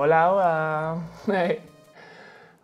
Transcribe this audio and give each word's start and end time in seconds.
Hola, 0.00 0.32
hola. 0.32 0.96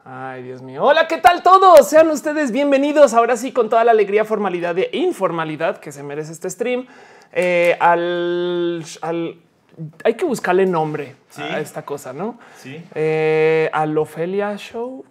Ay, 0.05 0.43
Dios 0.45 0.63
mío. 0.63 0.85
Hola, 0.85 1.09
¿qué 1.09 1.19
tal 1.19 1.43
todos? 1.43 1.89
Sean 1.89 2.09
ustedes 2.11 2.53
bienvenidos 2.53 3.13
ahora 3.13 3.37
sí 3.37 3.51
con 3.51 3.69
toda 3.69 3.83
la 3.83 3.91
alegría, 3.91 4.25
formalidad 4.25 4.79
e 4.79 4.89
informalidad 4.93 5.79
que 5.79 5.91
se 5.91 6.05
merece 6.05 6.31
este 6.31 6.49
stream. 6.49 6.87
Eh, 7.33 7.77
al, 7.81 8.85
al- 9.03 9.37
hay 10.05 10.15
que 10.15 10.25
buscarle 10.25 10.65
nombre 10.67 11.17
Sí. 11.31 11.43
a 11.43 11.59
esta 11.59 11.83
cosa, 11.85 12.13
¿no? 12.13 12.39
Sí. 12.57 12.81
Eh, 12.95 13.69
al 13.73 13.99
Ofelia 13.99 14.57
Show, 14.57 15.05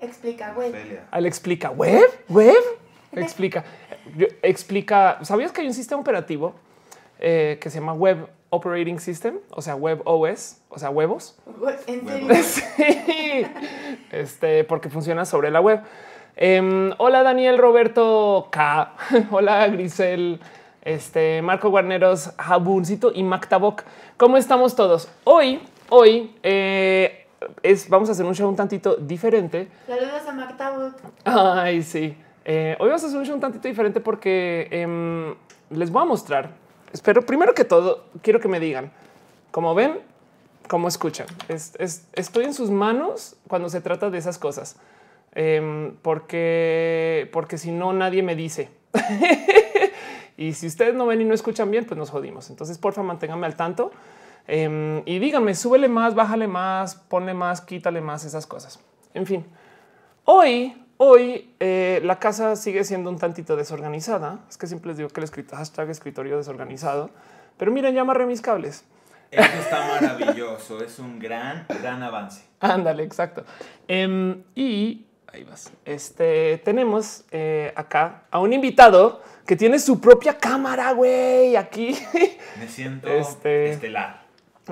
Explica, 0.00 0.52
güey. 0.54 0.70
Ophelia. 0.70 1.04
al 1.12 1.26
explica 1.26 1.70
web, 1.70 2.02
web, 2.28 2.56
explica, 3.12 3.62
Yo- 4.16 4.26
explica. 4.42 5.18
¿Sabías 5.22 5.52
que 5.52 5.60
hay 5.60 5.68
un 5.68 5.74
sistema 5.74 6.00
operativo 6.00 6.54
eh, 7.20 7.58
que 7.60 7.70
se 7.70 7.78
llama 7.78 7.92
Web 7.92 8.26
Operating 8.50 8.98
System? 8.98 9.38
O 9.50 9.62
sea, 9.62 9.74
Web 9.74 10.02
OS, 10.04 10.60
o 10.68 10.78
sea, 10.78 10.90
huevos. 10.90 11.36
¿En 11.86 12.06
serio? 12.06 12.28
Sí, 12.44 13.46
este, 14.10 14.64
porque 14.64 14.88
funciona 14.88 15.24
sobre 15.24 15.50
la 15.50 15.60
web. 15.60 15.80
Em, 16.36 16.92
hola 16.98 17.22
Daniel 17.22 17.58
Roberto 17.58 18.48
K. 18.50 18.94
hola 19.30 19.66
Grisel, 19.68 20.40
este, 20.82 21.42
Marco 21.42 21.68
Guarneros, 21.68 22.32
Jabuncito 22.38 23.12
y 23.14 23.22
Mactabok. 23.22 23.82
¿Cómo 24.16 24.36
estamos 24.36 24.74
todos? 24.76 25.08
Hoy, 25.24 25.60
hoy 25.90 26.34
eh, 26.42 27.26
es, 27.62 27.88
vamos 27.88 28.08
a 28.08 28.12
hacer 28.12 28.24
un 28.24 28.34
show 28.34 28.48
un 28.48 28.56
tantito 28.56 28.96
diferente. 28.96 29.68
Saludos 29.86 30.26
a 30.26 30.32
Mactabot. 30.32 30.94
Ay, 31.24 31.82
sí. 31.82 32.16
Eh, 32.44 32.76
hoy 32.78 32.86
vamos 32.86 33.04
a 33.04 33.08
hacer 33.08 33.18
un 33.18 33.26
show 33.26 33.34
un 33.34 33.40
tantito 33.40 33.68
diferente 33.68 34.00
porque 34.00 34.68
em, 34.70 35.34
les 35.70 35.90
voy 35.90 36.02
a 36.02 36.06
mostrar. 36.06 36.67
Espero, 36.92 37.24
primero 37.26 37.54
que 37.54 37.64
todo, 37.64 38.04
quiero 38.22 38.40
que 38.40 38.48
me 38.48 38.60
digan, 38.60 38.90
como 39.50 39.74
ven, 39.74 39.98
cómo 40.68 40.88
escuchan. 40.88 41.26
Es- 41.48 41.74
es- 41.78 42.06
estoy 42.14 42.44
en 42.44 42.54
sus 42.54 42.70
manos 42.70 43.36
cuando 43.48 43.68
se 43.68 43.80
trata 43.80 44.10
de 44.10 44.18
esas 44.18 44.38
cosas. 44.38 44.76
Em, 45.34 45.94
porque, 46.02 47.28
porque 47.32 47.58
si 47.58 47.70
no, 47.70 47.92
nadie 47.92 48.22
me 48.22 48.34
dice. 48.34 48.70
y 50.36 50.52
si 50.54 50.66
ustedes 50.66 50.94
no 50.94 51.06
ven 51.06 51.20
y 51.20 51.24
no 51.24 51.34
escuchan 51.34 51.70
bien, 51.70 51.84
pues 51.84 51.98
nos 51.98 52.10
jodimos. 52.10 52.50
Entonces, 52.50 52.78
porfa, 52.78 53.02
manténganme 53.02 53.46
al 53.46 53.56
tanto. 53.56 53.90
Em, 54.46 55.02
y 55.04 55.18
díganme, 55.18 55.54
súbele 55.54 55.88
más, 55.88 56.14
bájale 56.14 56.48
más, 56.48 56.94
ponle 56.94 57.34
más, 57.34 57.60
quítale 57.60 58.00
más, 58.00 58.24
esas 58.24 58.46
cosas. 58.46 58.80
En 59.14 59.26
fin. 59.26 59.44
Hoy, 60.24 60.74
hoy 60.98 61.50
eh, 61.60 62.00
la 62.04 62.18
casa 62.18 62.54
sigue 62.56 62.84
siendo 62.84 63.08
un 63.10 63.18
tantito 63.18 63.56
desorganizada. 63.56 64.40
Es 64.48 64.58
que 64.58 64.66
siempre 64.66 64.88
les 64.88 64.98
digo 64.98 65.08
que 65.08 65.20
el 65.20 65.24
escrito, 65.24 65.56
hashtag 65.56 65.88
escritorio 65.90 66.36
desorganizado. 66.36 67.10
Pero 67.56 67.72
miren, 67.72 67.94
ya 67.94 68.02
amarré 68.02 68.26
mis 68.26 68.40
cables. 68.40 68.84
Esto 69.30 69.58
está 69.58 69.86
maravilloso. 70.00 70.82
Es 70.84 70.98
un 70.98 71.18
gran, 71.18 71.66
gran 71.82 72.02
avance. 72.02 72.42
Ándale, 72.60 73.02
exacto. 73.02 73.44
Em, 73.86 74.42
y 74.54 75.06
ahí 75.32 75.44
vas. 75.44 75.70
Este 75.84 76.58
tenemos 76.64 77.24
eh, 77.30 77.72
acá 77.76 78.22
a 78.30 78.38
un 78.40 78.52
invitado 78.52 79.22
que 79.46 79.56
tiene 79.56 79.78
su 79.78 80.00
propia 80.00 80.38
cámara, 80.38 80.92
güey. 80.92 81.56
Aquí 81.56 81.96
Me 82.58 82.68
siento 82.68 83.08
Este- 83.08 83.70
estelar. 83.70 84.22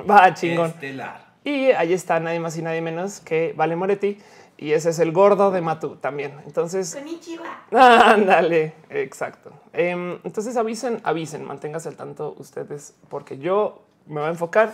va 0.09 0.33
chingón. 0.35 0.71
Estelar. 0.71 1.27
Y 1.45 1.67
ahí 1.73 1.93
está 1.93 2.19
nadie 2.19 2.41
más 2.41 2.57
y 2.57 2.63
nadie 2.63 2.81
menos 2.81 3.21
que 3.21 3.53
Vale 3.57 3.77
Moretti. 3.77 4.19
Y 4.59 4.73
ese 4.73 4.91
es 4.91 4.99
el 4.99 5.13
gordo 5.13 5.51
de 5.51 5.61
Matu 5.61 5.97
también. 5.97 6.41
Entonces. 6.47 6.97
Ándale, 7.73 8.75
exacto. 8.89 9.51
Em, 9.73 10.19
entonces 10.25 10.57
avisen, 10.57 11.01
avisen, 11.05 11.45
manténgase 11.45 11.89
al 11.91 11.97
tanto 11.97 12.35
ustedes, 12.39 12.95
porque 13.09 13.39
yo 13.39 13.83
me 14.07 14.21
voy 14.21 14.29
a 14.29 14.31
enfocar 14.31 14.73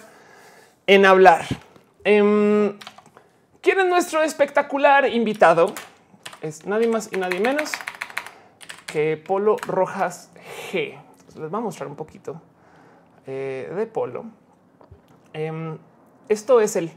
en 0.87 1.05
hablar. 1.05 1.44
Em, 2.05 2.79
¿Quién 3.61 3.81
es 3.81 3.87
nuestro 3.87 4.23
espectacular 4.23 5.08
invitado? 5.08 5.73
Es 6.40 6.67
nadie 6.67 6.88
más 6.88 7.08
y 7.12 7.17
nadie 7.17 7.40
menos 7.40 7.70
que 8.87 9.17
Polo 9.17 9.56
Rojas 9.67 10.31
G. 10.70 10.94
Entonces, 10.94 11.37
les 11.37 11.50
voy 11.50 11.58
a 11.58 11.62
mostrar 11.62 11.88
un 11.88 11.96
poquito 11.96 12.40
eh, 13.26 13.73
de 13.75 13.87
Polo. 13.87 14.25
Em, 15.32 15.79
esto 16.29 16.61
es 16.61 16.76
el 16.76 16.90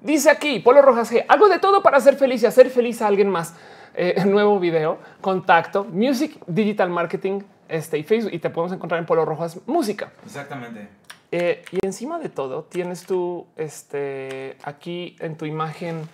Dice 0.00 0.30
aquí 0.30 0.60
Polo 0.60 0.82
Rojas 0.82 1.12
G, 1.12 1.24
hago 1.28 1.48
de 1.48 1.58
todo 1.58 1.82
para 1.82 2.00
ser 2.00 2.16
feliz 2.16 2.42
y 2.42 2.46
hacer 2.46 2.70
feliz 2.70 3.02
a 3.02 3.06
alguien 3.06 3.28
más. 3.28 3.54
Eh, 3.94 4.24
nuevo 4.26 4.58
video, 4.58 4.98
contacto, 5.20 5.84
music, 5.84 6.38
digital 6.46 6.90
marketing, 6.90 7.40
este 7.68 7.98
y 7.98 8.02
Facebook 8.02 8.32
y 8.32 8.38
te 8.38 8.50
podemos 8.50 8.72
encontrar 8.72 9.00
en 9.00 9.06
Polo 9.06 9.24
Rojas 9.24 9.60
Música. 9.66 10.12
Exactamente. 10.24 10.88
Eh, 11.32 11.64
y 11.70 11.84
encima 11.84 12.18
de 12.18 12.28
todo 12.28 12.64
tienes 12.64 13.04
tú 13.04 13.46
este 13.56 14.56
aquí 14.64 15.16
en 15.20 15.36
tu 15.36 15.44
imagen 15.44 16.08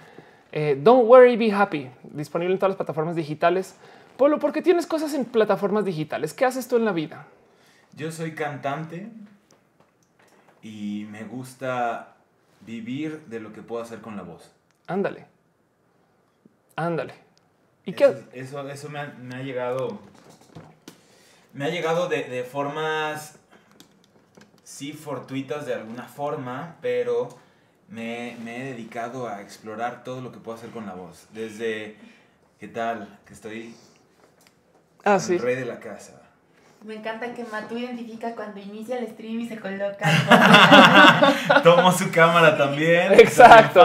eh, 0.52 0.78
Don't 0.80 1.06
worry, 1.06 1.36
be 1.36 1.52
happy, 1.52 1.90
disponible 2.02 2.54
en 2.54 2.58
todas 2.58 2.70
las 2.70 2.76
plataformas 2.76 3.14
digitales. 3.14 3.76
Polo, 4.16 4.38
¿por 4.38 4.52
qué 4.52 4.62
tienes 4.62 4.86
cosas 4.86 5.12
en 5.14 5.26
plataformas 5.26 5.84
digitales? 5.84 6.32
¿Qué 6.32 6.44
haces 6.44 6.66
tú 6.66 6.76
en 6.76 6.84
la 6.86 6.92
vida? 6.92 7.26
Yo 7.94 8.10
soy 8.10 8.32
cantante 8.32 9.10
y 10.62 11.06
me 11.10 11.24
gusta 11.24 12.15
vivir 12.66 13.24
de 13.26 13.40
lo 13.40 13.52
que 13.52 13.62
puedo 13.62 13.82
hacer 13.82 14.00
con 14.00 14.16
la 14.16 14.22
voz. 14.22 14.52
Ándale. 14.86 15.26
Ándale. 16.76 17.14
¿Y 17.84 17.90
eso, 17.90 17.98
qué? 18.32 18.40
Eso, 18.40 18.68
eso 18.68 18.88
me, 18.90 18.98
ha, 18.98 19.06
me 19.18 19.36
ha 19.36 19.42
llegado. 19.42 19.98
Me 21.54 21.64
ha 21.64 21.68
llegado 21.68 22.08
de, 22.08 22.24
de 22.24 22.44
formas. 22.44 23.38
Sí, 24.64 24.92
fortuitas 24.92 25.64
de 25.64 25.74
alguna 25.74 26.06
forma, 26.08 26.76
pero 26.82 27.28
me, 27.88 28.36
me 28.42 28.60
he 28.60 28.64
dedicado 28.72 29.28
a 29.28 29.40
explorar 29.40 30.02
todo 30.04 30.20
lo 30.20 30.32
que 30.32 30.38
puedo 30.38 30.58
hacer 30.58 30.70
con 30.70 30.84
la 30.86 30.94
voz. 30.94 31.28
Desde. 31.32 31.96
¿Qué 32.58 32.68
tal? 32.68 33.18
Que 33.26 33.32
estoy 33.34 33.74
Ah, 35.04 35.14
el 35.14 35.20
sí. 35.20 35.38
rey 35.38 35.54
de 35.54 35.64
la 35.66 35.78
casa. 35.78 36.20
Me 36.84 36.94
encanta 36.96 37.32
que 37.34 37.44
Matu 37.44 37.76
identifica 37.76 38.34
cuando 38.34 38.60
inicia 38.60 38.98
el 38.98 39.08
stream 39.08 39.40
y 39.40 39.48
se 39.48 39.58
coloca. 39.58 40.08
Tomo 41.64 41.90
su 41.90 42.10
cámara 42.10 42.56
también. 42.56 43.12
Exacto. 43.14 43.84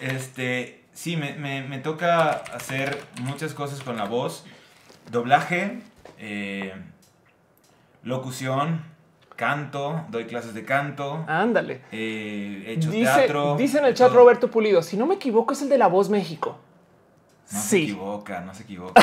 Este, 0.00 0.84
sí, 0.92 1.16
me, 1.16 1.34
me- 1.34 1.62
me 1.62 1.78
toca 1.78 2.30
hacer 2.54 2.98
muchas 3.20 3.52
cosas 3.52 3.82
con 3.82 3.96
la 3.96 4.04
voz. 4.04 4.46
Doblaje, 5.10 5.80
eh, 6.18 6.72
locución, 8.02 8.82
canto, 9.36 10.04
doy 10.08 10.24
clases 10.26 10.54
de 10.54 10.64
canto, 10.64 11.24
Ándale. 11.26 11.82
eh, 11.92 12.64
he 12.66 12.72
hecho 12.74 12.90
Dice, 12.90 13.04
teatro. 13.12 13.56
dice 13.56 13.78
en 13.78 13.84
el 13.86 13.94
chat 13.94 14.08
todo. 14.08 14.18
Roberto 14.18 14.50
Pulido, 14.50 14.82
si 14.82 14.96
no 14.96 15.06
me 15.06 15.14
equivoco 15.16 15.52
es 15.52 15.62
el 15.62 15.68
de 15.68 15.78
La 15.78 15.86
Voz 15.88 16.08
México. 16.08 16.58
No 17.50 17.58
se 17.60 17.68
sí, 17.68 17.82
equivoca, 17.84 18.40
no 18.40 18.54
se 18.54 18.62
equivoca. 18.64 19.02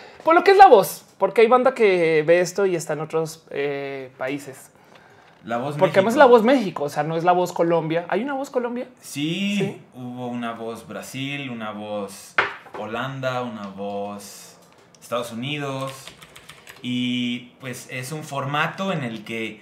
por 0.24 0.34
lo 0.34 0.42
que 0.44 0.50
es 0.52 0.56
La 0.56 0.66
Voz, 0.66 1.04
porque 1.18 1.40
hay 1.42 1.48
banda 1.48 1.74
que 1.74 2.22
ve 2.26 2.40
esto 2.40 2.66
y 2.66 2.76
está 2.76 2.92
en 2.94 3.00
otros 3.00 3.46
eh, 3.50 4.10
países. 4.18 4.70
La 5.44 5.58
voz 5.58 5.76
Porque 5.76 6.00
además 6.00 6.14
es 6.14 6.16
México. 6.16 6.18
La 6.18 6.26
Voz 6.26 6.42
México, 6.42 6.84
o 6.84 6.88
sea, 6.88 7.02
no 7.04 7.16
es 7.16 7.22
La 7.22 7.30
Voz 7.32 7.52
Colombia. 7.52 8.04
¿Hay 8.08 8.22
una 8.24 8.34
Voz 8.34 8.50
Colombia? 8.50 8.88
Sí, 9.00 9.58
Sí. 9.58 9.80
hubo 9.94 10.26
una 10.26 10.52
voz 10.54 10.88
Brasil, 10.88 11.50
una 11.50 11.70
voz 11.70 12.34
Holanda, 12.76 13.42
una 13.42 13.68
voz 13.68 14.56
Estados 15.00 15.30
Unidos. 15.32 15.92
Y 16.82 17.52
pues 17.60 17.86
es 17.90 18.10
un 18.10 18.24
formato 18.24 18.92
en 18.92 19.04
el 19.04 19.24
que 19.24 19.60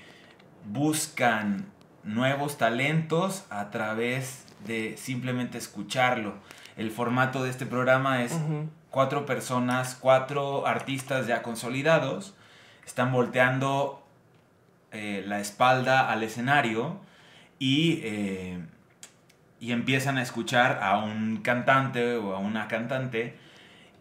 buscan 0.64 1.66
nuevos 2.02 2.56
talentos 2.58 3.44
a 3.50 3.70
través 3.70 4.44
de 4.66 4.96
simplemente 4.96 5.58
escucharlo. 5.58 6.34
El 6.76 6.90
formato 6.90 7.44
de 7.44 7.50
este 7.50 7.66
programa 7.66 8.22
es. 8.22 8.32
Cuatro 8.94 9.26
personas, 9.26 9.98
cuatro 10.00 10.68
artistas 10.68 11.26
ya 11.26 11.42
consolidados, 11.42 12.32
están 12.86 13.10
volteando 13.12 14.00
eh, 14.92 15.24
la 15.26 15.40
espalda 15.40 16.08
al 16.12 16.22
escenario 16.22 17.00
y, 17.58 17.98
eh, 18.04 18.60
y 19.58 19.72
empiezan 19.72 20.16
a 20.16 20.22
escuchar 20.22 20.78
a 20.80 20.98
un 20.98 21.38
cantante 21.38 22.14
o 22.14 22.36
a 22.36 22.38
una 22.38 22.68
cantante 22.68 23.36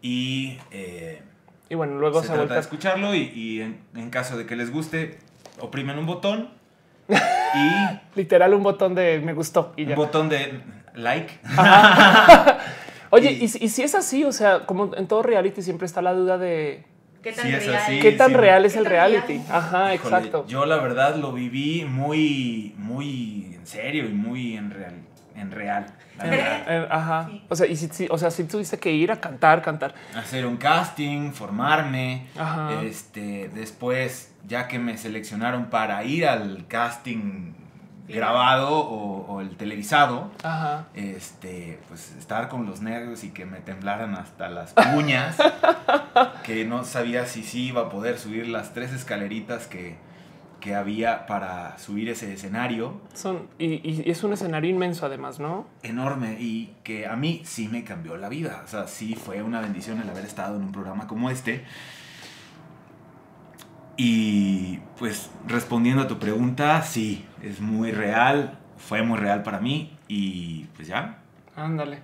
y 0.00 0.58
eh, 0.70 1.22
Y 1.68 1.74
bueno, 1.74 1.98
luego 1.98 2.20
se 2.22 2.28
se, 2.28 2.34
trata 2.34 2.52
de 2.52 2.58
a 2.58 2.60
escucharlo 2.62 3.16
y, 3.16 3.22
y 3.34 3.62
en, 3.62 3.80
en 3.96 4.10
caso 4.10 4.36
de 4.36 4.46
que 4.46 4.54
les 4.54 4.70
guste, 4.70 5.18
oprimen 5.58 5.98
un 5.98 6.06
botón 6.06 6.50
y 7.08 8.00
literal 8.14 8.54
un 8.54 8.62
botón 8.62 8.94
de 8.94 9.18
me 9.18 9.32
gustó 9.32 9.72
y 9.76 9.82
un 9.82 9.88
ya. 9.88 9.96
botón 9.96 10.28
de 10.28 10.60
like. 10.94 11.40
Oye, 13.14 13.32
y- 13.32 13.44
y, 13.44 13.48
si- 13.48 13.64
y 13.64 13.68
si 13.68 13.82
es 13.82 13.94
así, 13.94 14.24
o 14.24 14.32
sea, 14.32 14.66
como 14.66 14.94
en 14.96 15.06
todo 15.06 15.22
reality 15.22 15.62
siempre 15.62 15.86
está 15.86 16.02
la 16.02 16.12
duda 16.14 16.36
de 16.38 16.84
¿Qué 17.22 17.32
tan 17.32 17.46
Sí, 17.46 17.52
real? 17.52 17.74
así. 17.76 18.00
qué 18.00 18.12
tan 18.12 18.28
sí. 18.30 18.34
real 18.36 18.64
es 18.66 18.72
¿Qué 18.74 18.78
el 18.80 18.84
reality. 18.86 19.32
real? 19.38 19.46
Ajá, 19.50 19.94
Híjole, 19.94 20.16
exacto. 20.16 20.44
Yo 20.46 20.66
la 20.66 20.76
verdad 20.76 21.16
lo 21.16 21.32
viví 21.32 21.84
muy, 21.88 22.74
muy 22.76 23.54
en 23.54 23.66
serio 23.66 24.04
y 24.04 24.12
muy 24.12 24.56
en 24.56 24.70
real, 24.70 24.94
en 25.36 25.50
real. 25.50 25.86
ajá. 26.90 27.28
Sí. 27.30 27.42
O 27.48 27.56
sea, 27.56 27.66
y 27.66 27.76
si, 27.76 27.88
si- 27.88 28.08
o 28.10 28.18
sea, 28.18 28.30
si 28.30 28.44
tuviste 28.44 28.78
que 28.78 28.92
ir 28.92 29.10
a 29.10 29.20
cantar, 29.20 29.62
cantar. 29.62 29.94
Hacer 30.14 30.44
un 30.44 30.56
casting, 30.58 31.32
formarme. 31.32 32.26
Ajá. 32.36 32.82
Este, 32.82 33.48
después, 33.54 34.30
ya 34.46 34.68
que 34.68 34.78
me 34.78 34.98
seleccionaron 34.98 35.70
para 35.70 36.04
ir 36.04 36.26
al 36.26 36.66
casting 36.68 37.54
grabado 38.08 38.76
o, 38.78 39.26
o 39.26 39.40
el 39.40 39.56
televisado, 39.56 40.30
Ajá. 40.42 40.86
este, 40.94 41.80
pues 41.88 42.14
estar 42.18 42.48
con 42.48 42.66
los 42.66 42.80
nervios 42.80 43.24
y 43.24 43.30
que 43.30 43.46
me 43.46 43.60
temblaran 43.60 44.14
hasta 44.14 44.48
las 44.48 44.74
uñas, 44.94 45.36
que 46.44 46.64
no 46.64 46.84
sabía 46.84 47.26
si 47.26 47.42
sí 47.42 47.66
iba 47.68 47.82
a 47.82 47.88
poder 47.88 48.18
subir 48.18 48.48
las 48.48 48.74
tres 48.74 48.92
escaleritas 48.92 49.66
que, 49.66 49.96
que 50.60 50.74
había 50.74 51.26
para 51.26 51.78
subir 51.78 52.08
ese 52.08 52.32
escenario, 52.32 53.00
Son, 53.14 53.48
y, 53.58 53.80
y 53.88 54.10
es 54.10 54.22
un 54.24 54.32
escenario 54.32 54.70
inmenso, 54.70 55.06
además, 55.06 55.40
¿no? 55.40 55.66
enorme 55.82 56.36
y 56.40 56.74
que 56.84 57.06
a 57.06 57.16
mí 57.16 57.42
sí 57.44 57.68
me 57.68 57.84
cambió 57.84 58.16
la 58.16 58.28
vida, 58.28 58.62
o 58.64 58.68
sea, 58.68 58.86
sí 58.86 59.14
fue 59.14 59.42
una 59.42 59.60
bendición 59.60 60.00
el 60.00 60.08
haber 60.10 60.24
estado 60.24 60.56
en 60.56 60.62
un 60.62 60.72
programa 60.72 61.06
como 61.06 61.30
este. 61.30 61.64
Y 63.96 64.78
pues 64.98 65.30
respondiendo 65.46 66.02
a 66.02 66.08
tu 66.08 66.18
pregunta, 66.18 66.82
sí, 66.82 67.26
es 67.42 67.60
muy 67.60 67.92
real, 67.92 68.58
fue 68.76 69.02
muy 69.02 69.18
real 69.18 69.42
para 69.42 69.60
mí 69.60 69.96
y 70.08 70.64
pues 70.76 70.88
ya. 70.88 71.18
Ándale. 71.56 72.00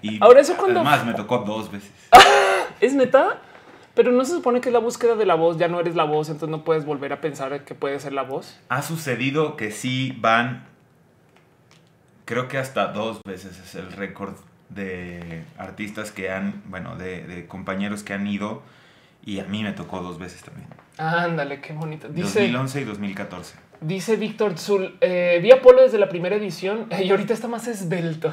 Y 0.00 0.22
Ahora, 0.22 0.40
¿eso 0.40 0.56
cuándo 0.56 0.80
Además, 0.80 1.04
me 1.04 1.14
tocó 1.14 1.38
dos 1.38 1.70
veces. 1.70 1.92
¿Es 2.80 2.94
neta? 2.94 3.40
Pero 3.94 4.10
no 4.10 4.24
se 4.24 4.32
supone 4.32 4.60
que 4.60 4.70
es 4.70 4.72
la 4.72 4.78
búsqueda 4.78 5.16
de 5.16 5.26
la 5.26 5.34
voz, 5.34 5.58
ya 5.58 5.68
no 5.68 5.78
eres 5.78 5.94
la 5.94 6.04
voz, 6.04 6.28
entonces 6.28 6.48
no 6.48 6.64
puedes 6.64 6.86
volver 6.86 7.12
a 7.12 7.20
pensar 7.20 7.64
que 7.64 7.74
puede 7.74 8.00
ser 8.00 8.12
la 8.12 8.22
voz. 8.22 8.58
Ha 8.68 8.82
sucedido 8.82 9.56
que 9.56 9.70
sí 9.70 10.16
van, 10.18 10.64
creo 12.24 12.48
que 12.48 12.56
hasta 12.56 12.88
dos 12.88 13.20
veces 13.26 13.58
es 13.58 13.74
el 13.74 13.92
récord 13.92 14.34
de 14.70 15.44
artistas 15.58 16.10
que 16.10 16.30
han, 16.30 16.62
bueno, 16.66 16.96
de, 16.96 17.26
de 17.26 17.46
compañeros 17.46 18.02
que 18.02 18.14
han 18.14 18.26
ido 18.26 18.62
y 19.24 19.40
a 19.40 19.44
mí 19.44 19.62
me 19.62 19.72
tocó 19.72 20.00
dos 20.00 20.18
veces 20.18 20.42
también. 20.42 20.68
Ándale, 20.98 21.60
qué 21.60 21.72
bonito. 21.72 22.08
Dice, 22.08 22.40
2011 22.40 22.80
y 22.80 22.84
2014. 22.84 23.71
Dice 23.82 24.16
Víctor 24.16 24.58
Zul, 24.58 24.96
eh, 25.00 25.38
vi 25.42 25.50
a 25.52 25.60
Polo 25.60 25.82
desde 25.82 25.98
la 25.98 26.08
primera 26.08 26.36
edición 26.36 26.86
y 27.02 27.10
ahorita 27.10 27.34
está 27.34 27.48
más 27.48 27.66
esbelto. 27.68 28.32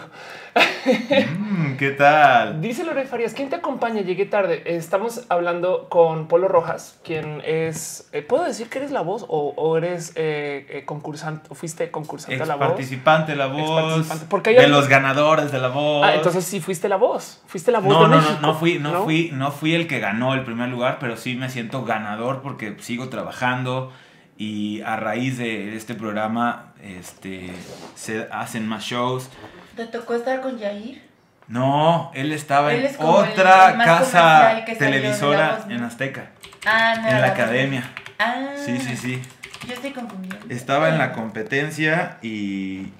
Mm, 0.86 1.76
¿Qué 1.78 1.92
tal? 1.92 2.62
Dice 2.62 2.84
Lore 2.84 3.06
Farías, 3.06 3.34
¿quién 3.34 3.50
te 3.50 3.56
acompaña? 3.58 4.02
Llegué 4.02 4.26
tarde. 4.26 4.64
Estamos 4.66 5.26
hablando 5.30 5.88
con 5.90 6.28
Polo 6.28 6.48
Rojas, 6.48 7.00
quien 7.04 7.42
es, 7.46 8.10
eh, 8.14 8.22
¿puedo 8.22 8.44
decir 8.44 8.70
que 8.70 8.80
eres 8.80 8.92
la 8.92 9.02
voz 9.02 9.26
o, 9.28 9.54
o 9.56 9.78
eres 9.78 10.14
eh, 10.16 10.66
eh, 10.70 10.86
concursante 10.86 11.48
o 11.50 11.56
fuiste 11.56 11.92
concursante 11.92 12.42
a 12.42 12.46
la 12.46 12.56
voz? 12.56 12.68
participante 12.68 13.32
de 13.34 13.38
la 13.38 13.48
voz, 13.48 14.08
porque 14.30 14.52
hay 14.52 14.56
de 14.58 14.66
algo- 14.66 14.78
los 14.80 14.88
ganadores 14.88 15.52
de 15.52 15.60
la 15.60 15.68
voz. 15.70 16.06
Ah, 16.06 16.16
entonces 16.16 16.46
sí 16.46 16.60
fuiste 16.60 16.90
la 16.90 16.98
voz, 16.98 17.42
fuiste 17.48 17.72
la 17.72 17.80
voz 17.80 17.94
no, 17.94 18.04
de 18.04 18.10
no, 18.10 18.16
no, 18.16 18.22
México. 18.22 18.40
no 18.42 18.54
fui, 18.56 18.80
no, 18.80 19.04
fui, 19.04 19.30
no 19.34 19.52
fui 19.52 19.74
el 19.76 19.88
que 19.88 20.00
ganó 20.00 20.34
el 20.34 20.44
primer 20.44 20.70
lugar, 20.70 20.98
pero 21.00 21.18
sí 21.18 21.36
me 21.36 21.50
siento 21.50 21.84
ganador 21.84 22.42
porque 22.42 22.76
sigo 22.80 23.10
trabajando 23.10 23.92
y 24.40 24.82
a 24.82 24.96
raíz 24.96 25.38
de 25.38 25.76
este 25.76 25.94
programa, 25.94 26.68
este, 26.82 27.52
se 27.94 28.28
hacen 28.32 28.66
más 28.68 28.84
shows. 28.84 29.30
¿Te 29.76 29.86
tocó 29.86 30.16
estar 30.16 30.40
con 30.42 30.58
Yair? 30.58 31.04
No, 31.50 32.10
él 32.14 32.32
estaba 32.32 32.74
Él 32.74 32.82
en 32.82 32.86
es 32.86 32.96
otra 33.00 33.72
el 33.72 33.78
casa 33.80 34.64
televisora 34.78 35.66
en 35.68 35.84
Azteca, 35.84 36.30
Ah, 36.66 36.96
no. 37.02 37.08
en 37.10 37.22
la 37.22 37.28
academia. 37.28 37.84
Ah. 38.18 38.54
Sí, 38.56 38.80
sí, 38.80 38.96
sí. 38.96 39.22
Yo 39.68 39.74
estoy 39.74 39.92
confundiendo. 39.92 40.40
Estaba 40.48 40.88
en 40.90 40.98
la 40.98 41.12
competencia 41.12 42.18
y 42.22 42.94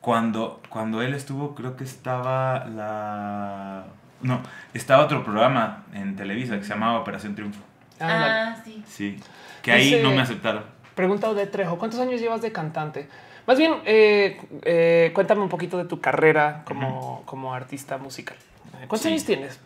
cuando, 0.00 0.62
cuando 0.70 1.02
él 1.02 1.12
estuvo, 1.14 1.54
creo 1.54 1.76
que 1.76 1.84
estaba 1.84 2.64
la... 2.66 3.84
No, 4.22 4.40
estaba 4.72 5.04
otro 5.04 5.22
programa 5.24 5.84
en 5.92 6.16
Televisa 6.16 6.56
que 6.56 6.62
se 6.62 6.70
llamaba 6.70 7.00
Operación 7.00 7.34
Triunfo. 7.34 7.60
Ah, 8.00 8.56
sí. 8.64 8.82
Sí. 8.88 9.18
Que 9.62 9.72
ahí 9.72 9.84
Dice- 9.90 10.02
no 10.02 10.10
me 10.10 10.20
aceptaron. 10.22 10.64
Pregunta 10.94 11.32
de 11.32 11.46
Trejo, 11.46 11.78
¿cuántos 11.78 12.00
años 12.00 12.20
llevas 12.20 12.42
de 12.42 12.52
cantante? 12.52 13.08
Más 13.46 13.56
bien, 13.58 13.74
eh, 13.86 14.40
eh, 14.64 15.10
cuéntame 15.14 15.40
un 15.40 15.48
poquito 15.48 15.78
de 15.78 15.84
tu 15.84 16.00
carrera 16.00 16.62
como, 16.64 17.22
como 17.24 17.54
artista 17.54 17.98
musical. 17.98 18.36
Eh, 18.74 18.84
¿Cuántos 18.86 19.00
Sí. 19.02 19.08
años 19.08 19.24
tienes? 19.24 19.58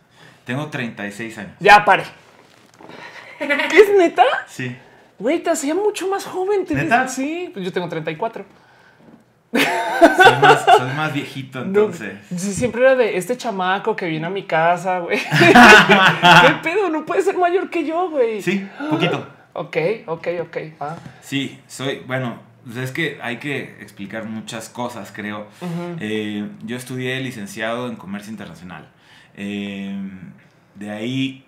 Tengo 0.45 0.67
36 0.67 1.37
años. 1.37 1.51
Ya 1.59 1.83
pare. 1.83 2.03
¿Es 3.39 3.97
neta? 3.97 4.23
Sí. 4.47 4.75
Güey, 5.19 5.39
te 5.43 5.49
hacía 5.49 5.75
mucho 5.75 6.07
más 6.07 6.25
joven. 6.25 6.65
te 6.65 6.73
¿Neta? 6.75 7.03
ves- 7.03 7.11
Sí, 7.13 7.49
pues 7.53 7.65
yo 7.65 7.71
tengo 7.73 7.89
34. 7.89 8.45
Soy 9.51 10.35
más, 10.41 10.65
soy 10.65 10.91
más 10.95 11.13
viejito 11.13 11.59
No, 11.59 11.65
entonces. 11.65 12.13
sí, 12.35 12.53
siempre 12.53 12.81
era 12.81 12.95
de 12.95 13.17
este 13.17 13.37
chamaco 13.37 13.95
que 13.95 14.05
viene 14.07 14.27
a 14.27 14.29
mi 14.29 14.43
casa, 14.43 14.99
güey. 14.99 15.17
¿Qué 16.41 16.51
pedo? 16.63 16.89
No 16.89 17.05
puede 17.05 17.21
ser 17.21 17.37
mayor 17.37 17.69
que 17.69 17.85
yo, 17.85 18.09
güey. 18.09 18.41
Sí, 18.41 18.67
poquito. 18.89 19.25
Ok, 19.57 19.77
ok, 20.05 20.27
ok. 20.41 20.57
Ah, 20.79 20.97
Sí, 21.21 21.59
soy, 21.67 22.03
bueno, 22.05 22.39
pues 22.63 22.77
es 22.77 22.91
que 22.91 23.17
hay 23.23 23.37
que 23.37 23.81
explicar 23.81 24.25
muchas 24.25 24.69
cosas, 24.69 25.11
creo. 25.11 25.47
Eh, 25.99 26.47
yo 26.63 26.77
estudié 26.77 27.19
licenciado 27.21 27.89
en 27.89 27.95
comercio 27.95 28.29
internacional. 28.29 28.87
Eh, 29.35 29.99
de 30.75 30.91
ahí, 30.91 31.43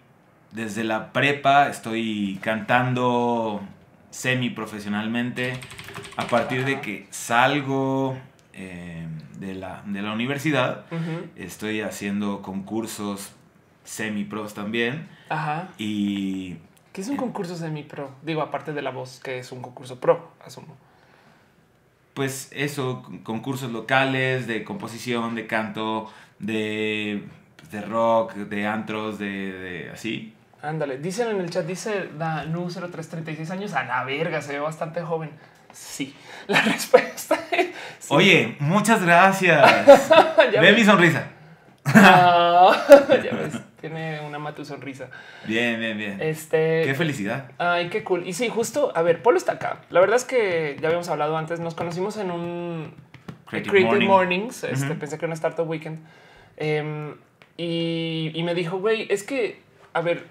desde 0.52 0.84
la 0.84 1.14
prepa, 1.14 1.70
estoy 1.70 2.40
cantando 2.42 3.62
semi 4.10 4.50
profesionalmente. 4.50 5.54
A 6.18 6.26
partir 6.26 6.66
de 6.66 6.82
que 6.82 7.06
salgo 7.12 8.18
eh, 8.54 9.06
de, 9.38 9.54
la, 9.54 9.84
de 9.86 10.02
la 10.02 10.14
universidad, 10.14 10.86
estoy 11.36 11.82
haciendo 11.82 12.42
concursos 12.42 13.34
semi 13.84 14.24
pros 14.24 14.56
también. 14.56 15.08
Ajá. 15.30 15.70
Y 15.78 16.56
¿Qué 17.00 17.04
es 17.04 17.10
un 17.10 17.16
concurso 17.16 17.56
semi 17.56 17.84
pro? 17.84 18.12
Digo, 18.24 18.42
aparte 18.42 18.74
de 18.74 18.82
la 18.82 18.90
voz, 18.92 19.22
que 19.24 19.40
es 19.40 19.54
un 19.54 19.62
concurso 19.62 20.02
pro, 20.02 20.32
asumo. 20.46 20.76
pues 22.14 22.50
eso, 22.54 23.02
con- 23.04 23.20
concursos 23.20 23.72
locales 23.72 24.48
de 24.48 24.66
composición, 24.66 25.34
de 25.34 25.48
canto, 25.48 26.12
de, 26.40 27.24
pues, 27.56 27.72
de 27.72 27.82
rock, 27.84 28.34
de 28.34 28.68
antros, 28.68 29.18
de, 29.18 29.28
de 29.54 29.90
así. 29.92 30.34
Ándale, 30.62 30.98
dicen 30.98 31.30
en 31.30 31.40
el 31.40 31.50
chat, 31.50 31.66
dice 31.66 32.10
Danu 32.18 32.68
0336 32.70 33.50
años, 33.52 33.74
a 33.76 33.86
la 33.86 34.04
verga, 34.04 34.42
se 34.42 34.52
ve 34.52 34.60
bastante 34.60 35.02
joven. 35.02 35.30
Sí, 35.72 36.14
la 36.48 36.60
respuesta 36.60 37.40
es 37.52 37.68
sí. 38.00 38.14
Oye, 38.14 38.58
muchas 38.60 39.02
gracias. 39.06 39.86
Ve 40.52 40.60
ves. 40.60 40.78
mi 40.78 40.84
sonrisa. 40.84 41.24
Ah, 41.86 42.76
ya 43.24 43.32
ves, 43.38 43.54
tiene 43.80 44.22
una 44.22 44.40
matu 44.40 44.66
sonrisa. 44.66 45.10
Bien, 45.46 45.80
bien, 45.80 45.98
bien. 45.98 46.22
Este. 46.22 46.84
Qué 46.86 46.94
felicidad. 46.94 47.52
Ay, 47.58 47.90
qué 47.90 48.04
cool. 48.04 48.28
Y 48.28 48.34
sí, 48.34 48.50
justo, 48.50 48.92
a 48.96 49.02
ver, 49.02 49.22
Polo 49.22 49.38
está 49.38 49.54
acá. 49.54 49.82
La 49.90 50.00
verdad 50.00 50.18
es 50.18 50.26
que 50.26 50.78
ya 50.82 50.88
habíamos 50.88 51.10
hablado 51.10 51.38
antes, 51.38 51.60
nos 51.60 51.76
conocimos 51.76 52.18
en 52.18 52.32
un 52.32 52.94
Creative 53.48 53.72
Creative, 53.72 54.06
Morning. 54.06 54.08
Mornings, 54.08 54.64
este, 54.64 54.96
pensé 54.96 55.18
que 55.18 55.26
era 55.26 55.28
una 55.28 55.36
Startup 55.36 55.68
Weekend. 55.68 56.00
Em, 56.58 57.16
y, 57.58 58.32
y 58.34 58.44
me 58.44 58.54
dijo, 58.54 58.78
güey, 58.78 59.08
es 59.10 59.24
que, 59.24 59.62
a 59.94 60.02
ver, 60.02 60.26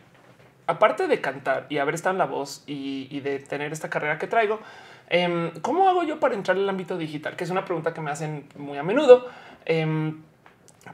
aparte 0.66 1.08
de 1.08 1.20
cantar 1.20 1.66
y 1.68 1.78
haber 1.78 1.94
estado 1.94 2.12
en 2.14 2.18
la 2.18 2.26
voz 2.26 2.62
y, 2.66 3.08
y 3.10 3.20
de 3.20 3.38
tener 3.38 3.72
esta 3.72 3.90
carrera 3.90 4.18
que 4.18 4.26
traigo, 4.26 4.60
em, 5.08 5.50
¿cómo 5.62 5.88
hago 5.88 6.04
yo 6.04 6.20
para 6.20 6.34
entrar 6.34 6.56
al 6.56 6.68
ámbito 6.68 6.96
digital? 6.96 7.36
Que 7.36 7.44
es 7.44 7.50
una 7.50 7.64
pregunta 7.64 7.92
que 7.92 8.00
me 8.00 8.10
hacen 8.10 8.46
muy 8.56 8.78
a 8.78 8.82
menudo. 8.82 9.26
Em, 9.64 10.22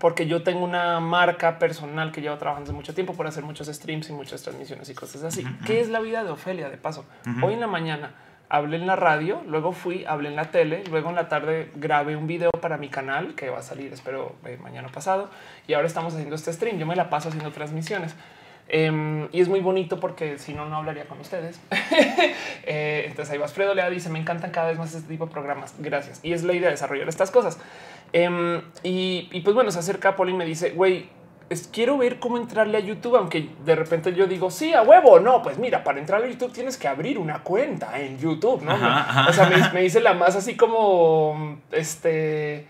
porque 0.01 0.27
yo 0.27 0.43
tengo 0.43 0.65
una 0.65 1.01
marca 1.01 1.59
personal 1.59 2.13
que 2.13 2.21
llevo 2.21 2.37
trabajando 2.39 2.69
hace 2.71 2.77
mucho 2.77 2.95
tiempo 2.95 3.15
por 3.15 3.27
hacer 3.27 3.45
muchos 3.45 3.67
streams 3.69 4.09
y 4.11 4.13
muchas 4.13 4.43
transmisiones 4.43 4.89
y 4.89 4.95
cosas 4.95 5.23
así. 5.25 5.45
¿Qué 5.67 5.81
es 5.81 5.89
la 5.89 6.01
vida 6.01 6.25
de 6.25 6.31
Ofelia? 6.31 6.69
De 6.69 6.77
paso, 6.77 7.05
Ujú. 7.27 7.47
hoy 7.47 7.55
en 7.55 7.61
la 7.61 7.67
mañana 7.67 8.15
hablé 8.51 8.77
en 8.77 8.87
la 8.87 8.95
radio, 8.95 9.43
luego 9.49 9.73
fui, 9.73 10.05
hablé 10.05 10.29
en 10.29 10.37
la 10.37 10.51
tele, 10.51 10.85
luego 10.91 11.09
en 11.09 11.17
la 11.17 11.29
tarde 11.29 11.71
grabé 11.77 12.15
un 12.17 12.27
video 12.27 12.51
para 12.51 12.77
mi 12.77 12.89
canal 12.89 13.35
que 13.35 13.51
va 13.51 13.59
a 13.59 13.63
salir, 13.63 13.93
espero, 13.93 14.37
eh, 14.45 14.59
mañana 14.63 14.89
pasado. 14.89 15.31
Y 15.67 15.73
ahora 15.75 15.87
estamos 15.89 16.13
haciendo 16.15 16.37
este 16.37 16.53
stream. 16.53 16.79
Yo 16.79 16.87
me 16.87 16.95
la 16.95 17.11
paso 17.11 17.31
haciendo 17.31 17.51
transmisiones. 17.51 18.15
Em, 18.69 19.29
y 19.33 19.41
es 19.41 19.49
muy 19.49 19.61
bonito 19.61 20.01
porque 20.01 20.39
si 20.39 20.55
no, 20.55 20.67
no 20.67 20.77
hablaría 20.77 21.05
con 21.07 21.21
ustedes. 21.21 21.61
Eh, 22.67 23.05
entonces 23.09 23.31
ahí 23.31 23.39
vas. 23.39 23.53
Fredo 23.53 23.75
Lea 23.75 23.91
dice: 23.91 24.09
Me 24.09 24.19
encantan 24.19 24.51
cada 24.51 24.69
vez 24.69 24.79
más 24.79 24.95
este 24.95 25.07
tipo 25.07 25.27
de 25.27 25.33
programas. 25.33 25.75
Gracias. 25.81 26.21
Y 26.23 26.33
es 26.33 26.45
la 26.45 26.55
idea 26.55 26.69
de 26.69 26.71
desarrollar 26.73 27.07
estas 27.11 27.31
cosas. 27.31 27.59
Em, 28.16 28.62
y, 28.85 29.28
y 29.33 29.40
pues 29.40 29.54
bueno, 29.54 29.73
se 29.73 29.80
acerca 29.80 30.14
Poli 30.14 30.33
y 30.33 30.37
me 30.37 30.47
dice: 30.47 30.71
Güey, 30.71 31.09
quiero 31.73 31.99
ver 31.99 32.18
cómo 32.18 32.37
entrarle 32.37 32.78
a 32.78 32.80
YouTube, 32.80 33.16
aunque 33.16 33.50
de 33.64 33.75
repente 33.75 34.14
yo 34.14 34.26
digo, 34.26 34.50
sí, 34.50 34.73
a 34.73 34.83
huevo, 34.83 35.21
no, 35.21 35.42
pues 35.42 35.59
mira, 35.59 35.85
para 35.85 35.99
entrar 35.99 36.23
a 36.23 36.28
YouTube 36.28 36.52
tienes 36.52 36.76
que 36.76 36.88
abrir 36.88 37.18
una 37.18 37.42
cuenta 37.42 37.99
en 38.00 38.18
YouTube, 38.18 38.62
¿no? 38.62 38.73
Ajá, 38.73 39.00
ajá. 39.00 39.30
O 39.30 39.33
sea, 39.33 39.49
me, 39.49 39.56
me 39.73 39.83
dice 39.83 40.00
la 40.00 40.14
más 40.14 40.37
así 40.37 40.56
como, 40.56 41.61
este, 41.73 42.66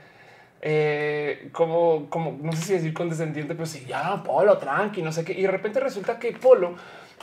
eh, 0.62 1.50
como, 1.52 2.08
como, 2.08 2.38
no 2.40 2.52
sé 2.52 2.62
si 2.62 2.72
decir 2.72 2.94
condescendiente, 2.94 3.54
pero 3.54 3.66
sí, 3.66 3.84
ya, 3.86 4.22
Polo, 4.22 4.56
tranqui, 4.58 5.02
no 5.02 5.12
sé 5.12 5.24
qué. 5.24 5.34
Y 5.34 5.42
de 5.42 5.50
repente 5.50 5.78
resulta 5.78 6.18
que 6.18 6.32
Polo 6.32 6.74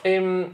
em, 0.03 0.47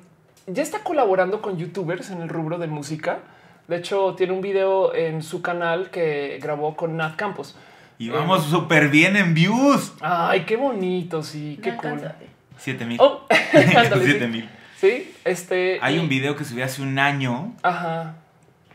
ya 0.48 0.64
está 0.64 0.80
colaborando 0.80 1.42
con 1.42 1.58
YouTubers 1.58 2.12
en 2.12 2.22
el 2.22 2.30
rubro 2.30 2.58
de 2.58 2.68
música 2.68 3.20
De 3.68 3.78
hecho, 3.78 4.14
tiene 4.16 4.34
un 4.34 4.42
video 4.42 4.94
en 4.96 5.22
su 5.22 5.42
canal 5.42 5.90
que 5.90 6.40
grabó 6.42 6.76
con 6.76 6.96
Nat 6.98 7.16
Campos. 7.16 7.56
Y 8.00 8.10
vamos 8.10 8.46
súper 8.46 8.90
bien 8.90 9.16
en 9.18 9.34
views. 9.34 9.94
Ay, 10.02 10.42
qué 10.46 10.56
bonito, 10.56 11.24
sí, 11.24 11.60
qué 11.62 11.72
No 11.72 11.78
cool. 11.78 11.92
alcánzate. 11.92 12.28
7000. 12.60 12.98
Oh, 13.02 13.26
ándale, 13.54 14.06
sí. 14.06 14.12
7000. 14.14 14.50
Sí, 14.80 15.12
este. 15.26 15.80
Hay 15.82 15.96
y- 15.96 16.00
un 16.00 16.08
video 16.08 16.36
que 16.36 16.46
subí 16.46 16.62
hace 16.62 16.82
un 16.82 16.98
año. 17.00 17.54
Ajá. 17.64 18.16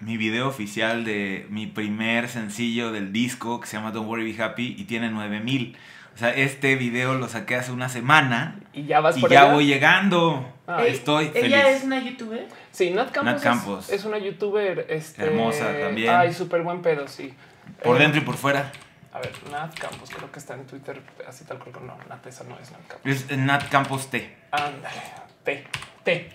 Mi 0.00 0.16
video 0.16 0.48
oficial 0.48 1.04
de 1.04 1.46
mi 1.48 1.68
primer 1.68 2.28
sencillo 2.28 2.90
del 2.90 3.12
disco 3.12 3.60
que 3.60 3.68
se 3.68 3.76
llama 3.76 3.92
Don't 3.92 4.08
Worry 4.08 4.32
Be 4.32 4.42
Happy 4.42 4.74
y 4.76 4.84
tiene 4.84 5.08
9000. 5.10 5.76
O 6.14 6.18
sea, 6.18 6.30
este 6.34 6.76
video 6.76 7.14
lo 7.14 7.28
saqué 7.28 7.56
hace 7.56 7.72
una 7.72 7.88
semana 7.88 8.56
Y 8.74 8.84
ya 8.84 9.00
vas 9.00 9.16
y 9.16 9.20
por 9.20 9.30
ya 9.30 9.42
allá? 9.44 9.52
voy 9.54 9.66
llegando. 9.66 10.46
Ah, 10.66 10.84
Estoy 10.84 11.30
¿Ella 11.34 11.62
feliz. 11.62 11.76
es 11.78 11.84
una 11.84 12.00
youtuber? 12.00 12.46
Sí, 12.70 12.90
Nat 12.90 13.10
Campos, 13.10 13.24
Nat 13.24 13.36
es- 13.36 13.42
Campos. 13.42 13.90
Es, 13.90 14.04
una 14.04 14.18
youtuber 14.18 14.86
este, 14.88 15.24
Hermosa 15.24 15.72
también. 15.80 16.10
Ay, 16.14 16.32
súper 16.32 16.62
buen 16.62 16.82
pedo, 16.82 17.08
sí. 17.08 17.34
Por 17.82 17.96
Eh, 17.96 18.00
dentro 18.00 18.20
y 18.20 18.24
por 18.24 18.36
fuera. 18.36 18.70
A 19.12 19.18
ver, 19.20 19.32
Nat 19.50 19.78
Campos, 19.78 20.10
creo 20.14 20.30
que 20.32 20.38
está 20.38 20.54
en 20.54 20.66
Twitter, 20.66 21.02
así 21.26 21.44
tal 21.44 21.58
cual. 21.58 21.86
No, 21.86 21.96
Nat, 22.08 22.26
esa 22.26 22.44
no 22.44 22.58
es 22.58 22.70
Nat 22.70 22.80
Campos. 22.86 23.10
Es 23.10 23.36
Nat 23.36 23.68
Campos 23.68 24.08
T. 24.10 24.36
Ándale, 24.52 25.02
T, 25.44 25.64
T. 26.04 26.30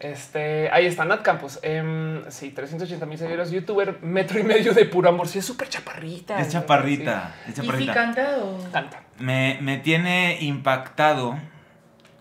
Este, 0.00 0.70
ahí 0.70 0.86
está 0.86 1.04
Nat 1.04 1.22
Campos. 1.22 1.58
Em, 1.62 2.22
sí, 2.30 2.50
380 2.50 3.04
mil 3.06 3.18
seguidores, 3.18 3.50
youtuber, 3.50 3.98
metro 4.02 4.38
y 4.38 4.44
medio 4.44 4.72
de 4.72 4.84
puro 4.84 5.08
amor. 5.08 5.26
Sí, 5.26 5.40
es 5.40 5.44
súper 5.44 5.68
chaparrita. 5.68 6.40
Es 6.40 6.50
chaparrita. 6.50 7.34
Es 7.44 7.50
¿Y 7.50 7.52
si 7.54 7.60
chaparrita. 7.62 7.94
canta 7.94 8.38
o...? 8.42 8.60
Sí, 8.60 8.68
canta. 8.72 9.02
Me, 9.18 9.58
me 9.60 9.78
tiene 9.78 10.38
impactado 10.40 11.36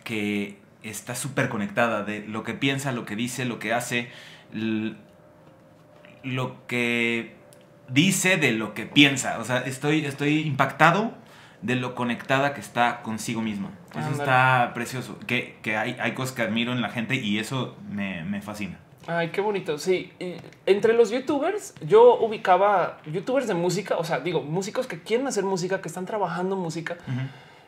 que 0.03 0.57
está 0.81 1.13
súper 1.15 1.49
conectada 1.49 2.03
de 2.03 2.21
lo 2.27 2.43
que 2.43 2.53
piensa, 2.53 2.91
lo 2.91 3.05
que 3.05 3.15
dice, 3.15 3.45
lo 3.45 3.59
que 3.59 3.73
hace, 3.73 4.09
lo 6.23 6.65
que 6.67 7.35
dice 7.89 8.37
de 8.37 8.51
lo 8.53 8.73
que 8.73 8.85
piensa. 8.85 9.39
O 9.39 9.43
sea, 9.43 9.59
estoy, 9.59 10.05
estoy 10.05 10.41
impactado 10.41 11.13
de 11.61 11.75
lo 11.75 11.95
conectada 11.95 12.53
que 12.53 12.61
está 12.61 13.01
consigo 13.01 13.41
misma. 13.41 13.71
Eso 13.97 14.11
está 14.11 14.71
precioso. 14.73 15.17
Que, 15.25 15.57
que 15.61 15.77
hay, 15.77 15.97
hay 15.99 16.13
cosas 16.13 16.35
que 16.35 16.41
admiro 16.43 16.71
en 16.71 16.81
la 16.81 16.89
gente 16.89 17.15
y 17.15 17.39
eso 17.39 17.75
me, 17.89 18.23
me 18.23 18.41
fascina. 18.41 18.77
Ay, 19.07 19.29
qué 19.29 19.39
bonito. 19.39 19.77
Sí, 19.77 20.11
y 20.19 20.35
entre 20.65 20.93
los 20.93 21.11
youtubers, 21.11 21.73
yo 21.81 22.19
ubicaba 22.19 22.97
youtubers 23.05 23.47
de 23.47 23.53
música, 23.53 23.97
o 23.97 24.03
sea, 24.03 24.19
digo, 24.19 24.41
músicos 24.41 24.85
que 24.85 24.99
quieren 24.99 25.27
hacer 25.27 25.45
música, 25.45 25.81
que 25.81 25.87
están 25.87 26.05
trabajando 26.05 26.57
música. 26.57 26.97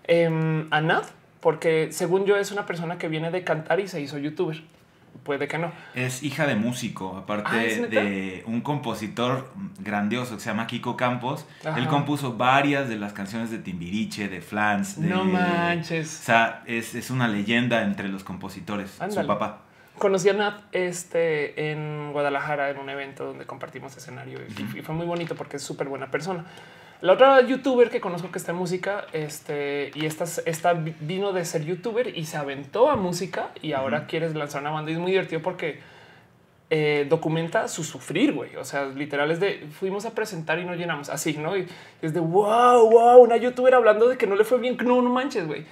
Em, 0.03 0.67
a 0.71 0.81
Nat, 0.81 1.05
porque 1.39 1.89
según 1.91 2.25
yo 2.25 2.35
es 2.35 2.51
una 2.51 2.65
persona 2.65 2.97
que 2.97 3.07
viene 3.07 3.31
de 3.31 3.43
cantar 3.43 3.79
y 3.79 3.87
se 3.87 4.01
hizo 4.01 4.17
youtuber. 4.17 4.61
Puede 5.23 5.47
que 5.47 5.57
no. 5.57 5.71
Es 5.95 6.23
hija 6.23 6.47
de 6.47 6.55
músico, 6.55 7.17
aparte 7.17 7.81
Ah, 7.83 7.87
de 7.87 8.43
un 8.47 8.61
compositor 8.61 9.51
grandioso 9.79 10.35
que 10.35 10.41
se 10.41 10.49
llama 10.49 10.65
Kiko 10.65 10.95
Campos. 10.97 11.45
Ajá. 11.63 11.77
Él 11.77 11.87
compuso 11.87 12.33
varias 12.37 12.89
de 12.89 12.95
las 12.95 13.13
canciones 13.13 13.51
de 13.51 13.59
Timbiriche, 13.59 14.27
de 14.29 14.41
Flans. 14.41 14.99
De, 14.99 15.07
No 15.07 15.21
O 15.21 15.25
manches. 15.25 16.07
sea, 16.09 16.63
es, 16.65 16.95
es 16.95 17.11
una 17.11 17.27
leyenda 17.27 17.83
entre 17.83 18.07
los 18.07 18.23
compositores. 18.23 18.99
Ándale. 19.01 19.21
Su 19.21 19.27
papá. 19.27 19.61
Conocí 19.97 20.29
a 20.29 20.33
Nat 20.33 20.61
este, 20.71 21.71
en 21.71 22.11
Guadalajara 22.13 22.69
en 22.69 22.77
un 22.79 22.89
evento 22.89 23.25
donde 23.25 23.45
compartimos 23.45 23.95
escenario 23.97 24.39
y, 24.39 24.79
y 24.79 24.81
fue 24.81 24.95
muy 24.95 25.05
bonito 25.05 25.35
porque 25.35 25.57
es 25.57 25.63
súper 25.63 25.89
buena 25.89 26.09
persona. 26.09 26.45
La 27.01 27.13
otra 27.13 27.39
youtuber 27.41 27.89
que 27.89 28.01
conozco 28.01 28.29
que 28.29 28.37
está 28.39 28.51
en 28.51 28.57
música 28.57 29.05
este, 29.13 29.91
y 29.95 30.05
esta, 30.05 30.25
esta 30.45 30.73
vi- 30.73 30.93
vino 30.99 31.31
de 31.31 31.45
ser 31.45 31.63
youtuber 31.63 32.17
y 32.17 32.25
se 32.25 32.35
aventó 32.35 32.89
a 32.89 32.97
música 32.97 33.51
y 33.61 33.71
ahora 33.71 33.99
Ujú. 33.99 34.07
quieres 34.07 34.35
lanzar 34.35 34.61
una 34.61 34.71
banda 34.71 34.91
y 34.91 34.95
es 34.95 34.99
muy 34.99 35.11
divertido 35.11 35.41
porque 35.41 35.79
eh, 36.71 37.07
documenta 37.09 37.67
su 37.67 37.83
sufrir, 37.83 38.33
güey. 38.33 38.55
O 38.57 38.63
sea, 38.65 38.85
literal 38.85 39.31
es 39.31 39.39
de 39.39 39.65
fuimos 39.71 40.05
a 40.05 40.11
presentar 40.13 40.59
y 40.59 40.65
no 40.65 40.75
llenamos 40.75 41.09
así, 41.09 41.37
no? 41.37 41.57
Y 41.57 41.65
es 42.01 42.13
de 42.13 42.19
wow, 42.19 42.89
wow, 42.91 43.17
una 43.23 43.37
youtuber 43.37 43.73
hablando 43.73 44.07
de 44.09 44.17
que 44.17 44.27
no 44.27 44.35
le 44.35 44.43
fue 44.43 44.59
bien. 44.59 44.77
No, 44.83 45.01
no 45.01 45.09
manches, 45.09 45.47
güey. 45.47 45.65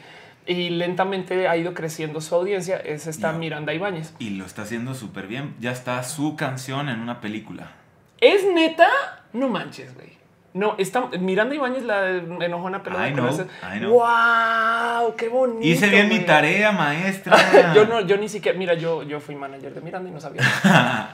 Y 0.47 0.69
lentamente 0.69 1.47
ha 1.49 1.57
ido 1.57 1.73
creciendo 1.73 2.21
su 2.21 2.33
audiencia. 2.33 2.77
Es 2.77 3.05
esta. 3.05 3.33
Miranda 3.33 3.73
Ibáñez. 3.73 4.13
Y 4.17 4.31
lo 4.31 4.45
está 4.45 4.61
haciendo 4.63 4.95
súper 4.95 5.27
bien. 5.27 5.53
Ya 5.59 5.71
está 5.71 6.01
su 6.03 6.35
canción 6.37 6.87
en 6.89 7.01
una 7.01 7.19
película. 7.21 7.73
¿Es 8.21 8.43
neta? 8.51 8.87
No 9.33 9.49
manches, 9.49 9.93
güey. 9.93 10.16
No, 10.53 10.75
está 10.79 11.07
Miranda 11.19 11.53
Ibáñez, 11.53 11.83
la 11.83 12.09
enojona 12.09 12.81
pelada. 12.81 13.07
I 13.09 13.13
know, 13.13 13.29
I 13.29 13.79
know. 13.79 13.91
Wow, 13.93 15.15
qué 15.15 15.29
bonito. 15.29 15.59
Hice 15.67 15.87
bien 15.89 16.09
mi 16.09 16.19
tarea, 16.21 16.71
maestra. 16.71 17.37
yo 17.75 17.85
no, 17.85 18.01
yo 18.01 18.17
ni 18.17 18.27
siquiera, 18.27 18.57
mira, 18.57 18.73
yo, 18.73 19.03
yo 19.03 19.19
fui 19.19 19.35
manager 19.35 19.73
de 19.73 19.81
Miranda 19.81 20.09
y 20.09 20.13
no 20.13 20.19
sabía. 20.19 20.41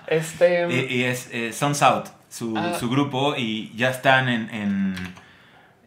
este 0.07 0.67
y, 0.69 0.95
y 0.95 1.03
es 1.03 1.29
eh, 1.33 1.51
Sons 1.51 1.81
Out, 1.81 2.07
su, 2.29 2.53
Ah. 2.57 2.73
su 2.79 2.89
grupo, 2.89 3.35
y 3.35 3.73
ya 3.75 3.89
están 3.89 4.29
en, 4.29 4.49
en, 4.51 4.95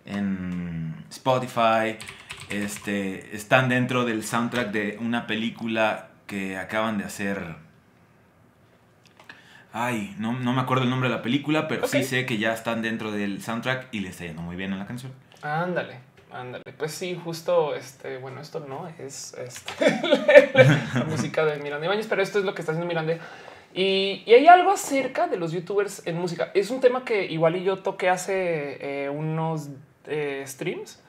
en 0.04 0.94
Spotify. 1.10 1.96
Este, 2.50 3.34
están 3.34 3.68
dentro 3.68 4.04
del 4.04 4.22
soundtrack 4.22 4.70
de 4.70 4.98
una 5.00 5.26
película 5.26 6.08
que 6.26 6.58
acaban 6.58 6.98
de 6.98 7.04
hacer. 7.04 7.56
Ay, 9.78 10.16
no, 10.18 10.32
no 10.32 10.54
me 10.54 10.62
acuerdo 10.62 10.84
el 10.84 10.90
nombre 10.90 11.10
de 11.10 11.14
la 11.14 11.20
película, 11.20 11.68
pero 11.68 11.86
sí 11.86 12.02
sé 12.02 12.24
que 12.24 12.38
ya 12.38 12.54
están 12.54 12.80
dentro 12.80 13.12
del 13.12 13.42
soundtrack 13.42 13.88
y 13.92 14.00
le 14.00 14.08
está 14.08 14.24
yendo 14.24 14.40
muy 14.40 14.56
bien 14.56 14.72
en 14.72 14.78
la 14.78 14.86
canción. 14.86 15.12
ándale, 15.42 15.98
ándale. 16.32 16.64
Pues 16.78 16.92
sí, 16.92 17.20
justo 17.22 17.74
este, 17.74 18.16
bueno, 18.16 18.40
esto 18.40 18.60
no 18.60 18.88
es 18.98 19.34
este, 19.34 20.00
la 20.94 21.04
música 21.04 21.44
de 21.44 21.58
Miranda 21.58 21.84
Ibáñez, 21.84 22.06
pero 22.06 22.22
esto 22.22 22.38
es 22.38 22.46
lo 22.46 22.54
que 22.54 22.62
está 22.62 22.72
haciendo 22.72 22.88
Miranda. 22.88 23.18
Y, 23.74 24.22
y 24.24 24.32
hay 24.32 24.46
algo 24.46 24.70
acerca 24.72 25.28
de 25.28 25.36
los 25.36 25.52
youtubers 25.52 26.06
en 26.06 26.16
música. 26.16 26.50
Es 26.54 26.70
un 26.70 26.80
tema 26.80 27.04
que 27.04 27.26
igual 27.26 27.56
y 27.56 27.62
yo 27.62 27.76
toqué 27.80 28.08
hace 28.08 28.78
eh, 29.04 29.10
unos 29.10 29.68
eh, 30.06 30.42
streams 30.46 31.02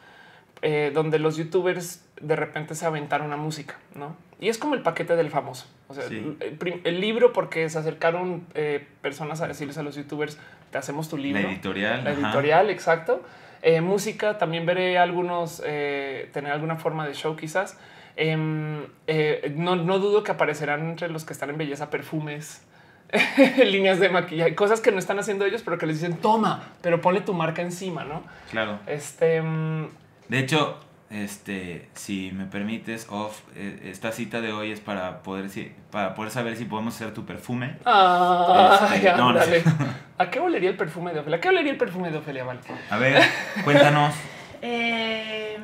eh, 0.62 0.92
donde 0.94 1.20
los 1.20 1.38
youtubers 1.38 2.04
de 2.20 2.36
repente 2.36 2.76
se 2.76 2.86
aventaron 2.86 3.32
a 3.32 3.38
música, 3.38 3.78
¿no? 3.96 4.18
Y 4.42 4.50
es 4.50 4.58
como 4.58 4.76
el 4.76 4.82
paquete 4.82 5.16
del 5.16 5.30
famoso. 5.30 5.68
O 5.89 5.94
sea, 5.94 6.03
Sí. 6.10 6.38
el, 6.84 7.00
libro 7.01 7.32
porque 7.34 7.70
se 7.70 7.79
acercaron 7.79 8.46
eh, 8.56 8.86
personas 9.01 9.41
a 9.41 9.48
decirles 9.48 9.77
a 9.77 9.84
los 9.84 9.96
youtubers, 9.96 10.38
te 10.72 10.77
hacemos 10.77 11.08
tu 11.10 11.17
libro. 11.17 11.41
La 11.41 11.50
editorial. 11.50 12.03
La 12.03 12.12
ajá. 12.12 12.20
editorial, 12.22 12.70
exacto. 12.70 13.22
Eh, 13.62 13.82
música, 13.82 14.38
también 14.38 14.65
veré 14.65 14.98
algunos, 14.98 15.62
eh, 15.65 16.29
tener 16.34 16.51
alguna 16.51 16.75
forma 16.75 17.08
de 17.08 17.13
show 17.13 17.36
quizás. 17.36 17.77
Em, 18.17 18.84
eh, 19.08 19.53
no, 19.56 19.75
no 19.75 20.00
dudo 20.00 20.24
que 20.24 20.32
aparecerán 20.32 20.89
entre 20.89 21.10
los 21.10 21.24
que 21.24 21.34
están 21.34 21.50
en 21.51 21.58
belleza 21.58 21.89
perfumes, 21.89 22.63
líneas 23.65 24.00
de 24.00 24.10
maquillaje, 24.10 24.56
cosas 24.56 24.82
que 24.82 24.91
no 24.91 25.00
están 25.00 25.20
haciendo 25.20 25.46
ellos, 25.46 25.62
pero 25.63 25.77
que 25.77 25.86
les 25.86 26.01
dicen, 26.01 26.17
toma, 26.17 26.63
pero 26.82 27.00
ponle 27.00 27.22
tu 27.22 27.34
marca 27.34 27.62
encima, 27.62 28.03
¿no? 28.03 28.24
Claro. 28.51 28.79
Este... 28.88 29.41
mm, 29.41 29.88
De 30.27 30.39
hecho, 30.39 30.77
este, 31.10 31.88
si 31.94 32.32
me 32.34 32.46
permites, 32.46 33.08
off, 33.10 33.40
eh, 33.56 33.80
esta 33.86 34.12
cita 34.12 34.42
de 34.42 34.52
hoy 34.52 34.72
es 34.72 34.80
para 34.82 35.22
poder, 35.24 35.50
si- 35.50 35.72
para 35.92 36.14
poder 36.16 36.32
saber 36.32 36.56
si 36.58 36.66
podemos 36.66 36.96
hacer 36.96 37.14
tu 37.14 37.26
perfume. 37.26 37.78
Ay, 37.86 38.96
Este, 39.06 39.14
no, 39.18 39.32
no 39.34 39.42
sé. 39.42 39.64
¿A 40.18 40.30
qué 40.30 40.40
olería 40.40 40.70
el 40.72 40.78
perfume 40.78 41.14
de 41.14 41.20
Ofelia? 41.20 41.38
¿A 41.38 41.42
qué 41.42 41.50
olería 41.50 41.72
el 41.72 41.78
perfume 41.78 42.12
de 42.12 42.18
Ofelia? 42.18 42.44
Vale. 42.44 42.60
A 42.90 42.98
ver, 42.98 43.22
cuéntanos 43.64 44.14
Eh, 44.62 45.58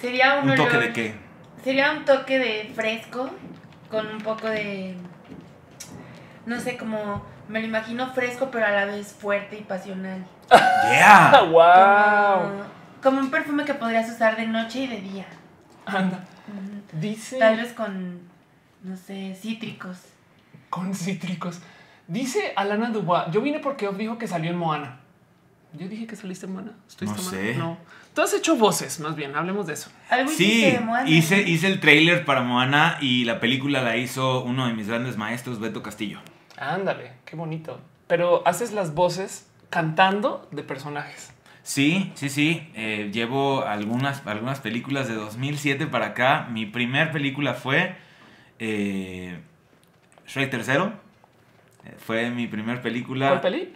sería 0.00 0.36
un, 0.36 0.50
un 0.50 0.56
toque 0.56 0.76
de 0.78 0.92
qué. 0.92 1.14
Sería 1.62 1.90
un 1.92 2.04
toque 2.04 2.38
de 2.38 2.72
fresco 2.74 3.28
con 3.90 4.06
un 4.06 4.18
poco 4.18 4.48
de. 4.48 4.94
No 6.46 6.60
sé, 6.60 6.76
como. 6.76 7.24
Me 7.48 7.60
lo 7.60 7.66
imagino 7.66 8.10
fresco, 8.14 8.48
pero 8.50 8.66
a 8.66 8.70
la 8.70 8.84
vez 8.86 9.12
fuerte 9.12 9.56
y 9.58 9.62
pasional. 9.62 10.24
Yeah. 10.90 11.42
wow. 11.50 12.42
Como, 12.50 12.64
como 13.04 13.20
un 13.20 13.30
perfume 13.30 13.64
que 13.64 13.74
podrías 13.74 14.10
usar 14.10 14.36
de 14.36 14.46
noche 14.48 14.80
y 14.80 14.86
de 14.88 15.00
día. 15.00 15.26
Anda. 15.86 16.24
Dice 16.92 17.38
Tal 17.38 17.56
vez 17.58 17.72
con. 17.72 18.18
No 18.82 18.96
sé, 18.96 19.36
cítricos. 19.40 19.98
con 20.70 20.94
cítricos. 20.94 21.60
Dice 22.08 22.52
Alana 22.56 22.90
Dubois. 22.90 23.24
Yo 23.30 23.40
vine 23.40 23.60
porque 23.60 23.86
os 23.86 23.96
dijo 23.96 24.18
que 24.18 24.26
salió 24.26 24.50
en 24.50 24.56
Moana. 24.58 24.98
Yo 25.72 25.88
dije 25.88 26.06
que 26.06 26.16
saliste 26.16 26.46
en 26.46 26.52
Moana. 26.52 26.72
¿Estuviste 26.88 27.16
No 27.22 27.30
sé. 27.30 27.54
No. 27.56 27.78
Tú 28.14 28.22
has 28.22 28.32
hecho 28.34 28.56
voces, 28.56 29.00
más 29.00 29.16
bien. 29.16 29.34
Hablemos 29.34 29.66
de 29.66 29.72
eso. 29.74 29.90
Algo 30.10 30.30
Sí, 30.30 30.70
de 30.70 30.80
Moana, 30.80 31.08
hice, 31.08 31.42
hice 31.42 31.66
el 31.66 31.80
trailer 31.80 32.24
para 32.24 32.42
Moana 32.42 32.98
y 33.00 33.24
la 33.24 33.40
película 33.40 33.82
la 33.82 33.96
hizo 33.96 34.42
uno 34.44 34.66
de 34.66 34.74
mis 34.74 34.86
grandes 34.88 35.16
maestros, 35.16 35.58
Beto 35.60 35.82
Castillo. 35.82 36.20
Ándale, 36.56 37.12
qué 37.24 37.34
bonito. 37.36 37.80
Pero 38.06 38.46
haces 38.46 38.72
las 38.72 38.94
voces 38.94 39.48
cantando 39.70 40.46
de 40.52 40.62
personajes. 40.62 41.32
Sí, 41.64 42.12
sí, 42.14 42.28
sí. 42.28 42.70
eh, 42.74 43.10
llevo 43.12 43.64
algunas, 43.66 44.24
algunas 44.26 44.60
películas 44.60 45.08
de 45.08 45.14
2007 45.14 45.86
para 45.86 46.06
acá. 46.08 46.46
Mi 46.50 46.66
primer 46.66 47.10
película 47.10 47.54
fue 47.54 47.96
eh, 48.58 49.38
Shrek 50.26 50.50
tercero. 50.50 50.92
Eh, 51.84 51.94
Fue 51.98 52.30
mi 52.30 52.46
primer 52.46 52.80
película. 52.82 53.28
¿Cuál 53.28 53.40
peli? 53.40 53.72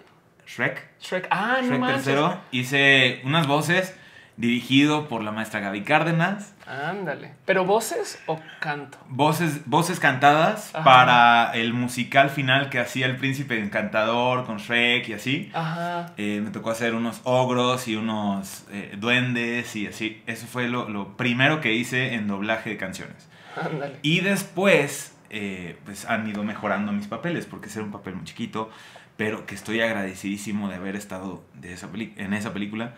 Shrek. 0.46 0.87
Shrek. 1.01 1.27
Ah, 1.31 1.59
no 1.62 1.66
Shrek 1.68 1.81
manches. 1.81 2.05
tercero. 2.05 2.40
Hice 2.53 3.20
unas 3.24 3.46
voces 3.46 3.97
dirigido 4.38 5.09
por 5.09 5.22
la 5.22 5.33
maestra 5.33 5.59
Gaby 5.59 5.83
Cárdenas. 5.83 6.55
Ándale. 6.64 7.33
¿Pero 7.44 7.64
voces 7.64 8.22
o 8.27 8.38
canto? 8.61 8.96
Voces, 9.09 9.66
voces 9.66 9.98
cantadas 9.98 10.72
Ajá. 10.74 10.85
para 10.85 11.51
el 11.55 11.74
musical 11.74 12.31
final 12.31 12.70
que 12.70 12.79
hacía 12.79 13.07
el 13.07 13.16
príncipe 13.16 13.59
encantador 13.59 14.46
con 14.46 14.59
Shrek 14.59 15.09
y 15.09 15.12
así. 15.14 15.51
Ajá. 15.53 16.12
Eh, 16.16 16.40
me 16.42 16.51
tocó 16.51 16.70
hacer 16.70 16.94
unos 16.94 17.20
ogros 17.24 17.88
y 17.88 17.96
unos 17.96 18.64
eh, 18.70 18.94
duendes 18.96 19.74
y 19.74 19.88
así. 19.88 20.22
Eso 20.27 20.46
fue 20.46 20.68
lo, 20.68 20.88
lo 20.88 21.16
primero 21.16 21.61
que 21.61 21.74
hice 21.74 22.14
en 22.14 22.29
doblaje 22.29 22.70
de 22.70 22.77
canciones. 22.77 23.29
Ándale. 23.61 23.96
Y 24.03 24.20
después, 24.20 25.16
eh, 25.31 25.77
pues 25.85 26.05
han 26.05 26.29
ido 26.29 26.44
mejorando 26.44 26.92
mis 26.92 27.09
papeles, 27.09 27.44
porque 27.46 27.68
era 27.68 27.83
un 27.83 27.90
papel 27.90 28.14
muy 28.14 28.24
chiquito, 28.24 28.70
pero 29.16 29.46
que 29.46 29.57
estoy 29.57 29.81
agradecidísimo 29.81 30.68
de 30.68 30.77
haber 30.77 30.94
estado 30.94 31.44
de 31.55 31.72
esa 31.72 31.88
en 31.92 32.35
esa 32.35 32.53
película. 32.53 32.94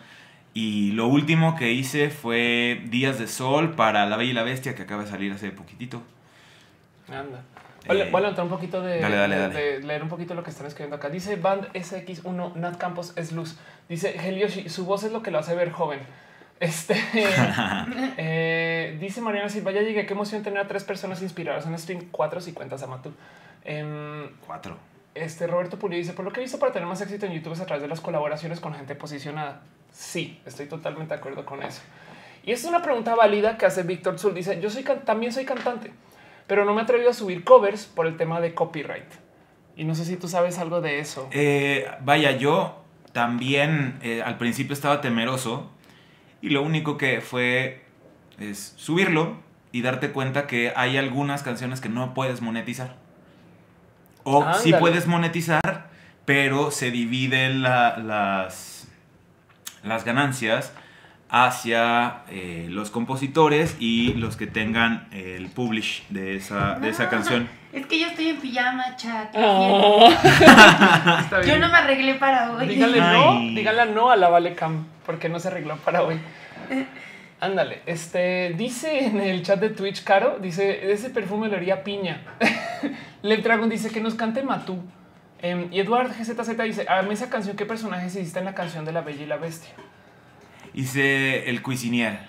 Y 0.53 0.91
lo 0.91 1.07
último 1.07 1.55
que 1.55 1.71
hice 1.71 2.09
fue 2.09 2.81
Días 2.85 3.17
de 3.19 3.27
Sol 3.27 3.73
para 3.75 4.05
La 4.05 4.17
Bella 4.17 4.31
y 4.31 4.33
la 4.33 4.43
Bestia, 4.43 4.75
que 4.75 4.83
acaba 4.83 5.03
de 5.03 5.09
salir 5.09 5.31
hace 5.31 5.49
poquitito. 5.51 6.01
Anda. 7.07 7.41
Voy 7.87 7.99
a- 8.01 8.03
Eh, 8.05 8.09
voy 8.11 8.19
a 8.19 8.21
levantar 8.21 8.43
un 8.45 8.51
poquito 8.51 8.81
de, 8.81 8.99
dale, 8.99 9.15
dale, 9.15 9.37
dale. 9.37 9.53
de 9.53 9.79
leer 9.79 10.03
un 10.03 10.09
poquito 10.09 10.33
lo 10.35 10.43
que 10.43 10.49
están 10.51 10.67
escribiendo 10.67 10.97
acá. 10.97 11.09
Dice 11.09 11.35
Band 11.37 11.67
SX1, 11.73 12.53
Nat 12.55 12.77
Campos 12.77 13.13
es 13.15 13.31
luz. 13.31 13.57
Dice 13.89 14.15
Helioshi, 14.27 14.69
su 14.69 14.85
voz 14.85 15.03
es 15.03 15.11
lo 15.11 15.21
que 15.23 15.31
lo 15.31 15.39
hace 15.39 15.55
ver 15.55 15.71
joven. 15.71 15.99
Este 16.59 16.93
eh, 18.17 18.97
dice 18.99 19.21
Mariana 19.21 19.49
Silva, 19.49 19.71
ya 19.71 19.81
llegué, 19.81 20.05
qué 20.05 20.13
emoción 20.13 20.43
tener 20.43 20.59
a 20.59 20.67
tres 20.67 20.83
personas 20.83 21.21
inspiradas 21.21 21.65
en 21.65 21.77
stream, 21.77 22.05
cuatro 22.11 22.39
si 22.41 22.53
cuentas 22.53 22.83
a 22.83 22.87
Matú. 22.87 23.11
Em, 23.63 24.29
Cuatro. 24.45 24.77
este 25.15 25.47
Roberto 25.47 25.77
Pulido 25.79 25.97
dice, 25.99 26.13
por 26.13 26.25
lo 26.25 26.31
que 26.31 26.39
he 26.39 26.43
visto 26.43 26.59
para 26.59 26.71
tener 26.71 26.87
más 26.87 27.01
éxito 27.01 27.25
en 27.25 27.33
YouTube 27.33 27.53
es 27.53 27.61
a 27.61 27.65
través 27.65 27.81
de 27.81 27.87
las 27.87 28.01
colaboraciones 28.01 28.59
con 28.59 28.73
gente 28.73 28.95
posicionada. 28.95 29.61
Sí, 29.91 30.39
estoy 30.45 30.67
totalmente 30.67 31.13
de 31.13 31.19
acuerdo 31.19 31.45
con 31.45 31.61
eso. 31.63 31.81
Y 32.43 32.51
esta 32.51 32.67
es 32.67 32.73
una 32.73 32.81
pregunta 32.81 33.13
válida 33.15 33.57
que 33.57 33.65
hace 33.65 33.83
Víctor 33.83 34.17
Zul. 34.17 34.33
Dice, 34.33 34.59
yo 34.61 34.69
soy 34.69 34.83
también 34.83 35.31
soy 35.31 35.45
cantante, 35.45 35.91
pero 36.47 36.65
no 36.65 36.73
me 36.73 36.81
he 36.81 36.83
atrevido 36.83 37.09
a 37.09 37.13
subir 37.13 37.43
covers 37.43 37.85
por 37.85 38.07
el 38.07 38.17
tema 38.17 38.41
de 38.41 38.53
copyright. 38.53 39.05
Y 39.75 39.83
no 39.83 39.93
sé 39.95 40.05
si 40.05 40.17
tú 40.17 40.27
sabes 40.27 40.57
algo 40.57 40.81
de 40.81 40.99
eso. 40.99 41.29
Eh, 41.31 41.87
vaya, 42.01 42.31
yo 42.31 42.83
también 43.13 43.99
eh, 44.01 44.21
al 44.23 44.37
principio 44.37 44.73
estaba 44.73 45.01
temeroso 45.01 45.69
y 46.41 46.49
lo 46.49 46.61
único 46.63 46.97
que 46.97 47.21
fue 47.21 47.83
es 48.39 48.73
subirlo 48.77 49.37
y 49.71 49.81
darte 49.83 50.11
cuenta 50.11 50.47
que 50.47 50.73
hay 50.75 50.97
algunas 50.97 51.43
canciones 51.43 51.79
que 51.79 51.89
no 51.89 52.13
puedes 52.13 52.41
monetizar. 52.41 52.95
O 54.23 54.45
sí 54.55 54.73
puedes 54.73 55.07
monetizar, 55.07 55.89
pero 56.25 56.71
se 56.71 56.91
dividen 56.91 57.61
la- 57.61 57.97
las, 57.97 58.80
las 59.83 60.05
ganancias 60.05 60.73
hacia 61.29 62.23
eh, 62.29 62.67
los 62.69 62.91
compositores 62.91 63.77
y 63.79 64.13
los 64.15 64.35
que 64.35 64.47
tengan 64.47 65.07
el 65.13 65.47
publish 65.47 66.03
de 66.09 66.35
esa, 66.35 66.77
de 66.79 66.89
esa 66.89 67.03
Ah, 67.03 67.09
canción. 67.09 67.47
Es 67.71 67.85
que 67.85 67.99
yo 67.99 68.07
estoy 68.07 68.27
en 68.29 68.37
pijama, 68.37 68.95
chat. 68.97 69.33
Está 69.33 71.39
Yo 71.39 71.45
bien. 71.45 71.61
no 71.61 71.69
me 71.69 71.77
arreglé 71.77 72.15
para 72.15 72.51
hoy. 72.51 72.67
Dígale 72.67 72.99
no, 72.99 73.39
dígale 73.55 73.85
no 73.93 74.11
a 74.11 74.17
la 74.17 74.27
Vale 74.27 74.55
Cam, 74.55 74.85
porque 75.05 75.29
no 75.29 75.39
se 75.39 75.47
arregló 75.47 75.77
para 75.77 76.03
hoy. 76.03 76.19
Ándale, 77.39 77.81
este 77.85 78.53
dice 78.57 79.05
en 79.05 79.19
el 79.19 79.41
chat 79.41 79.59
de 79.59 79.69
Twitch, 79.69 80.03
Caro, 80.03 80.37
dice 80.39 80.91
ese 80.91 81.09
perfume 81.09 81.47
le 81.47 81.55
haría 81.57 81.83
piña. 81.83 82.21
Lev 83.23 83.41
Dragon 83.41 83.69
dice 83.69 83.89
que 83.89 84.01
nos 84.01 84.15
cante 84.15 84.43
Matú. 84.43 84.83
Em, 85.41 85.67
y 85.73 85.79
Eduard 85.79 86.09
GZZ 86.11 86.57
dice: 86.63 86.85
A 86.89 87.01
mí 87.01 87.13
esa 87.13 87.29
canción, 87.29 87.55
¿qué 87.55 87.65
personajes 87.65 88.15
hiciste 88.15 88.39
en 88.39 88.45
la 88.45 88.53
canción 88.55 88.85
de 88.85 88.91
la 88.91 89.01
Bella 89.01 89.23
y 89.23 89.25
la 89.25 89.37
Bestia? 89.37 89.71
Hice 90.73 91.49
el 91.49 91.61
cuisinier. 91.61 92.19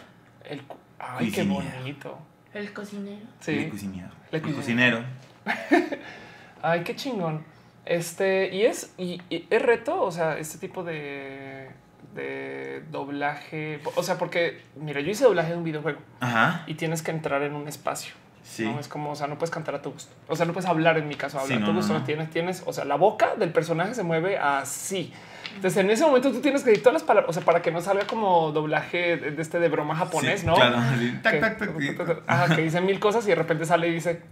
El, 0.44 0.62
cu- 0.62 0.76
ay, 0.98 1.30
qué 1.30 1.44
bonito. 1.44 2.18
El 2.54 2.72
cocinero. 2.72 3.16
El 3.16 3.44
Sí. 3.44 3.66
cuisinier. 3.68 4.08
El 4.30 4.42
cuisinier. 4.42 4.56
cocinero. 4.56 5.04
Ay, 6.62 6.82
qué 6.84 6.94
chingón. 6.94 7.44
Este, 7.84 8.54
y 8.54 8.62
es, 8.64 8.94
y, 8.98 9.20
y 9.30 9.46
es 9.50 9.62
reto, 9.62 10.00
o 10.02 10.12
sea, 10.12 10.38
este 10.38 10.58
tipo 10.58 10.84
de, 10.84 11.70
de 12.14 12.82
doblaje. 12.90 13.80
O 13.96 14.02
sea, 14.02 14.18
porque, 14.18 14.60
mira, 14.76 15.00
yo 15.00 15.10
hice 15.10 15.24
doblaje 15.24 15.50
de 15.52 15.56
un 15.56 15.64
videojuego 15.64 15.98
Ajá. 16.20 16.62
y 16.66 16.74
tienes 16.74 17.02
que 17.02 17.10
entrar 17.10 17.42
en 17.42 17.54
un 17.54 17.66
espacio. 17.68 18.14
Sí. 18.42 18.64
No 18.66 18.80
es 18.80 18.88
como, 18.88 19.12
o 19.12 19.14
sea, 19.16 19.28
no 19.28 19.36
puedes 19.38 19.50
cantar 19.50 19.74
a 19.76 19.82
tu 19.82 19.92
gusto. 19.92 20.12
O 20.28 20.34
sea, 20.36 20.44
no 20.46 20.52
puedes 20.52 20.68
hablar 20.68 20.98
en 20.98 21.06
mi 21.08 21.14
caso, 21.14 21.38
hablar 21.38 21.48
Sí, 21.48 21.54
a 21.54 21.58
no, 21.60 21.66
tu 21.66 21.72
no, 21.72 21.78
gusto. 21.78 21.92
no. 21.94 22.04
Tienes, 22.04 22.30
tienes, 22.30 22.62
o 22.66 22.72
sea, 22.72 22.84
la 22.84 22.96
boca 22.96 23.34
del 23.36 23.50
personaje 23.52 23.94
se 23.94 24.02
mueve 24.02 24.36
así. 24.38 25.12
Entonces, 25.54 25.76
en 25.84 25.90
ese 25.90 26.04
momento 26.04 26.32
tú 26.32 26.40
tienes 26.40 26.62
que 26.62 26.70
decir 26.70 26.82
todas 26.82 26.94
las 26.94 27.02
palabras, 27.02 27.30
o 27.30 27.32
sea, 27.32 27.44
para 27.44 27.62
que 27.62 27.70
no 27.70 27.80
salga 27.80 28.06
como 28.06 28.52
doblaje 28.52 29.16
de, 29.16 29.40
este 29.40 29.60
de 29.60 29.68
broma 29.68 29.94
japonés, 29.94 30.40
Sí, 30.40 30.46
¿no? 30.46 30.54
Claro. 30.54 30.76
tac, 31.22 31.32
que, 31.34 31.38
tac, 31.40 31.58
tac, 31.58 31.70
y- 31.80 31.96
ajá, 32.26 32.56
que 32.56 32.62
dice 32.62 32.80
mil 32.80 32.98
cosas 32.98 33.24
y 33.26 33.28
de 33.28 33.34
repente 33.36 33.64
sale 33.64 33.88
y 33.88 33.92
dice 33.92 34.22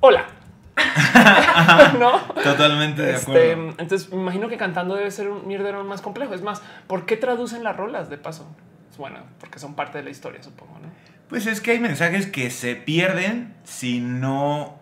hola. 0.00 0.24
no, 1.98 2.18
Totalmente 2.42 3.02
de 3.02 3.14
Este, 3.14 3.52
acuerdo. 3.52 3.74
entonces 3.78 4.10
me 4.12 4.20
imagino 4.22 4.48
que 4.48 4.56
cantando 4.56 4.94
debe 4.94 5.10
ser 5.10 5.28
un 5.28 5.46
mierdero 5.46 5.84
más 5.84 6.00
complejo. 6.00 6.32
Es 6.34 6.42
más, 6.42 6.62
¿por 6.86 7.06
qué 7.06 7.16
traducen 7.16 7.64
las 7.64 7.76
rolas 7.76 8.08
de 8.08 8.16
paso? 8.18 8.46
Es 8.90 8.96
bueno, 8.96 9.18
porque 9.38 9.58
son 9.58 9.74
parte 9.74 9.98
de 9.98 10.04
la 10.04 10.10
historia, 10.10 10.42
supongo, 10.42 10.78
¿no? 10.78 10.88
Pues 11.30 11.46
es 11.46 11.60
que 11.60 11.70
hay 11.70 11.80
mensajes 11.80 12.26
que 12.26 12.50
se 12.50 12.74
pierden 12.74 13.54
si 13.64 14.00
no, 14.00 14.78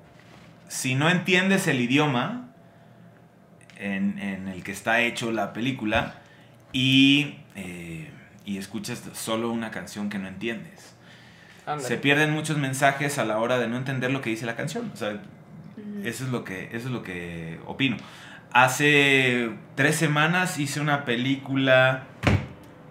si 0.66 0.94
no 0.94 1.10
entiendes 1.10 1.68
el 1.68 1.80
idioma 1.80 2.48
en, 3.76 4.18
en 4.18 4.48
el 4.48 4.64
que 4.64 4.72
está 4.72 5.02
hecho 5.02 5.30
la 5.30 5.52
película 5.52 6.14
y, 6.72 7.36
eh, 7.54 8.10
y 8.44 8.56
escuchas 8.56 9.02
solo 9.12 9.52
una 9.52 9.70
canción 9.70 10.08
que 10.08 10.18
no 10.18 10.26
entiendes. 10.26 10.94
Se 11.80 11.98
pierden 11.98 12.32
muchos 12.32 12.56
mensajes 12.56 13.18
a 13.18 13.26
la 13.26 13.38
hora 13.38 13.58
de 13.58 13.68
no 13.68 13.76
entender 13.76 14.10
lo 14.10 14.22
que 14.22 14.30
dice 14.30 14.46
la 14.46 14.56
canción. 14.56 14.90
O 14.92 14.96
sea. 14.96 15.20
Eso 16.02 16.24
es 16.24 16.30
lo 16.30 16.44
que, 16.44 16.64
eso 16.72 16.88
es 16.88 16.92
lo 16.92 17.02
que 17.02 17.60
opino. 17.66 17.96
Hace 18.52 19.50
tres 19.74 19.96
semanas 19.96 20.58
hice 20.58 20.80
una 20.80 21.04
película 21.04 22.04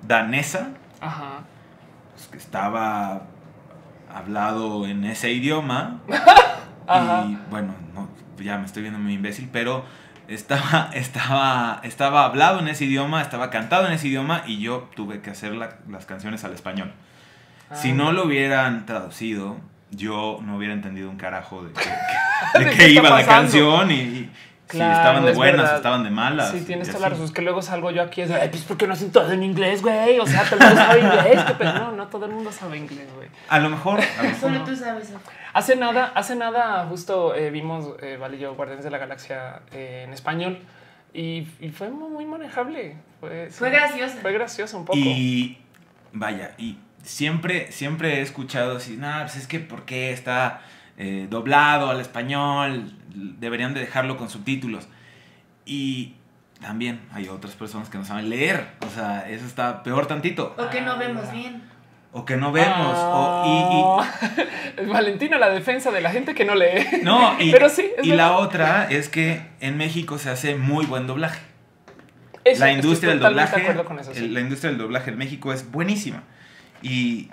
danesa 0.08 0.70
Ajá. 1.00 1.44
pues, 2.14 2.28
que 2.28 2.38
estaba 2.38 3.28
hablado 4.18 4.86
en 4.88 5.04
ese 5.06 5.32
idioma. 5.32 6.00
Ajá. 6.88 7.26
Y 7.28 7.38
bueno, 7.50 7.74
no, 7.94 8.10
ya 8.40 8.58
me 8.58 8.66
estoy 8.66 8.82
viendo 8.84 9.00
muy 9.00 9.14
imbécil, 9.14 9.50
pero 9.52 9.84
estaba, 10.28 10.90
estaba, 10.94 11.80
estaba 11.84 12.26
hablado 12.26 12.60
en 12.60 12.68
ese 12.68 12.86
idioma, 12.86 13.22
estaba 13.22 13.50
cantado 13.50 13.88
en 13.88 13.94
ese 13.94 14.08
idioma 14.08 14.44
y 14.46 14.60
yo 14.60 14.90
tuve 14.96 15.22
que 15.22 15.30
hacer 15.32 15.54
la- 15.56 15.78
las 15.90 16.06
canciones 16.06 16.44
al 16.44 16.54
español. 16.54 16.92
Si 17.74 17.92
Ah. 17.92 17.96
no 17.96 18.12
lo 18.14 18.26
hubieran 18.26 18.86
traducido, 18.86 19.58
yo 19.92 20.40
no 20.42 20.58
hubiera 20.58 20.74
entendido 20.74 21.10
un 21.10 21.18
carajo 21.18 21.64
de 21.64 21.74
qué, 21.74 21.80
¿De 22.60 22.66
de 22.66 22.72
qué 22.72 22.78
qué 22.78 22.86
está 22.88 23.08
iba 23.08 23.10
la 23.10 23.26
canción 23.26 23.92
y, 23.92 23.96
y 23.96 24.32
si 24.70 24.80
estaban 24.82 25.24
de 25.26 25.32
es 25.32 25.38
buenas 25.38 25.58
verdad. 25.58 25.74
o 25.74 25.78
estaban 25.78 26.04
de 26.04 26.10
malas. 26.10 26.52
Sí, 26.52 26.62
tienes 26.66 26.88
toda 26.88 27.00
la 27.02 27.10
razón. 27.10 27.26
Es 27.26 27.32
que 27.32 27.42
luego 27.42 27.62
salgo 27.62 27.92
yo 27.92 28.02
aquí 28.02 28.22
y 28.22 28.24
es 28.26 28.30
de, 28.30 28.36
"Ay, 28.36 28.50
pues 28.50 28.64
porque 28.64 28.86
no 28.88 28.94
hacen 28.94 29.12
todo 29.12 29.32
en 29.32 29.44
inglés, 29.44 29.82
güey. 29.82 30.20
O 30.20 30.28
sea, 30.28 30.44
todo 30.44 30.60
el 30.60 30.66
mundo 30.68 30.82
sabe 30.82 31.00
inglés. 31.00 31.44
qué 31.46 31.54
pe-". 31.54 31.64
No, 31.66 31.92
no 31.94 32.08
todo 32.08 32.26
el 32.26 32.32
mundo 32.32 32.52
sabe 32.52 32.78
inglés, 32.78 33.08
güey. 33.16 33.30
A 33.50 33.60
lo 33.60 33.70
mejor, 33.70 34.00
a 34.02 34.24
lo 34.24 34.24
mejor 34.30 34.40
Solo 34.40 34.60
no. 34.60 34.66
tú 34.66 34.76
sabes. 34.76 35.14
Hace 35.54 35.76
nada, 35.76 36.12
hace 36.14 36.36
nada, 36.36 36.86
justo 36.86 37.34
eh, 37.34 37.50
vimos, 37.50 37.96
eh, 38.02 38.18
Vale 38.20 38.38
y 38.38 38.40
yo, 38.42 38.54
Guardianes 38.56 38.84
de 38.86 38.92
la 38.92 38.98
Galaxia 39.00 39.62
eh, 39.72 40.04
en 40.06 40.14
español 40.14 40.60
y, 41.14 41.48
y 41.60 41.70
fue 41.70 41.90
muy, 41.90 42.26
manejable. 42.26 42.98
Fue, 43.20 43.50
Fue 43.50 43.70
gracioso. 43.72 44.18
Fue 44.22 44.34
gracioso 44.34 44.78
un 44.78 44.86
poco. 44.86 45.00
Y 45.00 45.58
vaya, 46.14 46.52
y 46.60 46.78
siempre, 47.02 47.72
siempre 47.72 48.20
he 48.20 48.22
escuchado 48.22 48.78
así, 48.78 48.98
no, 48.98 49.08
pues 49.22 49.38
es 49.38 49.48
que 49.48 49.60
¿por 49.60 49.84
qué 49.86 50.12
está 50.12 50.62
eh, 50.98 51.28
doblado 51.30 51.90
al 51.90 52.00
español? 52.02 52.92
Deberían 53.14 53.74
de 53.74 53.80
dejarlo 53.82 54.18
con 54.18 54.30
subtítulos. 54.30 54.88
Y 55.66 56.14
también 56.62 57.02
hay 57.14 57.28
otras 57.30 57.56
personas 57.56 57.90
que 57.90 57.98
no 57.98 58.06
saben 58.06 58.30
leer. 58.30 58.68
O 58.86 58.90
sea, 58.90 59.30
eso 59.30 59.46
está 59.46 59.84
peor 59.84 60.06
tantito. 60.08 60.56
O 60.58 60.70
que 60.70 60.82
no 60.82 60.94
Ah, 60.94 60.96
vemos 60.98 61.32
bien. 61.32 61.62
O 62.14 62.26
que 62.26 62.38
no 62.38 62.52
vemos. 62.52 62.96
o- 62.98 64.00
Ah. 64.02 64.12
Es 64.78 64.88
Valentina 64.88 65.38
la 65.38 65.50
defensa 65.50 65.92
de 65.92 66.02
la 66.02 66.10
gente 66.12 66.34
que 66.36 66.46
no 66.46 66.56
lee. 66.56 66.86
y, 66.92 66.96
y- 66.98 67.04
no, 67.04 67.36
y, 67.40 67.52
Pero 67.52 67.70
sí, 67.70 67.86
y 68.04 68.14
la 68.14 68.38
otra 68.38 68.88
es 68.90 69.10
que 69.10 69.42
en 69.60 69.78
México 69.78 70.18
se 70.18 70.30
hace 70.30 70.56
muy 70.56 70.86
buen 70.86 71.06
doblaje. 71.08 71.42
Eso, 72.44 72.62
la 72.64 72.72
industria 72.72 73.10
del 73.10 73.20
doblaje, 73.20 73.58
de 73.58 73.62
acuerdo 73.64 73.84
con 73.86 74.00
eso, 74.00 74.14
sí. 74.14 74.20
el- 74.24 74.34
la 74.34 74.40
industria 74.40 74.70
del 74.72 74.80
doblaje 74.80 75.12
en 75.12 75.18
México 75.18 75.52
es 75.52 75.70
buenísima. 75.70 76.24
Y, 76.82 76.90
y 76.92 77.32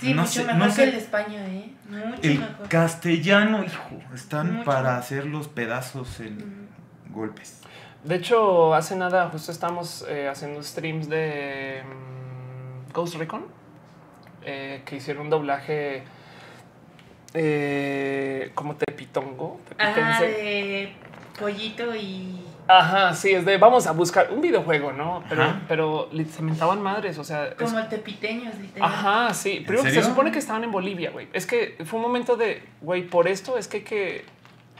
Sí, 0.00 0.12
no 0.14 0.22
mucho 0.22 0.32
sé, 0.32 0.44
mejor 0.44 0.58
no 0.58 0.64
que 0.66 0.72
sé, 0.72 0.84
el 0.84 0.90
de 0.92 0.98
España, 0.98 1.46
¿eh? 1.46 1.72
Mucho 1.88 2.20
el 2.22 2.38
mejor. 2.40 2.68
castellano, 2.68 3.64
hijo, 3.64 3.98
están 4.14 4.52
Mucho. 4.54 4.64
para 4.64 4.96
hacer 4.98 5.26
los 5.26 5.48
pedazos 5.48 6.20
en 6.20 6.68
golpes. 7.10 7.60
De 8.04 8.16
hecho, 8.16 8.74
hace 8.74 8.96
nada 8.96 9.28
justo 9.30 9.50
estamos 9.52 10.04
eh, 10.08 10.28
haciendo 10.28 10.62
streams 10.62 11.08
de 11.08 11.82
mm, 11.84 12.92
Ghost 12.92 13.14
Recon, 13.16 13.46
eh, 14.44 14.82
que 14.84 14.96
hicieron 14.96 15.24
un 15.24 15.30
doblaje 15.30 16.02
eh, 17.34 18.50
como 18.54 18.76
tepitongo, 18.76 19.60
Ajá, 19.78 20.20
de 20.22 20.92
pollito 21.38 21.94
y. 21.94 22.40
Ajá, 22.68 23.14
sí, 23.14 23.30
es 23.32 23.44
de 23.46 23.56
vamos 23.56 23.86
a 23.86 23.92
buscar 23.92 24.28
un 24.30 24.40
videojuego, 24.42 24.92
¿no? 24.92 25.24
Pero, 25.28 25.42
Ajá. 25.42 25.60
pero 25.66 26.10
se 26.30 26.42
mentaban 26.42 26.82
madres, 26.82 27.18
o 27.18 27.24
sea. 27.24 27.46
es- 27.46 27.54
Como 27.54 27.78
el 27.78 27.88
tepiteños, 27.88 28.54
literal. 28.58 28.88
Ajá, 28.92 29.32
sí. 29.34 29.62
Primero 29.66 29.82
que 29.84 29.90
se 29.92 30.02
supone 30.02 30.30
que 30.30 30.38
estaban 30.38 30.64
en 30.64 30.70
Bolivia, 30.70 31.10
güey. 31.10 31.28
Es 31.32 31.46
que 31.46 31.76
fue 31.86 31.98
un 31.98 32.02
momento 32.04 32.36
de, 32.36 32.62
güey, 32.82 33.02
por 33.08 33.26
esto 33.26 33.56
es 33.56 33.68
que 33.68 33.78
hay 33.78 33.82
que 33.84 34.24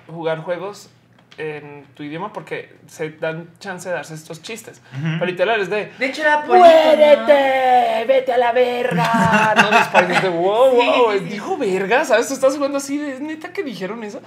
jugar 0.07 0.39
juegos 0.43 0.91
en 1.39 1.85
tu 1.95 2.03
idioma 2.03 2.33
porque 2.33 2.75
se 2.87 3.11
dan 3.11 3.49
chance 3.59 3.89
de 3.89 3.95
darse 3.95 4.15
estos 4.15 4.43
chistes. 4.43 4.83
Pero 4.93 5.25
literal 5.25 5.61
es 5.61 5.71
de 5.71 5.93
De 5.99 6.07
hecho 6.07 6.23
era 6.23 6.43
polito, 6.43 6.67
¿no? 6.67 6.71
¡Muérete! 6.73 8.05
¡Vete 8.07 8.33
a 8.33 8.39
la 8.39 8.53
verga! 8.53 9.55
No 9.63 9.71
nos 9.71 9.87
parece 9.89 10.21
de 10.21 10.29
wow, 10.29 10.71
Sí, 10.81 10.87
wow. 10.87 11.13
sí, 11.13 11.19
sí. 11.21 11.25
Dijo 11.27 11.57
verga, 11.57 12.05
¿sabes? 12.05 12.29
Tú 12.29 12.35
estás 12.35 12.55
jugando 12.57 12.79
así 12.79 12.99
de 12.99 13.13
¿es 13.15 13.21
neta 13.21 13.53
que 13.53 13.63
dijeron 13.63 14.05
eso. 14.05 14.21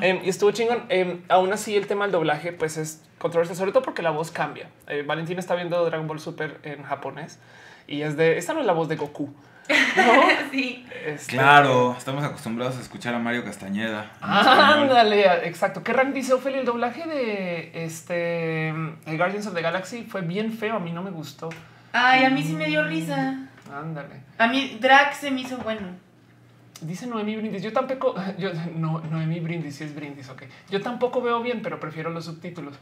Em, 0.00 0.20
y 0.24 0.28
estuvo 0.28 0.50
chingón. 0.52 0.84
Em, 0.88 1.22
aún 1.28 1.52
así, 1.52 1.76
el 1.76 1.86
tema 1.86 2.04
del 2.04 2.12
doblaje, 2.12 2.52
pues 2.52 2.76
es 2.76 3.02
controversial, 3.18 3.56
sobre 3.56 3.72
todo 3.72 3.82
porque 3.82 4.02
la 4.02 4.10
voz 4.10 4.30
cambia. 4.30 4.68
Eh, 4.86 5.02
Valentín 5.06 5.38
está 5.38 5.54
viendo 5.54 5.84
Dragon 5.84 6.06
Ball 6.06 6.20
Super 6.20 6.58
en 6.62 6.82
japonés 6.82 7.38
y 7.86 8.02
es 8.02 8.16
de 8.16 8.38
esta 8.38 8.54
no 8.54 8.60
es 8.60 8.66
la 8.66 8.72
voz 8.72 8.88
de 8.88 8.96
Goku. 8.96 9.32
¿No? 9.96 10.12
Sí. 10.50 10.84
Este, 11.06 11.36
Claro, 11.36 11.94
estamos 11.96 12.24
acostumbrados 12.24 12.76
a 12.76 12.80
escuchar 12.80 13.14
a 13.14 13.18
Mario 13.18 13.44
Castañeda. 13.44 14.10
Ah. 14.20 14.74
Ándale, 14.74 15.46
exacto. 15.46 15.82
¿Qué 15.82 15.92
rank 15.92 16.12
dice 16.12 16.32
Ophelia? 16.34 16.60
El 16.60 16.66
doblaje 16.66 17.06
de 17.06 17.84
este 17.84 18.68
el 18.70 19.16
Guardians 19.16 19.46
of 19.46 19.54
the 19.54 19.62
Galaxy 19.62 20.02
fue 20.02 20.22
bien 20.22 20.52
feo. 20.52 20.76
A 20.76 20.80
mí 20.80 20.92
no 20.92 21.02
me 21.02 21.10
gustó. 21.10 21.50
Ay, 21.92 22.24
a 22.24 22.30
mí 22.30 22.42
sí 22.42 22.54
me 22.54 22.66
dio 22.66 22.82
risa. 22.84 23.48
Ándale. 23.72 24.22
A 24.38 24.48
mí 24.48 24.78
Drax 24.80 25.18
se 25.18 25.30
me 25.30 25.42
hizo 25.42 25.58
bueno. 25.58 25.88
Dice 26.80 27.06
Noemi 27.06 27.36
Brindis. 27.36 27.62
Yo 27.62 27.72
tampoco, 27.72 28.14
yo 28.38 28.50
no, 28.74 29.00
Noemi 29.10 29.40
Brindis, 29.40 29.76
sí 29.76 29.84
es 29.84 29.94
Brindis, 29.94 30.28
ok. 30.28 30.44
Yo 30.70 30.80
tampoco 30.80 31.20
veo 31.20 31.42
bien, 31.42 31.62
pero 31.62 31.78
prefiero 31.78 32.10
los 32.10 32.24
subtítulos. 32.24 32.74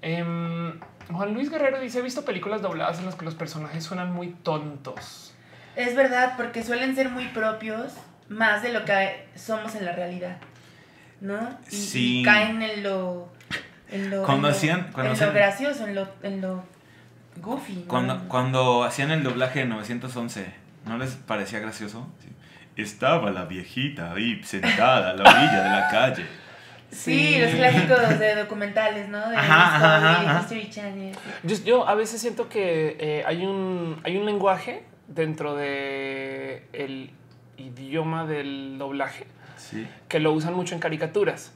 Em, 0.00 0.78
Juan 1.12 1.34
Luis 1.34 1.50
Guerrero 1.50 1.80
dice: 1.80 1.98
He 1.98 2.02
visto 2.02 2.24
películas 2.24 2.62
dobladas 2.62 2.98
en 2.98 3.06
las 3.06 3.16
que 3.16 3.24
los 3.24 3.34
personajes 3.34 3.84
suenan 3.84 4.12
muy 4.12 4.28
tontos. 4.28 5.27
Es 5.78 5.94
verdad, 5.94 6.34
porque 6.36 6.62
suelen 6.64 6.94
ser 6.96 7.08
muy 7.08 7.26
propios, 7.28 7.92
más 8.28 8.62
de 8.62 8.72
lo 8.72 8.84
que 8.84 9.26
somos 9.36 9.74
en 9.76 9.84
la 9.84 9.92
realidad. 9.92 10.36
¿No? 11.20 11.38
Y, 11.70 11.74
Sí. 11.76 12.20
y 12.20 12.22
caen 12.24 12.60
en 12.62 12.82
lo. 12.82 13.32
En 13.90 14.10
lo 14.10 14.22
Cuando 14.24 14.48
en 14.48 14.52
lo- 14.52 14.58
hacían- 14.58 14.90
cuando 14.92 15.12
en 15.12 15.16
hacían- 15.16 15.28
lo 15.30 15.34
gracioso, 15.34 15.86
en 15.86 15.94
lo, 15.94 16.08
en 16.22 16.40
lo 16.40 16.64
goofy. 17.36 17.74
¿no? 17.74 17.84
Cuando, 17.88 18.28
cuando 18.28 18.84
hacían 18.84 19.10
el 19.12 19.22
doblaje 19.22 19.60
de 19.60 19.64
911, 19.66 20.46
¿no 20.84 20.98
les 20.98 21.12
parecía 21.14 21.58
gracioso? 21.60 22.06
Sí. 22.20 22.28
Estaba 22.82 23.30
la 23.30 23.44
viejita 23.46 24.12
ahí 24.12 24.42
sentada 24.44 25.10
a 25.10 25.14
la 25.14 25.22
orilla 25.22 25.62
de 25.62 25.70
la 25.70 25.88
calle. 25.88 26.26
Sí, 26.90 27.38
los 27.40 27.50
clásicos 27.54 28.18
de 28.18 28.34
documentales, 28.36 29.08
¿no? 29.08 29.28
De 29.30 29.36
Ajá, 29.36 29.76
ajá, 29.76 29.98
Discovery, 29.98 30.26
ajá. 30.26 30.40
History 30.40 30.70
Channel. 30.70 31.16
yo 31.64 31.88
a 31.88 31.94
veces 31.94 32.20
siento 32.20 32.48
que 32.48 32.96
eh, 33.00 33.24
hay, 33.26 33.44
un, 33.44 34.00
hay 34.04 34.16
un 34.16 34.24
lenguaje 34.26 34.84
dentro 35.08 35.56
de 35.56 36.66
el 36.72 37.10
idioma 37.56 38.26
del 38.26 38.76
doblaje 38.78 39.26
Sí. 39.56 39.88
que 40.06 40.20
lo 40.20 40.32
usan 40.32 40.54
mucho 40.54 40.74
en 40.74 40.80
caricaturas. 40.80 41.52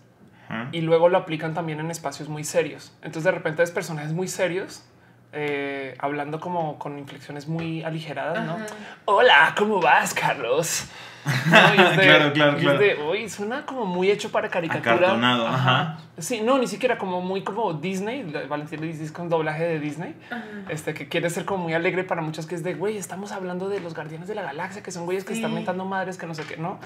Y 0.70 0.82
luego 0.82 1.08
lo 1.08 1.16
aplican 1.16 1.54
también 1.54 1.80
en 1.80 1.90
espacios 1.90 2.28
muy 2.28 2.44
serios. 2.44 2.92
Entonces 2.96 3.24
de 3.24 3.30
repente 3.30 3.62
ves 3.62 3.70
personajes 3.70 4.12
muy 4.12 4.28
serios 4.28 4.84
eh, 5.32 5.94
hablando 5.98 6.40
como 6.40 6.78
con 6.78 6.98
inflexiones 6.98 7.48
muy 7.48 7.82
aligeradas, 7.84 8.44
¿no? 8.44 8.56
Ajá. 8.56 8.66
Hola, 9.06 9.54
¿cómo 9.56 9.80
vas, 9.80 10.12
Carlos? 10.12 10.84
¿No? 11.24 11.74
Y 11.74 11.80
es 11.86 11.96
de- 11.96 12.02
Claro, 12.02 12.32
claro, 12.32 12.52
y 12.52 12.56
es 12.56 12.62
claro. 12.62 12.78
de, 12.78 12.98
"Uy, 13.10 13.28
suena 13.28 13.64
como 13.64 13.86
muy 13.86 14.10
hecho 14.10 14.30
para 14.30 14.48
caricatura. 14.48 14.94
Acartonado, 14.94 15.46
ajá. 15.46 15.98
Sí, 16.18 16.40
no, 16.42 16.58
ni 16.58 16.66
siquiera 16.66 16.98
como 16.98 17.20
muy 17.20 17.42
como 17.42 17.72
Disney. 17.74 18.24
Valentín 18.48 18.80
le 18.80 18.88
dice 18.88 19.12
con 19.12 19.28
doblaje 19.28 19.64
de 19.64 19.78
Disney. 19.80 20.14
Ajá. 20.30 20.42
Este 20.68 20.94
que 20.94 21.08
quiere 21.08 21.30
ser 21.30 21.44
como 21.44 21.64
muy 21.64 21.74
alegre 21.74 22.04
para 22.04 22.22
muchos, 22.22 22.46
que 22.46 22.54
es 22.54 22.62
de 22.64 22.74
güey, 22.74 22.96
estamos 22.96 23.32
hablando 23.32 23.68
de 23.68 23.80
los 23.80 23.94
guardianes 23.94 24.28
de 24.28 24.34
la 24.34 24.42
galaxia, 24.42 24.82
que 24.82 24.90
son 24.90 25.04
güeyes 25.04 25.24
que 25.24 25.34
Sí. 25.34 25.40
están 25.40 25.54
mentando 25.54 25.84
madres, 25.84 26.18
que 26.18 26.26
no 26.26 26.34
sé 26.34 26.42
qué, 26.44 26.56
no? 26.56 26.78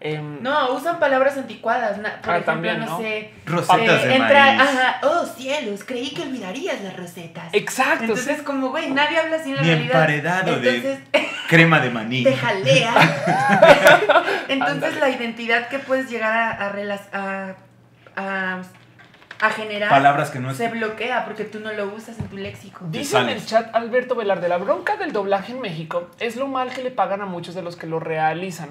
Em, 0.00 0.42
No, 0.42 0.74
usan 0.74 0.98
palabras 0.98 1.36
anticuadas. 1.38 1.96
na- 1.98 2.20
Por 2.20 2.30
Ah, 2.34 2.38
ejemplo, 2.38 2.44
también, 2.52 2.80
no, 2.80 2.86
¿no? 2.86 2.98
sé. 2.98 3.30
Rosetas 3.46 4.04
eh, 4.04 4.08
de 4.08 4.14
entra- 4.16 4.44
maíz. 4.56 4.60
Ajá, 4.60 5.00
oh 5.02 5.24
cielos, 5.24 5.82
creí 5.84 6.10
que 6.10 6.22
olvidarías 6.22 6.80
las 6.82 6.94
rosetas. 6.96 7.44
Exacto, 7.54 8.04
Entonces, 8.04 8.38
sí. 8.38 8.44
como, 8.44 8.68
güey, 8.68 8.90
nadie 8.90 9.18
habla 9.18 9.36
así 9.36 9.50
en 9.50 9.56
la 9.56 9.62
Ni 9.62 9.68
realidad. 9.68 9.94
emparedado 9.94 10.60
de- 10.60 10.76
Entonces, 10.76 10.98
Crema 11.48 11.80
de 11.80 11.90
maní. 11.90 12.22
te 12.24 12.36
jalea. 12.36 12.92
Entonces, 14.48 14.98
la 15.00 15.08
identidad 15.10 15.68
que 15.68 15.78
puedes 15.78 16.10
llegar 16.10 16.32
a, 16.32 16.50
a, 16.66 16.72
rela- 16.72 17.00
a, 17.12 17.54
a, 18.16 18.62
a 19.40 19.50
generar 19.50 19.88
Palabras 19.90 20.30
que 20.30 20.38
no 20.38 20.50
es. 20.50 20.56
se 20.56 20.68
bloquea 20.68 21.24
porque 21.24 21.44
tú 21.44 21.60
no 21.60 21.72
lo 21.72 21.86
usas 21.94 22.18
en 22.18 22.26
tu 22.28 22.36
léxico. 22.36 22.84
Dice 22.88 23.18
en 23.18 23.28
el 23.30 23.44
chat 23.44 23.74
Alberto 23.74 24.14
Velarde, 24.14 24.48
la 24.48 24.58
bronca 24.58 24.96
del 24.96 25.12
doblaje 25.12 25.52
en 25.52 25.60
México 25.60 26.10
es 26.20 26.36
lo 26.36 26.46
mal 26.46 26.70
que 26.70 26.82
le 26.82 26.90
pagan 26.90 27.20
a 27.22 27.26
muchos 27.26 27.54
de 27.54 27.62
los 27.62 27.76
que 27.76 27.86
lo 27.86 28.00
realizan. 28.00 28.70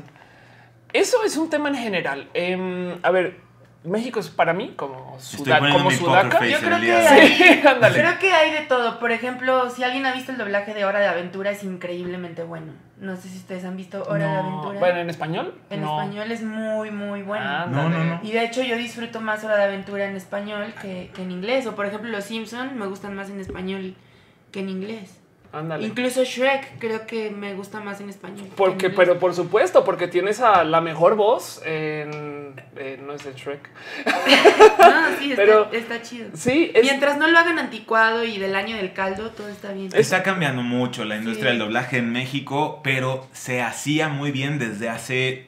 Eso 0.93 1.23
es 1.25 1.35
un 1.37 1.49
tema 1.49 1.69
en 1.69 1.75
general. 1.75 2.29
Em, 2.33 2.97
a 3.03 3.09
ver, 3.11 3.37
México 3.83 4.19
es 4.21 4.29
para 4.29 4.53
mí 4.53 4.73
como, 4.77 5.17
suda- 5.19 5.59
como 5.59 5.91
sudaca. 5.91 6.45
Yo 6.45 6.59
creo 6.59 6.79
que 6.79 6.93
hay- 6.95 7.21
hoy. 7.21 7.27
Sí, 7.35 7.61
ándale. 7.67 7.99
Creo 7.99 8.19
que 8.19 8.31
hay 8.31 8.51
de 8.51 8.61
todo. 8.61 8.99
Por 8.99 9.11
ejemplo, 9.11 9.69
si 9.69 9.83
alguien 9.83 10.05
ha 10.05 10.13
visto 10.13 10.31
el 10.31 10.37
doblaje 10.37 10.73
de 10.73 10.85
Hora 10.85 10.99
de 10.99 11.07
Aventura, 11.07 11.51
es 11.51 11.63
increíblemente 11.63 12.43
bueno. 12.43 12.71
No 12.99 13.17
sé 13.17 13.27
si 13.27 13.37
ustedes 13.39 13.65
han 13.65 13.75
visto 13.75 14.03
Hora 14.07 14.31
de 14.31 14.37
Aventura. 14.37 14.79
Bueno, 14.79 14.99
en 14.99 15.09
español. 15.09 15.53
en 15.69 15.81
no. 15.81 15.99
español 15.99 16.31
es 16.31 16.43
muy, 16.43 16.91
muy 16.91 17.23
bueno. 17.23 17.43
Ándale. 17.45 17.89
No, 17.89 17.89
no, 17.89 18.03
no. 18.05 18.19
Y 18.23 18.31
de 18.31 18.45
hecho 18.45 18.61
yo 18.63 18.77
disfruto 18.77 19.19
más 19.19 19.43
Hora 19.43 19.57
de 19.57 19.63
Aventura 19.63 20.05
en 20.05 20.15
español 20.15 20.73
que, 20.81 21.11
que 21.13 21.23
en 21.23 21.31
inglés. 21.31 21.65
O 21.67 21.75
por 21.75 21.85
ejemplo 21.87 22.09
Los 22.09 22.23
Simpson 22.25 22.77
me 22.77 22.85
gustan 22.85 23.15
más 23.15 23.29
en 23.29 23.41
español 23.41 23.95
que 24.51 24.59
en 24.61 24.69
inglés. 24.69 25.19
Ándale. 25.53 25.85
Incluso 25.85 26.23
Shrek 26.23 26.79
creo 26.79 27.05
que 27.05 27.29
me 27.29 27.53
gusta 27.53 27.79
más 27.79 28.01
en 28.01 28.09
español. 28.09 28.47
que 28.47 28.55
Porque, 28.55 28.85
en 28.87 28.95
pero 28.95 29.19
por 29.19 29.35
supuesto, 29.35 29.85
porque 29.85 30.07
tienes 30.07 30.39
a 30.41 30.63
la 30.63 30.81
mejor 30.81 31.15
voz 31.15 31.61
en, 31.63 32.55
no 33.05 33.13
es 33.13 33.23
de 33.23 33.33
Shrek. 33.33 33.69
Ah, 34.79 35.09
sí, 35.19 35.31
está, 35.31 35.41
pero- 35.43 35.71
está 35.71 36.01
chido. 36.01 36.29
Sí, 36.33 36.71
es, 36.73 36.81
Mientras 36.83 37.17
no 37.17 37.27
lo 37.27 37.37
hagan 37.37 37.59
anticuado 37.59 38.23
y 38.23 38.37
del 38.39 38.55
año 38.55 38.75
del 38.75 38.93
caldo, 38.93 39.29
todo 39.29 39.47
está 39.49 39.71
bien. 39.71 39.89
Está 39.93 40.23
cambiando 40.23 40.61
mucho 40.63 41.05
la 41.05 41.17
industria 41.17 41.51
Sí. 41.51 41.57
del 41.57 41.59
doblaje 41.59 41.97
en 41.99 42.11
México, 42.11 42.81
pero 42.83 43.27
se 43.31 43.61
hacía 43.61 44.09
muy 44.09 44.31
bien 44.31 44.57
desde 44.59 44.89
hace. 44.89 45.47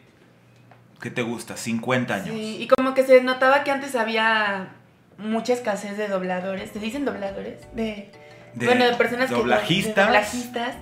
¿Qué 1.01 1.09
te 1.09 1.23
gusta? 1.23 1.57
50 1.57 2.13
años. 2.13 2.29
Sí, 2.29 2.57
y 2.61 2.67
como 2.67 2.93
que 2.93 3.03
se 3.03 3.21
notaba 3.21 3.63
que 3.63 3.71
antes 3.71 3.95
había 3.95 4.69
mucha 5.17 5.53
escasez 5.53 5.97
de 5.97 6.07
dobladores. 6.07 6.69
¿Se 6.71 6.79
dicen 6.79 7.05
dobladores? 7.05 7.59
De, 7.75 8.11
De 8.55 8.65
bueno, 8.65 8.85
de 8.85 8.93
personas 8.93 9.29
doblajistas. 9.29 9.93
que... 9.93 9.99
de 9.99 10.05
doblajistas. 10.05 10.75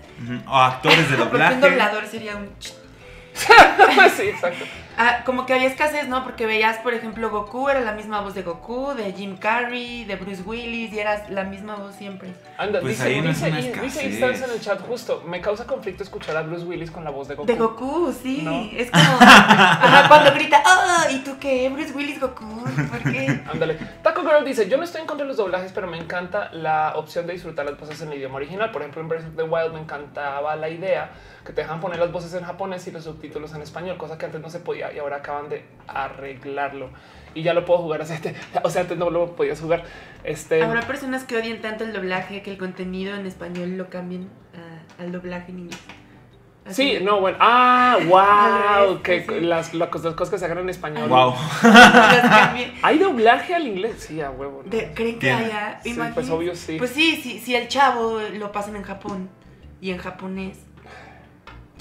O 0.47 0.55
actores 0.57 1.09
de 1.09 1.17
doblaje. 1.23 1.55
un 1.55 1.61
doblador 1.61 2.05
sería 2.05 2.35
un... 2.35 2.49
sí, 4.15 4.23
exacto. 4.23 4.65
Ah, 4.97 5.21
como 5.25 5.45
que 5.45 5.53
había 5.53 5.67
escasez, 5.67 6.07
¿no? 6.07 6.23
Porque 6.23 6.45
veías, 6.45 6.77
por 6.77 6.93
ejemplo, 6.93 7.29
Goku, 7.29 7.69
era 7.69 7.81
la 7.81 7.93
misma 7.93 8.21
voz 8.21 8.33
de 8.35 8.43
Goku, 8.43 8.93
de 8.93 9.11
Jim 9.13 9.37
Carrey, 9.37 10.05
de 10.05 10.15
Bruce 10.15 10.43
Willis, 10.43 10.93
y 10.93 10.99
era 10.99 11.27
la 11.29 11.43
misma 11.43 11.75
voz 11.75 11.95
siempre. 11.95 12.33
Anda, 12.57 12.79
Pues 12.79 12.97
dice, 12.97 13.09
ahí 13.09 13.21
no 13.21 13.31
es 13.31 13.37
dice, 13.43 13.49
una 13.73 13.81
dice. 13.81 14.05
Instancia 14.05 14.45
en 14.45 14.51
el 14.51 14.61
chat 14.61 14.79
justo. 14.87 15.23
Me 15.25 15.41
causa 15.41 15.65
conflicto 15.65 16.03
escuchar 16.03 16.37
a 16.37 16.43
Bruce 16.43 16.65
Willis 16.65 16.91
con 16.91 17.03
la 17.03 17.09
voz 17.09 17.27
de 17.27 17.35
Goku. 17.35 17.47
De 17.47 17.55
Goku, 17.55 18.13
sí. 18.13 18.41
¿No? 18.43 18.69
Es 18.77 18.91
como... 18.91 19.03
Ajá, 19.19 20.07
cuando 20.07 20.31
grita, 20.33 20.61
¡Oh! 20.65 21.09
¿Y 21.11 21.19
tú 21.23 21.37
qué? 21.39 21.69
Bruce 21.69 21.93
Willis, 21.93 22.19
Goku. 22.19 22.45
¿Por 22.63 23.11
qué? 23.11 23.41
Ándale. 23.51 23.75
Taco 24.03 24.21
Girl 24.21 24.45
dice: 24.45 24.69
Yo 24.69 24.77
no 24.77 24.83
estoy 24.83 25.01
en 25.01 25.07
contra 25.07 25.23
de 25.25 25.29
los 25.29 25.37
doblajes, 25.37 25.71
pero 25.73 25.87
me 25.87 25.97
encanta 25.97 26.49
la 26.53 26.93
opción 26.95 27.25
de 27.27 27.33
disfrutar 27.33 27.65
las 27.65 27.79
voces 27.79 28.01
en 28.01 28.11
el 28.11 28.17
idioma 28.19 28.35
original. 28.35 28.71
Por 28.71 28.81
ejemplo, 28.81 29.01
en 29.01 29.07
Breath 29.09 29.25
of 29.27 29.35
the 29.35 29.43
Wild 29.43 29.73
me 29.73 29.79
encantaba 29.79 30.55
la 30.55 30.69
idea 30.69 31.11
que 31.45 31.51
te 31.51 31.61
dejan 31.61 31.81
poner 31.81 31.99
las 31.99 32.11
voces 32.11 32.33
en 32.35 32.43
japonés 32.43 32.87
y 32.87 32.91
los 32.91 33.03
subtítulos 33.03 33.53
en 33.53 33.61
español, 33.61 33.97
cosa 33.97 34.17
que 34.17 34.25
antes 34.25 34.39
no 34.39 34.49
se 34.49 34.59
podía 34.59 34.82
y 34.91 34.99
ahora 34.99 35.17
acaban 35.17 35.49
de 35.49 35.63
arreglarlo. 35.87 36.89
Y 37.35 37.43
ya 37.43 37.53
lo 37.53 37.65
puedo 37.65 37.79
jugar 37.79 38.01
así. 38.01 38.13
O 38.63 38.69
sea, 38.69 38.81
antes 38.81 38.97
no 38.97 39.09
lo 39.09 39.35
podías 39.35 39.59
jugar. 39.59 39.83
Este. 40.23 40.61
Habrá 40.63 40.81
personas 40.81 41.23
que 41.23 41.37
odien 41.37 41.61
tanto 41.61 41.83
el 41.83 41.93
doblaje 41.93 42.41
que 42.41 42.51
el 42.51 42.57
contenido 42.57 43.15
en 43.15 43.25
español 43.25 43.77
lo 43.77 43.89
cambien 43.89 44.29
al 44.99 45.11
doblaje 45.11 45.51
en 45.51 45.59
inglés. 45.59 45.79
Así. 46.65 46.97
Sí, 46.97 47.03
no, 47.03 47.19
bueno. 47.19 47.37
Ah, 47.41 47.97
wow. 48.87 49.01
Que 49.01 49.25
las, 49.41 49.73
las 49.73 49.89
cosas 49.89 50.05
las 50.05 50.13
cosas 50.15 50.31
que 50.33 50.37
se 50.39 50.45
hagan 50.45 50.59
en 50.59 50.69
español. 50.69 51.09
Wow. 51.09 51.33
Hay 52.83 52.97
doblaje 52.99 53.53
al 53.55 53.67
inglés. 53.67 54.05
Sí, 54.07 54.21
a 54.21 54.31
huevo. 54.31 54.61
¿no? 54.63 54.69
De- 54.69 54.93
¿Creen 54.93 55.19
que 55.19 55.31
haya? 55.31 55.79
Sí, 55.83 55.97
pues 56.13 56.29
obvio 56.29 56.55
sí. 56.55 56.77
Pues 56.77 56.91
sí, 56.91 57.19
sí, 57.21 57.39
si 57.39 57.55
el 57.55 57.67
chavo 57.67 58.19
lo 58.21 58.51
pasan 58.51 58.75
en 58.75 58.83
Japón 58.83 59.29
y 59.81 59.91
en 59.91 59.97
japonés. 59.97 60.59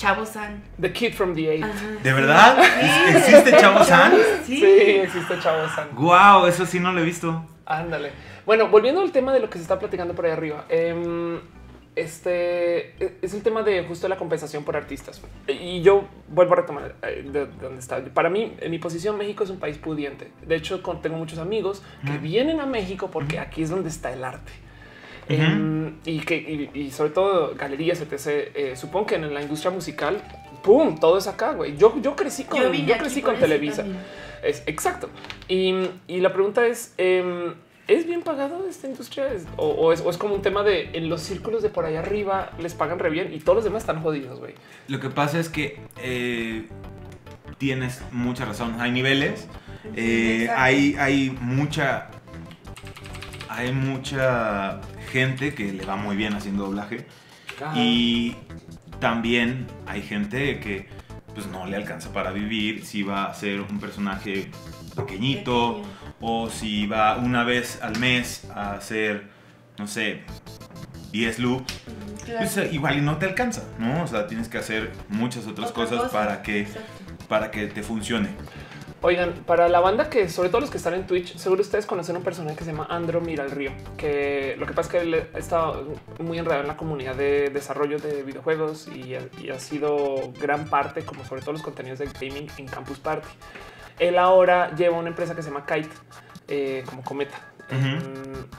Chavo-san. 0.03 0.63
The 0.81 0.93
Kid 0.93 1.13
from 1.15 1.35
the 1.35 1.49
Eight. 1.53 1.65
Ajá, 1.65 1.87
¿De 2.03 2.13
verdad? 2.13 2.59
Sí, 2.81 3.17
¿Existe 3.17 3.57
Chavo-san? 3.57 4.13
Sí. 4.45 4.57
Sí, 4.57 4.65
existe 4.67 5.39
Chavo 5.41 5.69
San. 5.69 5.89
Wow, 5.95 6.47
eso 6.47 6.67
sí 6.67 6.81
no 6.81 6.93
lo 6.93 7.01
he 7.01 7.05
visto. 7.05 7.47
Ándale. 7.67 8.11
Bueno, 8.45 8.67
volviendo 8.69 9.01
al 9.01 9.13
tema 9.13 9.33
de 9.33 9.39
lo 9.41 9.49
que 9.49 9.59
se 9.59 9.63
está 9.63 9.79
platicando 9.79 10.15
por 10.15 10.27
ahí 10.27 10.33
arriba. 10.33 10.65
em, 10.69 11.39
este 11.95 12.95
e- 13.05 13.19
es 13.23 13.35
el 13.35 13.43
tema 13.43 13.63
de 13.63 13.85
justo 13.85 14.09
la 14.09 14.17
compensación 14.17 14.65
por 14.65 14.77
artistas. 14.77 15.21
Y 15.47 15.83
yo 15.83 16.05
vuelvo 16.29 16.55
a 16.55 16.57
retomar 16.57 16.95
eh, 17.03 17.23
de, 17.31 17.47
de 17.47 17.53
donde 17.61 17.81
está. 17.81 18.03
Para 18.07 18.31
mí, 18.31 18.55
en 18.61 18.71
mi 18.71 18.79
posición, 18.79 19.17
México 19.19 19.45
es 19.45 19.51
un 19.51 19.59
país 19.59 19.77
pudiente. 19.79 20.33
De 20.47 20.57
hecho, 20.57 20.81
tengo 21.03 21.17
muchos 21.17 21.39
amigos 21.39 21.83
que 22.07 22.17
vienen 22.19 22.61
a 22.61 22.67
México 22.67 23.11
porque 23.11 23.39
aquí 23.39 23.63
es 23.63 23.71
donde 23.71 23.89
está 23.91 24.13
el 24.13 24.25
arte. 24.25 24.53
Em, 25.29 25.95
y 26.05 26.21
que 26.21 26.37
y, 26.37 26.79
y 26.79 26.91
sobre 26.91 27.11
todo 27.11 27.55
galerías, 27.57 28.01
etc. 28.01 28.51
eh, 28.55 28.73
supongo 28.77 29.07
que 29.07 29.15
en 29.15 29.33
la 29.33 29.41
industria 29.43 29.71
musical, 29.71 30.21
pum, 30.63 30.99
todo 30.99 31.19
es 31.19 31.27
acá, 31.27 31.53
güey. 31.53 31.77
Yo, 31.77 31.95
yo 32.03 32.17
crecí 32.17 32.45
con, 32.45 32.61
Yo 32.73 32.99
crecí 32.99 33.23
con 33.23 33.37
Televisa. 33.37 33.85
Es 34.43 34.63
exacto. 34.67 35.09
Y, 35.49 35.75
y 36.09 36.21
la 36.21 36.33
pregunta 36.33 36.67
es: 36.67 36.95
em, 36.99 37.55
¿es 37.87 38.07
bien 38.07 38.23
pagado 38.23 38.67
esta 38.69 38.89
industria? 38.89 39.33
¿Es- 39.33 39.47
o, 39.57 39.69
o 39.69 39.93
es, 39.93 40.01
o 40.01 40.11
es 40.11 40.19
como 40.19 40.35
un 40.35 40.43
tema 40.43 40.65
de 40.65 40.91
en 40.95 41.09
los 41.09 41.21
círculos 41.23 41.63
de 41.63 41.69
por 41.69 41.85
allá 41.85 42.01
arriba 42.01 42.51
les 42.59 42.75
pagan 42.75 42.99
re 42.99 43.11
bien 43.11 43.33
y 43.33 43.39
todos 43.39 43.57
los 43.57 43.65
demás 43.65 43.85
están 43.85 44.03
jodidos, 44.03 44.41
güey? 44.41 44.55
Lo 44.89 44.99
que 44.99 45.11
pasa 45.11 45.39
es 45.39 45.49
que 45.49 45.79
eh, 46.03 46.67
tienes 47.59 48.03
mucha 48.11 48.45
razón. 48.45 48.81
Hay 48.81 48.91
niveles, 48.91 49.47
eh, 49.95 50.49
hay, 50.55 50.97
hay 50.99 51.31
mucha. 51.41 52.09
Hay 53.49 53.71
mucha 53.73 54.81
gente 55.13 55.55
que 55.55 55.73
le 55.73 55.85
va 55.85 55.97
muy 55.97 56.17
bien 56.17 56.33
haciendo 56.35 56.65
doblaje. 56.65 57.07
Y 57.77 58.35
también 58.99 59.67
hay 59.87 60.03
gente 60.03 60.59
que 60.59 60.89
pues 61.35 61.47
no 61.47 61.67
le 61.67 61.77
alcanza 61.77 62.13
para 62.13 62.31
vivir 62.31 62.85
si 62.85 63.03
va 63.03 63.27
a 63.27 63.35
ser 63.35 63.61
un 63.61 63.79
personaje 63.79 64.51
pequeñito 64.97 65.77
Pequeño. 65.77 66.17
o 66.21 66.51
si 66.51 66.87
va 66.87 67.17
una 67.17 67.45
vez 67.45 67.81
al 67.83 67.99
mes 67.99 68.47
a 68.55 68.75
hacer, 68.75 69.29
no 69.79 69.87
sé, 69.87 70.23
10 71.13 71.39
loops, 71.39 71.73
claro. 72.25 72.41
pues 72.41 72.73
igual 72.73 72.99
y 72.99 73.01
no 73.01 73.17
te 73.19 73.27
alcanza, 73.27 73.63
¿no? 73.79 74.03
O 74.03 74.07
sea, 74.07 74.27
tienes 74.27 74.49
que 74.49 74.59
hacer 74.59 74.93
muchas 75.09 75.47
otras 75.47 75.71
Otra 75.71 75.85
cosas 75.85 75.99
cosa, 76.03 76.13
para 76.13 76.43
que, 76.43 76.61
exacto. 76.61 76.91
para 77.29 77.51
que 77.51 77.67
te 77.67 77.83
funcione. 77.83 78.29
Oigan, 79.05 79.33
para 79.47 79.69
la 79.69 79.81
banda 79.81 80.09
que, 80.09 80.29
sobre 80.29 80.49
todo 80.49 80.61
los 80.61 80.71
que 80.71 80.77
están 80.77 80.95
en 80.95 81.09
Twitch, 81.09 81.37
seguro 81.37 81.63
ustedes 81.63 81.87
conocen 81.87 82.17
un 82.17 82.23
personaje 82.23 82.55
que 82.57 82.63
se 82.63 82.71
llama 82.71 82.87
Andro 82.89 83.21
Mira 83.21 83.43
el 83.43 83.51
Río, 83.51 83.73
que 83.97 84.55
lo 84.61 84.65
que 84.65 84.75
pasa 84.75 84.87
es 84.87 84.93
que 84.93 85.01
él 85.01 85.27
está 85.35 85.73
muy 86.21 86.39
enredado 86.39 86.63
en 86.63 86.69
la 86.69 86.77
comunidad 86.77 87.17
de 87.17 87.51
desarrollo 87.51 87.99
de 87.99 88.23
videojuegos 88.23 88.87
y, 88.87 89.17
y 89.43 89.51
ha 89.51 89.59
sido 89.59 90.33
gran 90.41 90.67
parte, 90.67 91.03
como 91.03 91.25
sobre 91.25 91.41
todo 91.41 91.53
los 91.53 91.63
contenidos 91.63 91.99
de 91.99 92.07
gaming 92.07 92.49
en 92.57 92.67
Campus 92.67 93.01
Party. 93.01 93.29
Él 93.99 94.19
ahora 94.19 94.73
lleva 94.77 94.97
una 94.97 95.09
empresa 95.09 95.35
que 95.35 95.43
se 95.43 95.51
llama 95.51 95.67
Kite, 95.67 95.91
eh, 96.47 96.85
como 96.87 97.03
cometa. 97.03 97.49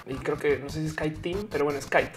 Y 0.07 0.15
creo 0.15 0.37
que 0.37 0.57
no 0.57 0.69
sé 0.69 0.81
si 0.81 0.87
es 0.87 0.93
Kite 0.93 1.21
Team, 1.21 1.47
pero 1.49 1.63
bueno, 1.63 1.79
es 1.79 1.85
Kite. 1.85 2.11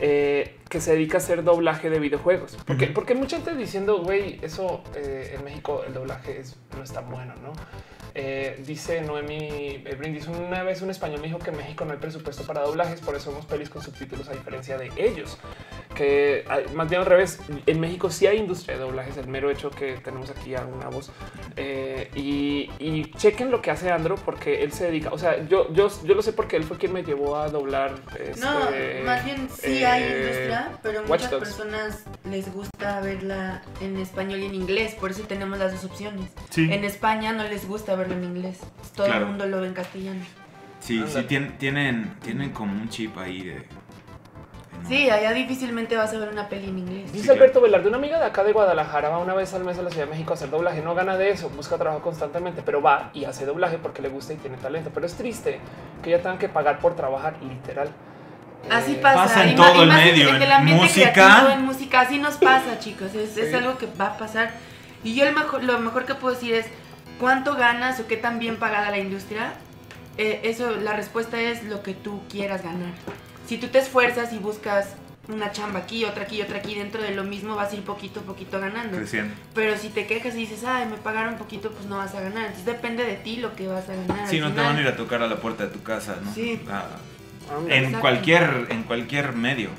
Eh, 0.00 0.56
que 0.68 0.80
se 0.80 0.92
dedica 0.92 1.18
a 1.18 1.20
hacer 1.20 1.44
doblaje 1.44 1.90
de 1.90 1.98
videojuegos. 1.98 2.56
Porque, 2.66 2.86
Ujú. 2.86 2.94
porque 2.94 3.14
mucha 3.14 3.36
gente 3.36 3.54
diciendo, 3.54 3.98
güey, 4.02 4.38
eso 4.42 4.82
eh, 4.96 5.34
en 5.38 5.44
México 5.44 5.82
el 5.86 5.94
doblaje 5.94 6.40
es, 6.40 6.56
no 6.76 6.82
es 6.82 6.92
tan 6.92 7.08
bueno, 7.10 7.34
¿no? 7.42 7.52
Eh, 8.16 8.62
dice 8.64 9.00
Noemi 9.02 9.82
eh, 9.84 9.96
Brindis, 9.98 10.28
una 10.28 10.62
vez 10.62 10.82
un 10.82 10.90
español 10.90 11.20
me 11.20 11.26
dijo 11.26 11.40
que 11.40 11.50
en 11.50 11.56
México 11.56 11.84
no 11.84 11.92
hay 11.92 11.98
presupuesto 11.98 12.44
para 12.44 12.60
doblajes, 12.62 13.00
por 13.00 13.16
eso 13.16 13.30
vemos 13.30 13.44
pelis 13.46 13.68
con 13.68 13.82
subtítulos 13.82 14.28
a 14.28 14.32
diferencia 14.32 14.78
de 14.78 14.90
ellos. 14.96 15.36
Que 15.94 16.44
más 16.74 16.88
bien 16.88 17.00
al 17.02 17.06
revés, 17.06 17.40
en 17.66 17.80
México 17.80 18.10
sí 18.10 18.26
hay 18.26 18.38
industria 18.38 18.76
de 18.76 18.82
doblajes, 18.82 19.16
el 19.16 19.28
mero 19.28 19.50
hecho 19.50 19.70
que 19.70 19.94
tenemos 19.94 20.30
aquí 20.30 20.54
a 20.54 20.64
una 20.64 20.88
voz. 20.88 21.10
Eh, 21.56 22.10
y, 22.14 22.70
y 22.78 23.10
chequen 23.12 23.50
lo 23.50 23.62
que 23.62 23.70
hace 23.70 23.90
Andro 23.90 24.16
porque 24.16 24.62
él 24.62 24.72
se 24.72 24.86
dedica, 24.86 25.10
o 25.12 25.18
sea, 25.18 25.46
yo, 25.48 25.72
yo, 25.72 25.88
yo 26.04 26.14
lo 26.14 26.22
sé 26.22 26.32
porque 26.32 26.56
él 26.56 26.64
fue 26.64 26.78
quien 26.78 26.92
me 26.92 27.02
llevó 27.02 27.36
a 27.36 27.48
doblar. 27.48 27.94
No, 28.38 28.68
este, 28.68 29.02
más 29.04 29.24
bien 29.24 29.48
sí 29.50 29.82
eh, 29.82 29.86
hay 29.86 30.02
industria, 30.02 30.78
pero 30.82 31.02
muchas 31.04 31.30
Dogs. 31.30 31.48
personas 31.48 32.04
les 32.28 32.52
gusta 32.52 33.00
verla 33.00 33.62
en 33.80 33.96
español 33.98 34.40
y 34.40 34.46
en 34.46 34.54
inglés, 34.54 34.94
por 34.94 35.10
eso 35.10 35.22
tenemos 35.22 35.58
las 35.58 35.72
dos 35.72 35.84
opciones. 35.84 36.28
Sí. 36.50 36.72
En 36.72 36.84
España 36.84 37.32
no 37.32 37.44
les 37.44 37.66
gusta 37.68 37.94
verlo 38.08 38.16
en 38.16 38.24
inglés, 38.36 38.60
todo 38.94 39.06
Claro. 39.06 39.22
el 39.22 39.26
mundo 39.28 39.46
lo 39.46 39.60
ve 39.60 39.68
en 39.68 39.74
castellano. 39.74 40.20
Sí, 40.80 40.98
sí, 40.98 41.02
Ándale. 41.18 41.26
tien- 41.28 41.58
tienen, 41.58 42.14
tienen 42.22 42.50
como 42.50 42.72
un 42.72 42.88
chip 42.88 43.16
ahí 43.18 43.42
de... 43.42 43.54
de 43.54 43.66
no- 44.82 44.88
Sí, 44.88 45.08
allá 45.08 45.32
difícilmente 45.32 45.96
vas 45.96 46.12
a 46.12 46.18
ver 46.18 46.28
una 46.28 46.48
peli 46.48 46.68
en 46.68 46.78
inglés. 46.80 47.12
Dice 47.12 47.24
Sí, 47.24 47.30
Alberto 47.30 47.60
Velarde, 47.62 47.88
una 47.88 47.96
amiga 47.96 48.18
de 48.18 48.26
acá 48.26 48.44
de 48.44 48.52
Guadalajara 48.52 49.08
va 49.08 49.18
una 49.18 49.32
vez 49.34 49.54
al 49.54 49.64
mes 49.64 49.78
a 49.78 49.82
la 49.82 49.90
Ciudad 49.90 50.04
de 50.06 50.10
México 50.12 50.32
a 50.32 50.34
hacer 50.34 50.50
doblaje. 50.50 50.82
No 50.82 50.94
gana 50.94 51.16
de 51.16 51.30
eso, 51.30 51.48
busca 51.48 51.78
trabajo 51.78 52.02
constantemente, 52.02 52.60
pero 52.62 52.82
va 52.82 53.10
y 53.14 53.24
hace 53.24 53.46
doblaje 53.46 53.78
porque 53.78 54.02
le 54.02 54.08
gusta 54.10 54.34
y 54.34 54.36
tiene 54.36 54.56
talento. 54.58 54.90
Pero 54.92 55.06
es 55.06 55.14
triste 55.14 55.58
que 56.02 56.10
ya 56.10 56.18
tengan 56.18 56.36
que 56.38 56.48
pagar 56.50 56.80
por 56.80 56.94
trabajar 56.96 57.36
literal. 57.42 57.88
Así 58.70 58.92
Eh, 58.92 58.98
pasa. 59.00 59.16
pasa 59.24 59.44
en 59.44 59.50
y 59.50 59.54
todo 59.56 59.76
y 59.76 59.82
el 59.82 59.88
medio, 59.88 60.28
En 60.30 60.36
en 60.36 60.42
el 60.42 60.52
ambiente 60.52 60.82
música. 60.84 61.12
creativo, 61.12 61.48
en 61.50 61.64
música, 61.64 62.00
así 62.02 62.18
nos 62.18 62.34
pasa, 62.36 62.78
chicos. 62.78 63.14
Es, 63.14 63.36
es 63.38 63.50
Sí. 63.50 63.54
algo 63.54 63.78
que 63.78 63.86
va 63.98 64.08
a 64.08 64.16
pasar. 64.18 64.50
Y 65.02 65.14
yo 65.14 65.26
el 65.26 65.34
mejor, 65.34 65.62
lo 65.64 65.78
mejor 65.80 66.04
que 66.06 66.14
puedo 66.14 66.34
decir 66.34 66.54
es 66.54 66.66
cuánto 67.18 67.54
ganas 67.54 68.00
o 68.00 68.06
qué 68.06 68.16
tan 68.16 68.38
bien 68.38 68.56
pagada 68.56 68.90
la 68.90 68.98
industria. 68.98 69.52
Eh, 70.16 70.40
eso, 70.44 70.76
la 70.76 70.94
respuesta 70.94 71.40
es 71.40 71.64
lo 71.64 71.82
que 71.82 71.94
tú 71.94 72.22
quieras 72.28 72.62
ganar. 72.62 72.92
Si 73.46 73.58
tú 73.58 73.68
te 73.68 73.78
esfuerzas 73.78 74.32
y 74.32 74.38
buscas 74.38 74.94
una 75.28 75.52
chamba 75.52 75.80
aquí, 75.80 76.04
otra 76.04 76.24
aquí, 76.24 76.42
otra 76.42 76.58
aquí, 76.58 76.74
dentro 76.74 77.02
de 77.02 77.14
lo 77.14 77.24
mismo 77.24 77.56
vas 77.56 77.72
a 77.72 77.76
ir 77.76 77.82
poquito 77.82 78.20
a 78.20 78.22
poquito 78.22 78.60
ganando. 78.60 78.96
Creciendo. 78.96 79.34
Pero 79.54 79.76
si 79.76 79.88
te 79.88 80.06
quejas 80.06 80.34
y 80.34 80.38
dices, 80.38 80.64
ay, 80.64 80.86
me 80.86 80.96
pagaron 80.96 81.36
poquito, 81.36 81.70
pues 81.70 81.86
no 81.86 81.96
vas 81.96 82.14
a 82.14 82.20
ganar. 82.20 82.46
Entonces 82.46 82.66
depende 82.66 83.04
de 83.04 83.14
ti 83.14 83.36
lo 83.36 83.56
que 83.56 83.66
vas 83.66 83.88
a 83.88 83.94
ganar. 83.94 84.28
Sí, 84.28 84.40
no 84.40 84.52
te 84.52 84.60
van 84.60 84.76
a 84.76 84.80
ir 84.80 84.86
a 84.86 84.96
tocar 84.96 85.22
a 85.22 85.26
la 85.26 85.36
puerta 85.36 85.64
de 85.64 85.70
tu 85.70 85.82
casa, 85.82 86.18
¿no? 86.22 86.32
Sí. 86.32 86.60
Ah, 86.70 86.84
ándale. 87.56 87.76
en 87.76 87.92
cualquier, 87.94 88.66
en 88.70 88.82
cualquier 88.84 89.32
medio. 89.32 89.70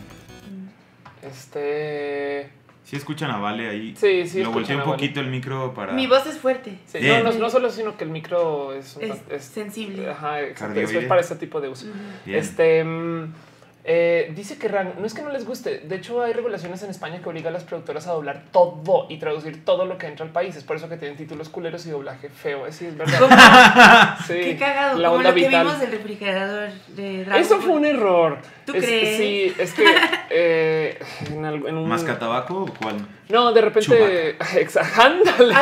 Este. 1.21 2.49
Si 2.85 2.95
escuchan 2.95 3.31
a 3.31 3.37
Vale 3.39 3.67
ahí. 3.69 3.95
Sí, 3.97 4.27
sí, 4.27 4.43
Lo 4.43 4.51
volteé 4.51 4.75
un 4.75 4.81
Vale. 4.81 4.91
poquito 4.93 5.19
el 5.19 5.27
micro 5.27 5.73
para. 5.73 5.91
Mi 5.93 6.05
voz 6.07 6.25
es 6.27 6.37
fuerte. 6.37 6.77
Sí, 6.85 6.99
no, 7.01 7.23
no, 7.23 7.31
no 7.33 7.49
solo 7.49 7.69
sino 7.71 7.97
que 7.97 8.03
el 8.03 8.11
micro 8.11 8.73
es, 8.73 8.95
un- 8.95 9.03
Es 9.03 9.17
es- 9.29 9.43
sensible. 9.43 10.09
Ajá, 10.09 10.41
exacto, 10.41 10.75
Cardioide. 10.75 10.99
es 10.99 11.05
para 11.05 11.21
este 11.21 11.35
tipo 11.35 11.59
de 11.61 11.69
uso. 11.69 11.87
Bien. 12.25 12.37
Este 12.39 12.83
mm, 12.83 13.33
eh, 13.87 14.31
dice 14.35 14.57
que 14.57 14.67
Ran, 14.67 14.93
no 14.99 15.05
es 15.05 15.13
que 15.13 15.21
no 15.21 15.29
les 15.29 15.45
guste. 15.45 15.79
De 15.79 15.95
hecho, 15.95 16.21
hay 16.23 16.33
regulaciones 16.33 16.81
en 16.83 16.89
España 16.89 17.21
que 17.21 17.29
obligan 17.29 17.49
a 17.49 17.57
las 17.57 17.63
productoras 17.65 18.07
a 18.07 18.13
doblar 18.13 18.45
todo 18.51 19.05
y 19.09 19.17
traducir 19.17 19.63
todo 19.63 19.85
lo 19.85 19.97
que 19.99 20.07
entra 20.07 20.25
al 20.25 20.31
país. 20.31 20.55
Es 20.55 20.63
por 20.63 20.75
eso 20.77 20.87
que 20.89 20.97
tienen 20.97 21.17
títulos 21.17 21.49
culeros 21.49 21.85
y 21.85 21.91
doblaje 21.91 22.29
feo. 22.29 22.71
Sí, 22.71 22.85
es 22.87 22.97
verdad. 22.97 24.17
Sí, 24.27 24.33
Qué 24.33 24.57
cagado, 24.57 24.97
la 24.99 25.09
como 25.09 25.21
lo 25.21 25.29
que 25.33 25.35
vital. 25.45 25.65
vimos 25.65 25.79
del 25.79 25.91
refrigerador 25.91 26.69
de 26.95 27.25
Dragon 27.25 27.41
Eso 27.41 27.59
fue 27.61 27.73
un 27.73 27.85
error. 27.85 28.39
¿Tú 28.65 28.73
Es- 28.73 28.83
crees? 28.85 29.17
Sí, 29.17 29.53
es 29.59 29.73
que 29.73 29.85
eh, 30.29 30.99
en, 31.31 31.45
al- 31.45 31.67
en 31.67 31.77
un 31.77 31.87
¿Mascatabaco 31.87 32.63
o 32.63 32.65
cuál? 32.73 33.07
No, 33.29 33.51
de 33.53 33.61
repente, 33.61 34.37
ándale, 34.97 35.53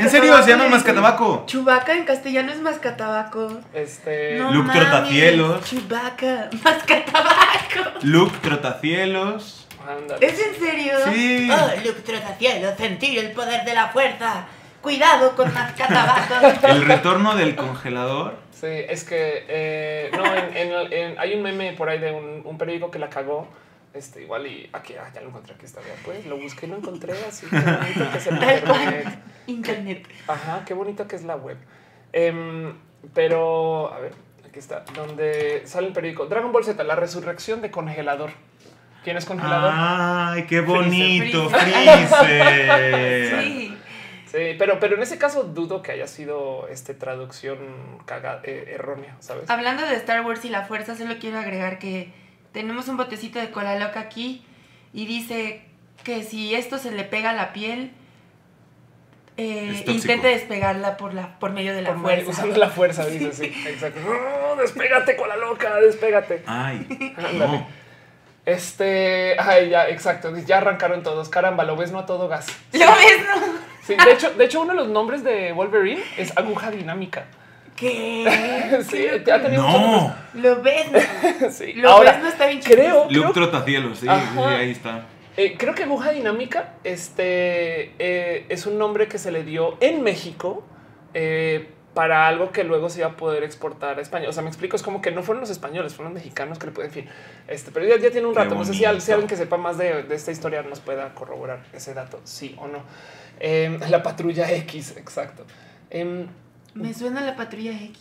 ¿En 0.00 0.10
serio 0.10 0.42
se 0.42 0.50
llama. 0.50 0.68
Mascatabaco? 0.68 1.44
Chubaca 1.46 1.94
en 1.94 2.04
castellano 2.04 2.52
es 2.52 2.60
mascatabaco. 2.60 3.60
Este, 3.72 4.38
No 4.38 4.50
Luke 4.52 4.66
mames, 4.68 4.82
Trotacielos. 4.82 5.64
Chubaca, 5.64 6.50
mascatabaco. 6.64 7.98
Luke 8.02 8.36
Trotacielos. 8.42 9.66
ándale. 9.88 10.26
¿Es 10.26 10.38
en 10.40 10.54
serio? 10.58 10.94
Sí. 11.12 11.48
Oh, 11.52 11.70
Luke 11.86 12.00
Trotacielos, 12.02 12.76
sentir 12.76 13.18
el 13.18 13.32
poder 13.32 13.64
de 13.64 13.74
la 13.74 13.88
fuerza. 13.88 14.46
Cuidado 14.80 15.34
con 15.34 15.52
mascatabaco. 15.52 16.66
El 16.68 16.84
retorno 16.84 17.34
del 17.34 17.56
congelador. 17.56 18.36
Sí, 18.52 18.66
es 18.68 19.02
que 19.04 19.44
eh, 19.48 20.10
no, 20.16 20.24
en- 20.34 20.56
en- 20.56 20.92
en- 20.92 21.18
hay 21.18 21.34
un 21.34 21.42
meme 21.42 21.72
por 21.72 21.88
ahí 21.88 21.98
de 21.98 22.12
un, 22.12 22.42
un 22.44 22.56
periódico 22.56 22.90
que 22.90 22.98
la 23.00 23.08
cagó. 23.10 23.48
Este, 23.96 24.22
igual 24.22 24.46
y 24.46 24.68
aquí 24.74 24.94
ah, 25.00 25.10
ya 25.14 25.22
lo 25.22 25.28
encontré 25.28 25.54
aquí 25.54 25.64
está 25.64 25.80
bien, 25.80 25.96
pues 26.04 26.26
lo 26.26 26.36
busqué 26.38 26.66
y 26.66 26.68
lo 26.68 26.76
encontré 26.76 27.14
así 27.26 27.46
qué 27.50 27.56
bonito 27.56 28.10
que 28.12 28.18
es 28.18 28.26
el 28.26 28.34
internet. 28.34 29.18
Internet. 29.46 30.08
Ajá, 30.28 30.64
qué 30.66 30.74
bonito 30.74 31.08
que 31.08 31.16
es 31.16 31.24
la 31.24 31.36
web. 31.36 31.56
Em, 32.12 32.74
pero 33.14 33.92
a 33.92 34.00
ver, 34.00 34.12
aquí 34.46 34.58
está, 34.58 34.84
donde 34.94 35.62
sale 35.64 35.86
el 35.86 35.92
periódico 35.94 36.26
Dragon 36.26 36.52
Ball 36.52 36.64
Z, 36.64 36.82
la 36.84 36.96
resurrección 36.96 37.62
de 37.62 37.70
congelador. 37.70 38.32
¿Quién 39.02 39.16
es 39.16 39.24
congelador? 39.24 39.72
Ay, 39.74 40.46
qué 40.46 40.60
bonito, 40.60 41.48
Freezer. 41.48 42.08
Freezer. 42.08 43.42
Sí. 43.42 43.78
Sí, 44.26 44.56
pero, 44.58 44.80
pero 44.80 44.96
en 44.96 45.02
ese 45.02 45.16
caso 45.16 45.44
dudo 45.44 45.80
que 45.80 45.92
haya 45.92 46.08
sido 46.08 46.66
este 46.68 46.92
traducción 46.92 47.56
caga, 48.04 48.40
eh, 48.42 48.72
errónea, 48.74 49.16
¿sabes? 49.20 49.48
Hablando 49.48 49.86
de 49.86 49.94
Star 49.94 50.26
Wars 50.26 50.44
y 50.44 50.50
la 50.50 50.64
fuerza, 50.64 50.96
solo 50.96 51.14
quiero 51.20 51.38
agregar 51.38 51.78
que 51.78 52.12
tenemos 52.56 52.88
un 52.88 52.96
botecito 52.96 53.38
de 53.38 53.50
cola 53.50 53.78
loca 53.78 54.00
aquí 54.00 54.42
y 54.94 55.04
dice 55.04 55.60
que 56.04 56.22
si 56.22 56.54
esto 56.54 56.78
se 56.78 56.90
le 56.90 57.04
pega 57.04 57.28
a 57.30 57.32
la 57.34 57.52
piel, 57.52 57.92
eh, 59.36 59.84
intente 59.86 60.28
despegarla 60.28 60.96
por, 60.96 61.12
la, 61.12 61.38
por 61.38 61.50
medio 61.52 61.74
de 61.74 61.82
la 61.82 61.90
Por 61.90 61.98
medio- 61.98 62.24
fuerza. 62.24 62.30
usando 62.44 62.56
la 62.58 62.70
fuerza, 62.70 63.04
dice, 63.06 63.30
sí, 63.34 63.52
exacto. 63.68 64.00
¡No, 64.00 64.56
despégate 64.56 65.16
con 65.16 65.28
la 65.28 65.36
loca, 65.36 65.76
despégate. 65.80 66.44
Ay, 66.46 66.86
Ándale. 67.18 67.38
no. 67.38 67.66
Este, 68.46 69.36
ay, 69.38 69.68
ya, 69.68 69.88
exacto. 69.90 70.34
Ya 70.38 70.56
arrancaron 70.58 71.02
todos. 71.02 71.28
Caramba, 71.28 71.64
lo 71.64 71.76
ves, 71.76 71.92
no 71.92 71.98
a 71.98 72.06
todo 72.06 72.26
gas. 72.28 72.46
¿Lo 72.72 72.78
ves, 72.86 73.18
no? 73.28 73.42
Sí, 73.82 73.96
de 74.02 74.12
hecho, 74.12 74.30
de 74.30 74.44
hecho, 74.46 74.62
uno 74.62 74.70
de 74.72 74.78
los 74.78 74.88
nombres 74.88 75.22
de 75.24 75.52
Wolverine 75.52 76.02
es 76.16 76.34
aguja 76.38 76.70
dinámica. 76.70 77.26
¿Qué? 77.86 78.80
Sí, 78.88 79.06
¿Qué 79.24 79.32
ha 79.32 79.42
tenido 79.42 79.62
No. 79.62 80.14
Lo 80.34 80.62
ves, 80.62 80.86
sí. 81.54 81.74
Lo 81.74 81.90
Ahora, 81.90 82.12
ves, 82.12 82.22
no 82.22 82.28
está 82.28 82.46
bien 82.46 82.60
creo, 82.60 83.04
Luke 83.10 83.32
creo, 83.32 83.32
Trotacielos, 83.32 83.98
sí, 83.98 84.06
sí, 84.06 84.38
ahí 84.40 84.70
está. 84.70 85.06
eh, 85.36 85.56
creo 85.58 85.74
que 85.74 85.82
aguja 85.84 86.10
dinámica 86.12 86.74
este, 86.84 87.92
eh, 87.98 88.46
es 88.48 88.66
un 88.66 88.78
nombre 88.78 89.08
que 89.08 89.18
se 89.18 89.30
le 89.30 89.44
dio 89.44 89.76
en 89.80 90.02
México 90.02 90.64
eh, 91.14 91.68
para 91.94 92.28
algo 92.28 92.50
que 92.52 92.62
luego 92.64 92.90
se 92.90 92.98
iba 93.00 93.08
a 93.08 93.16
poder 93.16 93.42
exportar 93.42 93.98
a 93.98 94.02
España. 94.02 94.28
O 94.28 94.32
sea, 94.32 94.42
me 94.42 94.48
explico, 94.50 94.76
es 94.76 94.82
como 94.82 95.00
que 95.00 95.10
no 95.12 95.22
fueron 95.22 95.40
los 95.40 95.48
españoles, 95.50 95.94
fueron 95.94 96.12
los 96.12 96.22
mexicanos 96.22 96.58
que 96.58 96.66
le 96.66 96.72
pueden, 96.72 96.90
en 96.90 96.94
fin, 96.94 97.08
este, 97.48 97.70
pero 97.70 97.86
ya, 97.86 97.96
ya 97.98 98.10
tiene 98.10 98.26
un 98.26 98.34
Qué 98.34 98.40
rato. 98.40 98.54
No 98.54 98.64
sé 98.66 98.74
si, 98.74 98.84
al- 98.84 98.92
bonito. 98.96 99.06
si 99.06 99.12
alguien 99.12 99.28
que 99.28 99.36
sepa 99.36 99.56
más 99.56 99.78
de, 99.78 100.02
de 100.02 100.14
esta 100.14 100.30
historia 100.30 100.62
nos 100.62 100.80
pueda 100.80 101.14
corroborar 101.14 101.60
ese 101.72 101.94
dato, 101.94 102.20
sí 102.24 102.54
o 102.58 102.68
no. 102.68 102.80
Eh, 103.40 103.78
la 103.88 104.02
patrulla 104.02 104.50
X, 104.52 104.94
exacto. 104.98 105.44
Me 106.76 106.94
suena 106.94 107.20
la 107.22 107.36
patrulla 107.36 107.72
X. 107.72 107.98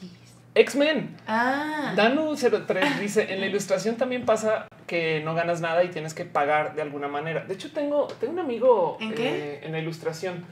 X-Men. 0.53 1.17
Ah. 1.27 1.93
Danu03 1.97 2.99
dice, 2.99 3.33
en 3.33 3.41
la 3.41 3.47
ilustración 3.47 3.95
también 3.97 4.25
pasa 4.25 4.67
que 4.88 5.21
no 5.25 5.33
ganas 5.35 5.59
nada 5.61 5.83
y 5.83 5.89
tienes 5.89 6.13
que 6.13 6.23
pagar 6.25 6.75
de 6.75 6.81
alguna 6.81 7.07
manera. 7.07 7.43
De 7.45 7.53
hecho, 7.55 7.71
tengo, 7.71 8.07
tengo 8.19 8.33
un 8.33 8.39
amigo 8.39 8.97
¿En 9.01 9.13
qué? 9.13 9.27
eh, 9.55 9.59
en 9.63 9.71
la 9.73 9.79
ilustración. 9.79 10.45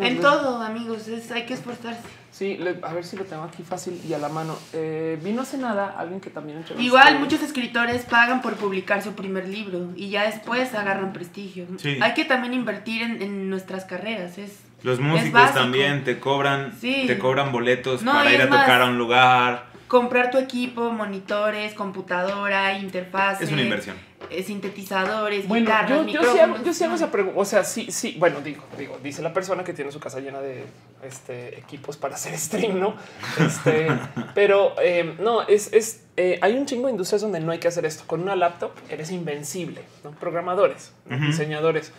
En 0.00 0.20
todo, 0.20 0.60
amigos, 0.62 1.06
es, 1.06 1.30
hay 1.30 1.46
que 1.46 1.54
esforzarse. 1.54 2.00
Sí, 2.32 2.56
le- 2.56 2.78
a 2.82 2.92
ver 2.92 3.04
si 3.04 3.16
lo 3.16 3.24
tengo 3.24 3.44
aquí 3.44 3.62
fácil 3.62 4.00
y 4.04 4.12
a 4.14 4.18
la 4.18 4.28
mano. 4.28 4.56
Eh, 4.72 5.16
vino 5.22 5.42
hace 5.42 5.58
nada 5.58 5.94
alguien 5.96 6.20
que 6.20 6.28
también. 6.28 6.64
Igual 6.78 7.20
muchos 7.20 7.40
escritores 7.42 8.02
pagan 8.04 8.42
por 8.42 8.56
publicar 8.56 9.00
su 9.00 9.12
primer 9.12 9.48
libro 9.48 9.90
y 9.94 10.10
ya 10.10 10.24
después 10.24 10.74
agarran 10.74 11.12
prestigio. 11.12 11.66
Sí. 11.78 11.98
Hay 12.02 12.14
que 12.14 12.24
también 12.24 12.52
invertir 12.52 13.02
en, 13.02 13.22
en 13.22 13.48
nuestras 13.48 13.84
carreras. 13.84 14.38
Es, 14.38 14.58
Los 14.82 14.98
músicos 15.00 15.52
también 15.54 16.04
te 16.04 16.18
cobran, 16.18 16.74
Sí. 16.80 17.04
te 17.06 17.18
cobran 17.18 17.52
boletos 17.52 18.02
No, 18.02 18.12
para 18.12 18.32
ir 18.32 18.40
a 18.42 18.48
tocar 18.48 18.82
a 18.82 18.86
un 18.86 18.98
lugar. 18.98 19.66
Comprar 19.88 20.30
tu 20.30 20.38
equipo, 20.38 20.90
monitores, 20.92 21.74
computadora, 21.74 22.78
interfaz, 22.78 23.40
Es 23.42 23.50
una 23.50 23.62
inversión. 23.62 23.96
sintetizadores, 24.44 25.48
Bueno, 25.48 25.64
guitarras, 25.66 25.88
yo, 25.90 25.96
yo 25.96 26.02
sí 26.02 26.06
micrófonos. 26.12 26.40
hago, 26.56 26.64
yo 26.64 26.72
sí 26.72 26.84
hago 26.84 26.94
esa 26.94 27.10
pregunta. 27.10 27.40
O 27.40 27.44
sea, 27.44 27.64
sí, 27.64 27.90
sí. 27.90 28.16
Bueno, 28.18 28.40
digo, 28.40 28.62
digo, 28.78 28.98
dice 29.02 29.20
la 29.22 29.32
persona 29.32 29.64
que 29.64 29.72
tiene 29.72 29.90
su 29.90 29.98
casa 29.98 30.20
llena 30.20 30.40
de 30.40 30.64
este, 31.02 31.58
equipos 31.58 31.96
para 31.96 32.14
hacer 32.14 32.36
stream, 32.38 32.78
¿no? 32.78 32.94
Este, 33.38 33.88
pero 34.34 34.74
eh, 34.80 35.14
no, 35.18 35.42
es, 35.42 35.72
es 35.72 36.04
eh, 36.16 36.38
hay 36.42 36.54
un 36.56 36.66
chingo 36.66 36.86
de 36.86 36.92
industrias 36.92 37.22
donde 37.22 37.40
no 37.40 37.50
hay 37.52 37.58
que 37.58 37.68
hacer 37.68 37.84
esto. 37.84 38.04
Con 38.06 38.20
una 38.22 38.36
laptop 38.36 38.72
eres 38.90 39.10
invencible, 39.10 39.82
¿no? 40.04 40.10
Programadores, 40.12 40.92
diseñadores. 41.06 41.92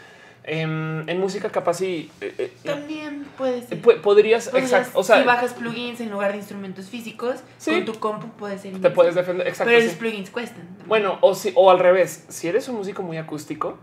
Em, 0.44 1.08
en 1.08 1.20
música 1.20 1.50
capaz 1.52 1.76
sí 1.76 2.10
eh, 2.20 2.34
eh, 2.40 2.54
También 2.64 3.26
puede 3.38 3.62
ser. 3.62 3.80
pu- 3.80 4.02
podrías, 4.02 4.50
Podrías, 4.50 4.72
exacto. 4.74 5.00
O 5.00 5.04
sea, 5.04 5.20
si 5.20 5.24
bajas 5.24 5.54
plugins 5.54 6.00
en 6.02 6.10
lugar 6.10 6.32
de 6.32 6.40
instrumentos 6.40 6.90
físicos, 6.90 7.36
Sí. 7.58 7.72
con 7.72 7.86
tu 7.86 7.94
compu 8.00 8.28
puede 8.30 8.58
ser 8.58 8.80
te 8.82 8.90
puedes 8.90 9.14
defender. 9.14 9.48
Exacto. 9.48 9.70
Pero 9.70 9.80
sí. 9.82 9.86
esos 9.88 10.00
plugins 10.00 10.32
cuestan. 10.32 10.68
Bueno, 10.88 11.20
o, 11.22 11.36
si, 11.36 11.52
o 11.56 11.70
al 11.70 11.78
revés, 11.78 12.26
si 12.30 12.48
eres 12.48 12.68
un 12.70 12.78
músico 12.78 13.04
muy 13.04 13.18
acústico, 13.18 13.78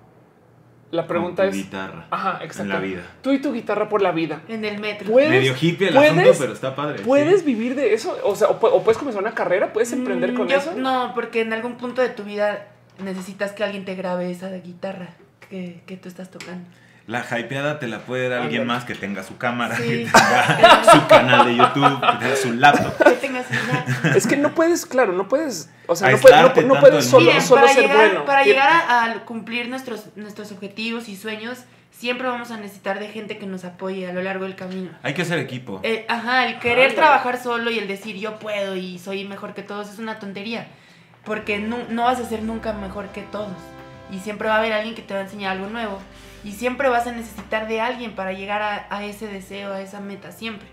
la 0.90 1.06
pregunta 1.06 1.44
Con 1.44 1.52
tu 1.52 1.58
es. 1.58 1.64
guitarra. 1.64 2.06
Ajá, 2.10 2.40
exacto. 2.42 2.62
En 2.62 2.68
la 2.70 2.80
vida. 2.80 3.02
Tú 3.22 3.30
y 3.30 3.40
tu 3.40 3.52
guitarra 3.52 3.88
por 3.88 4.02
la 4.02 4.10
vida. 4.10 4.42
En 4.48 4.64
el 4.64 4.80
metro. 4.80 5.12
¿Puedes- 5.12 5.30
Medio 5.30 5.54
hippie 5.60 5.88
el 5.88 5.94
¿puedes- 5.94 6.10
asunto, 6.12 6.34
pero 6.40 6.52
está 6.54 6.74
padre. 6.74 7.02
¿Puedes 7.04 7.40
sí. 7.40 7.46
vivir 7.46 7.76
de 7.76 7.94
eso? 7.94 8.18
O 8.24 8.34
sea, 8.34 8.48
o, 8.48 8.58
pu- 8.58 8.70
o 8.72 8.82
puedes 8.82 8.98
comenzar 8.98 9.22
una 9.22 9.34
carrera, 9.34 9.72
puedes 9.72 9.92
emprender 9.92 10.32
Mm, 10.32 10.36
con 10.36 10.48
yo- 10.48 10.56
eso. 10.56 10.72
No, 10.76 11.12
porque 11.14 11.42
en 11.42 11.52
algún 11.52 11.76
punto 11.76 12.02
de 12.02 12.08
tu 12.08 12.24
vida 12.24 12.66
necesitas 12.98 13.52
que 13.52 13.62
alguien 13.62 13.84
te 13.84 13.94
grabe 13.94 14.28
esa 14.30 14.50
guitarra 14.50 15.10
que, 15.48 15.80
que 15.86 15.96
tú 15.96 16.08
estás 16.08 16.30
tocando. 16.30 16.68
La 17.06 17.24
hypeada 17.24 17.78
te 17.78 17.88
la 17.88 18.00
puede 18.00 18.28
dar 18.28 18.42
alguien 18.42 18.66
más 18.66 18.84
que 18.84 18.94
tenga 18.94 19.22
su 19.22 19.38
cámara, 19.38 19.76
Sí. 19.76 19.82
que 20.04 20.04
tenga 20.04 20.92
su 20.92 21.06
canal 21.06 21.46
de 21.46 21.56
YouTube, 21.56 22.00
que 22.00 22.16
tenga 22.18 22.36
su 22.36 22.52
laptop. 22.52 22.98
Que 23.18 24.18
Es 24.18 24.26
que 24.26 24.36
no 24.36 24.54
puedes, 24.54 24.84
claro, 24.84 25.14
no 25.14 25.26
puedes, 25.26 25.70
o 25.86 25.96
sea, 25.96 26.10
no, 26.10 26.18
puedes, 26.18 26.66
no, 26.66 26.74
no 26.74 27.02
solo, 27.02 27.40
solo 27.40 27.62
para 27.62 27.72
ser 27.72 27.82
llegar, 27.84 27.96
bueno. 27.96 28.24
Para 28.26 28.44
llegar 28.44 28.68
a, 28.68 29.04
a 29.04 29.24
cumplir 29.24 29.68
nuestros, 29.70 30.08
nuestros 30.16 30.52
objetivos 30.52 31.08
y 31.08 31.16
sueños, 31.16 31.60
siempre 31.90 32.28
vamos 32.28 32.50
a 32.50 32.58
necesitar 32.58 32.98
de 33.00 33.08
gente 33.08 33.38
que 33.38 33.46
nos 33.46 33.64
apoye 33.64 34.06
a 34.06 34.12
lo 34.12 34.22
largo 34.22 34.44
del 34.44 34.54
camino. 34.54 34.90
Hay 35.02 35.14
que 35.14 35.22
hacer 35.22 35.38
equipo. 35.38 35.80
Eh, 35.84 36.04
ajá, 36.08 36.46
el 36.46 36.58
querer 36.58 36.94
trabajar 36.94 37.42
solo 37.42 37.70
y 37.70 37.78
el 37.78 37.88
decir 37.88 38.16
yo 38.16 38.38
puedo 38.38 38.76
y 38.76 38.98
soy 38.98 39.24
mejor 39.24 39.54
que 39.54 39.62
todos 39.62 39.88
es 39.90 39.98
una 39.98 40.18
tontería. 40.18 40.66
Porque 41.24 41.58
no, 41.58 41.78
no 41.88 42.04
vas 42.04 42.20
a 42.20 42.24
ser 42.28 42.42
nunca 42.42 42.74
mejor 42.74 43.08
que 43.08 43.22
todos. 43.22 43.56
Y 44.10 44.18
siempre 44.20 44.48
va 44.48 44.56
a 44.56 44.58
haber 44.58 44.72
alguien 44.72 44.94
que 44.94 45.02
te 45.02 45.14
va 45.14 45.20
a 45.20 45.22
enseñar 45.24 45.52
algo 45.52 45.68
nuevo. 45.68 45.98
Y 46.44 46.52
siempre 46.52 46.88
vas 46.88 47.06
a 47.06 47.12
necesitar 47.12 47.66
de 47.68 47.80
alguien 47.80 48.14
para 48.14 48.32
llegar 48.32 48.62
a, 48.62 48.86
a 48.90 49.04
ese 49.04 49.26
deseo, 49.26 49.72
a 49.72 49.80
esa 49.80 50.00
meta, 50.00 50.30
siempre. 50.32 50.68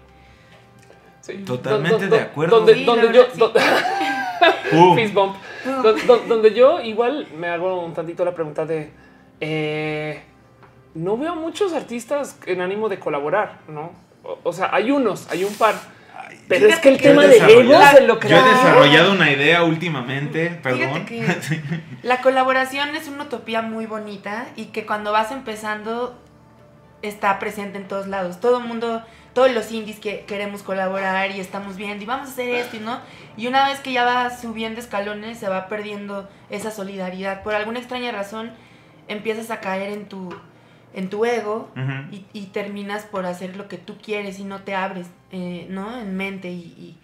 sí. 1.22 1.38
Totalmente 1.46 2.08
de 2.08 2.20
acuerdo. 2.20 2.58
Donde, 2.58 2.76
Sí, 2.76 2.86
donde 2.86 3.08
yo, 3.14 3.26
verdad, 3.36 3.78
sí. 4.70 4.96
fist 4.96 5.14
bump. 5.14 5.36
Don- 5.66 6.08
don- 6.08 6.28
donde 6.30 6.54
yo 6.54 6.80
igual 6.82 7.28
me 7.36 7.48
hago 7.50 7.84
un 7.84 7.94
tantito 7.94 8.24
la 8.24 8.34
pregunta 8.36 8.66
de, 8.66 8.92
eh, 9.42 10.22
no 10.94 11.18
veo 11.18 11.36
muchos 11.36 11.74
artistas 11.74 12.38
en 12.46 12.62
ánimo 12.62 12.88
de 12.88 13.00
colaborar, 13.00 13.60
¿no? 13.68 13.92
O, 14.24 14.38
o 14.44 14.54
sea, 14.54 14.70
hay 14.74 14.92
unos, 14.92 15.30
hay 15.32 15.44
un 15.44 15.54
par. 15.56 15.76
Pero 16.47 16.68
es 16.68 16.80
que 16.80 16.89
el 16.89 16.97
tema 17.01 17.24
Yo 17.24 17.28
he 17.30 17.32
de 17.32 17.39
desarrollado- 17.39 17.61
ego 17.61 17.97
se 17.97 18.01
lo 18.01 18.20
Yo 18.20 18.38
he 18.38 18.49
desarrollado 18.49 19.11
una 19.13 19.32
idea 19.32 19.63
últimamente, 19.63 20.49
perdón. 20.61 21.05
La 22.03 22.22
colaboración 22.22 22.95
es 22.95 23.07
una 23.07 23.24
utopía 23.24 23.61
muy 23.61 23.86
bonita 23.88 24.47
y 24.55 24.66
que 24.66 24.86
cuando 24.86 25.11
vas 25.11 25.32
empezando 25.32 26.20
está 27.01 27.39
presente 27.39 27.78
en 27.78 27.88
todos 27.88 28.07
lados. 28.07 28.39
Todo 28.39 28.59
el 28.59 28.66
mundo, 28.66 29.03
todos 29.34 29.51
los 29.51 29.72
indies 29.72 29.99
que 29.99 30.22
queremos 30.26 30.61
colaborar 30.63 31.32
y 31.32 31.39
estamos 31.39 31.76
viendo 31.78 32.03
y 32.03 32.07
vamos 32.07 32.30
a 32.30 32.32
hacer 32.32 32.49
esto 32.49 32.78
y 32.78 32.80
no. 32.80 32.99
Y 33.38 33.47
una 33.47 33.68
vez 33.68 33.80
que 33.80 33.91
ya 33.91 34.03
vas 34.03 34.41
subiendo 34.41 34.80
escalones 34.80 35.39
se 35.39 35.49
va 35.49 35.68
perdiendo 35.68 36.30
esa 36.49 36.70
solidaridad. 36.72 37.43
Por 37.43 37.53
alguna 37.55 37.80
extraña 37.80 38.11
razón 38.11 38.51
empiezas 39.07 39.51
a 39.51 39.59
caer 39.61 39.91
en 39.91 40.05
tu, 40.07 40.30
en 40.96 41.10
tu 41.10 41.26
ego 41.26 41.70
y, 42.12 42.26
y 42.34 42.46
terminas 42.48 43.04
por 43.04 43.26
hacer 43.26 43.56
lo 43.58 43.68
que 43.68 43.78
tú 43.78 43.98
quieres 44.02 44.39
y 44.39 44.43
no 44.46 44.62
te 44.62 44.74
abres, 44.74 45.08
eh, 45.32 45.68
¿no? 45.70 46.00
En 46.00 46.16
mente 46.18 46.50
y, 46.50 46.62
y- 46.78 46.98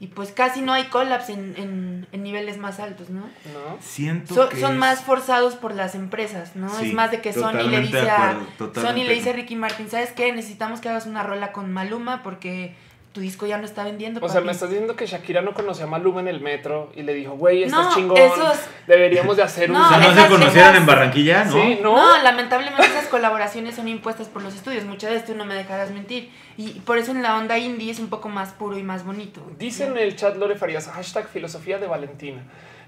y 0.00 0.08
pues 0.08 0.32
casi 0.32 0.62
no 0.62 0.72
hay 0.72 0.84
collabs 0.86 1.28
en, 1.28 1.54
en- 1.56 2.08
en 2.10 2.22
niveles 2.24 2.58
más 2.58 2.80
altos, 2.80 3.08
¿no? 3.10 3.20
¿No? 3.20 3.78
Siento 3.80 4.34
So- 4.34 4.48
que 4.48 4.58
son 4.60 4.72
es- 4.72 4.78
más 4.78 5.02
forzados 5.04 5.54
por 5.54 5.74
las 5.74 5.94
empresas, 5.94 6.56
¿no? 6.56 6.68
Sí, 6.70 6.88
es 6.88 6.94
más 6.94 7.10
de 7.12 7.20
que 7.20 7.32
Sony 7.32 7.68
le 7.68 7.80
dice 7.82 8.10
a 8.10 8.30
acuerdo. 8.30 8.74
Sony 8.74 9.04
le 9.04 9.14
dice 9.14 9.30
a 9.30 9.32
Ricky 9.34 9.54
Martin, 9.54 9.88
¿sabes 9.88 10.10
qué? 10.12 10.32
Necesitamos 10.32 10.80
que 10.80 10.88
hagas 10.88 11.06
una 11.06 11.22
rola 11.22 11.52
con 11.52 11.72
Maluma 11.72 12.24
porque 12.24 12.74
tu 13.12 13.20
disco 13.20 13.46
ya 13.46 13.58
no 13.58 13.64
está 13.64 13.84
vendiendo. 13.84 14.20
O 14.24 14.28
sea, 14.28 14.36
papi". 14.36 14.46
me 14.46 14.52
estás 14.52 14.70
diciendo 14.70 14.96
que 14.96 15.06
Shakira 15.06 15.42
no 15.42 15.52
conoció 15.54 15.84
a 15.84 15.88
Maluma 15.88 16.20
en 16.20 16.28
el 16.28 16.40
metro 16.40 16.90
y 16.96 17.02
le 17.02 17.12
dijo, 17.14 17.32
güey, 17.32 17.62
estás 17.64 17.86
No, 17.86 17.94
chingón. 17.94 18.16
esos- 18.16 18.58
Deberíamos 18.86 19.36
de 19.36 19.42
hacer 19.42 19.70
un. 19.70 19.78
No, 19.78 19.86
O 19.86 19.88
sea, 19.88 19.98
no 19.98 20.14
se 20.14 20.28
conocieron 20.28 20.70
esas- 20.70 20.76
en 20.76 20.86
Barranquilla, 20.86 21.44
¿no? 21.44 21.52
Sí, 21.52 21.78
no. 21.82 21.94
No, 21.96 22.22
lamentablemente 22.22 22.86
esas 22.86 23.06
colaboraciones 23.08 23.74
son 23.76 23.88
impuestas 23.88 24.28
por 24.28 24.42
los 24.42 24.54
estudios. 24.54 24.84
Muchas 24.84 25.10
veces 25.10 25.26
tú 25.26 25.34
no 25.34 25.44
me 25.44 25.54
dejarás 25.54 25.90
mentir. 25.90 26.30
Y 26.56 26.80
por 26.80 26.98
eso 26.98 27.12
en 27.12 27.22
la 27.22 27.36
onda 27.36 27.58
indie 27.58 27.90
es 27.90 27.98
un 27.98 28.08
poco 28.08 28.28
más 28.28 28.50
puro 28.52 28.78
y 28.78 28.82
más 28.82 29.04
bonito. 29.04 29.40
Dice 29.58 29.86
en 29.86 29.96
el 29.98 30.16
chat 30.16 30.36
Lore 30.36 30.56
Farías, 30.56 30.88
hashtag 30.88 31.28
filosofía 31.28 31.78
de 31.78 31.86
Valentina. 31.86 32.42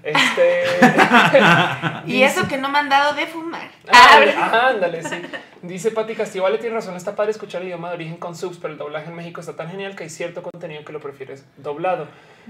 Este. 0.05 0.64
Y 2.07 2.12
dice- 2.12 2.24
eso 2.26 2.48
que 2.48 2.59
no 2.59 2.68
me 2.68 2.78
han 2.78 2.90
dado 2.90 3.14
de 3.14 3.26
fumar. 3.26 3.70
Ah, 3.90 4.68
ándale, 4.74 5.02
sí. 5.02 5.16
Dice 5.62 5.90
Pati 5.90 6.14
Castillo, 6.14 6.42
vale, 6.44 6.59
tiene 6.59 6.74
razón, 6.74 6.94
está 6.94 7.16
padre 7.16 7.30
escuchar 7.30 7.62
el 7.62 7.68
idioma 7.68 7.88
de 7.88 7.94
origen 7.94 8.16
con 8.18 8.36
subs, 8.36 8.59
pero 8.61 8.72
el 8.74 8.78
doblaje 8.78 9.09
en 9.09 9.16
México 9.16 9.40
está 9.40 9.57
tan 9.57 9.70
genial 9.70 9.96
que 9.96 10.05
hay 10.05 10.11
cierto 10.11 10.42
contenido 10.42 10.84
que 10.84 10.92
lo 10.92 11.00
prefieres 11.00 11.46
doblado. 11.57 12.07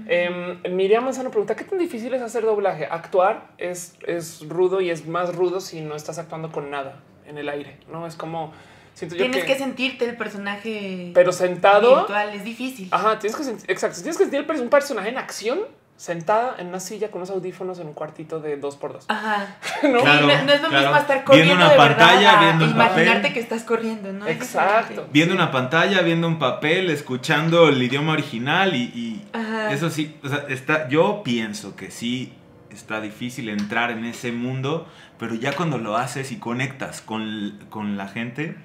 Em, 0.07 0.59
Miriam 0.69 1.05
Manzano 1.05 1.29
pregunta, 1.29 1.55
¿qué 1.55 1.63
tan 1.63 1.79
difícil 1.79 2.13
es 2.13 2.21
hacer 2.21 2.43
doblaje? 2.43 2.85
Actuar 2.85 3.47
es, 3.57 3.95
es 4.05 4.45
rudo 4.49 4.81
y 4.81 4.89
es 4.89 5.07
más 5.07 5.33
rudo 5.33 5.61
si 5.61 5.79
no 5.79 5.95
estás 5.95 6.17
actuando 6.19 6.51
con 6.51 6.69
nada 6.69 6.99
en 7.25 7.37
el 7.37 7.47
aire, 7.47 7.77
¿no? 7.89 8.05
Es 8.05 8.15
como, 8.15 8.51
siento 8.93 9.15
yo 9.15 9.23
Tienes 9.23 9.45
que... 9.45 9.53
que 9.53 9.57
sentirte 9.57 10.03
el 10.03 10.17
personaje 10.17 11.11
pero 11.13 11.31
sentado... 11.31 11.95
virtual, 11.99 12.33
es 12.33 12.43
difícil. 12.43 12.89
Ajá, 12.91 13.17
tienes 13.19 13.37
que 13.37 13.45
sentir, 13.45 13.71
exacto, 13.71 13.97
tienes 14.01 14.17
que 14.17 14.25
sentir 14.25 14.61
un 14.61 14.69
personaje 14.69 15.07
en 15.07 15.17
acción, 15.17 15.59
sentada 15.97 16.55
en 16.59 16.67
una 16.67 16.79
silla 16.79 17.09
con 17.09 17.19
unos 17.19 17.29
audífonos 17.29 17.79
en 17.79 17.87
un 17.87 17.93
cuartito 17.93 18.39
de 18.41 18.57
dos 18.57 18.75
por 18.75 18.93
dos. 18.93 19.05
Ajá. 19.07 19.55
¿no? 19.83 20.01
Claro. 20.01 20.27
No, 20.27 20.43
no 20.43 20.51
es 20.51 20.61
lo 20.61 20.69
claro. 20.69 20.87
mismo 20.87 20.97
estar 20.97 21.17
Viendo 21.17 21.25
corriendo 21.25 21.55
una 21.55 21.69
de 21.69 21.77
pantalla, 21.77 22.19
verdad 22.19 22.41
viendo 22.41 22.65
un 22.65 22.71
imaginarte 22.71 23.13
papel. 23.13 23.33
que 23.33 23.39
estás 23.39 23.63
corriendo, 23.63 24.13
¿no? 24.13 24.27
Exacto. 24.27 25.07
Viendo 25.11 25.33
una 25.33 25.51
pantalla, 25.51 26.01
viendo 26.01 26.27
un 26.27 26.37
papel, 26.37 26.89
escuchando 26.89 27.69
el 27.69 27.81
idioma 27.81 28.13
original 28.13 28.75
y, 28.75 28.83
y 28.83 29.27
Ajá. 29.33 29.71
eso 29.71 29.89
sí, 29.89 30.15
o 30.23 30.29
sea, 30.29 30.45
está, 30.49 30.89
yo 30.89 31.21
pienso 31.23 31.75
que 31.75 31.91
sí 31.91 32.33
está 32.69 32.99
difícil 32.99 33.47
entrar 33.47 33.89
en 33.91 34.03
ese 34.03 34.33
mundo, 34.33 34.87
pero 35.17 35.33
ya 35.33 35.53
cuando 35.53 35.77
lo 35.77 35.95
haces 35.95 36.33
y 36.33 36.39
conectas 36.39 37.01
con, 37.01 37.57
con 37.69 37.95
la 37.95 38.09
gente, 38.09 38.57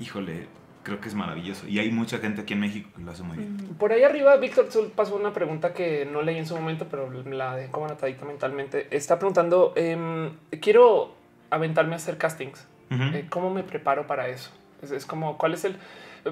híjole, 0.00 0.48
creo 0.82 1.00
que 1.00 1.08
es 1.08 1.14
maravilloso. 1.14 1.66
Y 1.68 1.78
hay 1.78 1.90
mucha 1.90 2.18
gente 2.18 2.42
aquí 2.42 2.54
en 2.54 2.60
México 2.60 2.90
que 2.96 3.02
lo 3.02 3.10
hace 3.10 3.22
muy 3.22 3.36
bien. 3.36 3.56
Por 3.78 3.92
ahí 3.92 4.02
arriba, 4.02 4.36
Víctor 4.36 4.66
Zul 4.70 4.88
pasó 4.88 5.16
una 5.16 5.32
pregunta 5.32 5.72
que 5.72 6.06
no 6.06 6.22
leí 6.22 6.38
en 6.38 6.46
su 6.46 6.56
momento, 6.56 6.86
pero 6.90 7.10
la 7.24 7.56
dejé 7.56 7.70
como 7.70 7.86
anotadita 7.86 8.24
mentalmente. 8.24 8.88
Está 8.90 9.18
preguntando, 9.18 9.72
em, 9.76 10.30
quiero 10.60 11.14
aventarme 11.50 11.94
a 11.94 11.96
hacer 11.96 12.18
castings. 12.18 12.66
Eh, 12.90 13.26
¿Cómo 13.30 13.50
me 13.50 13.62
preparo 13.62 14.06
para 14.06 14.28
eso? 14.28 14.50
Es, 14.82 14.90
es 14.90 15.06
como, 15.06 15.38
¿cuál 15.38 15.54
es 15.54 15.64
el...? 15.64 15.76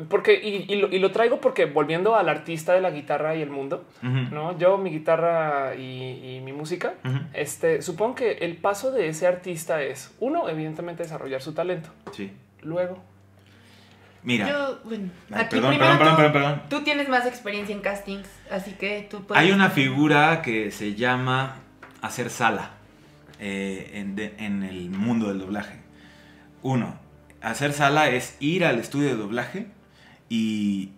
porque 0.08 0.40
y, 0.40 0.72
y 0.72 0.76
lo, 0.76 0.88
y 0.88 0.98
lo 0.98 1.10
traigo 1.10 1.40
porque 1.40 1.64
volviendo 1.64 2.14
al 2.14 2.28
artista 2.28 2.72
de 2.72 2.80
la 2.80 2.90
guitarra 2.90 3.34
y 3.34 3.42
el 3.42 3.50
mundo, 3.50 3.84
no 4.02 4.56
yo, 4.56 4.78
mi 4.78 4.90
guitarra 4.90 5.74
y, 5.74 6.36
y 6.36 6.40
mi 6.44 6.52
música, 6.52 6.94
este 7.32 7.82
supongo 7.82 8.14
que 8.14 8.32
el 8.32 8.56
paso 8.56 8.92
de 8.92 9.08
ese 9.08 9.26
artista 9.26 9.82
es 9.82 10.14
uno, 10.20 10.48
evidentemente, 10.48 11.02
desarrollar 11.02 11.42
su 11.42 11.54
talento. 11.54 11.90
Sí. 12.12 12.30
Luego, 12.62 13.02
Mira. 14.22 14.48
Yo, 14.48 14.80
bueno, 14.84 15.10
Ay, 15.30 15.42
aquí 15.42 15.56
perdón, 15.56 15.70
primero 15.70 15.98
perdón, 15.98 16.16
perdón, 16.16 16.32
perdón, 16.32 16.52
perdón. 16.54 16.68
tú 16.68 16.84
tienes 16.84 17.08
más 17.08 17.24
experiencia 17.26 17.74
en 17.74 17.80
castings, 17.80 18.28
así 18.50 18.72
que 18.72 19.06
tú 19.10 19.24
puedes... 19.24 19.42
Hay 19.42 19.50
una 19.52 19.70
figura 19.70 20.42
que 20.42 20.70
se 20.70 20.94
llama 20.94 21.56
hacer 22.02 22.28
sala 22.30 22.72
eh, 23.38 23.90
en, 23.94 24.16
de- 24.16 24.34
en 24.38 24.62
el 24.62 24.90
mundo 24.90 25.28
del 25.28 25.38
doblaje. 25.38 25.80
Uno, 26.62 26.98
hacer 27.40 27.72
sala 27.72 28.10
es 28.10 28.36
ir 28.40 28.64
al 28.66 28.78
estudio 28.78 29.08
de 29.08 29.16
doblaje 29.16 29.66
y 30.28 30.90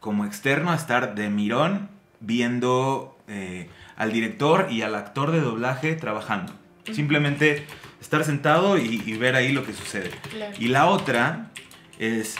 como 0.00 0.24
externo 0.24 0.72
estar 0.72 1.14
de 1.14 1.28
mirón 1.28 1.90
viendo 2.20 3.18
eh, 3.28 3.68
al 3.96 4.12
director 4.12 4.68
y 4.70 4.80
al 4.82 4.94
actor 4.94 5.30
de 5.30 5.40
doblaje 5.40 5.94
trabajando. 5.94 6.52
Simplemente 6.92 7.66
estar 8.00 8.24
sentado 8.24 8.76
y, 8.78 9.02
y 9.06 9.16
ver 9.16 9.36
ahí 9.36 9.52
lo 9.52 9.64
que 9.64 9.72
sucede. 9.72 10.10
Claro. 10.30 10.54
Y 10.58 10.68
la 10.68 10.86
otra 10.86 11.50
es 11.98 12.36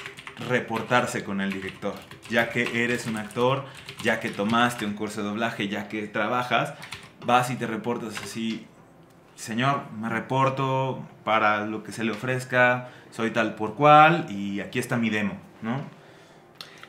reportarse 0.48 1.24
con 1.24 1.40
el 1.40 1.52
director. 1.52 1.94
Ya 2.30 2.50
que 2.50 2.84
eres 2.84 3.06
un 3.06 3.16
actor, 3.16 3.64
ya 4.02 4.20
que 4.20 4.30
tomaste 4.30 4.84
un 4.84 4.94
curso 4.94 5.22
de 5.22 5.28
doblaje, 5.28 5.68
ya 5.68 5.88
que 5.88 6.06
trabajas, 6.06 6.74
vas 7.24 7.50
y 7.50 7.56
te 7.56 7.66
reportas 7.66 8.20
así. 8.22 8.66
Señor, 9.36 9.82
me 10.00 10.08
reporto 10.08 11.02
para 11.24 11.66
lo 11.66 11.82
que 11.82 11.92
se 11.92 12.04
le 12.04 12.12
ofrezca, 12.12 12.88
soy 13.10 13.30
tal 13.30 13.54
por 13.54 13.74
cual 13.74 14.26
y 14.30 14.60
aquí 14.60 14.78
está 14.78 14.96
mi 14.96 15.10
demo, 15.10 15.34
¿no? 15.62 15.80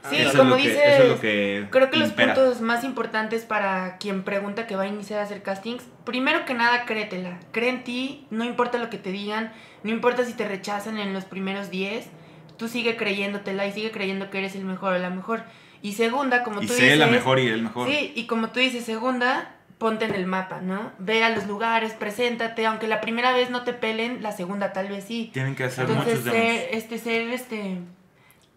Sí, 0.09 0.18
Eso 0.18 0.30
es 0.30 0.36
como 0.36 0.55
que- 0.55 0.61
dices, 0.61 0.78
eso 0.86 1.03
es 1.03 1.09
lo 1.09 1.20
que 1.20 1.68
creo 1.72 1.89
que 1.89 1.97
los 1.97 2.11
puntos 2.11 2.61
más 2.61 2.84
importantes 2.84 3.43
para 3.43 3.97
quien 3.97 4.22
pregunta 4.24 4.68
que 4.68 4.76
va 4.76 4.84
a 4.84 4.88
iniciar 4.88 5.20
a 5.20 5.24
hacer 5.24 5.41
castings, 5.41 5.84
primero 6.03 6.45
que 6.45 6.53
nada, 6.53 6.86
créetela. 6.86 7.39
Cree 7.51 7.70
en 7.70 7.84
ti, 7.84 8.28
no 8.30 8.43
importa 8.43 8.78
lo 8.78 8.91
que 8.91 8.99
te 8.99 9.11
digan, 9.11 9.51
no 9.84 9.89
importa 9.89 10.24
si 10.24 10.34
te 10.34 10.47
rechazan 10.47 10.99
en 10.99 11.11
los 11.13 11.26
primeros 11.26 11.72
10, 11.72 12.07
tú 12.57 12.67
sigue 12.67 12.95
creyéndotela 12.95 13.65
y 13.67 13.71
sigue 13.71 13.91
creyendo 13.91 14.29
que 14.29 14.39
eres 14.39 14.55
el 14.55 14.65
mejor 14.65 14.93
o 14.93 14.97
la 14.97 15.09
mejor. 15.09 15.43
Y 15.81 15.93
segunda, 15.93 16.43
como 16.43 16.61
Y 16.61 16.67
tú 16.67 16.73
sé 16.73 16.83
dices... 16.83 16.97
la 16.97 17.07
mejor 17.07 17.39
y 17.39 17.47
el 17.47 17.61
mejor. 17.61 17.87
Sí, 17.87 18.11
y 18.15 18.25
como 18.25 18.49
tú 18.49 18.59
dices, 18.59 18.83
segunda, 18.83 19.55
ponte 19.77 20.05
en 20.05 20.15
el 20.15 20.25
mapa, 20.25 20.61
¿no? 20.61 20.91
Ve 20.97 21.23
a 21.23 21.29
los 21.29 21.45
lugares, 21.47 21.93
preséntate, 21.93 22.65
aunque 22.65 22.87
la 22.87 23.01
primera 23.01 23.33
vez 23.33 23.49
no 23.49 23.63
te 23.63 23.73
pelen, 23.73 24.23
la 24.23 24.31
segunda 24.31 24.73
tal 24.73 24.87
vez 24.87 25.03
sí. 25.03 25.29
Tienen 25.33 25.55
que 25.55 25.65
hacer 25.65 25.87
Entonces, 25.87 26.19
muchos 26.19 26.33
ser, 26.33 26.69
este, 26.71 26.97
ser, 26.97 27.29
este, 27.29 27.77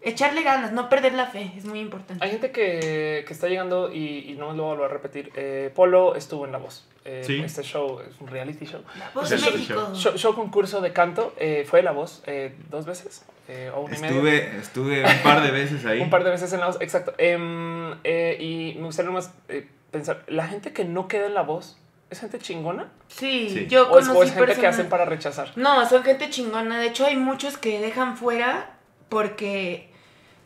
echarle 0.01 0.43
ganas, 0.43 0.71
no 0.71 0.89
perder 0.89 1.13
la 1.13 1.27
fe, 1.27 1.51
es 1.55 1.65
muy 1.65 1.79
importante. 1.79 2.23
hay 2.23 2.31
gente 2.31 2.51
que, 2.51 3.25
que 3.27 3.33
está 3.33 3.47
llegando 3.47 3.93
y, 3.93 4.31
y 4.31 4.33
no 4.33 4.53
lo 4.53 4.75
voy 4.75 4.85
a 4.85 4.87
repetir. 4.87 5.31
Eh, 5.35 5.71
Polo 5.75 6.15
estuvo 6.15 6.45
en 6.45 6.51
La 6.51 6.57
Voz. 6.57 6.87
Eh, 7.11 7.23
Sí. 7.25 7.41
Este 7.43 7.63
show 7.63 7.99
es 8.07 8.19
un 8.21 8.27
reality 8.27 8.65
show. 8.65 8.81
La 8.97 9.09
voz 9.13 9.29
de 9.29 9.37
sí, 9.37 9.49
México. 9.51 9.91
Show, 9.95 10.15
show 10.15 10.35
concurso 10.35 10.79
de 10.81 10.93
canto. 10.93 11.33
eh, 11.39 11.65
fue 11.67 11.81
La 11.81 11.91
Voz 11.91 12.21
eh, 12.27 12.55
dos 12.69 12.85
veces 12.85 13.25
eh, 13.47 13.71
o 13.73 13.81
una 13.81 13.97
y 13.97 13.99
media. 14.01 14.09
Estuve, 14.15 14.57
estuve 14.59 15.03
un 15.03 15.23
par 15.23 15.41
de 15.41 15.51
veces 15.51 15.85
ahí. 15.85 15.99
Un 16.05 16.09
par 16.11 16.23
de 16.23 16.29
veces 16.29 16.53
en 16.53 16.59
la 16.59 16.67
voz, 16.67 16.77
exacto. 16.81 17.13
Em, 17.17 17.93
eh, 18.03 18.37
y 18.39 18.75
me 18.77 18.85
gustaría 18.85 19.09
más 19.11 19.33
eh, 19.47 19.67
pensar, 19.91 20.23
la 20.27 20.47
gente 20.47 20.71
que 20.71 20.85
no 20.85 21.07
queda 21.07 21.25
en 21.25 21.33
la 21.33 21.41
voz, 21.41 21.77
¿es 22.11 22.19
gente 22.19 22.37
chingona? 22.37 22.91
Sí, 23.07 23.49
Sí. 23.49 23.67
yo 23.67 23.89
¿O 23.91 23.97
es, 23.99 24.07
conocí 24.07 24.19
o 24.19 24.23
es 24.23 24.33
gente 24.35 24.55
que 24.61 24.67
hacen 24.67 24.87
para 24.89 25.05
rechazar? 25.05 25.51
No, 25.55 25.87
son 25.89 26.03
gente 26.03 26.29
chingona. 26.29 26.79
De 26.79 26.87
hecho, 26.87 27.05
hay 27.07 27.15
muchos 27.17 27.57
que 27.57 27.79
dejan 27.79 28.17
fuera 28.17 28.77
porque 29.09 29.89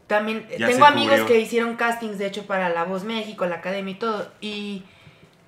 también 0.08 0.48
Ya 0.58 0.68
tengo 0.68 0.86
amigos 0.86 1.20
cubrió. 1.22 1.26
que 1.28 1.40
hicieron 1.42 1.76
castings, 1.76 2.18
de 2.18 2.28
hecho, 2.28 2.46
para 2.46 2.70
La 2.70 2.84
Voz 2.86 3.04
México, 3.04 3.46
la 3.46 3.56
Academia 3.56 3.92
y 3.92 3.96
todo. 3.98 4.32
Y 4.42 4.84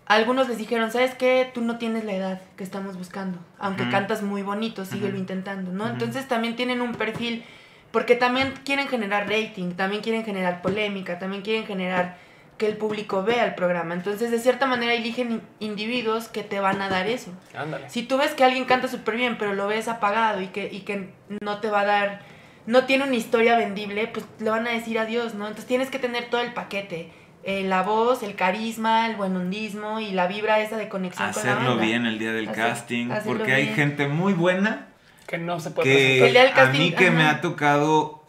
algunos 0.06 0.48
les 0.48 0.58
dijeron, 0.58 0.92
¿sabes 0.92 1.16
qué? 1.16 1.50
Tú 1.54 1.62
no 1.62 1.78
tienes 1.78 2.04
la 2.04 2.14
edad 2.14 2.42
que 2.58 2.64
estamos 2.64 2.98
buscando. 2.98 3.40
Aunque 3.60 3.84
Ujú. 3.84 3.92
cantas 3.92 4.22
muy 4.22 4.44
bonito, 4.44 4.86
síguelo 4.86 5.14
Ujú. 5.14 5.20
intentando, 5.20 5.72
¿no? 5.72 5.86
Ujú. 5.86 5.94
Entonces 5.94 6.28
también 6.28 6.56
tienen 6.56 6.82
un 6.82 6.94
perfil, 6.94 7.44
porque 7.92 8.16
también 8.16 8.54
quieren 8.66 8.88
generar 8.88 9.28
rating, 9.30 9.72
también 9.72 10.02
quieren 10.04 10.24
generar 10.24 10.62
polémica, 10.62 11.18
también 11.18 11.42
quieren 11.42 11.66
generar 11.66 12.18
que 12.58 12.68
el 12.68 12.78
público 12.78 13.24
vea 13.24 13.44
el 13.46 13.56
programa. 13.56 13.94
Entonces, 13.96 14.32
de 14.32 14.40
cierta 14.40 14.66
manera, 14.66 14.94
eligen 14.94 15.32
in- 15.32 15.42
individuos 15.60 16.30
que 16.30 16.42
te 16.44 16.60
van 16.62 16.82
a 16.82 16.88
dar 16.90 17.08
eso. 17.08 17.32
Ándale. 17.58 17.90
Si 17.90 18.04
tú 18.04 18.18
ves 18.18 18.32
que 18.34 18.44
alguien 18.46 18.66
canta 18.66 18.88
súper 18.88 19.16
bien, 19.18 19.38
pero 19.38 19.54
lo 19.54 19.68
ves 19.68 19.88
apagado 19.90 20.40
y 20.42 20.48
que, 20.48 20.70
y 20.72 20.82
que 20.82 21.10
no 21.42 21.60
te 21.60 21.70
va 21.70 21.82
a 21.82 21.86
dar, 21.86 22.22
no 22.66 22.86
tiene 22.86 23.04
una 23.06 23.16
historia 23.16 23.58
vendible, 23.58 24.08
pues 24.08 24.26
le 24.40 24.50
van 24.50 24.68
a 24.68 24.72
decir 24.72 24.98
adiós, 25.00 25.34
¿no? 25.34 25.46
Entonces 25.48 25.66
tienes 25.66 25.90
que 25.90 26.00
tener 26.00 26.30
todo 26.30 26.40
el 26.42 26.54
paquete. 26.54 27.12
Eh, 27.48 27.64
la 27.64 27.84
voz, 27.84 28.24
el 28.24 28.36
carisma, 28.36 29.08
el 29.08 29.16
buenondismo 29.16 30.00
y 30.00 30.12
la 30.12 30.26
vibra 30.28 30.60
esa 30.60 30.78
de 30.78 30.90
conexión 30.90 31.32
con 31.32 31.44
la 31.46 31.52
Hacerlo 31.54 31.70
banda. 31.72 31.86
bien 31.86 32.06
el 32.08 32.18
día 32.20 32.34
del 32.34 32.50
Hacer- 32.50 32.56
casting, 32.56 33.12
hacerlo 33.12 33.38
porque 33.38 33.54
hay 33.54 33.68
gente 33.68 34.08
muy 34.08 34.34
buena 34.34 34.88
Que 35.28 35.38
no 35.38 35.60
se 35.60 35.70
puede 35.72 35.90
que. 35.90 36.26
El 36.26 36.32
día 36.34 36.44
del 36.44 36.52
a 36.52 36.56
casting, 36.56 36.80
mí 36.80 36.92
que 36.94 37.12
me 37.12 37.24
ha 37.24 37.42
tocado, 37.42 38.24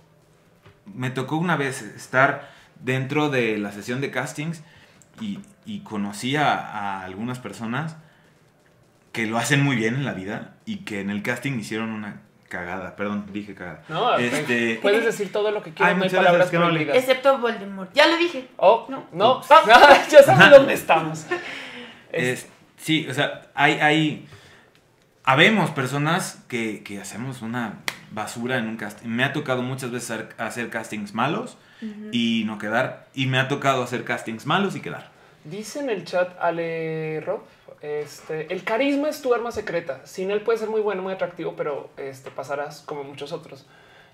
me 0.95 1.11
tocó 1.11 1.37
una 1.39 1.57
vez 1.57 1.81
estar 1.83 2.51
dentro 2.81 3.31
de 3.31 3.57
la 3.59 3.73
sesión 3.73 4.01
de 4.03 4.11
castings 4.11 4.63
y, 5.21 5.39
y 5.65 5.81
conocí 5.81 6.37
a, 6.37 6.55
a 6.55 7.03
algunas 7.05 7.39
personas 7.39 7.97
que 9.13 9.27
lo 9.27 9.39
hacen 9.39 9.63
muy 9.65 9.77
bien 9.77 9.95
en 9.95 10.05
la 10.05 10.13
vida 10.13 10.57
y 10.67 10.79
que 10.85 11.01
en 11.01 11.09
el 11.09 11.23
casting 11.23 11.59
hicieron 11.59 11.91
una 11.91 12.21
cagada, 12.49 12.95
perdón, 12.97 13.27
dije 13.33 13.55
cagada. 13.55 13.83
No, 13.89 14.17
Este, 14.17 14.79
puedes 14.83 15.05
decir 15.05 15.33
todo 15.33 15.51
lo 15.51 15.63
que 15.63 15.73
quieras, 15.73 15.97
no 15.97 16.05
hay 16.05 16.11
palabras 16.11 16.49
amable. 16.55 16.71
prohibidas. 16.75 16.97
Excepto 16.99 17.39
Voldemort. 17.39 17.93
Ya 17.95 18.07
lo 18.07 18.17
dije. 18.17 18.49
Oh, 18.57 18.87
No. 18.89 19.07
no, 19.13 19.43
ya 20.11 20.23
sabes 20.23 20.51
dónde 20.51 20.75
estamos. 20.75 21.27
Es- 22.13 22.45
Es- 22.45 22.49
sí, 22.77 23.07
o 23.09 23.15
sea, 23.15 23.43
hay, 23.55 23.75
hay, 23.81 24.29
habemos 25.25 25.71
personas 25.71 26.43
que, 26.49 26.83
que 26.83 27.01
hacemos 27.01 27.43
una 27.43 27.81
basura 28.13 28.59
en 28.59 28.69
un 28.69 28.77
casting. 28.77 29.09
Me 29.09 29.25
ha 29.25 29.33
tocado 29.33 29.63
muchas 29.63 29.91
veces 29.91 30.11
hacer, 30.11 30.29
hacer 30.39 30.71
castings 30.71 31.15
malos 31.15 31.59
y 32.13 32.45
no 32.47 32.59
quedar. 32.59 33.07
Y 33.15 33.27
me 33.27 33.39
ha 33.39 33.49
tocado 33.49 33.83
hacer 33.83 34.05
castings 34.05 34.47
malos 34.47 34.77
y 34.77 34.81
quedar. 34.81 35.11
Dice 35.45 35.81
en 35.81 35.91
el 35.91 36.05
chat 36.05 36.31
Ale 36.41 37.21
Rob, 37.25 37.43
este, 37.83 38.53
el 38.53 38.65
carisma 38.65 39.09
es 39.09 39.23
tu 39.23 39.35
arma 39.35 39.51
secreta. 39.53 40.01
Sin 40.05 40.31
él 40.31 40.41
puede 40.43 40.59
ser 40.59 40.69
muy 40.71 40.81
bueno, 40.81 41.03
muy 41.03 41.13
atractivo, 41.13 41.55
pero 41.57 41.91
este, 41.97 42.31
pasarás 42.31 42.81
como 42.83 43.05
muchos 43.05 43.33
otros. 43.33 43.67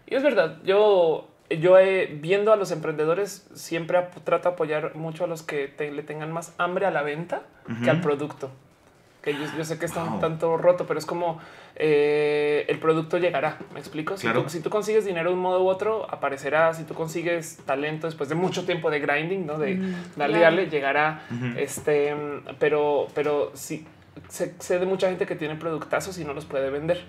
Y 0.06 0.14
es 0.14 0.22
verdad, 0.22 0.58
yo, 0.64 1.28
yo 1.48 1.78
he, 1.78 2.06
viendo 2.06 2.52
a 2.52 2.56
los 2.56 2.70
emprendedores, 2.70 3.46
siempre 3.54 3.98
ap- 3.98 4.22
trato 4.24 4.48
de 4.48 4.54
apoyar 4.54 4.94
mucho 4.96 5.24
a 5.24 5.26
los 5.26 5.42
que 5.42 5.68
te- 5.68 5.92
le 5.92 6.02
tengan 6.02 6.32
más 6.32 6.54
hambre 6.58 6.86
a 6.86 6.90
la 6.90 7.02
venta 7.02 7.42
que 7.84 7.90
al 7.90 8.00
producto. 8.00 8.50
Que 9.22 9.34
yo, 9.34 9.44
yo 9.56 9.64
sé 9.64 9.78
que 9.78 9.86
está 9.86 10.02
un 10.02 10.18
tanto 10.20 10.56
roto, 10.56 10.86
pero 10.86 10.98
es 10.98 11.06
como 11.06 11.38
eh, 11.84 12.64
el 12.68 12.78
producto 12.78 13.18
llegará. 13.18 13.58
Me 13.74 13.80
explico. 13.80 14.16
Si, 14.16 14.22
Claro. 14.22 14.44
tú, 14.44 14.50
si 14.50 14.60
tú 14.60 14.70
consigues 14.70 15.04
dinero 15.04 15.30
de 15.30 15.34
un 15.34 15.42
modo 15.42 15.62
u 15.64 15.66
otro, 15.68 16.06
aparecerá. 16.08 16.72
Si 16.74 16.84
tú 16.84 16.94
consigues 16.94 17.58
talento 17.66 18.06
después 18.06 18.28
de 18.28 18.36
mucho 18.36 18.64
tiempo 18.64 18.88
de 18.88 19.00
grinding, 19.00 19.44
no 19.46 19.58
de 19.58 19.74
Mm, 19.74 19.94
darle, 20.16 20.38
claro. 20.38 20.40
darle, 20.40 20.66
llegará. 20.70 21.22
Este, 21.56 22.14
pero, 22.60 23.08
pero 23.14 23.50
sí, 23.54 23.84
sé, 24.28 24.54
sé 24.60 24.78
de 24.78 24.86
mucha 24.86 25.08
gente 25.08 25.26
que 25.26 25.34
tiene 25.34 25.56
productazos 25.56 26.18
y 26.18 26.24
no 26.24 26.34
los 26.34 26.44
puede 26.44 26.70
vender. 26.70 27.02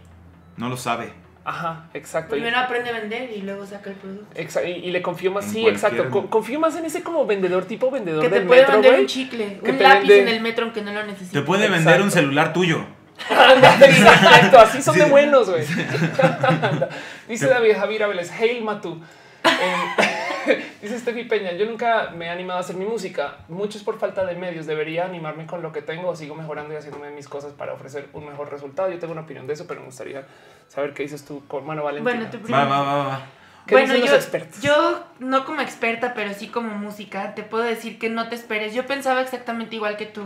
No 0.58 0.70
lo 0.70 0.78
sabe. 0.78 1.14
Ajá, 1.46 1.90
exacto. 1.94 2.36
Y, 2.36 2.40
Primero 2.40 2.58
aprende 2.58 2.90
a 2.90 2.94
vender 2.94 3.30
y 3.32 3.42
luego 3.42 3.66
saca 3.66 3.90
el 3.90 3.98
producto. 3.98 4.34
exa- 4.40 4.66
y- 4.66 4.88
y 4.88 4.92
le 4.92 5.02
confío 5.02 5.30
más. 5.30 5.44
En 5.46 5.52
Sí, 5.52 5.62
cualquier- 5.62 5.92
exacto. 5.94 6.10
Co- 6.10 6.30
confío 6.30 6.60
más 6.60 6.76
en 6.78 6.86
ese 6.86 7.04
como 7.04 7.26
vendedor 7.28 7.66
tipo 7.66 7.92
vendedor 7.92 8.24
Que 8.24 8.30
te 8.30 8.36
del 8.36 8.48
puede 8.48 8.62
metro, 8.62 8.74
vender 8.76 8.92
güey. 8.92 9.02
un 9.02 9.08
chicle, 9.08 9.60
Que 9.64 9.72
un 9.72 9.80
lápiz 9.84 10.08
vende- 10.08 10.22
en 10.22 10.28
el 10.30 10.42
metro 10.42 10.64
aunque 10.66 10.82
no 10.82 10.94
lo 10.94 11.04
necesites. 11.04 11.34
Te 11.34 11.42
puede 11.42 11.66
Exacto. 11.66 11.86
vender 11.86 12.02
un 12.02 12.12
celular 12.12 12.54
tuyo. 12.54 12.86
Exacto, 13.30 14.60
así 14.60 14.82
son 14.82 14.98
de 14.98 15.06
buenos, 15.06 15.50
güey. 15.50 15.66
Dice 17.28 17.48
David 17.48 17.76
Javier 17.76 18.04
Áviles, 18.04 18.32
Hail 18.32 18.64
Matu. 18.64 19.02
Em, 19.44 20.62
dice 20.82 21.00
Steffi 21.00 21.24
Peña, 21.26 21.52
yo 21.54 21.66
nunca 21.66 22.12
me 22.16 22.26
he 22.26 22.30
animado 22.30 22.60
a 22.60 22.62
hacer 22.62 22.76
mi 22.76 22.86
música, 22.86 23.38
mucho 23.50 23.78
es 23.78 23.84
por 23.84 24.00
falta 24.00 24.26
de 24.26 24.36
medios, 24.36 24.66
debería 24.66 25.06
animarme 25.06 25.46
con 25.46 25.62
lo 25.62 25.72
que 25.72 25.82
tengo, 25.82 26.10
o 26.10 26.16
sigo 26.16 26.36
mejorando 26.36 26.74
y 26.74 26.78
haciéndome 26.78 27.12
mis 27.12 27.28
cosas 27.28 27.54
para 27.54 27.74
ofrecer 27.74 28.08
un 28.14 28.26
mejor 28.26 28.50
resultado. 28.52 28.90
Yo 28.90 29.00
tengo 29.00 29.14
una 29.14 29.22
opinión 29.22 29.48
de 29.48 29.54
eso, 29.54 29.66
pero 29.68 29.82
me 29.82 29.88
gustaría 29.88 30.26
saber 30.68 30.94
qué 30.94 31.04
dices 31.04 31.26
tú 31.26 31.46
con 31.48 31.66
mano 31.66 31.84
Valentina. 31.84 32.16
Bueno, 32.16 32.32
tú 32.32 32.52
Va, 32.52 32.66
va, 32.66 32.82
va, 32.82 33.08
va. 33.08 33.26
¿Qué 33.66 33.76
bueno, 33.76 33.94
dicen 33.94 34.08
yo, 34.08 34.14
los 34.14 34.24
expertos? 34.24 34.62
yo 34.62 35.04
no 35.20 35.46
como 35.46 35.62
experta, 35.62 36.14
pero 36.14 36.34
sí 36.34 36.48
como 36.48 36.76
música, 36.76 37.34
te 37.34 37.44
puedo 37.44 37.64
decir 37.64 37.98
que 37.98 38.10
no 38.10 38.28
te 38.28 38.36
esperes. 38.36 38.74
Yo 38.74 38.86
pensaba 38.86 39.22
exactamente 39.22 39.76
igual 39.76 39.96
que 39.96 40.06
tú. 40.06 40.24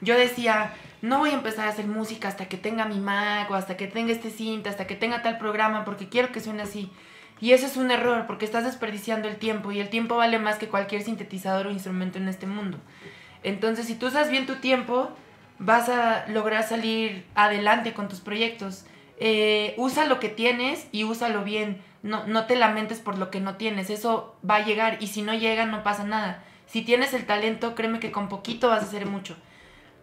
Yo 0.00 0.16
decía, 0.16 0.72
no 1.02 1.18
voy 1.18 1.30
a 1.30 1.34
empezar 1.34 1.66
a 1.66 1.70
hacer 1.70 1.86
música 1.86 2.28
hasta 2.28 2.46
que 2.46 2.56
tenga 2.56 2.86
mi 2.86 2.98
Mac 2.98 3.50
o 3.50 3.54
hasta 3.54 3.76
que 3.76 3.86
tenga 3.86 4.12
este 4.12 4.30
cinta, 4.30 4.70
hasta 4.70 4.86
que 4.86 4.96
tenga 4.96 5.22
tal 5.22 5.38
programa, 5.38 5.84
porque 5.84 6.08
quiero 6.08 6.32
que 6.32 6.40
suene 6.40 6.62
así. 6.62 6.90
Y 7.40 7.52
eso 7.52 7.66
es 7.66 7.76
un 7.76 7.90
error, 7.90 8.26
porque 8.26 8.46
estás 8.46 8.64
desperdiciando 8.64 9.28
el 9.28 9.36
tiempo 9.36 9.70
y 9.72 9.80
el 9.80 9.90
tiempo 9.90 10.16
vale 10.16 10.38
más 10.38 10.56
que 10.56 10.68
cualquier 10.68 11.02
sintetizador 11.02 11.66
o 11.66 11.70
instrumento 11.70 12.18
en 12.18 12.28
este 12.28 12.46
mundo. 12.46 12.78
Entonces, 13.42 13.86
si 13.86 13.94
tú 13.94 14.06
usas 14.06 14.30
bien 14.30 14.46
tu 14.46 14.56
tiempo, 14.56 15.10
vas 15.58 15.88
a 15.88 16.26
lograr 16.28 16.64
salir 16.64 17.26
adelante 17.34 17.92
con 17.92 18.08
tus 18.08 18.20
proyectos. 18.20 18.86
Eh, 19.18 19.74
usa 19.76 20.06
lo 20.06 20.18
que 20.18 20.28
tienes 20.28 20.88
y 20.92 21.04
úsalo 21.04 21.44
bien. 21.44 21.82
no, 22.02 22.26
no 22.26 22.46
te 22.46 22.56
lamentes 22.56 23.00
por 23.00 23.18
lo 23.18 23.30
que 23.30 23.40
no 23.40 23.56
tienes, 23.56 23.90
eso 23.90 24.36
va 24.48 24.56
a 24.56 24.64
llegar 24.64 24.98
y 25.00 25.08
si 25.08 25.22
no 25.22 25.34
llega 25.34 25.66
no 25.66 25.82
pasa 25.82 26.04
nada. 26.04 26.44
Si 26.66 26.82
tienes 26.82 27.14
el 27.14 27.26
talento, 27.26 27.74
créeme 27.74 28.00
que 28.00 28.12
con 28.12 28.28
poquito 28.28 28.68
vas 28.68 28.82
a 28.82 28.86
hacer 28.86 29.06
mucho. 29.06 29.36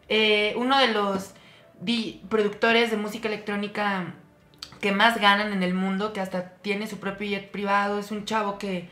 Eh, 0.09 0.53
uno 0.57 0.77
de 0.79 0.87
los 0.87 1.33
productores 2.29 2.91
de 2.91 2.97
música 2.97 3.27
electrónica 3.27 4.13
que 4.79 4.91
más 4.91 5.19
ganan 5.19 5.53
en 5.53 5.63
el 5.63 5.73
mundo, 5.73 6.13
que 6.13 6.19
hasta 6.19 6.49
tiene 6.55 6.87
su 6.87 6.99
propio 6.99 7.29
jet 7.29 7.51
privado, 7.51 7.99
es 7.99 8.11
un 8.11 8.25
chavo 8.25 8.57
que... 8.57 8.89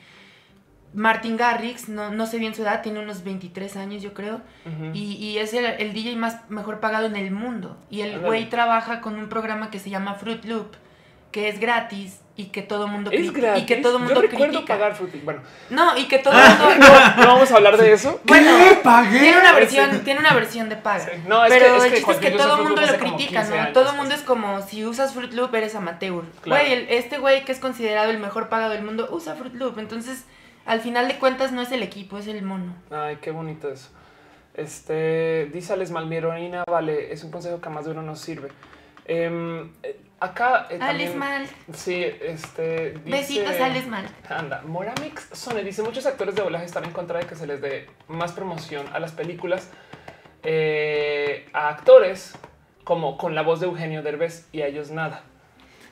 Martin 0.94 1.38
Garrix, 1.38 1.88
no, 1.88 2.12
no 2.12 2.26
sé 2.28 2.38
bien 2.38 2.54
su 2.54 2.64
edad, 2.64 2.82
tiene 2.82 3.00
unos 3.00 3.24
23 3.24 3.78
años 3.78 4.04
yo 4.04 4.14
creo, 4.14 4.42
y, 4.94 5.14
y 5.14 5.38
es 5.38 5.54
el, 5.54 5.64
el 5.64 5.94
DJ 5.94 6.18
más 6.18 6.50
mejor 6.50 6.82
pagado 6.82 7.06
en 7.06 7.16
el 7.16 7.32
mundo. 7.32 7.78
Y 7.90 8.02
el 8.02 8.20
güey 8.20 8.50
trabaja 8.50 9.00
con 9.00 9.16
un 9.16 9.30
programa 9.30 9.70
que 9.70 9.80
se 9.80 9.90
llama 9.90 10.16
Fruit 10.16 10.44
Loop, 10.44 10.76
que 11.32 11.48
es 11.48 11.62
gratis 11.62 12.20
y 12.38 12.46
que 12.46 12.62
todo 12.62 12.88
mundo 12.88 13.12
Es 13.12 13.32
gratis. 13.34 13.64
y 13.64 13.66
que 13.66 13.76
todo 13.78 14.00
mundo 14.00 14.16
Yo 14.16 14.22
recuerdo 14.22 14.54
critica. 14.54 14.74
pagar 14.76 14.96
Fruity. 14.96 15.20
Bueno, 15.20 15.42
No, 15.70 15.98
y 15.98 16.06
que 16.08 16.18
todo 16.20 16.34
Ah. 16.36 16.58
mundo 16.60 16.86
no 17.18 17.28
vamos 17.34 17.52
a 17.52 17.56
hablar 17.58 17.78
de 17.78 17.92
eso. 17.94 18.20
bueno, 18.24 18.52
¿Pagué? 18.84 19.20
tiene 19.20 19.38
una 19.40 19.50
Sí. 19.50 19.56
versión, 19.56 20.00
tiene 20.04 20.20
una 20.22 20.34
versión 20.34 20.70
de 20.70 20.76
paga. 20.78 21.06
Sí. 21.06 21.12
No, 21.28 21.44
es 21.46 21.52
pero 21.54 21.66
que- 21.66 21.88
el 21.88 21.94
chiste 21.94 22.12
es 22.12 22.18
que 22.20 22.32
todo 22.32 22.44
Fruit 22.56 22.58
el 22.60 22.64
mundo 22.64 22.82
lo 22.82 22.98
critica, 23.00 23.42
15 23.42 23.50
¿no? 23.56 23.62
años, 23.62 23.74
todo 23.74 23.84
el 23.84 23.90
pues. 23.90 24.00
mundo 24.00 24.16
es 24.16 24.22
como 24.22 24.62
si 24.62 24.86
usas 24.86 25.14
Fruit 25.14 25.34
Loop 25.34 25.54
eres 25.56 25.76
amateur. 25.76 26.24
Claro. 26.42 26.64
Güey, 26.64 26.74
el- 26.74 26.90
este 26.90 27.18
güey 27.20 27.44
que 27.46 27.52
es 27.52 27.60
considerado 27.60 28.10
el 28.12 28.18
mejor 28.20 28.48
pagado 28.50 28.72
del 28.72 28.84
mundo 28.84 29.08
usa 29.12 29.36
Fruit 29.36 29.54
Loop, 29.54 29.78
entonces 29.80 30.26
al 30.66 30.80
final 30.80 31.08
de 31.08 31.18
cuentas 31.20 31.52
no 31.52 31.62
es 31.62 31.72
el 31.72 31.84
equipo, 31.84 32.18
es 32.18 32.28
el 32.28 32.42
mono. 32.44 32.74
Ay, 32.92 33.18
qué 33.22 33.32
bonito 33.32 33.70
eso. 33.70 33.90
Este, 34.54 35.50
dice 35.54 35.74
Alex 35.74 35.92
Malmirona, 35.92 36.64
vale, 36.70 37.14
es 37.14 37.24
un 37.24 37.32
consejo 37.32 37.62
que 37.62 37.70
a 37.70 37.72
más 37.72 37.86
de 37.86 37.92
uno 37.92 38.02
nos 38.02 38.20
sirve. 38.20 38.50
Em, 39.06 39.72
eh, 39.84 40.00
acá 40.22 40.68
eh, 40.70 40.78
Alex 40.80 41.16
Mal, 41.16 41.48
Sí, 41.74 42.06
este. 42.22 42.92
Dice, 43.04 43.10
besitos 43.18 43.60
Alex 43.60 43.88
Mal. 43.88 44.06
Anda, 44.30 44.62
Moramix 44.66 45.28
Sone 45.34 45.64
dice: 45.64 45.82
Muchos 45.84 46.06
actores 46.06 46.36
de 46.36 46.42
doblaje 46.44 46.66
están 46.66 46.86
en 46.86 46.92
contra 46.92 47.20
de 47.20 47.26
que 47.26 47.36
se 47.36 47.46
les 47.48 47.60
dé 47.62 47.88
más 48.08 48.32
promoción 48.32 48.86
a 48.94 49.00
las 49.00 49.12
películas 49.12 49.70
eh, 50.44 51.48
a 51.54 51.70
actores 51.70 52.34
como 52.84 53.18
con 53.18 53.36
la 53.36 53.42
voz 53.44 53.60
de 53.60 53.68
Eugenio 53.68 54.02
Derbez 54.02 54.48
y 54.52 54.62
a 54.62 54.68
ellos 54.68 54.92
nada. 54.92 55.24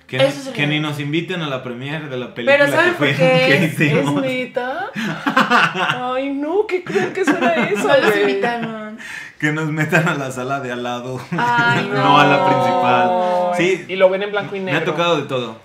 Que, 0.08 0.18
es 0.18 0.52
ni 0.58 0.80
nos 0.80 1.00
inviten 1.00 1.44
a 1.44 1.48
la 1.48 1.62
premiere 1.62 2.08
de 2.08 2.18
la 2.18 2.34
película 2.34 2.58
Pero 2.58 2.72
¿saben 2.72 2.96
por 2.96 3.08
fue- 3.10 3.16
qué? 3.16 3.54
Es- 3.58 3.80
¿Es 3.80 3.80
hicimos. 3.80 4.20
neta? 4.24 4.90
Ay, 4.96 6.30
no, 6.34 6.66
¿qué 6.66 6.84
creen 6.84 7.14
que 7.14 7.24
suena 7.24 7.54
eso? 7.70 7.88
No 7.88 7.96
los 7.98 8.18
invitaron. 8.18 8.98
Que 9.40 9.52
nos 9.54 9.70
metan 9.72 10.08
a 10.08 10.16
la 10.16 10.32
sala 10.32 10.60
de 10.60 10.72
al 10.72 10.84
lado. 10.84 11.20
Ay, 11.32 11.88
no. 11.88 11.94
No 12.04 12.20
a 12.20 12.26
la 12.26 12.46
principal. 12.46 13.56
Sí. 13.58 13.86
Y 13.92 13.96
lo 13.96 14.10
ven 14.10 14.24
en 14.24 14.32
blanco 14.32 14.56
y 14.56 14.60
Me 14.60 14.72
negro. 14.72 14.80
ha 14.82 14.86
tocado 14.86 15.18
de 15.18 15.24
todo. 15.28 15.58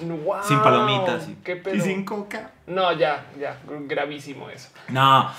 Wow, 0.00 0.42
Sin 0.46 0.58
palomitas. 0.60 1.28
Y, 1.28 1.34
¿Qué 1.44 1.56
pedo? 1.56 1.74
y 1.76 1.80
sin 1.80 2.04
coca. 2.04 2.50
No, 2.66 2.92
ya, 2.92 3.26
ya, 3.38 3.58
gravísimo 3.86 4.50
eso. 4.50 4.68
No, 4.88 5.30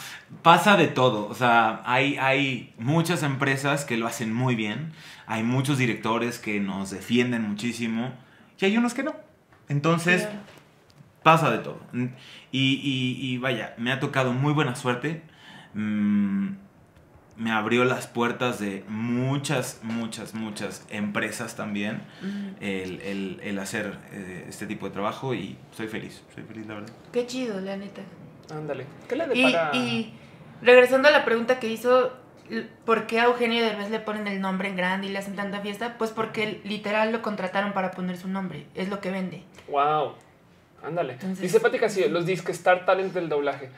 pasa 0.42 0.78
de 0.78 0.88
todo. 0.88 1.28
O 1.28 1.34
sea, 1.36 1.82
hay, 1.86 2.18
hay 2.18 2.74
muchas 2.78 3.22
empresas 3.24 3.84
que 3.84 3.98
lo 3.98 4.08
hacen 4.08 4.34
muy 4.34 4.56
bien. 4.56 4.94
Hay 5.28 5.44
muchos 5.44 5.78
directores 5.78 6.40
que 6.40 6.60
nos 6.62 6.92
defienden 6.92 7.42
muchísimo. 7.50 8.14
Y 8.60 8.66
hay 8.66 8.78
unos 8.78 8.94
que 8.94 9.04
no. 9.04 9.14
Entonces, 9.68 10.28
pasa 11.22 11.52
de 11.52 11.58
todo. 11.58 11.80
Y, 11.94 12.10
y- 12.52 13.18
y 13.20 13.38
vaya, 13.40 13.74
me 13.78 13.92
ha 13.92 14.00
tocado 14.00 14.32
muy 14.32 14.54
buena 14.54 14.76
suerte. 14.76 15.22
Mm, 15.74 16.52
me 17.38 17.52
abrió 17.52 17.84
las 17.86 18.08
puertas 18.08 18.60
de 18.60 18.84
muchas, 18.88 19.80
muchas, 19.84 20.34
muchas 20.34 20.86
empresas 20.90 21.56
también 21.56 22.02
el, 22.62 23.02
el- 23.02 23.40
el 23.44 23.60
hacer 23.60 23.98
eh, 24.12 24.46
este 24.48 24.68
tipo 24.68 24.86
de 24.88 24.94
trabajo 24.94 25.34
y 25.34 25.58
soy 25.72 25.88
feliz, 25.88 26.24
soy 26.34 26.44
feliz 26.44 26.66
la 26.68 26.76
verdad. 26.76 26.90
Qué 27.12 27.26
chido, 27.28 27.60
la 27.60 27.76
neta. 27.78 28.02
Ándale. 28.54 28.86
¿Qué 29.10 29.16
le 29.16 29.26
Y, 29.34 29.44
depara? 29.46 29.76
y 29.76 30.14
regresando 30.62 31.08
a 31.10 31.12
la 31.12 31.26
pregunta 31.26 31.60
que 31.60 31.68
hizo, 31.68 32.14
¿por 32.86 33.06
qué 33.08 33.20
a 33.20 33.26
Eugenio 33.26 33.64
Derbez 33.64 33.90
le 33.90 34.00
ponen 34.00 34.28
el 34.28 34.40
nombre 34.40 34.70
en 34.70 34.76
grande 34.78 35.08
y 35.08 35.10
le 35.12 35.18
hacen 35.18 35.36
tanta 35.36 35.60
fiesta? 35.62 35.98
Pues 35.98 36.12
porque 36.12 36.62
literal 36.64 37.12
lo 37.12 37.22
contrataron 37.22 37.74
para 37.74 37.92
poner 37.92 38.18
su 38.18 38.28
nombre, 38.30 38.66
es 38.76 38.88
lo 38.90 39.02
que 39.02 39.12
vende. 39.12 39.44
Wow. 39.68 40.14
Ándale. 40.84 41.14
Entonces- 41.14 41.42
dice 41.42 41.60
Pati 41.60 41.80
Castillo, 41.80 42.08
los 42.10 42.26
disque 42.26 42.52
Star 42.52 42.86
Talent 42.86 43.14
del 43.14 43.28
doblaje. 43.28 43.70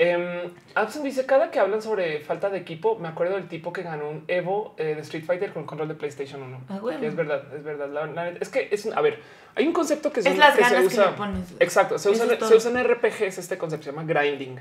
Eh, 0.00 0.50
Abson 0.76 1.02
dice, 1.02 1.26
cada 1.26 1.50
que 1.50 1.58
hablan 1.58 1.82
sobre 1.82 2.20
falta 2.20 2.48
de 2.50 2.58
equipo, 2.58 2.96
me 3.00 3.08
acuerdo 3.08 3.34
del 3.34 3.48
tipo 3.48 3.72
que 3.72 3.82
ganó 3.82 4.08
un 4.08 4.24
Evo 4.28 4.76
eh, 4.78 4.94
de 4.94 5.00
Street 5.00 5.24
Fighter 5.24 5.52
con 5.52 5.66
control 5.66 5.88
de 5.88 5.94
PlayStation 5.94 6.40
1. 6.40 6.60
Ah, 6.68 6.80
es 7.02 7.16
verdad, 7.16 7.42
es 7.52 7.64
verdad. 7.64 7.88
La- 7.88 8.06
la 8.06 8.24
neta- 8.26 8.38
es 8.40 8.48
que 8.48 8.68
es, 8.70 8.84
un- 8.84 8.96
a 8.96 9.00
ver, 9.00 9.20
hay 9.56 9.66
un 9.66 9.72
concepto 9.72 10.12
que, 10.12 10.20
Es 10.20 10.26
se- 10.26 10.36
las 10.36 10.54
que 10.56 10.62
se 10.64 10.70
ganas 10.70 10.80
que 10.88 10.94
usa. 10.94 11.10
le 11.10 11.16
pones. 11.16 11.54
Exacto, 11.58 11.98
se 11.98 12.10
usa, 12.10 12.32
es 12.32 12.38
se 12.46 12.54
usa 12.54 12.70
en 12.70 12.76
RPGs 12.78 13.38
este 13.38 13.58
concepto, 13.58 13.86
se 13.86 13.90
llama 13.90 14.04
grinding. 14.04 14.60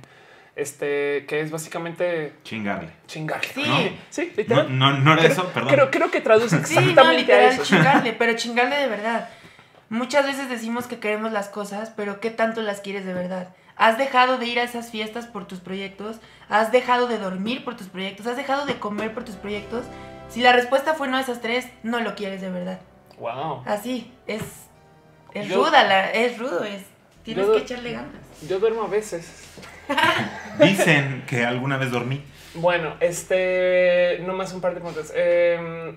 Este, 0.56 1.26
que 1.28 1.42
es 1.42 1.52
básicamente 1.52 2.34
Chingarle. 2.44 2.90
chingarle. 3.06 3.48
Sí. 3.54 3.62
¿no? 3.64 3.78
Sí, 4.10 4.32
No, 4.32 4.38
literal. 4.38 4.80
no, 4.80 4.98
no 4.98 5.12
era 5.14 5.22
creo, 5.22 5.32
eso, 5.34 5.48
perdón. 5.54 5.70
Creo, 5.72 5.92
creo 5.92 6.10
que 6.10 6.20
traduce 6.22 6.50
Sí, 6.66 6.74
no, 6.74 6.82
exactamente 6.82 7.02
a 7.02 7.14
literal, 7.14 7.54
eso. 7.54 7.64
chingarle, 7.64 8.14
pero 8.14 8.34
chingarle 8.36 8.76
de 8.78 8.88
verdad. 8.88 9.30
Muchas 9.90 10.26
veces 10.26 10.50
decimos 10.50 10.88
que 10.88 10.98
queremos 11.00 11.32
las 11.32 11.48
cosas, 11.50 11.92
pero 11.96 12.20
¿qué 12.20 12.32
tanto 12.32 12.64
las 12.64 12.82
quieres 12.82 13.06
de 13.06 13.14
verdad? 13.14 13.50
¿Has 13.78 13.98
dejado 13.98 14.38
de 14.38 14.48
ir 14.48 14.60
a 14.60 14.64
esas 14.64 14.90
fiestas 14.92 15.28
por 15.28 15.46
tus 15.48 15.60
proyectos? 15.60 16.18
¿Has 16.50 16.72
dejado 16.72 17.08
de 17.08 17.18
dormir 17.20 17.64
por 17.64 17.76
tus 17.78 17.88
proyectos? 17.88 18.26
¿Has 18.28 18.36
dejado 18.38 18.66
de 18.66 18.80
comer 18.80 19.14
por 19.14 19.24
tus 19.24 19.36
proyectos? 19.36 19.86
Si 20.30 20.42
la 20.42 20.52
respuesta 20.52 20.94
fue 20.96 21.08
no 21.08 21.18
a 21.18 21.22
esas 21.22 21.42
tres, 21.42 21.68
no 21.84 22.00
lo 22.00 22.16
quieres 22.16 22.42
de 22.42 22.50
verdad. 22.50 22.80
Wow. 23.20 23.64
Así, 23.66 24.12
es, 24.26 24.42
es 25.34 25.48
Yo- 25.48 25.64
ruda, 25.64 25.84
la, 25.84 26.12
es 26.12 26.38
rudo, 26.38 26.64
es, 26.64 26.84
tienes 27.24 27.46
Yo- 27.46 27.54
que 27.54 27.60
echarle 27.60 27.94
ganas. 27.94 28.12
Yo 28.48 28.60
duermo 28.60 28.84
a 28.84 28.88
veces. 28.88 29.44
Dicen 30.60 31.24
que 31.28 31.46
alguna 31.46 31.78
vez 31.78 31.92
dormí. 31.92 32.24
Bueno, 32.56 32.96
este, 33.00 34.22
no 34.26 34.34
más 34.34 34.54
un 34.54 34.62
par 34.62 34.74
de 34.74 34.80
preguntas. 34.82 35.12
Eh, 35.16 35.96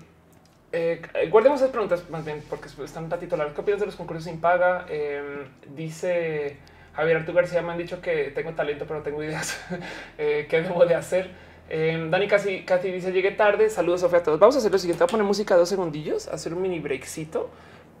eh, 0.71 1.01
guardemos 1.29 1.59
esas 1.59 1.71
preguntas 1.71 2.09
más 2.09 2.23
bien 2.23 2.43
porque 2.49 2.67
están 2.83 3.05
un 3.05 3.11
ratito 3.11 3.35
largas. 3.35 3.55
¿Qué 3.55 3.61
opinas 3.61 3.79
de 3.79 3.87
los 3.87 3.95
concursos 3.95 4.25
sin 4.25 4.39
paga? 4.39 4.85
Eh, 4.89 5.47
dice 5.75 6.57
Javier 6.95 7.17
Arturo 7.17 7.37
García, 7.37 7.61
me 7.61 7.71
han 7.71 7.77
dicho 7.77 8.01
que 8.01 8.31
tengo 8.35 8.53
talento, 8.53 8.85
pero 8.85 8.99
no 8.99 9.03
tengo 9.03 9.23
ideas. 9.23 9.59
Eh, 10.17 10.47
¿Qué 10.49 10.61
debo 10.61 10.85
de 10.85 10.95
hacer? 10.95 11.31
Eh, 11.69 12.07
Dani 12.09 12.27
Casi, 12.27 12.63
Cati 12.63 12.91
dice, 12.91 13.11
llegué 13.11 13.31
tarde. 13.31 13.69
Saludos, 13.69 14.01
Sofía, 14.01 14.19
a 14.19 14.23
todos. 14.23 14.39
Vamos 14.39 14.55
a 14.55 14.59
hacer 14.59 14.71
lo 14.71 14.77
siguiente. 14.77 15.03
Voy 15.03 15.09
a 15.09 15.11
poner 15.11 15.25
música 15.25 15.55
dos 15.55 15.69
segundillos, 15.69 16.27
hacer 16.27 16.53
un 16.53 16.61
mini 16.61 16.79
breakcito 16.79 17.49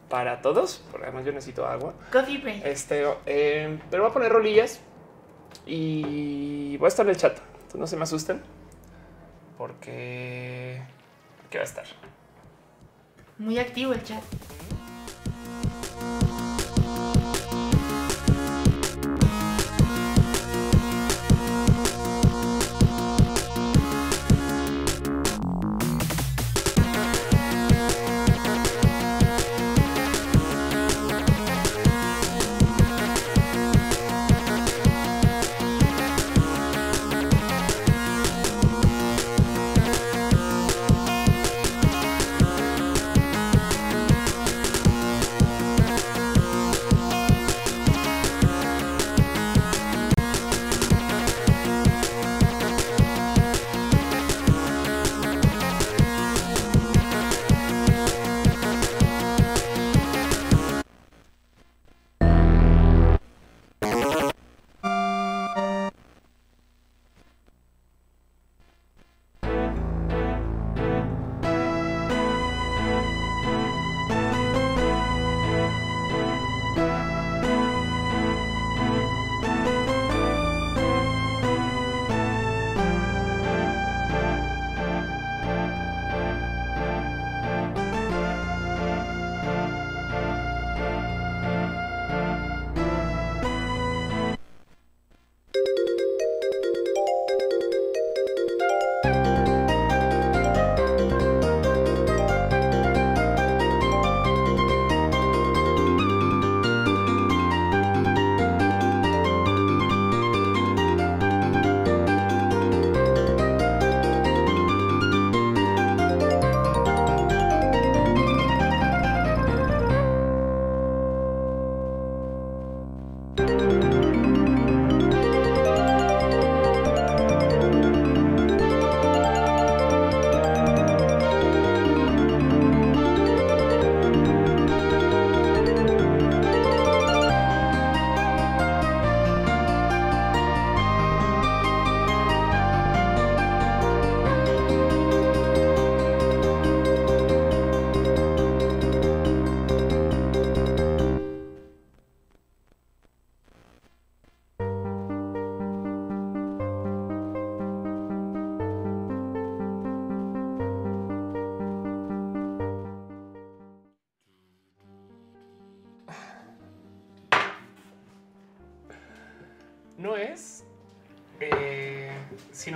para 0.09 0.41
todos, 0.41 0.83
porque 0.91 1.07
además 1.07 1.25
yo 1.25 1.31
necesito 1.31 1.65
agua. 1.65 1.93
Coffee 2.11 2.37
break. 2.39 2.65
Este, 2.65 3.05
eh, 3.25 3.79
pero 3.89 4.03
voy 4.03 4.09
a 4.09 4.13
poner 4.13 4.31
rolillas 4.31 4.81
y 5.65 6.75
voy 6.77 6.85
a 6.85 6.89
estar 6.89 7.05
en 7.05 7.11
el 7.11 7.17
chat. 7.17 7.37
Entonces 7.37 7.79
no 7.79 7.87
se 7.87 7.95
me 7.95 8.03
asusten 8.03 8.41
porque 9.57 10.81
¿qué 11.49 11.57
va 11.59 11.61
a 11.61 11.65
estar? 11.65 11.85
Muy 13.37 13.59
activo 13.59 13.93
el 13.93 14.03
chat. 14.03 14.23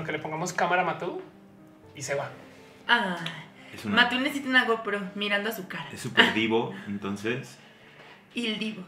Que 0.06 0.12
le 0.12 0.20
pongamos 0.20 0.53
cámara 0.53 0.84
Matú 0.84 1.22
y 1.95 2.01
se 2.01 2.16
va. 2.16 2.30
Ah, 2.88 3.18
Es 3.74 3.84
una- 3.86 4.03
Matú 4.03 4.20
necesita 4.20 4.47
una 4.49 4.66
GoPro 4.66 5.01
mirando 5.16 5.49
a 5.49 5.51
su 5.51 5.68
cara. 5.68 5.88
Es 5.91 6.01
súper 6.01 6.34
divo, 6.34 6.74
entonces. 6.88 7.58
Y 8.34 8.47
el 8.47 8.60
divo. 8.60 8.84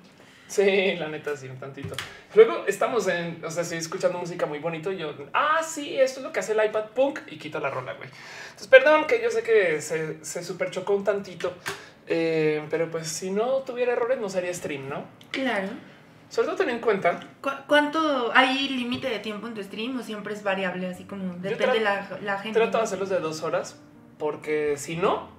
Sí, 0.47 0.95
la 0.95 1.09
neta, 1.09 1.35
sí, 1.35 1.47
un 1.49 1.57
tantito. 1.59 1.93
Luego 2.33 2.65
estamos 2.67 3.05
en, 3.09 3.43
o 3.43 3.51
sea, 3.51 3.63
estoy 3.63 3.79
escuchando 3.79 4.17
música 4.17 4.45
muy 4.45 4.59
bonito 4.59 4.93
y 4.93 4.97
yo, 4.97 5.13
ah, 5.33 5.59
sí, 5.61 5.99
esto 5.99 6.21
es 6.21 6.25
lo 6.25 6.31
que 6.31 6.39
hace 6.39 6.53
el 6.53 6.65
iPad 6.65 6.85
punk 6.95 7.19
y 7.27 7.37
quito 7.37 7.59
la 7.59 7.69
rola, 7.69 7.93
güey. 7.95 8.07
Entonces, 8.45 8.67
perdón 8.67 9.07
que 9.07 9.21
yo 9.21 9.29
sé 9.29 9.43
que 9.43 9.81
se, 9.81 10.23
se 10.23 10.43
super 10.45 10.71
chocó 10.71 10.95
un 10.95 11.03
tantito, 11.03 11.53
eh, 12.07 12.65
pero 12.69 12.89
pues 12.89 13.09
si 13.09 13.29
no 13.31 13.57
tuviera 13.63 13.91
errores 13.91 14.19
no 14.21 14.29
sería 14.29 14.53
stream, 14.53 14.87
¿no? 14.87 15.03
Claro. 15.31 15.67
Sobre 16.29 16.47
todo 16.47 16.57
ten 16.57 16.69
en 16.69 16.79
cuenta, 16.79 17.19
¿Cu- 17.41 17.49
¿Cuánto 17.67 18.31
hay 18.35 18.67
límite 18.69 19.09
de 19.09 19.19
tiempo 19.19 19.47
en 19.47 19.53
tu 19.53 19.63
stream 19.63 19.97
o 19.99 20.03
siempre 20.03 20.33
es 20.33 20.43
variable? 20.43 20.87
Así 20.87 21.05
como 21.05 21.35
depende 21.35 21.79
tra- 21.79 21.81
la, 21.81 22.19
la 22.21 22.39
gente. 22.39 22.59
trato 22.59 22.77
de 22.79 22.83
hacerlos 22.83 23.09
de 23.09 23.19
dos 23.19 23.43
horas, 23.43 23.79
porque 24.19 24.75
si 24.77 24.97
no, 24.97 25.29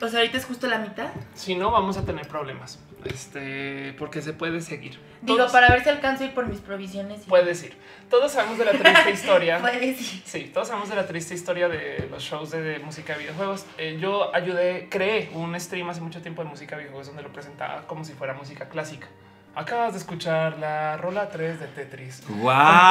O 0.00 0.08
sea, 0.08 0.20
ahorita 0.20 0.38
es 0.38 0.44
justo 0.46 0.66
la 0.68 0.78
mitad. 0.78 1.08
si 1.34 1.54
no 1.56 1.70
vamos 1.72 1.96
a 1.98 2.04
tener 2.04 2.26
problemas, 2.28 2.78
este, 3.04 3.92
porque 3.98 4.22
se 4.22 4.32
puede 4.32 4.60
seguir. 4.60 4.98
Digo, 5.22 5.36
Todos- 5.38 5.52
para 5.52 5.68
ver 5.68 5.82
si 5.82 5.88
alcanzo 5.90 6.22
a 6.24 6.26
ir 6.28 6.34
por 6.34 6.46
mis 6.46 6.60
provisiones. 6.60 7.22
y- 7.26 7.28
Puedes 7.28 7.62
ir. 7.64 7.76
Todos 8.08 8.32
sabemos 8.32 8.56
de 8.58 8.64
la 8.66 8.70
triste 8.72 9.10
historia. 9.12 9.58
Puedes 9.58 10.00
ir. 10.14 10.22
Sí, 10.24 10.50
todos 10.54 10.68
sabemos 10.68 10.88
de 10.90 10.96
la 10.96 11.06
triste 11.06 11.34
historia 11.34 11.68
de 11.68 12.06
los 12.10 12.22
shows 12.22 12.50
de, 12.50 12.62
de 12.62 12.78
música 12.78 13.14
de 13.14 13.20
videojuegos. 13.24 13.66
Eh, 13.78 13.98
yo 14.00 14.34
ayudé, 14.34 14.88
creé 14.88 15.30
un 15.34 15.58
stream 15.58 15.90
hace 15.90 16.00
mucho 16.00 16.22
tiempo 16.22 16.42
de 16.44 16.48
música 16.50 16.76
de 16.76 16.82
videojuegos 16.84 17.08
donde 17.08 17.22
lo 17.22 17.32
presentaba 17.32 17.86
como 17.86 18.04
si 18.04 18.12
fuera 18.14 18.32
música 18.34 18.68
clásica. 18.68 19.08
Acabas 19.54 19.92
de 19.92 19.98
escuchar 19.98 20.58
la 20.58 20.96
rola 20.96 21.28
3 21.28 21.58
de 21.60 21.66
Tetris. 21.66 22.22
¡Wow! 22.28 22.36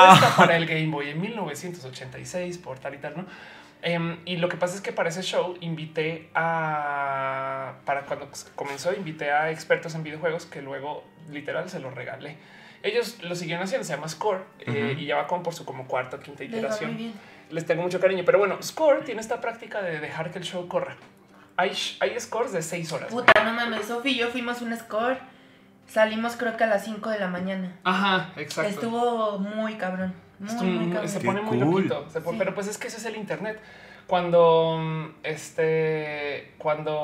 Compuesta 0.09 0.35
para 0.37 0.57
el 0.57 0.65
Game 0.65 0.87
Boy 0.87 1.09
en 1.09 1.21
1986 1.21 2.57
por 2.57 2.79
tal 2.79 2.95
y 2.95 2.97
tal, 2.97 3.13
¿no? 3.17 3.25
Em, 3.81 4.19
y 4.25 4.35
lo 4.37 4.49
que 4.49 4.57
pasa 4.57 4.75
es 4.75 4.81
que 4.81 4.91
para 4.91 5.07
ese 5.09 5.21
show 5.23 5.55
invité 5.61 6.29
a. 6.35 7.75
Para 7.85 8.05
cuando 8.05 8.29
comenzó, 8.55 8.93
invité 8.93 9.31
a 9.31 9.51
expertos 9.51 9.95
en 9.95 10.03
videojuegos 10.03 10.45
que 10.45 10.61
luego 10.61 11.05
literal 11.31 11.69
se 11.69 11.79
los 11.79 11.93
regalé. 11.95 12.37
Ellos 12.83 13.23
lo 13.23 13.35
siguieron 13.35 13.63
haciendo, 13.63 13.85
se 13.85 13.93
llama 13.93 14.07
Score 14.09 14.41
eh, 14.59 14.91
Ujú. 14.93 15.01
y 15.01 15.05
ya 15.05 15.15
va 15.17 15.27
como 15.27 15.43
por 15.43 15.53
su 15.53 15.65
como 15.65 15.85
cuarta 15.87 16.17
o 16.17 16.19
quinta 16.19 16.43
Les 16.43 16.51
iteración 16.53 16.95
bien. 16.97 17.13
les 17.49 17.65
tengo 17.65 17.81
mucho 17.81 17.99
cariño. 18.01 18.23
Pero 18.25 18.37
bueno, 18.37 18.61
Score 18.61 19.03
tiene 19.05 19.21
esta 19.21 19.39
práctica 19.41 19.81
de 19.81 19.99
dejar 19.99 20.31
que 20.31 20.39
el 20.39 20.45
show 20.45 20.67
corra. 20.67 20.95
Hay, 21.57 21.71
hay 21.99 22.19
scores 22.19 22.51
de 22.53 22.61
seis 22.61 22.91
horas. 22.91 23.09
Puta, 23.09 23.31
no 23.43 23.53
mames. 23.53 23.85
Sofi 23.87 24.09
y 24.11 24.15
yo 24.17 24.27
fuimos 24.29 24.61
un 24.61 24.75
score. 24.77 25.17
Salimos 25.89 26.35
creo 26.37 26.55
que 26.55 26.63
a 26.63 26.67
las 26.67 26.83
5 26.85 27.09
de 27.09 27.19
la 27.19 27.27
mañana. 27.27 27.75
Ajá, 27.83 28.29
exacto. 28.37 28.69
Estuvo 28.69 29.39
muy 29.39 29.75
cabrón. 29.75 30.13
Muy, 30.39 30.49
Esto 30.49 30.63
muy 30.63 30.91
cabrón. 30.91 31.09
se 31.09 31.19
Qué 31.19 31.25
pone 31.25 31.41
muy 31.41 31.59
cool. 31.59 31.75
loquito. 31.87 32.09
se 32.09 32.21
pone- 32.21 32.37
Sí. 32.37 32.39
Pero 32.39 32.53
pues 32.55 32.67
es 32.67 32.77
que 32.77 32.87
ese 32.87 32.97
es 32.97 33.05
el 33.05 33.15
internet. 33.17 33.59
Cuando 34.09 34.79
mm, 34.79 35.05
este 35.21 36.53
cuando 36.57 37.03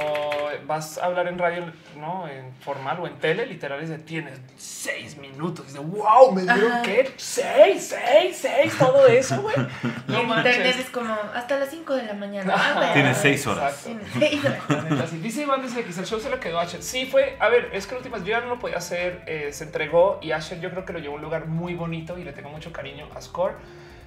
vas 0.66 0.98
a 0.98 1.06
hablar 1.06 1.28
en 1.28 1.38
radio, 1.38 1.72
no 1.98 2.28
en 2.28 2.52
formal 2.62 3.00
o 3.00 3.06
en 3.06 3.20
tele, 3.20 3.46
literal 3.46 3.80
es 3.80 3.90
de 3.90 4.00
tienes 4.00 4.40
seis 4.58 5.16
minutos. 5.20 5.68
Y 5.70 5.74
de 5.74 5.80
wow, 5.82 6.32
me 6.32 6.42
dieron 6.42 6.72
Ajá. 6.72 6.82
qué 6.82 7.12
seis, 7.16 7.94
seis, 7.96 8.40
seis, 8.42 8.76
todo 8.80 9.06
eso, 9.06 9.40
güey. 9.44 9.56
No 10.08 10.22
internet 10.24 10.78
es 10.80 10.90
como 10.90 11.16
hasta 11.36 11.60
las 11.60 11.70
5 11.70 11.94
de 11.94 12.04
la 12.06 12.14
mañana. 12.14 12.56
Ah, 12.58 12.74
bueno. 12.76 12.94
Tienes 12.94 13.18
seis 13.18 13.46
horas. 13.46 13.86
Exacto. 13.86 14.10
Tienes 14.18 14.32
seis 14.32 14.46
horas. 14.90 15.22
Dice 15.22 15.42
Iván 15.44 15.62
desde 15.62 15.82
X, 15.82 16.00
el 16.00 16.06
show 16.08 16.20
se 16.20 16.32
lo 16.32 16.40
quedó 16.40 16.60
a 16.60 16.64
Asher. 16.64 16.82
Sí, 16.82 17.06
fue, 17.06 17.38
a 17.40 17.50
ver, 17.50 17.70
es 17.74 17.86
que 17.86 17.94
últimas 17.94 18.22
yo 18.22 18.30
ya 18.30 18.42
no 18.42 18.48
lo 18.48 18.58
podía 18.58 18.78
hacer, 18.78 19.22
eh, 19.28 19.50
se 19.52 19.66
entregó 19.66 20.18
y 20.24 20.32
Asher 20.32 20.60
yo 20.60 20.72
creo 20.72 20.86
que 20.86 20.94
lo 20.94 20.98
llevó 20.98 21.14
a 21.14 21.18
un 21.18 21.22
lugar 21.22 21.46
muy 21.46 21.76
bonito 21.76 22.18
y 22.18 22.24
le 22.24 22.34
tengo 22.34 22.50
mucho 22.50 22.74
cariño 22.74 23.08
a 23.14 23.22
Score 23.22 23.54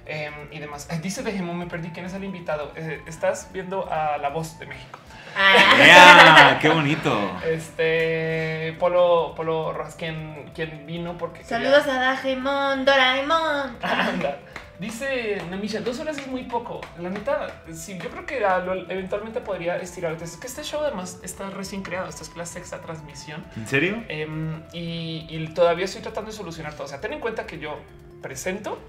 eh, 0.09 0.31
y 0.51 0.59
demás. 0.59 0.87
Eh, 0.91 0.99
dice 1.01 1.23
Dejemón, 1.23 1.57
me 1.57 1.67
perdí, 1.67 1.89
¿quién 1.91 2.05
es 2.05 2.13
el 2.13 2.23
invitado? 2.23 2.71
Eh, 2.75 3.01
estás 3.07 3.49
viendo 3.53 3.87
a 3.91 4.17
La 4.17 4.29
Voz 4.29 4.57
de 4.59 4.65
México. 4.65 4.99
Ah. 5.37 5.55
¡Ea! 5.79 6.59
¡Qué 6.59 6.69
bonito! 6.69 7.31
Este, 7.45 8.75
Polo, 8.79 9.33
Polo 9.35 9.71
Rojas, 9.73 9.95
quien, 9.95 10.51
quien 10.55 10.85
vino 10.85 11.17
porque... 11.17 11.41
quería- 11.41 11.57
Saludos 11.57 11.87
a 11.87 11.99
Dajemon, 11.99 12.83
Doraemon. 12.85 13.77
Anda. 13.81 14.39
Dice 14.79 15.41
Namisha, 15.49 15.81
dos 15.81 15.99
horas 15.99 16.17
es 16.17 16.27
muy 16.27 16.43
poco. 16.43 16.79
La 16.99 17.09
neta, 17.09 17.63
sí, 17.73 17.99
yo 18.01 18.09
creo 18.09 18.25
que 18.25 18.43
a 18.45 18.59
lo- 18.59 18.89
eventualmente 18.89 19.41
podría 19.41 19.75
estirar. 19.77 20.13
Es 20.21 20.37
que 20.37 20.47
este 20.47 20.63
show 20.63 20.81
además 20.81 21.19
está 21.21 21.49
recién 21.49 21.83
creado. 21.83 22.07
Esta 22.07 22.23
es 22.23 22.35
la 22.37 22.45
sexta 22.45 22.79
transmisión. 22.81 23.45
¿En 23.57 23.67
serio? 23.67 24.03
Em, 24.07 24.63
y, 24.71 25.27
y 25.29 25.47
todavía 25.53 25.83
estoy 25.85 26.01
tratando 26.01 26.31
de 26.31 26.37
solucionar 26.37 26.73
todo. 26.75 26.85
O 26.85 26.87
sea, 26.87 27.01
ten 27.01 27.11
en 27.13 27.19
cuenta 27.19 27.45
que 27.45 27.59
yo 27.59 27.77
presento, 28.21 28.79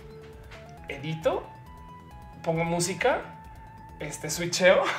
edito, 0.91 1.47
pongo 2.43 2.65
música, 2.65 3.21
este 3.99 4.31
switcheo. 4.31 4.83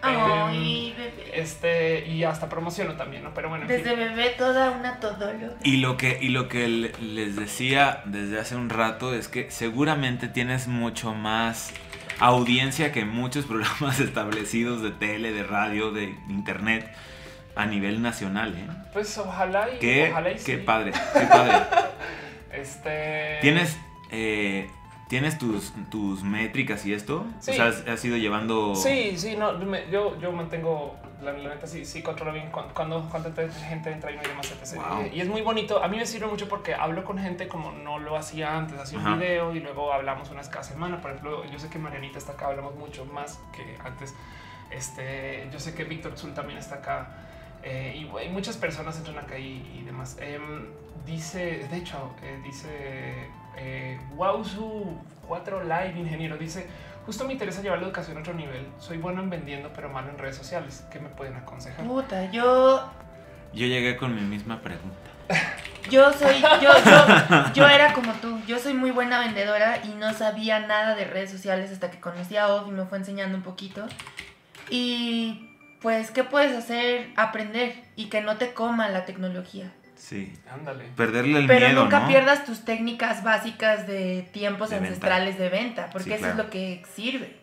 Em, 0.00 0.14
Ay, 0.20 0.94
bebé. 0.96 1.40
este 1.40 2.06
y 2.06 2.22
hasta 2.22 2.48
promociono 2.48 2.94
también, 2.94 3.24
¿no? 3.24 3.34
Pero 3.34 3.48
bueno, 3.48 3.64
en 3.64 3.68
fin. 3.68 3.78
Desde 3.82 3.96
bebé 3.96 4.30
toda 4.38 4.70
una 4.70 5.00
todóloga. 5.00 5.54
Y 5.64 5.78
lo 5.78 5.96
que, 5.96 6.18
y 6.22 6.28
lo 6.28 6.48
que 6.48 6.68
le- 6.68 6.92
les 7.00 7.34
decía 7.34 8.02
desde 8.04 8.38
hace 8.38 8.54
un 8.54 8.70
rato 8.70 9.12
es 9.12 9.26
que 9.26 9.50
seguramente 9.50 10.28
tienes 10.28 10.68
mucho 10.68 11.14
más 11.14 11.72
audiencia 12.20 12.92
que 12.92 13.04
muchos 13.04 13.44
programas 13.46 13.98
establecidos 13.98 14.80
de 14.82 14.92
tele, 14.92 15.32
de 15.32 15.42
radio, 15.42 15.90
de 15.90 16.14
internet 16.28 16.88
a 17.56 17.66
nivel 17.66 18.00
nacional. 18.00 18.54
¿eh? 18.56 18.68
pues 18.92 19.18
ojalá 19.18 19.68
y 19.74 19.78
Qué, 19.80 20.10
ojalá 20.12 20.30
y 20.30 20.34
qué 20.36 20.38
sí. 20.58 20.62
padre, 20.64 20.92
qué 21.12 21.26
padre. 21.26 21.54
Este 22.52 23.38
¿Tienes, 23.42 23.76
eh, 24.10 24.70
¿tienes 25.08 25.38
tus, 25.38 25.72
tus 25.90 26.22
métricas 26.22 26.84
y 26.86 26.92
esto? 26.92 27.26
Sí. 27.40 27.52
O 27.52 27.54
sea, 27.54 27.66
has, 27.66 27.86
has 27.88 28.04
ido 28.04 28.16
llevando... 28.16 28.74
Sí, 28.74 29.16
sí, 29.16 29.36
no, 29.36 29.52
me- 29.54 29.90
yo, 29.90 30.18
yo 30.20 30.32
mantengo, 30.32 30.96
la, 31.22 31.32
la 31.32 31.54
neta 31.54 31.66
sí, 31.66 31.84
sí 31.84 32.02
controlo 32.02 32.32
bien 32.32 32.50
cu- 32.50 32.60
cuando, 32.74 33.08
cuando 33.10 33.32
gente 33.34 33.90
entra 33.90 34.10
y 34.12 34.18
hay 34.18 34.26
demás, 34.26 34.50
etc. 34.52 34.76
Wow. 34.76 35.06
Y 35.12 35.20
es 35.20 35.28
muy 35.28 35.42
bonito, 35.42 35.82
a 35.82 35.88
mí 35.88 35.96
me 35.96 36.06
sirve 36.06 36.26
mucho 36.26 36.48
porque 36.48 36.74
hablo 36.74 37.04
con 37.04 37.18
gente 37.18 37.48
como 37.48 37.72
no 37.72 37.98
lo 37.98 38.16
hacía 38.16 38.56
antes, 38.56 38.78
hacía 38.78 38.98
Ajá. 38.98 39.12
un 39.14 39.18
video 39.18 39.54
y 39.54 39.60
luego 39.60 39.92
hablamos 39.92 40.30
unas 40.30 40.48
cada 40.48 40.62
semana. 40.64 41.00
Por 41.00 41.10
ejemplo, 41.12 41.44
yo 41.50 41.58
sé 41.58 41.68
que 41.70 41.78
Marianita 41.78 42.18
está 42.18 42.32
acá, 42.32 42.46
hablamos 42.48 42.74
mucho 42.76 43.04
más 43.06 43.40
que 43.52 43.76
antes. 43.84 44.14
Este, 44.70 45.48
yo 45.50 45.58
sé 45.58 45.74
que 45.74 45.84
Víctor 45.84 46.16
Zul 46.18 46.34
también 46.34 46.58
está 46.58 46.76
acá. 46.76 47.08
eh, 47.62 47.96
y 47.96 48.28
muchas 48.28 48.56
personas 48.56 48.96
entran 48.98 49.18
acá 49.18 49.38
y, 49.38 49.66
y 49.80 49.82
demás. 49.84 50.16
Em, 50.20 50.66
dice, 51.06 51.66
de 51.70 51.76
hecho, 51.78 52.12
eh, 52.22 52.38
dice 52.44 53.28
eh, 53.56 53.98
Wowzu 54.14 54.98
4 55.26 55.64
Live 55.64 55.94
Ingeniero. 55.96 56.36
Dice: 56.36 56.66
Justo 57.06 57.24
me 57.24 57.32
interesa 57.32 57.62
llevar 57.62 57.78
la 57.78 57.86
educación 57.86 58.16
a 58.16 58.20
otro 58.20 58.34
nivel. 58.34 58.66
Soy 58.78 58.98
bueno 58.98 59.22
en 59.22 59.30
vendiendo, 59.30 59.70
pero 59.74 59.88
malo 59.88 60.10
en 60.10 60.18
redes 60.18 60.36
sociales. 60.36 60.84
¿Qué 60.90 61.00
me 61.00 61.08
pueden 61.08 61.36
aconsejar? 61.36 61.84
Puta, 61.86 62.30
yo 62.30 62.90
Yo 63.52 63.66
llegué 63.66 63.96
con 63.96 64.14
mi 64.14 64.22
misma 64.22 64.60
pregunta. 64.60 64.96
Yo 65.90 66.12
soy, 66.12 66.42
yo, 66.42 66.48
yo, 66.60 66.70
yo 67.54 67.66
era 67.66 67.94
como 67.94 68.12
tú. 68.14 68.38
Yo 68.46 68.58
soy 68.58 68.74
muy 68.74 68.90
buena 68.90 69.20
vendedora 69.20 69.78
y 69.82 69.88
no 69.94 70.12
sabía 70.12 70.60
nada 70.60 70.94
de 70.94 71.04
redes 71.04 71.30
sociales 71.30 71.72
hasta 71.72 71.90
que 71.90 71.98
conocí 71.98 72.36
a 72.36 72.48
Off 72.48 72.68
y 72.68 72.72
me 72.72 72.84
fue 72.84 72.98
enseñando 72.98 73.38
un 73.38 73.42
poquito. 73.42 73.86
Y 74.68 75.56
pues, 75.80 76.10
¿qué 76.10 76.24
puedes 76.24 76.54
hacer? 76.54 77.08
Aprender 77.16 77.74
y 77.96 78.10
que 78.10 78.20
no 78.20 78.36
te 78.36 78.52
coma 78.52 78.90
la 78.90 79.06
tecnología. 79.06 79.72
Sí. 79.98 80.32
Ándale. 80.50 80.84
Perderle 80.96 81.40
el 81.40 81.46
Pero 81.46 81.66
miedo, 81.66 81.82
nunca 81.84 82.00
¿no? 82.00 82.08
pierdas 82.08 82.44
tus 82.46 82.64
técnicas 82.64 83.22
básicas 83.24 83.86
de 83.86 84.26
tiempos 84.32 84.70
De 84.70 84.76
venta. 84.76 84.88
ancestrales 84.88 85.38
de 85.38 85.48
venta, 85.48 85.90
porque 85.92 86.04
Sí, 86.04 86.12
eso 86.12 86.20
claro. 86.20 86.38
es 86.38 86.44
lo 86.44 86.50
que 86.50 86.82
sirve. 86.94 87.36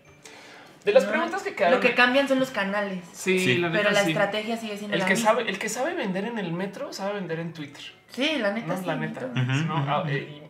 De 0.86 0.94
las 0.94 1.04
¿no? 1.06 1.10
preguntas 1.12 1.42
que 1.44 1.54
quedaron. 1.56 1.80
Lo 1.80 1.82
que 1.82 1.94
cambian 1.96 2.28
son 2.28 2.40
los 2.40 2.52
canales, 2.52 3.00
sí, 3.12 3.40
Sí. 3.40 3.58
la 3.58 3.70
neta, 3.70 3.80
pero 3.84 3.92
la 3.94 4.04
sí. 4.04 4.12
estrategia 4.12 4.56
sigue 4.58 4.78
siendo 4.78 4.94
El 4.94 5.00
la 5.02 5.06
que, 5.08 5.14
misma. 5.16 5.30
sabe, 5.32 5.50
el 5.50 5.60
que 5.60 5.68
sabe 5.70 5.94
vender 5.96 6.26
en 6.26 6.38
el 6.40 6.54
metro 6.54 6.94
sabe 6.94 7.14
vender 7.16 7.40
en 7.40 7.54
Twitter. 7.54 7.84
Sí, 8.10 8.38
la 8.40 8.52
neta 8.54 8.68
No, 8.68 8.78
sí. 8.80 8.86
la 8.86 8.96
neta. 8.96 9.22
No, 9.28 10.06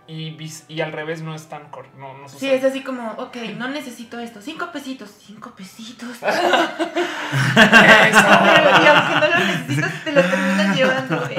y, 0.07 0.81
al 0.81 0.91
revés 0.91 1.23
no 1.23 1.33
es 1.33 1.47
tan 1.47 1.69
cor. 1.69 1.87
No, 1.97 2.15
no 2.17 2.29
Sí, 2.29 2.47
es 2.47 2.63
así 2.63 2.83
como, 2.83 3.13
ok, 3.13 3.37
no 3.57 3.69
necesito 3.69 4.19
esto. 4.19 4.39
Cinco 4.39 4.71
pesitos. 4.71 5.09
Cinco 5.25 5.55
pesitos. 5.55 6.09
Eso. 6.21 6.21
Pero, 6.21 6.35
y 8.83 8.87
aunque 8.87 9.15
no 9.19 9.27
lo 9.27 9.39
necesitas, 9.39 10.03
te 10.03 10.11
lo 10.11 10.21
terminas 10.21 10.75
llevando. 10.75 11.23
así. 11.23 11.33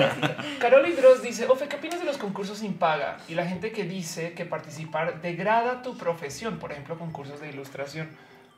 Carol 0.59 0.89
Hidros 0.89 1.23
dice, 1.23 1.47
Ofe, 1.47 1.69
¿qué 1.69 1.77
opinas 1.77 2.01
de 2.01 2.07
los 2.07 2.19
concursos 2.19 2.59
sin 2.59 2.75
paga? 2.75 3.19
Y 3.29 3.35
la 3.35 3.47
gente 3.47 3.71
que 3.71 3.85
dice 3.85 4.33
que 4.33 4.45
participar 4.45 5.23
degrada 5.23 5.83
tu 5.83 5.97
profesión, 5.97 6.59
por 6.59 6.73
ejemplo, 6.73 6.99
concursos 6.99 7.41
de 7.41 7.51
ilustración. 7.51 8.09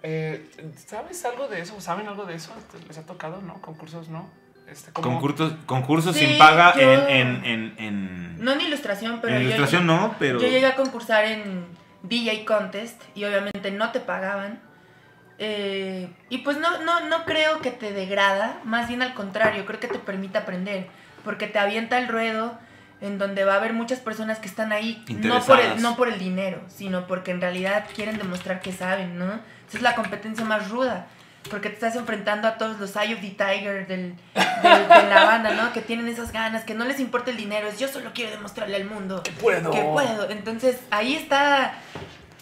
Eh, 0.02 0.48
¿Sabes 0.86 1.22
algo 1.26 1.48
de 1.48 1.60
eso? 1.60 1.78
¿Saben 1.80 2.06
algo 2.08 2.24
de 2.24 2.36
eso? 2.36 2.52
¿Les 2.86 2.96
ha 2.96 3.04
tocado? 3.04 3.42
¿No? 3.42 3.60
¿Concursos 3.60 4.08
no? 4.08 4.30
Este, 4.70 4.92
como- 4.92 5.08
Concursos, 5.08 5.52
concursos 5.66 6.14
Sí, 6.16 6.26
sin 6.26 6.38
paga 6.38 6.74
yo- 6.76 6.82
en, 7.08 7.08
en, 7.08 7.44
en, 7.44 7.74
en- 7.78 8.44
No 8.44 8.52
en 8.52 8.60
ilustración, 8.60 9.20
pero 9.22 9.34
en 9.34 9.40
yo, 9.42 9.46
ilustración 9.48 9.86
no, 9.86 10.14
pero... 10.18 10.38
yo 10.40 10.46
llegué 10.48 10.66
a 10.66 10.74
concursar 10.76 11.24
en 11.24 11.64
DJ 12.02 12.44
Contest 12.44 13.02
y 13.14 13.24
obviamente 13.24 13.70
no 13.70 13.90
te 13.92 14.00
pagaban. 14.00 14.60
Eh, 15.38 16.08
y 16.30 16.38
pues 16.38 16.58
no, 16.58 16.82
no, 16.82 17.00
no 17.08 17.24
creo 17.24 17.60
que 17.60 17.70
te 17.70 17.92
degrada, 17.92 18.58
más 18.64 18.88
bien 18.88 19.02
al 19.02 19.14
contrario, 19.14 19.64
creo 19.66 19.78
que 19.78 19.86
te 19.86 19.98
permite 19.98 20.36
aprender, 20.38 20.88
porque 21.24 21.46
te 21.46 21.58
avienta 21.60 21.96
el 21.98 22.08
ruedo 22.08 22.58
en 23.00 23.18
donde 23.18 23.44
va 23.44 23.54
a 23.54 23.56
haber 23.58 23.72
muchas 23.72 24.00
personas 24.00 24.40
que 24.40 24.48
están 24.48 24.72
ahí 24.72 25.04
no 25.08 25.40
por, 25.44 25.60
el, 25.60 25.80
no 25.80 25.94
por 25.96 26.08
el 26.08 26.18
dinero, 26.18 26.60
sino 26.66 27.06
porque 27.06 27.30
en 27.30 27.40
realidad 27.40 27.84
quieren 27.94 28.18
demostrar 28.18 28.60
que 28.60 28.72
saben, 28.72 29.16
¿no? 29.16 29.26
Esa 29.68 29.76
es 29.76 29.82
la 29.82 29.94
competencia 29.94 30.44
más 30.44 30.68
ruda, 30.70 31.06
porque 31.48 31.68
te 31.68 31.74
estás 31.74 31.96
enfrentando 31.96 32.46
a 32.48 32.58
todos 32.58 32.78
los 32.78 32.94
Eye 32.96 33.14
of 33.14 33.20
the 33.20 33.30
Tiger 33.30 33.86
del, 33.86 34.14
del- 34.34 34.88
de 34.88 35.08
la 35.08 35.24
banda, 35.24 35.54
¿no? 35.54 35.72
Que 35.72 35.80
tienen 35.82 36.08
esas 36.08 36.30
ganas, 36.32 36.64
que 36.64 36.74
no 36.74 36.84
les 36.84 37.00
importa 37.00 37.30
el 37.30 37.36
dinero, 37.36 37.68
es 37.68 37.78
yo 37.78 37.88
solo 37.88 38.10
quiero 38.14 38.30
demostrarle 38.30 38.76
al 38.76 38.84
mundo 38.84 39.22
Que 39.22 39.32
puedo. 39.32 39.70
que 39.70 39.82
puedo. 39.82 40.30
Entonces 40.30 40.78
ahí 40.90 41.14
está, 41.14 41.74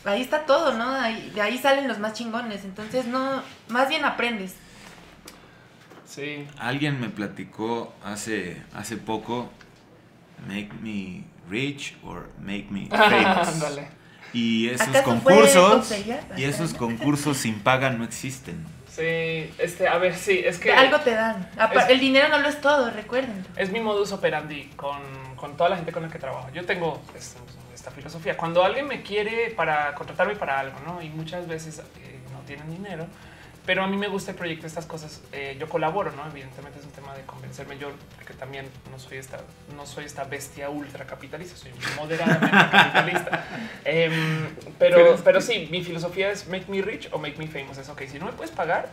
ahí 0.05 0.21
está 0.23 0.47
todo, 0.47 0.73
¿no? 0.75 0.91
Ahí- 0.93 1.31
de 1.35 1.41
ahí 1.41 1.59
salen 1.59 1.89
los 1.89 1.99
más 1.99 2.13
chingones, 2.15 2.65
entonces 2.65 3.07
no, 3.07 3.43
más 3.69 3.89
bien 3.89 4.05
aprendes. 4.05 4.55
Sí. 6.07 6.47
Alguien 6.59 7.01
me 7.01 7.09
platicó 7.09 7.93
hace, 8.05 8.63
hace 8.75 8.97
poco, 8.97 9.51
make 10.47 10.71
me 10.83 11.25
rich 11.51 11.97
or 12.05 12.29
make 12.41 12.67
me 12.71 12.87
famous. 12.91 13.79
Y 14.33 14.69
esos 14.69 14.89
¿Acaso 14.89 15.05
fue 15.21 15.33
concursos, 15.35 15.95
y 16.37 16.45
esos 16.45 16.75
concursos 16.75 17.37
sin 17.39 17.61
paga 17.61 17.91
no 17.91 18.05
existen. 18.05 18.65
Sí, 18.97 19.53
este, 19.59 19.87
a 19.89 19.99
ver, 19.99 20.15
sí, 20.15 20.43
es 20.45 20.59
que 20.59 20.73
Algo 20.73 20.99
te 21.01 21.11
dan. 21.15 21.49
Es- 21.75 21.89
El 21.91 22.01
dinero 22.01 22.29
no 22.29 22.39
lo 22.39 22.49
es 22.49 22.61
todo, 22.61 22.91
recuerden. 22.91 23.45
es 23.57 23.71
mi 23.71 23.81
modus 23.81 24.13
operandi 24.13 24.71
con, 24.77 24.99
con 25.37 25.57
toda 25.57 25.69
la 25.71 25.77
gente 25.77 25.93
con 25.93 26.03
la 26.03 26.09
que 26.09 26.19
trabajo. 26.19 26.49
Yo 26.55 26.65
tengo 26.65 27.03
es- 27.15 27.37
esta 27.75 27.91
filosofía. 27.91 28.37
Cuando 28.37 28.65
alguien 28.65 28.87
me 28.89 29.03
quiere 29.03 29.51
para 29.51 29.95
contratarme 29.95 30.35
para 30.37 30.59
algo, 30.61 30.79
¿no? 30.87 31.03
Y 31.03 31.11
muchas 31.11 31.47
veces 31.47 31.79
eh, 31.79 32.19
no 32.33 32.41
tienen 32.47 32.71
dinero, 32.71 33.07
pero 33.67 33.83
a 33.83 33.87
mí 33.89 33.97
me 33.97 34.09
gusta 34.09 34.31
el 34.31 34.37
proyecto, 34.37 34.67
estas 34.67 34.87
cosas. 34.87 35.21
eh, 35.33 35.57
yo 35.59 35.69
colaboro, 35.69 36.13
¿no? 36.13 36.27
Evidentemente 36.27 36.79
es 36.79 36.85
un 36.85 36.93
tema 36.93 37.15
de 37.15 37.23
convencerme 37.23 37.77
yo, 37.79 37.91
porque 38.15 38.33
también 38.33 38.67
no 38.91 38.99
soy 38.99 39.19
esta, 39.19 39.41
no 39.77 39.85
soy 39.85 40.05
esta 40.05 40.25
bestia 40.25 40.71
ultra 40.71 41.05
capitalista, 41.05 41.57
soy 41.57 41.73
moderadamente 41.97 42.47
capitalista. 42.71 43.45
Em, 43.85 44.49
pero, 44.79 45.17
pero 45.25 45.41
sí, 45.41 45.69
mi 45.71 45.83
filosofía 45.83 46.31
es 46.31 46.49
make 46.49 46.67
me 46.69 46.81
rich 46.81 47.09
o 47.13 47.19
make 47.19 47.37
me 47.37 47.49
famous. 47.49 47.77
Es 47.79 47.89
ok, 47.89 48.03
si 48.11 48.19
no 48.19 48.27
me 48.27 48.33
puedes 48.33 48.53
pagar, 48.55 48.89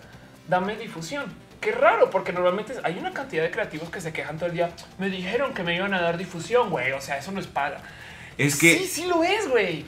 dame 0.47 0.75
difusión. 0.75 1.25
Qué 1.61 1.71
raro, 1.71 2.09
porque 2.09 2.33
normalmente 2.33 2.73
hay 2.83 2.97
una 2.97 3.13
cantidad 3.13 3.43
de 3.43 3.51
creativos 3.51 3.89
que 3.89 4.01
se 4.01 4.11
quejan 4.11 4.37
todo 4.37 4.47
el 4.47 4.55
día. 4.55 4.69
Me 4.97 5.09
dijeron 5.09 5.53
que 5.53 5.63
me 5.63 5.75
iban 5.75 5.93
a 5.93 6.01
dar 6.01 6.17
difusión, 6.17 6.69
güey. 6.69 6.91
O 6.91 6.99
sea, 6.99 7.17
eso 7.17 7.31
no 7.31 7.39
es 7.39 7.47
paga. 7.47 7.81
Es 8.37 8.59
que 8.59 8.77
sí, 8.79 8.87
sí 8.87 9.05
lo 9.05 9.23
es, 9.23 9.47
güey. 9.47 9.85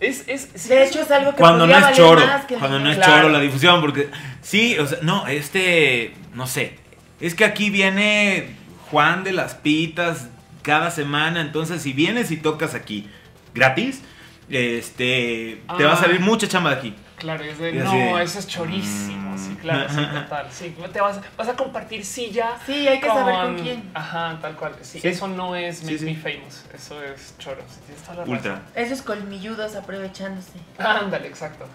Es, 0.00 0.24
es, 0.26 0.48
sí 0.54 0.68
De 0.68 0.84
hecho, 0.84 1.00
es 1.00 1.10
algo 1.10 1.30
que 1.30 1.36
cuando 1.38 1.66
no 1.66 1.74
es 1.74 1.80
valer 1.80 1.96
choro, 1.96 2.26
más 2.26 2.44
que 2.44 2.54
el 2.54 2.60
cuando 2.60 2.78
no 2.80 2.90
es. 2.90 2.96
Claro. 2.96 3.12
choro 3.14 3.28
la 3.30 3.40
difusión, 3.40 3.80
porque 3.80 4.10
sí, 4.42 4.78
o 4.78 4.86
sea, 4.86 4.98
no, 5.02 5.26
este, 5.26 6.12
no 6.34 6.46
sé, 6.46 6.78
es 7.20 7.34
que 7.34 7.44
aquí 7.46 7.70
viene 7.70 8.50
Juan 8.90 9.24
de 9.24 9.32
las 9.32 9.54
Pitas 9.54 10.28
cada 10.62 10.90
semana, 10.90 11.40
entonces 11.40 11.80
si 11.82 11.92
vienes 11.94 12.30
y 12.30 12.36
tocas 12.36 12.74
aquí 12.74 13.08
gratis, 13.54 14.02
este, 14.50 15.60
te 15.78 15.84
va 15.84 15.92
a 15.92 15.94
Ah. 15.94 16.00
salir 16.00 16.20
mucha 16.20 16.46
chamba 16.48 16.70
de 16.70 16.76
aquí. 16.76 16.94
Claro, 17.16 17.44
es 17.44 17.58
de 17.58 17.74
Y 17.74 17.78
así 17.78 17.96
no, 17.96 18.18
eso 18.18 18.38
es 18.38 18.46
chorísimo. 18.46 19.30
mm. 19.32 19.38
Sí, 19.38 19.54
claro, 19.56 19.88
sí, 19.88 19.96
total. 20.14 20.46
Sí, 20.50 20.76
te 20.92 21.00
vas, 21.00 21.18
vas 21.36 21.48
a 21.48 21.54
compartir 21.56 22.04
silla. 22.04 22.50
Sí, 22.66 22.86
hay 22.86 23.00
que 23.00 23.06
saber 23.08 23.34
con 23.34 23.58
quién. 23.58 23.90
Ajá, 23.94 24.38
tal 24.42 24.54
cual. 24.56 24.74
Sí, 24.82 25.00
Sí. 25.00 25.08
eso 25.08 25.26
no 25.28 25.54
es 25.56 25.78
Sí, 25.78 25.84
make 25.86 25.98
sí. 25.98 26.04
me 26.04 26.14
famous. 26.16 26.64
Eso 26.74 27.02
es 27.02 27.34
choro. 27.38 27.62
Sí, 27.68 27.80
tienes 27.86 28.02
toda 28.04 28.16
la 28.16 28.22
Ultra. 28.30 28.52
razón. 28.56 28.66
Esos 28.74 29.02
colmilludos 29.02 29.76
aprovechándose. 29.76 30.52
Ándale, 30.78 31.26
exacto. 31.28 31.66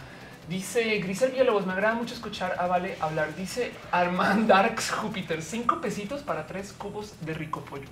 Dice 0.51 0.97
Grisel 0.99 1.31
Villalobos, 1.31 1.65
me 1.65 1.71
agrada 1.71 1.93
mucho 1.93 2.13
escuchar 2.13 2.57
a 2.59 2.67
Vale 2.67 2.97
hablar. 2.99 3.33
Dice 3.37 3.71
Armand 3.89 4.49
Darks 4.49 4.91
Júpiter, 4.91 5.41
cinco 5.41 5.79
pesitos 5.79 6.23
para 6.23 6.45
tres 6.45 6.73
cubos 6.73 7.13
de 7.21 7.33
rico 7.33 7.61
pollo. 7.61 7.87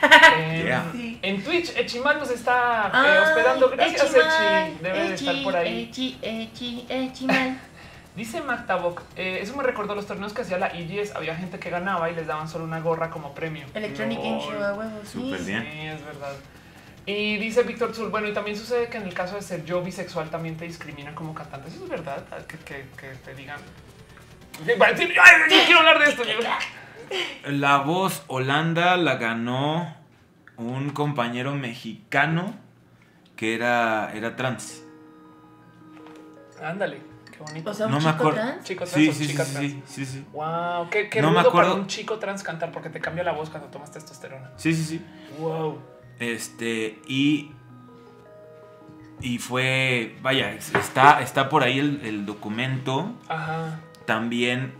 Eh, 0.38 0.62
Yeah. 0.64 0.86
Sí. 0.92 1.18
En 1.20 1.44
Twitch, 1.44 1.76
Echimal 1.76 2.18
nos 2.18 2.30
está 2.30 2.86
eh, 2.86 2.90
Ay, 2.94 3.18
hospedando. 3.18 3.68
Gracias, 3.68 4.04
Echimal, 4.14 4.68
Echi. 4.70 4.78
Debe 4.82 4.98
de 5.00 5.14
estar 5.14 5.42
por 5.42 5.56
ahí. 5.56 5.82
Echi, 5.82 6.18
Echi, 6.22 6.86
Echimal. 6.88 7.60
Dice 8.16 8.40
Mactabok, 8.40 9.02
eh, 9.16 9.40
eso 9.42 9.54
me 9.54 9.62
recordó 9.62 9.94
los 9.94 10.06
torneos 10.06 10.32
que 10.32 10.42
hacía 10.42 10.56
la 10.56 10.68
EGS. 10.68 11.14
Había 11.14 11.36
gente 11.36 11.58
que 11.58 11.68
ganaba 11.68 12.10
y 12.10 12.14
les 12.14 12.26
daban 12.26 12.48
solo 12.48 12.64
una 12.64 12.80
gorra 12.80 13.10
como 13.10 13.34
premio. 13.34 13.66
Electronic 13.74 14.18
Game 14.18 14.40
Show 14.40 14.62
a 14.62 14.72
huevo, 14.72 15.00
sí. 15.04 15.10
Súper 15.12 15.40
bien. 15.42 15.62
Sí, 15.70 15.86
es 15.88 16.04
verdad. 16.06 16.32
Y 17.10 17.38
dice 17.38 17.62
Víctor 17.62 17.94
Zul, 17.94 18.10
bueno, 18.10 18.28
y 18.28 18.34
también 18.34 18.54
sucede 18.54 18.88
que 18.88 18.98
en 18.98 19.04
el 19.04 19.14
caso 19.14 19.36
de 19.36 19.40
ser 19.40 19.64
yo 19.64 19.82
bisexual 19.82 20.28
también 20.28 20.58
te 20.58 20.66
discriminan 20.66 21.14
como 21.14 21.32
cantante. 21.32 21.68
Eso 21.68 21.84
es 21.84 21.88
verdad, 21.88 22.22
que, 22.46 22.58
que- 22.58 22.84
que 22.98 23.08
te 23.24 23.34
digan. 23.34 23.58
Ay, 24.60 25.08
yo 25.50 25.56
quiero 25.64 25.78
hablar 25.78 25.98
de 26.00 26.04
esto. 26.10 26.22
La 27.46 27.78
voz 27.78 28.24
Holanda 28.26 28.98
la 28.98 29.16
ganó 29.16 29.96
un 30.58 30.90
compañero 30.90 31.54
mexicano 31.54 32.54
que 33.36 33.54
era, 33.54 34.12
era 34.14 34.36
trans. 34.36 34.82
Ándale, 36.62 37.00
qué 37.32 37.38
bonito. 37.38 37.70
O 37.70 37.74
sea, 37.74 37.86
un 37.86 37.92
No 37.92 37.98
me 38.00 38.04
chico 38.04 38.14
acuerdo. 38.16 38.34
trans. 38.34 38.64
Chico 38.64 38.84
trans 38.84 38.92
Sí, 38.92 39.08
o 39.08 39.12
sí, 39.14 39.18
sí, 39.24 39.30
chica 39.30 39.44
sí, 39.46 39.52
trans. 39.54 39.66
sí, 39.72 39.82
sí, 39.86 40.04
sí. 40.04 40.26
Wow, 40.32 40.90
qué, 40.90 41.08
qué 41.08 41.22
No 41.22 41.30
me 41.30 41.42
para 41.42 41.72
un 41.72 41.86
chico 41.86 42.18
trans 42.18 42.42
cantar 42.42 42.70
porque 42.70 42.90
te 42.90 43.00
cambia 43.00 43.24
la 43.24 43.32
voz 43.32 43.48
cuando 43.48 43.68
tomas 43.70 43.90
testosterona. 43.92 44.50
Sí, 44.56 44.74
sí, 44.74 44.84
sí. 44.84 45.06
Wow. 45.38 45.78
Este, 46.18 47.00
y. 47.06 47.52
Y 49.20 49.38
fue. 49.38 50.16
Vaya, 50.22 50.52
está, 50.52 51.20
está 51.22 51.48
por 51.48 51.62
ahí 51.62 51.78
el, 51.78 52.00
el 52.04 52.26
documento. 52.26 53.12
Ajá. 53.28 53.80
También 54.06 54.74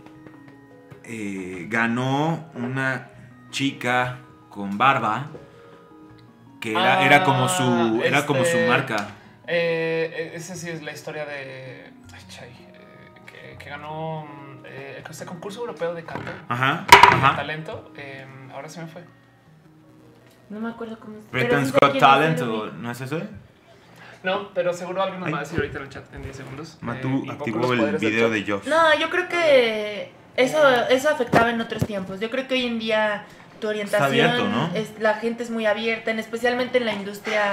eh, 1.03 1.65
ganó 1.69 2.49
una 2.55 3.09
chica 3.51 4.19
con 4.49 4.77
barba. 4.77 5.27
Que 6.61 6.71
era, 6.71 6.99
Ah, 6.99 7.05
era 7.05 7.23
como 7.23 7.47
su. 7.49 8.01
Era 8.03 8.25
como 8.25 8.41
su 8.43 8.57
este- 8.57 8.67
marca. 8.67 9.07
Eh, 9.47 10.31
esa 10.35 10.55
sí 10.55 10.69
es 10.69 10.81
la 10.83 10.91
historia 10.91 11.25
de. 11.25 11.91
Ay, 12.13 12.21
chay, 12.29 12.49
eh, 12.73 13.11
que, 13.25 13.57
que 13.63 13.69
ganó 13.69 14.25
eh, 14.65 15.01
este 15.09 15.25
concurso 15.25 15.61
europeo 15.61 15.93
de 15.93 16.03
canto. 16.03 16.31
Ajá, 16.47 16.85
de 16.91 16.97
ajá. 17.15 17.35
talento. 17.35 17.91
eh, 17.97 18.25
ahora 18.53 18.69
se 18.69 18.81
me 18.81 18.87
fue. 18.87 19.03
No 20.49 20.59
me 20.59 20.69
acuerdo 20.69 20.97
cómo 20.99 21.17
es. 21.17 21.31
Britain's 21.31 21.71
Got 21.71 21.99
Talent, 21.99 22.41
¿o. 22.41 22.67
¿no 22.67 22.91
es 22.91 23.01
eso? 23.01 23.21
No, 24.23 24.49
pero 24.53 24.73
seguro 24.73 25.01
alguien 25.01 25.19
nos 25.19 25.27
Ay. 25.27 25.33
va 25.33 25.39
a 25.39 25.43
decir 25.43 25.59
ahorita 25.59 25.77
en 25.77 25.83
el 25.83 25.89
chat 25.89 26.13
en 26.13 26.23
10 26.23 26.35
segundos. 26.35 26.73
Eh, 26.73 26.77
Matú 26.81 27.21
poco 27.21 27.31
activó 27.31 27.73
el 27.73 27.97
video 27.97 28.29
de 28.29 28.43
Josh. 28.43 28.67
No, 28.67 28.99
yo 28.99 29.09
creo 29.09 29.29
que 29.29 30.11
eso, 30.35 30.59
eso 30.89 31.09
afectaba 31.09 31.49
en 31.51 31.61
otros 31.61 31.85
tiempos. 31.85 32.19
Yo 32.19 32.29
creo 32.29 32.47
que 32.47 32.55
hoy 32.55 32.65
en 32.65 32.79
día 32.79 33.23
tu 33.59 33.67
orientación 33.67 34.07
abierto, 34.09 34.47
¿no? 34.47 34.71
es 34.75 34.91
la 34.99 35.15
gente 35.15 35.43
es 35.43 35.49
muy 35.49 35.65
abierta, 35.65 36.11
en, 36.11 36.19
especialmente 36.19 36.77
en 36.77 36.85
la 36.85 36.93
industria. 36.93 37.43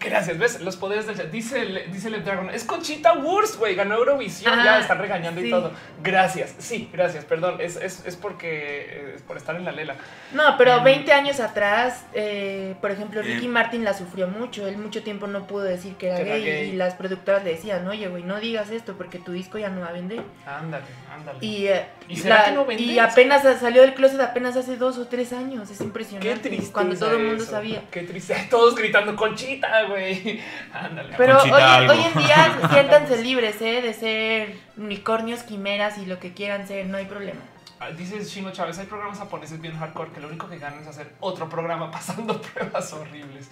Gracias, 0.00 0.38
¿ves? 0.38 0.60
Los 0.60 0.76
poderes 0.76 1.06
del 1.06 1.16
chat. 1.16 1.30
Dice 1.30 1.62
el, 1.62 1.90
dice 1.90 2.08
el 2.08 2.22
Dragon. 2.22 2.50
Es 2.50 2.64
Conchita 2.64 3.14
Wurst, 3.14 3.56
güey. 3.56 3.74
Ganó 3.74 3.94
Eurovisión. 3.94 4.62
Ya 4.62 4.78
están 4.80 4.98
regañando 4.98 5.40
y 5.40 5.48
todo. 5.48 5.72
Gracias. 6.02 6.54
Sí, 6.58 6.90
gracias. 6.92 7.24
Perdón. 7.24 7.56
Es, 7.60 7.76
es, 7.76 8.04
es 8.04 8.14
porque 8.16 8.80
eh, 8.90 9.12
es 9.16 9.22
por 9.22 9.38
estar 9.38 9.56
en 9.56 9.64
la 9.64 9.72
lela. 9.72 9.94
No, 10.32 10.58
pero 10.58 10.80
Mm. 10.80 10.84
20 10.84 11.12
años 11.14 11.40
atrás, 11.40 12.04
eh, 12.12 12.74
por 12.82 12.90
ejemplo, 12.90 13.20
Eh. 13.20 13.24
Ricky 13.24 13.48
Martin 13.48 13.82
la 13.82 13.94
sufrió 13.94 14.28
mucho. 14.28 14.66
Él 14.68 14.76
mucho 14.76 15.02
tiempo 15.02 15.26
no 15.26 15.46
pudo 15.46 15.62
decir 15.62 15.94
que 15.94 16.08
era, 16.08 16.16
Que 16.16 16.22
era 16.22 16.36
gay, 16.38 16.70
y 16.70 16.72
las 16.76 16.94
productoras 16.94 17.42
le 17.44 17.52
decían, 17.52 17.86
oye, 17.88 18.06
güey, 18.08 18.24
no 18.24 18.38
digas 18.40 18.70
esto 18.70 18.94
porque 18.98 19.18
tu 19.18 19.32
disco 19.32 19.56
ya 19.56 19.70
no 19.70 19.80
va 19.80 19.88
a 19.88 19.92
vender. 19.92 20.20
Ándale, 20.46 20.84
ándale. 21.14 21.38
Y, 21.40 21.66
eh, 21.68 21.86
¿Y 22.08 22.16
será 22.16 22.38
la- 22.40 22.44
que 22.44 22.52
no 22.52 22.66
y 22.72 22.98
apenas 22.98 23.42
salió 23.58 23.80
del 23.80 23.94
closet 23.94 24.20
apenas 24.20 24.54
hace 24.56 24.76
dos 24.76 24.98
o 24.98 25.06
tres 25.06 25.32
años. 25.32 25.43
Es 25.52 25.78
Qué 25.78 25.84
impresionante. 25.84 26.48
triste. 26.48 26.72
Cuando 26.72 26.96
todo 26.96 27.16
el 27.16 27.24
mundo 27.26 27.44
sabía. 27.44 27.82
Qué 27.90 28.02
triste. 28.02 28.34
Todos 28.50 28.74
gritando 28.74 29.14
Conchita, 29.16 29.84
güey. 29.84 30.40
Ándale. 30.72 31.14
Pero 31.16 31.34
Conchita 31.34 31.78
hoy, 31.90 31.98
en 32.00 32.18
día 32.18 32.68
siéntanse 32.72 33.22
libres, 33.22 33.60
¿eh? 33.60 33.82
De 33.82 33.92
ser 33.92 34.56
unicornios, 34.76 35.42
quimeras 35.42 35.98
y 35.98 36.06
lo 36.06 36.18
que 36.18 36.32
quieran 36.32 36.66
ser, 36.66 36.86
no 36.86 36.96
hay 36.96 37.04
problema. 37.06 37.40
Ah, 37.80 37.90
Dice 37.90 38.22
Shino 38.24 38.50
Chávez, 38.52 38.78
hay 38.78 38.86
programas 38.86 39.18
japoneses 39.18 39.60
bien 39.60 39.76
hardcore 39.76 40.12
que 40.12 40.20
lo 40.20 40.28
único 40.28 40.48
que 40.48 40.58
ganan 40.58 40.80
es 40.80 40.86
hacer 40.86 41.12
otro 41.20 41.48
programa 41.48 41.90
pasando 41.90 42.40
pruebas 42.40 42.92
horribles. 42.92 43.50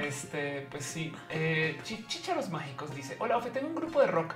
este, 0.00 0.66
pues 0.70 0.84
sí. 0.84 1.12
Eh, 1.30 1.78
Chi- 1.84 2.04
Chícharos 2.06 2.50
mágicos 2.50 2.94
dice: 2.94 3.16
Hola, 3.18 3.36
Ofe, 3.36 3.50
tengo 3.50 3.68
un 3.68 3.74
grupo 3.74 4.00
de 4.00 4.06
rock. 4.08 4.34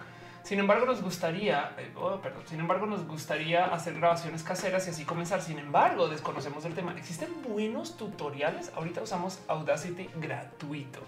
Sin 0.48 0.58
embargo, 0.60 0.86
nos 0.86 1.02
gustaría, 1.02 1.74
eh, 1.76 1.92
oh, 1.94 2.22
sin 2.46 2.58
embargo, 2.58 2.86
nos 2.86 3.06
gustaría 3.06 3.66
hacer 3.66 3.92
grabaciones 3.92 4.42
caseras 4.42 4.86
y 4.86 4.90
así 4.92 5.04
comenzar. 5.04 5.42
Sin 5.42 5.58
embargo, 5.58 6.08
desconocemos 6.08 6.64
el 6.64 6.72
tema. 6.72 6.94
¿Existen 6.96 7.28
buenos 7.46 7.98
tutoriales? 7.98 8.72
Ahorita 8.74 9.02
usamos 9.02 9.40
Audacity 9.46 10.08
gratuito. 10.16 11.00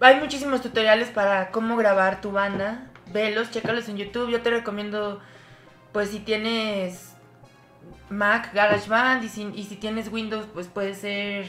Hay 0.00 0.18
muchísimos 0.20 0.62
tutoriales 0.62 1.10
para 1.10 1.50
cómo 1.50 1.76
grabar 1.76 2.22
tu 2.22 2.32
banda. 2.32 2.90
Velos, 3.12 3.50
chécalos 3.50 3.90
en 3.90 3.98
YouTube. 3.98 4.30
Yo 4.30 4.40
te 4.40 4.48
recomiendo, 4.48 5.20
pues 5.92 6.08
si 6.08 6.20
tienes 6.20 7.14
Mac, 8.08 8.54
GarageBand 8.54 9.22
y 9.22 9.28
si, 9.28 9.52
y 9.54 9.64
si 9.64 9.76
tienes 9.76 10.10
Windows, 10.10 10.46
pues 10.54 10.66
puede 10.68 10.94
ser 10.94 11.44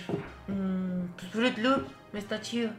mm, 0.50 1.06
pues, 1.16 1.32
Fruit 1.32 1.58
Loop, 1.58 1.88
está 2.12 2.42
chido. 2.42 2.72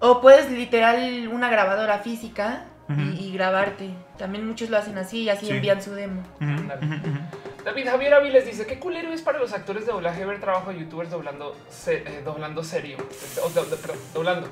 O 0.00 0.20
puedes 0.20 0.50
literal 0.50 1.28
una 1.32 1.48
grabadora 1.50 1.98
física 1.98 2.64
y- 2.88 3.32
grabarte. 3.32 3.90
También 4.16 4.46
muchos 4.46 4.70
lo 4.70 4.78
hacen 4.78 4.96
así 4.96 5.22
y 5.22 5.28
así 5.28 5.46
Sí. 5.46 5.52
envían 5.52 5.82
su 5.82 5.92
demo. 5.94 6.22
Ujú, 6.40 6.50
ujú. 6.52 7.18
David 7.64 7.86
Javier 7.86 8.14
Aviles 8.14 8.46
dice 8.46 8.66
qué 8.66 8.78
culero 8.78 9.12
es 9.12 9.20
para 9.20 9.38
los 9.38 9.52
actores 9.52 9.84
de 9.84 9.92
doblaje 9.92 10.24
ver 10.24 10.40
trabajo 10.40 10.70
de 10.70 10.78
youtubers 10.80 11.10
doblando, 11.10 11.54
se- 11.68 11.98
eh, 11.98 12.22
doblando 12.24 12.64
serio, 12.64 12.96
o 13.44 13.48
do- 13.50 13.64
do- 13.64 13.76
perdón, 13.76 13.98
doblando. 14.14 14.48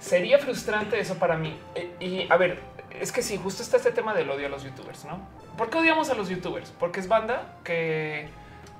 Sería 0.00 0.38
frustrante 0.38 0.98
eso 0.98 1.14
para 1.16 1.36
mí. 1.36 1.56
Eh, 1.76 1.94
y 2.00 2.32
a 2.32 2.36
ver, 2.36 2.60
es 2.90 3.12
que 3.12 3.22
sí, 3.22 3.36
justo 3.40 3.62
está 3.62 3.76
este 3.76 3.92
tema 3.92 4.12
del 4.14 4.28
odio 4.30 4.46
a 4.46 4.50
los 4.50 4.64
youtubers, 4.64 5.04
¿no? 5.04 5.20
¿Por 5.56 5.70
qué 5.70 5.78
odiamos 5.78 6.10
a 6.10 6.14
los 6.14 6.28
youtubers? 6.28 6.72
Porque 6.80 6.98
es 7.00 7.06
banda 7.08 7.54
que 7.62 8.28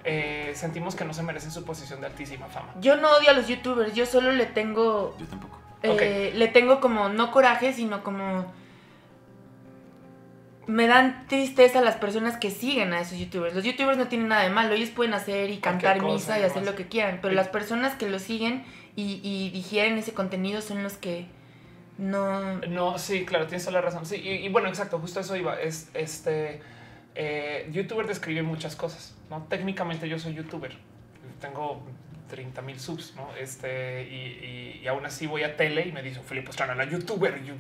eh, 0.05 0.53
sentimos 0.57 0.95
que 0.97 1.05
no 1.05 1.13
se 1.13 1.23
merecen 1.23 1.51
su 1.51 1.65
posición 1.65 2.01
de 2.01 2.07
altísima 2.07 2.47
fama. 2.47 2.69
Yo 2.81 2.97
no 2.97 3.11
odio 3.17 3.31
a 3.31 3.33
los 3.35 3.47
youtubers, 3.47 3.95
yo 3.95 4.07
solo 4.07 4.33
le 4.33 4.47
tengo, 4.47 5.15
Yo 5.19 5.27
tampoco. 5.27 5.58
Eh, 5.83 6.33
le 6.35 6.49
tengo 6.49 6.81
como 6.81 7.09
no 7.09 7.31
coraje, 7.31 7.73
sino 7.73 8.03
como 8.03 8.53
me 10.67 10.87
dan 10.87 11.27
tristeza 11.29 11.81
las 11.81 11.97
personas 11.97 12.37
que 12.37 12.51
siguen 12.51 12.93
a 12.93 13.01
esos 13.01 13.19
youtubers. 13.19 13.55
Los 13.55 13.65
youtubers 13.65 13.97
no 13.97 14.09
tienen 14.09 14.29
nada 14.29 14.43
de 14.43 14.51
malo, 14.51 14.75
ellos 14.75 14.91
pueden 14.91 15.15
hacer 15.15 15.51
y 15.51 15.59
cantar 15.59 15.99
cosa 15.99 16.13
misa 16.13 16.39
y 16.39 16.43
hacer 16.43 16.65
lo 16.65 16.75
que 16.75 16.87
quieran, 16.89 17.21
pero 17.23 17.31
Sí. 17.33 17.37
las 17.37 17.49
personas 17.49 17.95
que 17.95 18.09
lo 18.11 18.19
siguen 18.19 18.65
y, 18.95 19.21
y 19.23 19.49
digieren 19.51 19.97
ese 19.97 20.13
contenido 20.13 20.61
son 20.61 20.83
los 20.83 20.95
que 20.95 21.27
no... 21.97 22.59
No, 22.69 22.99
sí, 22.99 23.25
claro, 23.25 23.47
tienes 23.47 23.65
toda 23.65 23.81
la 23.81 23.87
razón. 23.87 24.05
Sí, 24.05 24.17
y, 24.17 24.29
y 24.45 24.49
bueno, 24.51 24.69
exacto, 24.69 24.99
justo 24.99 25.21
eso 25.21 25.37
iba. 25.37 25.59
Es 25.59 25.91
este 25.95 26.61
eh, 27.15 27.69
youtuber 27.73 28.07
describe 28.07 28.43
muchas 28.43 28.77
cosas. 28.77 29.17
No, 29.31 29.45
técnicamente 29.49 30.07
yo 30.09 30.19
soy 30.19 30.35
youtuber. 30.35 30.77
Tengo 31.41 31.83
30 32.29 32.63
mil 32.63 32.79
subs, 32.79 33.15
no? 33.17 33.29
Este 33.41 34.03
y, 34.11 34.15
y- 34.47 34.81
y 34.85 34.87
aún 34.89 35.05
así 35.07 35.27
voy 35.27 35.43
a 35.43 35.57
tele 35.57 35.87
y 35.89 35.93
me 35.93 36.03
dice 36.03 36.21
Felipe 36.21 36.51
Estrana, 36.51 36.75
la 36.75 36.85
youtuber. 36.85 37.41
Y 37.43 37.49
yo, 37.49 37.55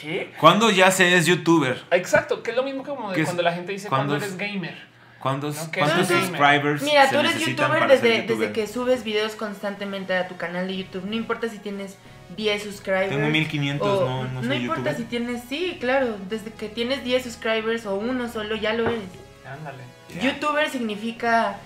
¿qué? 0.00 0.32
¿Cuándo 0.38 0.70
ya 0.70 0.90
se 0.90 1.16
es 1.16 1.26
youtuber? 1.26 1.82
Exacto, 1.90 2.42
que 2.42 2.50
es 2.50 2.56
lo 2.56 2.62
mismo 2.62 2.82
que 2.84 2.90
como 2.90 3.10
de 3.12 3.24
cuando 3.24 3.42
la 3.42 3.52
gente 3.52 3.72
dice 3.72 3.88
¿Cuándo 3.88 4.14
eres 4.16 4.36
gamer. 4.36 4.90
¿Cuántos, 5.18 5.56
No, 5.56 5.70
cuántos 5.76 6.06
subscribers 6.08 6.82
Mira, 6.82 7.06
se 7.06 7.12
tú 7.14 7.20
eres 7.20 7.38
youtuber 7.44 7.86
desde, 7.88 8.16
youtuber? 8.22 8.38
desde 8.38 8.52
que 8.52 8.66
subes 8.66 9.04
videos 9.04 9.34
constantemente 9.34 10.14
a 10.14 10.26
tu 10.28 10.36
canal 10.38 10.66
de 10.66 10.76
YouTube. 10.78 11.04
No 11.04 11.14
importa 11.14 11.46
si 11.50 11.58
tienes 11.58 11.98
10 12.38 12.62
subscribers. 12.62 13.10
Tengo 13.10 13.28
1500, 13.28 13.86
o- 13.86 14.04
no, 14.06 14.24
no 14.24 14.42
soy 14.42 14.56
importa 14.56 14.92
youtuber. 14.92 14.96
si 14.96 15.04
tienes, 15.04 15.42
sí, 15.46 15.76
claro, 15.78 16.16
desde 16.30 16.52
que 16.52 16.70
tienes 16.70 17.04
10 17.04 17.24
subscribers 17.24 17.84
o 17.84 17.96
uno 17.96 18.28
solo, 18.30 18.56
ya 18.56 18.72
lo 18.72 18.88
eres. 18.88 19.02
Ándale. 19.46 19.82
YouTuber 20.22 20.70
significa 20.70 21.56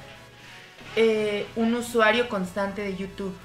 eh, 0.97 1.47
un 1.57 1.75
usuario 1.75 2.29
constante 2.29 2.83
de 2.83 2.97
YouTube. 2.97 3.37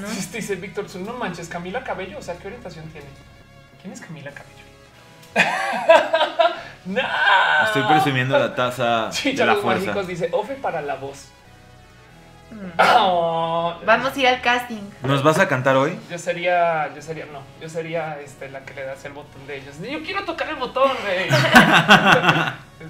¿no? 0.00 0.08
Dice 0.32 0.56
Víctor, 0.56 0.86
no 0.96 1.14
manches, 1.14 1.48
Camila 1.48 1.82
Cabello. 1.84 2.18
O 2.18 2.22
sea, 2.22 2.36
¿qué 2.36 2.48
orientación 2.48 2.88
tiene? 2.90 3.06
¿Quién 3.80 3.92
es 3.92 4.00
Camila 4.00 4.30
Cabello? 4.32 4.56
no. 6.86 7.00
Estoy 7.66 7.82
presumiendo 7.82 8.38
la 8.38 8.54
taza 8.54 8.84
de 8.84 9.00
la 9.02 9.10
Chicharos 9.10 9.62
fuerza. 9.62 9.86
mágicos 9.86 10.06
dice 10.06 10.28
Ofe 10.32 10.54
para 10.54 10.80
la 10.80 10.94
voz. 10.96 11.26
Mm. 12.50 12.80
Oh, 12.80 13.74
Vamos 13.84 14.16
a 14.16 14.20
ir 14.20 14.28
al 14.28 14.40
casting. 14.40 14.82
¿Nos 15.02 15.22
vas 15.22 15.38
a 15.38 15.48
cantar 15.48 15.76
hoy? 15.76 15.98
Yo 16.10 16.16
sería, 16.18 16.92
yo 16.94 17.02
sería, 17.02 17.26
no, 17.26 17.40
yo 17.60 17.68
sería 17.68 18.20
este, 18.20 18.48
la 18.48 18.60
que 18.64 18.72
le 18.74 18.84
das 18.84 19.04
el 19.04 19.12
botón 19.12 19.46
de 19.46 19.56
ellos. 19.56 19.74
Yo 19.80 20.02
quiero 20.02 20.24
tocar 20.24 20.48
el 20.48 20.56
botón, 20.56 20.92
güey. 21.02 21.28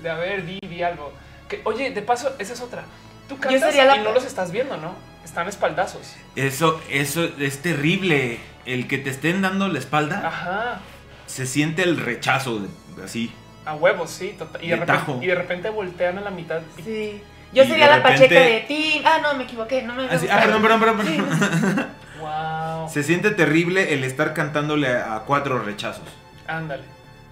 de 0.03 0.11
a 0.11 0.15
ver, 0.15 0.45
di, 0.45 0.59
di 0.61 0.83
algo. 0.83 1.13
Que, 1.49 1.63
oye, 1.65 1.91
de 1.91 2.03
paso, 2.03 2.35
esa 2.39 2.53
es 2.53 2.61
otra. 2.61 2.85
Tú 3.29 3.39
cantas 3.39 3.61
sería 3.63 3.85
la- 3.85 3.97
y 3.97 4.03
no 4.03 4.13
los 4.13 4.25
estás 4.25 4.51
viendo, 4.53 4.77
¿no? 4.77 4.95
Están 5.25 5.49
espaldazos. 5.49 6.15
Eso, 6.37 6.81
eso 6.91 7.25
es 7.39 7.61
terrible. 7.63 8.39
El 8.65 8.89
que 8.89 8.99
te 8.99 9.11
estén 9.11 9.43
dando 9.43 9.69
la 9.69 9.79
espalda, 9.79 10.23
Ajá. 10.27 10.81
se 11.27 11.47
siente 11.47 11.83
el 11.83 11.99
rechazo, 11.99 12.61
de- 12.61 13.05
así. 13.05 13.33
A 13.65 13.75
huevos, 13.75 14.11
sí. 14.11 14.35
tota- 14.39 14.59
Y, 14.63 14.69
de 14.69 14.75
De 14.75 14.81
repente, 14.81 14.93
tajo. 14.93 15.21
y 15.23 15.27
de 15.27 15.35
repente 15.35 15.71
voltean 15.71 16.19
a 16.19 16.21
la 16.21 16.31
mitad. 16.31 16.61
y- 16.79 16.83
Sí. 16.83 17.23
Yo 17.53 17.63
Y 17.63 17.69
sería 17.69 17.87
la 17.89 18.03
pacheca 18.03 18.23
repente- 18.29 18.53
de 18.53 18.61
ti. 18.63 19.03
Ah, 19.05 19.19
no, 19.23 19.35
me 19.35 19.45
equivoqué. 19.45 19.83
No 19.83 19.95
me 19.95 20.07
Así, 20.09 20.27
ah, 20.29 20.41
perdón, 20.43 20.63
perdón, 20.63 20.81
perdón. 20.81 21.07
Sí. 21.07 21.17
perdón. 21.17 21.87
Wow. 22.21 22.89
Se 22.93 23.03
siente 23.03 23.31
terrible 23.31 23.95
el 23.95 24.05
estar 24.05 24.35
cantándole 24.35 24.89
a 24.89 25.23
cuatro 25.27 25.59
rechazos. 25.61 26.05
Ándale. 26.47 26.83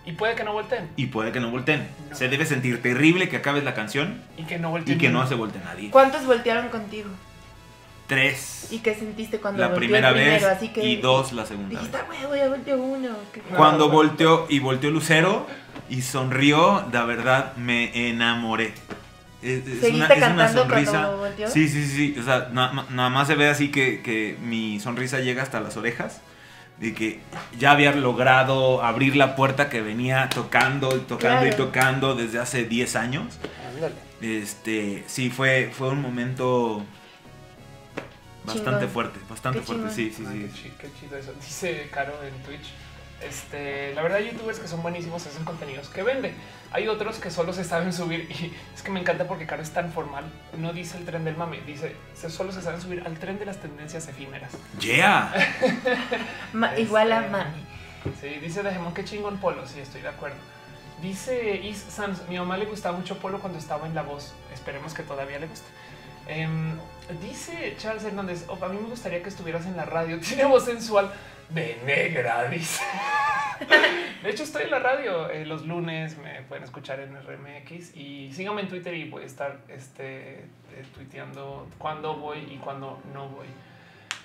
Y 0.06 0.12
puede 0.12 0.34
que 0.34 0.44
no 0.44 0.52
volteen. 0.52 0.88
Y 0.96 1.06
puede 1.06 1.32
que 1.32 1.40
no 1.40 1.50
volteen. 1.50 1.88
No. 2.10 2.14
Se 2.16 2.28
debe 2.28 2.44
sentir 2.46 2.82
terrible 2.82 3.28
que 3.28 3.36
acabes 3.38 3.64
la 3.64 3.72
canción 3.74 4.22
Y 4.36 4.42
que 4.44 4.58
no 4.58 4.70
volteen. 4.70 4.96
y 4.96 5.00
que 5.00 5.08
no 5.08 5.26
se 5.26 5.34
voltee 5.34 5.62
nadie. 5.64 5.90
¿Cuántos 5.90 6.26
voltearon 6.26 6.68
contigo? 6.68 7.08
Tres. 8.06 8.68
¿Y 8.70 8.80
qué 8.80 8.94
sentiste 8.94 9.38
cuando 9.40 9.60
La 9.60 9.68
volteó 9.68 9.78
primera 9.78 10.08
el 10.10 10.14
primero? 10.14 10.32
vez 10.34 10.44
Así 10.44 10.68
que 10.68 10.84
y 10.84 10.96
dos 10.96 11.32
la 11.32 11.46
segunda 11.46 11.70
Dijiste, 11.70 11.96
vez. 11.96 12.06
"Ah, 12.06 12.10
huevo, 12.20 12.36
ya 12.36 12.48
volteó 12.48 12.76
uno. 12.76 13.08
¿Qué- 13.32 13.42
No, 13.50 13.56
Cuando 13.56 13.88
bueno. 13.88 14.10
volteó 14.10 14.46
y 14.50 14.58
volteó 14.58 14.90
Lucero 14.90 15.46
y 15.88 16.02
sonrió, 16.02 16.84
de 16.92 17.02
verdad 17.04 17.56
me 17.56 18.08
enamoré. 18.10 18.74
Es, 19.42 19.66
es 19.66 19.80
¿Seguiste 19.80 19.90
una, 19.90 20.06
es 20.06 20.16
una 20.18 20.20
cantando 20.26 20.62
sonrisa. 20.62 20.90
cuando 20.90 21.16
volteó? 21.18 21.48
Sí, 21.48 21.68
sí, 21.68 21.86
sí. 21.86 22.16
O 22.20 22.22
sea, 22.22 22.48
na- 22.52 22.72
ma- 22.72 22.86
nada 22.90 23.08
más 23.08 23.26
se 23.26 23.36
ve 23.36 23.48
así 23.48 23.70
que, 23.70 24.02
que 24.02 24.36
mi 24.42 24.80
sonrisa 24.80 25.20
llega 25.20 25.42
hasta 25.42 25.60
las 25.60 25.76
orejas. 25.78 26.20
De 26.78 26.92
que 26.92 27.20
ya 27.58 27.70
había 27.70 27.92
logrado 27.92 28.82
abrir 28.82 29.14
la 29.16 29.36
puerta 29.36 29.68
que 29.70 29.80
venía 29.80 30.28
tocando 30.28 30.96
y 30.96 31.00
tocando 31.00 31.46
y 31.46 31.50
tocando 31.52 32.14
desde 32.14 32.38
hace 32.40 32.64
10 32.64 32.96
años. 32.96 33.38
Ándale. 33.74 33.94
Este, 34.20 35.04
sí, 35.06 35.30
fue, 35.30 35.70
fue 35.72 35.90
un 35.90 36.00
momento 36.02 36.84
bastante 38.44 38.70
Chingón. 38.80 38.88
fuerte, 38.90 39.20
bastante 39.28 39.60
Qué 39.60 39.66
fuerte, 39.66 39.90
sí, 39.94 40.12
chingón. 40.14 40.32
sí, 40.32 40.46
Ah, 40.50 40.52
sí. 40.54 40.62
Qué, 40.62 40.62
chi- 40.68 40.74
qué 40.80 41.00
chido 41.00 41.16
eso. 41.18 41.32
Dice 41.40 41.88
Caro 41.92 42.12
en 42.24 42.34
Twitch. 42.42 42.72
Este, 43.28 43.94
la 43.94 44.02
verdad, 44.02 44.18
hay 44.18 44.30
youtubers 44.30 44.58
que 44.58 44.68
son 44.68 44.82
buenísimos, 44.82 45.26
hacen 45.26 45.44
contenidos 45.44 45.88
que 45.88 46.02
venden. 46.02 46.34
Hay 46.72 46.88
otros 46.88 47.18
que 47.18 47.30
solo 47.30 47.52
se 47.52 47.64
saben 47.64 47.92
subir 48.00 48.28
y 48.30 48.52
es 48.74 48.82
que 48.82 48.90
me 48.90 49.00
encanta 49.00 49.26
porque 49.26 49.46
Caro 49.46 49.62
es 49.62 49.70
tan 49.70 49.92
formal. 49.92 50.24
No 50.58 50.72
dice 50.72 50.98
el 50.98 51.04
tren 51.04 51.24
del 51.24 51.36
mame, 51.36 51.60
dice 51.66 51.96
se 52.14 52.28
solo 52.30 52.52
se 52.52 52.60
saben 52.62 52.80
subir 52.80 53.02
al 53.06 53.18
tren 53.18 53.38
de 53.38 53.46
las 53.46 53.58
tendencias 53.58 54.06
efímeras. 54.08 54.52
Yeah. 54.80 55.32
Ma- 56.52 56.70
Este- 56.70 56.82
Igual 56.82 57.12
a 57.12 57.20
mami. 57.22 57.64
Sí, 58.20 58.28
dice 58.40 58.62
Dejemón, 58.62 58.92
qué 58.92 59.04
chingón 59.04 59.38
Polo. 59.38 59.66
Sí, 59.66 59.80
estoy 59.80 60.02
de 60.02 60.08
acuerdo. 60.08 60.36
Dice 61.00 61.56
Is 61.56 61.78
Sans, 61.88 62.28
mi 62.28 62.38
mamá 62.38 62.56
le 62.56 62.66
gustaba 62.66 62.96
mucho 62.96 63.18
Polo 63.18 63.40
cuando 63.40 63.58
estaba 63.58 63.86
en 63.86 63.94
La 63.94 64.02
Voz. 64.02 64.34
Esperemos 64.52 64.92
que 64.94 65.02
todavía 65.02 65.38
le 65.38 65.46
guste. 65.46 65.66
Em, 66.26 66.76
dice 67.20 67.74
Charles 67.78 68.04
Hernández, 68.04 68.44
"Oh, 68.48 68.58
a 68.64 68.68
mí 68.68 68.78
me 68.80 68.88
gustaría 68.88 69.22
que 69.22 69.28
estuvieras 69.28 69.66
en 69.66 69.76
la 69.76 69.84
radio. 69.84 70.18
Tiene 70.26 70.44
voz 70.44 70.64
sensual 70.66 71.12
de 71.50 72.48
dice. 72.50 72.84
De 74.22 74.30
hecho, 74.30 74.42
estoy 74.42 74.62
en 74.62 74.70
la 74.70 74.78
radio 74.78 75.28
eh, 75.28 75.44
los 75.44 75.66
lunes, 75.66 76.16
me 76.18 76.42
pueden 76.42 76.64
escuchar 76.64 77.00
en 77.00 77.14
RMX 77.14 77.96
y 77.96 78.32
síganme 78.32 78.62
en 78.62 78.68
Twitter 78.68 78.94
y 78.94 79.08
voy 79.08 79.22
a 79.22 79.26
estar 79.26 79.58
este, 79.68 80.38
eh, 80.38 80.84
tuiteando 80.94 81.68
cuándo 81.78 82.16
voy 82.16 82.38
y 82.50 82.56
cuándo 82.56 83.00
no 83.12 83.28
voy. 83.28 83.46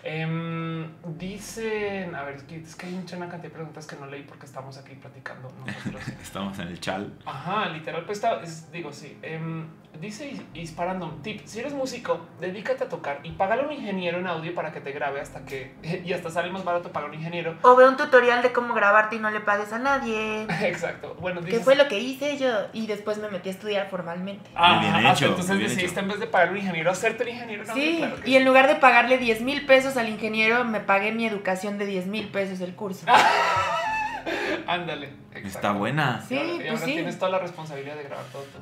Em, 0.04 0.88
dicen, 1.18 2.16
a 2.16 2.24
ver, 2.24 2.36
es 2.36 2.44
que, 2.44 2.56
es 2.58 2.76
que 2.76 2.88
hay 2.88 2.94
mucha 2.94 3.18
una 3.18 3.28
cantidad 3.28 3.50
de 3.52 3.56
preguntas 3.56 3.86
que 3.86 3.96
no 3.96 4.06
leí 4.06 4.24
porque 4.24 4.46
estamos 4.46 4.78
aquí 4.78 4.96
platicando 4.96 5.50
nosotros. 5.66 6.02
Estamos 6.22 6.58
en 6.60 6.68
el 6.70 6.80
chal. 6.80 7.14
Ajá, 7.26 7.68
literal, 7.70 8.04
pues 8.06 8.18
está, 8.20 8.42
es- 8.42 8.72
digo, 8.72 8.92
sí. 8.92 9.18
Em, 9.22 9.68
dice 10.00 10.30
Is- 10.30 10.42
Isparando 10.54 11.06
un 11.08 11.22
tip: 11.22 11.42
si 11.46 11.60
eres 11.60 11.74
músico, 11.74 12.26
dedícate 12.40 12.86
a 12.86 12.90
tocar 12.90 13.20
y 13.24 13.32
págale 13.32 13.64
a 13.64 13.66
un 13.66 13.74
ingeniero 13.74 14.20
en 14.20 14.28
audio 14.28 14.54
para 14.56 14.72
que 14.72 14.80
te 14.82 14.92
grabe 14.92 15.20
hasta 15.20 15.44
que 15.46 15.74
y 16.06 16.14
hasta 16.14 16.30
sale 16.30 16.50
más 16.52 16.64
barato 16.64 16.92
pagar 16.92 17.10
a 17.10 17.12
un 17.12 17.18
ingeniero. 17.18 17.56
O 17.64 17.76
ve 17.76 17.88
un 17.88 17.98
tutorial 17.98 18.42
de 18.42 18.52
cómo 18.54 18.74
grabarte 18.74 19.18
y 19.18 19.20
no 19.20 19.30
le 19.32 19.42
pagues 19.42 19.74
a 19.74 19.80
nadie. 19.80 20.44
Exacto. 20.62 21.16
Bueno, 21.20 21.42
Que 21.42 21.48
dices, 21.48 21.64
fue 21.64 21.76
lo 21.76 21.88
que 21.88 22.00
hice 22.00 22.38
yo. 22.38 22.50
Y 22.74 22.88
después 22.88 23.18
me 23.18 23.30
metí 23.30 23.50
a 23.50 23.52
estudiar 23.52 23.90
formalmente. 23.90 24.50
Ah, 24.56 24.76
Muy 24.82 24.90
bien 24.92 25.06
hecho, 25.12 25.26
Entonces 25.26 25.50
muy 25.50 25.58
bien 25.60 25.70
decidiste 25.70 26.00
hecho. 26.00 26.06
en 26.06 26.08
vez 26.12 26.20
de 26.20 26.28
pagar 26.28 26.48
a 26.50 26.52
un 26.52 26.58
ingeniero, 26.58 26.92
hacerte 26.92 27.24
el 27.24 27.30
ingeniero. 27.30 27.64
en 27.64 27.70
audio, 27.70 27.84
Sí, 27.84 27.98
claro 27.98 28.16
que 28.22 28.30
y 28.30 28.36
en 28.38 28.46
lugar 28.46 28.68
de 28.68 28.76
pagarle 28.76 29.18
10 29.18 29.42
mil 29.42 29.66
pesos 29.66 29.89
al 29.98 30.10
ingeniero, 30.10 30.64
me 30.66 30.80
pagué 30.80 31.12
mi 31.12 31.26
educación 31.26 31.78
de 31.78 31.86
10 31.86 32.08
mil 32.08 32.28
pesos 32.30 32.62
el 32.62 32.76
curso. 32.76 33.06
Ándale. 34.68 35.10
Está 35.34 35.72
buena. 35.72 36.22
Sí, 36.28 36.36
Y 36.36 36.38
ahora, 36.38 36.54
y 36.54 36.58
pues 36.58 36.70
ahora 36.72 36.86
sí. 36.86 36.94
tienes 36.94 37.18
toda 37.20 37.32
la 37.32 37.40
responsabilidad 37.40 37.96
de 37.96 38.04
grabar 38.04 38.26
todo 38.32 38.44
tú. 38.44 38.60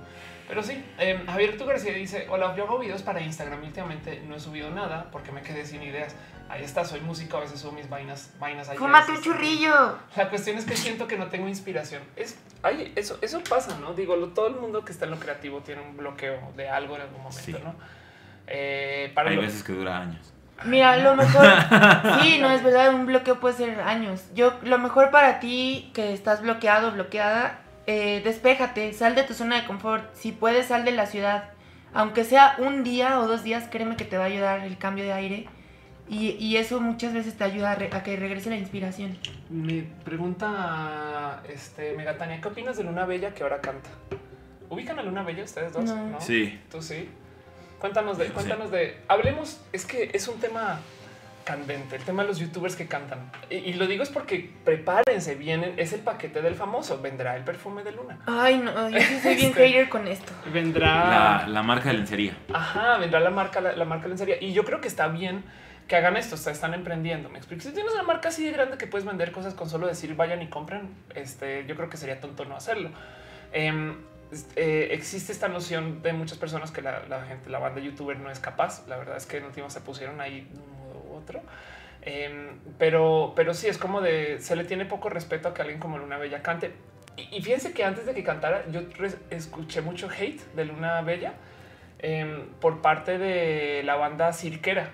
Pero 0.48 0.64
sí, 0.64 0.82
eh, 0.98 1.22
Javier 1.26 1.58
Tu 1.58 1.66
García 1.66 1.92
dice: 1.94 2.28
Hola, 2.30 2.56
yo 2.56 2.64
hago 2.64 2.80
videos 2.80 3.02
para 3.02 3.20
Instagram. 3.20 3.62
y 3.64 3.68
Últimamente 3.68 4.22
no 4.26 4.36
he 4.36 4.40
subido 4.40 4.70
nada 4.70 5.10
porque 5.12 5.32
me 5.32 5.42
quedé 5.42 5.66
sin 5.66 5.84
ideas. 5.84 6.16
Ahí 6.50 6.64
está, 6.64 6.86
soy 6.86 7.02
músico, 7.02 7.36
a 7.36 7.42
veces 7.42 7.60
subo 7.60 7.74
mis 7.74 7.90
vainas, 7.90 8.32
vainas 8.40 8.70
ahí. 8.70 8.78
¡Fúmate 8.78 9.12
un 9.12 9.22
churrillo! 9.22 9.98
La 10.16 10.30
cuestión 10.30 10.58
es 10.58 10.64
que 10.64 10.78
siento 10.78 11.06
que 11.06 11.18
no 11.18 11.28
tengo 11.28 11.50
inspiración. 11.50 12.02
Es, 12.16 12.40
ay, 12.64 12.94
eso, 12.96 13.18
eso 13.22 13.42
pasa, 13.50 13.78
¿no? 13.80 13.94
Digo, 13.94 14.16
lo- 14.16 14.30
todo 14.30 14.48
el 14.48 14.56
mundo 14.56 14.86
que 14.86 14.94
está 14.94 15.04
en 15.04 15.12
lo 15.12 15.20
creativo 15.20 15.60
tiene 15.60 15.82
un 15.82 15.98
bloqueo 15.98 16.54
de 16.56 16.70
algo 16.70 16.96
en 16.96 17.02
algún 17.02 17.24
momento, 17.24 17.42
Sí. 17.44 17.52
¿no? 17.62 17.76
Eh, 18.48 19.12
para 19.14 19.32
Hay 19.32 19.36
lo- 19.36 19.42
veces 19.42 19.62
que 19.64 19.74
dura 19.74 19.98
años. 20.00 20.34
Mira, 20.66 20.98
lo 20.98 21.16
mejor. 21.16 21.46
Sí, 22.22 22.40
no 22.40 22.50
es 22.52 22.64
verdad, 22.64 22.94
un 22.94 23.06
bloqueo 23.06 23.40
puede 23.40 23.56
ser 23.56 23.80
años. 23.82 24.24
Yo, 24.34 24.54
lo 24.64 24.78
mejor 24.80 25.12
para 25.12 25.40
ti 25.40 25.92
que 25.94 26.14
estás 26.14 26.42
bloqueado, 26.42 26.92
bloqueada, 26.92 27.60
eh, 27.86 28.22
despéjate, 28.24 28.92
sal 28.94 29.16
de 29.16 29.24
tu 29.24 29.34
zona 29.34 29.62
de 29.62 29.66
confort. 29.68 30.04
Si 30.14 30.32
puedes, 30.32 30.68
sal 30.68 30.84
de 30.86 30.92
la 30.92 31.06
ciudad. 31.06 31.50
Aunque 31.94 32.24
sea 32.24 32.56
un 32.58 32.84
día 32.84 33.20
o 33.20 33.28
dos 33.28 33.44
días, 33.44 33.66
créeme 33.72 33.96
que 33.96 34.06
te 34.06 34.18
va 34.18 34.26
a 34.26 34.28
ayudar 34.28 34.60
el 34.62 34.78
cambio 34.78 35.04
de 35.04 35.14
aire. 35.14 35.48
Y, 36.10 36.32
y 36.40 36.58
eso 36.58 36.80
muchas 36.80 37.14
veces 37.14 37.38
te 37.38 37.44
ayuda 37.44 37.72
a, 37.72 37.76
re- 37.76 37.90
a 37.92 38.02
que 38.04 38.16
regrese 38.16 38.50
la 38.50 38.56
inspiración. 38.56 39.18
Me 39.50 39.84
pregunta 40.06 41.42
este, 41.50 41.96
Megatania, 41.96 42.40
¿qué 42.42 42.48
opinas 42.48 42.78
de 42.78 42.84
Luna 42.84 43.06
Bella 43.06 43.34
que 43.34 43.44
ahora 43.44 43.60
canta? 43.62 43.90
¿Ubican 44.70 45.00
a 45.00 45.04
Luna 45.04 45.24
Bella 45.24 45.44
ustedes 45.44 45.74
dos? 45.74 45.84
No. 45.86 46.20
Sí. 46.20 46.60
¿Tú 46.72 46.82
sí? 46.82 47.10
Cuéntanos 47.80 48.18
de, 48.18 48.26
Sí. 48.28 48.32
cuéntanos 48.32 48.72
de. 48.72 48.98
Hablemos, 49.08 49.62
es 49.72 49.86
que 49.86 50.10
es 50.14 50.28
un 50.28 50.40
tema 50.40 50.80
candente, 51.46 51.96
el 51.96 52.04
tema 52.04 52.24
de 52.24 52.28
los 52.30 52.40
youtubers 52.40 52.76
que 52.76 52.88
cantan. 52.88 53.32
Y, 53.50 53.56
y 53.56 53.74
lo 53.74 53.88
digo 53.88 54.04
es 54.04 54.10
porque 54.10 54.52
prepárense, 54.66 55.36
vienen, 55.36 55.76
es 55.78 55.94
el 55.94 56.02
paquete 56.02 56.42
del 56.42 56.56
famoso, 56.56 57.02
vendrá 57.02 57.38
el 57.38 57.44
perfume 57.44 57.84
de 57.84 57.94
Luna. 57.94 58.20
Ay, 58.26 58.58
no, 58.58 58.90
yo 58.90 59.00
sí 59.00 59.20
soy 59.22 59.36
bien 59.36 59.48
Este- 59.52 59.68
hater 59.70 59.90
con 59.90 60.08
esto. 60.08 60.34
Vendrá. 60.52 61.44
La, 61.44 61.48
la 61.48 61.64
marca 61.64 61.90
de 61.90 62.00
lencería. 62.00 62.34
Ajá, 62.54 62.98
vendrá 62.98 63.20
la 63.22 63.30
marca, 63.30 63.62
la, 63.62 63.74
la 63.74 63.86
marca 63.86 64.08
lencería. 64.10 64.36
Y 64.42 64.52
yo 64.54 64.66
creo 64.66 64.82
que 64.82 64.88
está 64.90 65.08
bien 65.08 65.44
que 65.88 65.96
hagan 65.96 66.18
esto, 66.18 66.36
o 66.36 66.38
sea, 66.38 66.52
están 66.52 66.74
emprendiendo. 66.74 67.30
Me 67.30 67.38
explico. 67.38 67.62
Si 67.64 67.72
tienes 67.72 67.94
una 67.94 68.04
marca 68.04 68.28
así 68.28 68.44
de 68.44 68.52
grande 68.52 68.78
que 68.78 68.88
puedes 68.88 69.06
vender 69.08 69.32
cosas 69.32 69.54
con 69.54 69.70
solo 69.70 69.88
decir 69.88 70.16
vayan 70.18 70.42
y 70.42 70.48
compren, 70.48 70.90
este, 71.16 71.66
yo 71.66 71.78
creo 71.78 71.90
que 71.90 71.96
sería 71.96 72.20
tonto 72.20 72.44
no 72.44 72.58
hacerlo. 72.58 72.90
Em, 73.54 73.96
eh, 74.56 74.90
existe 74.92 75.32
esta 75.32 75.48
noción 75.48 76.02
de 76.02 76.14
muchas 76.14 76.38
personas 76.38 76.72
que 76.72 76.82
la, 76.82 77.04
la 77.08 77.24
gente, 77.24 77.50
la 77.50 77.60
banda 77.60 77.80
youtuber 77.80 78.20
no 78.20 78.30
es 78.30 78.40
capaz. 78.40 78.88
La 78.88 78.98
verdad 78.98 79.18
es 79.18 79.26
que 79.26 79.38
en 79.38 79.46
último 79.46 79.70
se 79.70 79.82
pusieron 79.82 80.20
ahí 80.22 80.42
de 80.42 80.60
un 80.60 80.72
modo 80.72 81.06
u 81.10 81.16
otro. 81.16 81.42
Em, 82.02 82.60
pero, 82.78 83.34
pero 83.36 83.54
sí 83.54 83.68
es 83.68 83.78
como 83.78 84.00
de 84.00 84.40
se 84.40 84.56
le 84.56 84.64
tiene 84.64 84.86
poco 84.86 85.10
respeto 85.10 85.50
a 85.50 85.54
que 85.54 85.62
alguien 85.62 85.80
como 85.80 85.98
Luna 85.98 86.18
Bella 86.18 86.42
cante. 86.42 86.72
Y, 87.18 87.38
y 87.38 87.42
fíjense 87.42 87.74
que 87.74 87.84
antes 87.84 88.06
de 88.06 88.14
que 88.14 88.24
cantara, 88.24 88.64
yo 88.72 88.82
escuché 89.30 89.82
mucho 89.82 90.10
hate 90.10 90.42
de 90.56 90.66
Luna 90.66 91.02
Bella 91.02 91.34
em, 92.00 92.48
por 92.62 92.82
parte 92.82 93.18
de 93.18 93.82
la 93.84 93.96
banda 93.96 94.32
cirquera, 94.32 94.90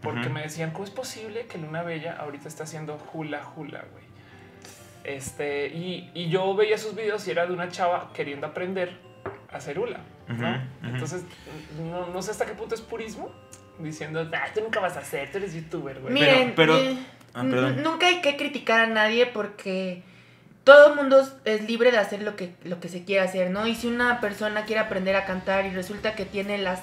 porque 0.00 0.28
me 0.28 0.42
decían 0.42 0.70
cómo 0.70 0.84
es 0.84 0.90
posible 0.90 1.46
que 1.46 1.58
Luna 1.58 1.82
Bella 1.82 2.16
ahorita 2.16 2.48
está 2.48 2.64
haciendo 2.64 2.98
hula 3.12 3.42
hula, 3.56 3.84
güey. 3.92 4.05
Este, 5.06 5.68
y, 5.68 6.10
y 6.14 6.28
yo 6.28 6.54
veía 6.56 6.76
sus 6.78 6.94
videos 6.96 7.26
y 7.28 7.30
era 7.30 7.46
de 7.46 7.52
una 7.52 7.68
chava 7.68 8.10
queriendo 8.12 8.46
aprender 8.48 8.98
a 9.52 9.56
hacer 9.56 9.78
hula. 9.78 10.00
Entonces, 10.82 11.22
no, 11.78 12.08
no 12.08 12.22
sé 12.22 12.32
hasta 12.32 12.44
qué 12.46 12.52
punto 12.54 12.74
es 12.74 12.80
purismo 12.80 13.30
diciendo, 13.78 14.28
"Ah, 14.34 14.48
tú 14.52 14.60
nunca 14.62 14.80
vas 14.80 14.96
a 14.96 15.00
hacer, 15.00 15.30
tú 15.30 15.38
eres 15.38 15.54
youtuber, 15.54 16.00
güey. 16.00 16.12
Miren, 16.12 16.52
pero- 16.56 16.76
eh, 16.76 16.96
Ah, 17.34 17.42
nunca 17.82 18.06
hay 18.06 18.22
que 18.22 18.36
criticar 18.38 18.80
a 18.80 18.86
nadie 18.86 19.26
porque 19.26 20.02
todo 20.64 20.88
el 20.88 20.96
mundo 20.96 21.22
es 21.44 21.68
libre 21.68 21.92
de 21.92 21.98
hacer 21.98 22.22
lo 22.22 22.34
que, 22.34 22.54
lo 22.64 22.80
que 22.80 22.88
se 22.88 23.04
quiera 23.04 23.24
hacer, 23.24 23.50
¿no? 23.50 23.66
Y 23.66 23.74
si 23.74 23.86
una 23.88 24.20
persona 24.22 24.64
quiere 24.64 24.80
aprender 24.80 25.14
a 25.16 25.26
cantar 25.26 25.66
y 25.66 25.70
resulta 25.70 26.14
que 26.16 26.24
tiene 26.24 26.56
las 26.56 26.80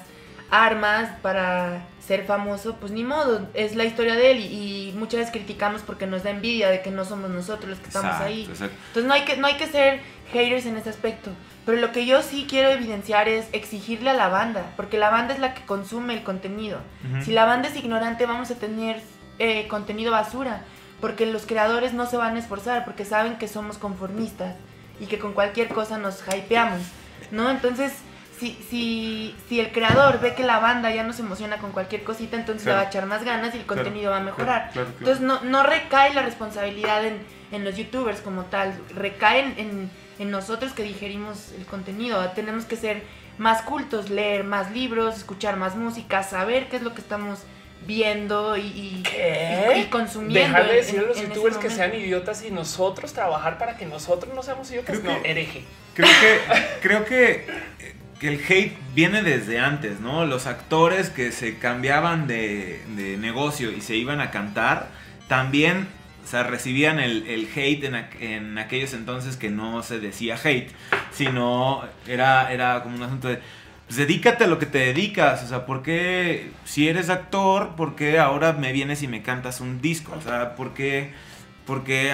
armas 0.62 1.10
para 1.22 1.84
ser 2.06 2.24
famoso, 2.26 2.76
pues 2.76 2.92
ni 2.92 3.02
modo, 3.02 3.48
es 3.54 3.76
la 3.76 3.84
historia 3.84 4.14
de 4.14 4.30
él 4.32 4.38
y, 4.40 4.90
y 4.90 4.92
muchas 4.92 5.20
veces 5.20 5.32
criticamos 5.32 5.82
porque 5.82 6.06
nos 6.06 6.22
da 6.22 6.30
envidia 6.30 6.68
de 6.68 6.82
que 6.82 6.90
no 6.90 7.04
somos 7.04 7.30
nosotros 7.30 7.70
los 7.70 7.78
que 7.78 7.86
estamos 7.86 8.10
Exacto, 8.10 8.28
ahí. 8.28 8.44
exacto. 8.44 8.76
Entonces 8.88 9.08
no 9.08 9.14
hay 9.14 9.22
que 9.24 9.36
no 9.38 9.46
hay 9.46 9.54
que 9.56 9.66
ser 9.66 10.00
haters 10.32 10.66
en 10.66 10.76
ese 10.76 10.90
aspecto. 10.90 11.30
Pero 11.64 11.80
lo 11.80 11.92
que 11.92 12.04
yo 12.04 12.20
sí 12.20 12.46
quiero 12.48 12.68
evidenciar 12.70 13.26
es 13.26 13.46
exigirle 13.52 14.10
a 14.10 14.14
la 14.14 14.28
banda, 14.28 14.64
porque 14.76 14.98
la 14.98 15.08
banda 15.08 15.32
es 15.32 15.40
la 15.40 15.54
que 15.54 15.64
consume 15.64 16.12
el 16.12 16.22
contenido. 16.22 16.78
Si 17.24 17.32
la 17.32 17.46
banda 17.46 17.68
es 17.68 17.76
ignorante, 17.76 18.26
vamos 18.26 18.50
a 18.50 18.54
tener 18.56 19.00
eh, 19.38 19.66
contenido 19.68 20.12
basura, 20.12 20.60
porque 21.00 21.24
los 21.24 21.46
creadores 21.46 21.94
no 21.94 22.04
se 22.04 22.18
van 22.18 22.36
a 22.36 22.38
esforzar, 22.38 22.84
porque 22.84 23.06
saben 23.06 23.38
que 23.38 23.48
somos 23.48 23.78
conformistas 23.78 24.56
y 25.00 25.06
que 25.06 25.18
con 25.18 25.32
cualquier 25.32 25.68
cosa 25.68 25.96
nos 25.96 26.22
hypeamos, 26.28 26.82
¿no? 27.30 27.50
Entonces, 27.50 27.92
si, 28.38 28.58
si, 28.68 29.34
si 29.48 29.60
el 29.60 29.70
creador 29.72 30.20
ve 30.20 30.34
que 30.34 30.42
la 30.42 30.58
banda 30.58 30.92
ya 30.94 31.02
no 31.04 31.12
se 31.12 31.22
emociona 31.22 31.58
con 31.58 31.72
cualquier 31.72 32.02
cosita, 32.04 32.36
entonces 32.36 32.66
le 32.66 32.72
va 32.72 32.80
a 32.80 32.84
echar 32.84 33.06
más 33.06 33.24
ganas 33.24 33.54
y 33.54 33.58
el 33.58 33.64
Claro, 33.64 33.82
contenido 33.82 34.10
va 34.10 34.18
a 34.18 34.20
mejorar. 34.20 34.70
Claro, 34.72 34.88
claro. 34.88 34.98
Entonces 34.98 35.20
no, 35.20 35.40
no 35.42 35.62
recae 35.62 36.12
la 36.14 36.22
responsabilidad 36.22 37.04
en, 37.04 37.18
en 37.52 37.64
los 37.64 37.76
youtubers 37.76 38.20
como 38.20 38.44
tal, 38.46 38.78
recae 38.94 39.40
en, 39.40 39.54
en- 39.58 39.90
en 40.18 40.30
nosotros 40.30 40.72
que 40.72 40.82
digerimos 40.84 41.50
el 41.58 41.66
contenido. 41.66 42.24
Tenemos 42.30 42.64
que 42.66 42.76
ser 42.76 43.02
más 43.38 43.62
cultos, 43.62 44.10
leer 44.10 44.44
más 44.44 44.70
libros, 44.70 45.16
escuchar 45.16 45.56
más 45.56 45.74
música, 45.74 46.22
saber 46.22 46.68
qué 46.68 46.76
es 46.76 46.82
lo 46.82 46.94
que 46.94 47.00
estamos 47.00 47.40
viendo 47.86 48.56
y, 48.56 48.60
y, 48.62 49.02
¿Qué? 49.02 49.72
y- 49.76 49.80
y 49.80 49.84
consumiendo. 49.86 50.38
Dejar 50.38 50.64
de 50.66 50.70
en- 50.70 50.76
decir 50.76 50.98
a 51.00 51.02
los 51.02 51.18
en 51.18 51.26
youtubers 51.28 51.56
que 51.58 51.68
sean 51.70 51.94
idiotas 51.94 52.44
y 52.44 52.50
nosotros 52.50 53.12
trabajar 53.12 53.58
para 53.58 53.76
que 53.76 53.86
nosotros 53.86 54.32
no 54.34 54.42
seamos 54.42 54.70
idiotas. 54.70 54.98
Creo 55.00 55.12
No, 55.16 55.22
que- 55.22 55.30
hereje. 55.30 55.64
Creo 55.94 56.08
que, 56.20 56.40
creo 56.82 57.04
que, 57.04 57.46
el 58.28 58.40
hate 58.48 58.76
viene 58.94 59.22
desde 59.22 59.58
antes, 59.58 60.00
¿no? 60.00 60.24
Los 60.26 60.46
actores 60.46 61.10
que 61.10 61.32
se 61.32 61.58
cambiaban 61.58 62.26
de, 62.26 62.82
negocio 63.18 63.70
y 63.72 63.80
se 63.80 63.96
iban 63.96 64.20
a 64.20 64.30
cantar, 64.30 64.88
también 65.28 65.88
o 66.24 66.26
recibían 66.42 67.00
el, 67.00 67.26
hate 67.54 67.84
en, 67.84 67.94
aqu- 67.94 68.20
en 68.20 68.58
aquellos 68.58 68.94
entonces 68.94 69.36
que 69.36 69.50
no 69.50 69.82
se 69.82 69.98
decía 70.00 70.38
hate, 70.42 70.70
sino 71.12 71.82
era, 72.06 72.50
era 72.52 72.82
como 72.82 72.96
un 72.96 73.02
asunto 73.02 73.28
de, 73.28 73.40
pues 73.86 73.96
dedícate 73.98 74.44
a 74.44 74.46
lo 74.46 74.58
que 74.58 74.66
te 74.66 74.78
dedicas, 74.78 75.42
o 75.42 75.48
sea, 75.48 75.66
¿por 75.66 75.82
qué 75.82 76.50
si 76.64 76.88
eres 76.88 77.10
actor, 77.10 77.76
por 77.76 77.94
qué 77.94 78.18
ahora 78.18 78.54
me 78.54 78.72
vienes 78.72 79.02
y 79.02 79.08
me 79.08 79.22
cantas 79.22 79.60
un 79.60 79.82
disco? 79.82 80.14
O 80.16 80.22
sea, 80.22 80.56
¿por 80.56 80.72
qué, 80.72 81.12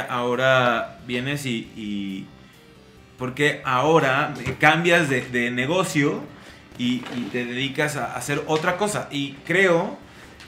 ahora 0.09 0.99
vienes 1.07 1.47
y 1.47 2.27
porque 3.21 3.61
ahora 3.67 4.35
cambias 4.59 5.11
de, 5.11 5.21
de 5.21 5.51
negocio 5.51 6.23
y, 6.79 7.05
y 7.15 7.29
te 7.31 7.45
dedicas 7.45 7.97
a 7.97 8.17
hacer 8.17 8.43
otra 8.47 8.79
cosa. 8.79 9.09
Y 9.13 9.35
creo 9.45 9.99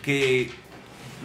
que 0.02 0.50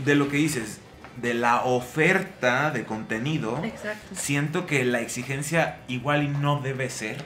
de 0.03 0.15
lo 0.15 0.27
que 0.27 0.37
dices, 0.37 0.81
de 1.21 1.33
la 1.33 1.63
oferta 1.63 2.69
de 2.71 2.83
contenido, 2.83 3.61
Exacto. 3.63 4.13
siento 4.13 4.65
que 4.67 4.83
la 4.83 4.99
exigencia 4.99 5.79
igual 5.87 6.23
y 6.23 6.27
no 6.27 6.59
debe 6.59 6.89
ser 6.89 7.23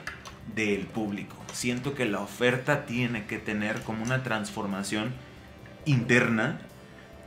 del 0.54 0.86
público. 0.86 1.36
Siento 1.52 1.94
que 1.94 2.06
la 2.06 2.20
oferta 2.20 2.86
tiene 2.86 3.26
que 3.26 3.38
tener 3.38 3.82
como 3.82 4.04
una 4.04 4.22
transformación 4.22 5.12
interna 5.84 6.60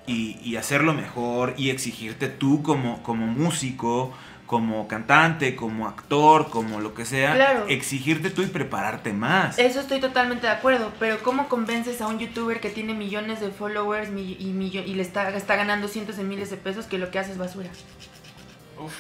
y, 0.07 0.39
y 0.41 0.55
hacerlo 0.55 0.93
mejor 0.93 1.55
y 1.57 1.71
exigirte 1.71 2.29
tú 2.29 2.63
como, 2.63 3.03
como 3.03 3.27
músico, 3.27 4.13
como 4.45 4.87
cantante, 4.87 5.55
como 5.55 5.87
actor, 5.87 6.49
como 6.51 6.79
lo 6.79 6.93
que 6.93 7.03
sea, 7.05 7.33
Claro. 7.33 7.65
exigirte 7.67 8.29
tú 8.29 8.43
y 8.43 8.45
prepararte 8.45 9.11
más. 9.11 9.57
Eso 9.57 9.79
estoy 9.79 9.99
totalmente 9.99 10.45
de 10.45 10.53
acuerdo, 10.53 10.91
pero 10.99 11.17
¿cómo 11.23 11.47
convences 11.47 11.99
a 12.01 12.07
un 12.07 12.19
youtuber 12.19 12.59
que 12.59 12.69
tiene 12.69 12.93
millones 12.93 13.39
de 13.39 13.49
followers 13.49 14.09
y, 14.09 14.53
millo- 14.53 14.83
y 14.85 14.93
le 14.93 15.01
está, 15.01 15.29
está 15.35 15.55
ganando 15.55 15.87
cientos 15.87 16.17
de 16.17 16.23
miles 16.23 16.51
de 16.51 16.57
pesos 16.57 16.85
que 16.85 16.97
lo 16.99 17.09
que 17.09 17.17
hace 17.19 17.31
es 17.31 17.37
basura? 17.39 17.69
Uf. 18.79 18.93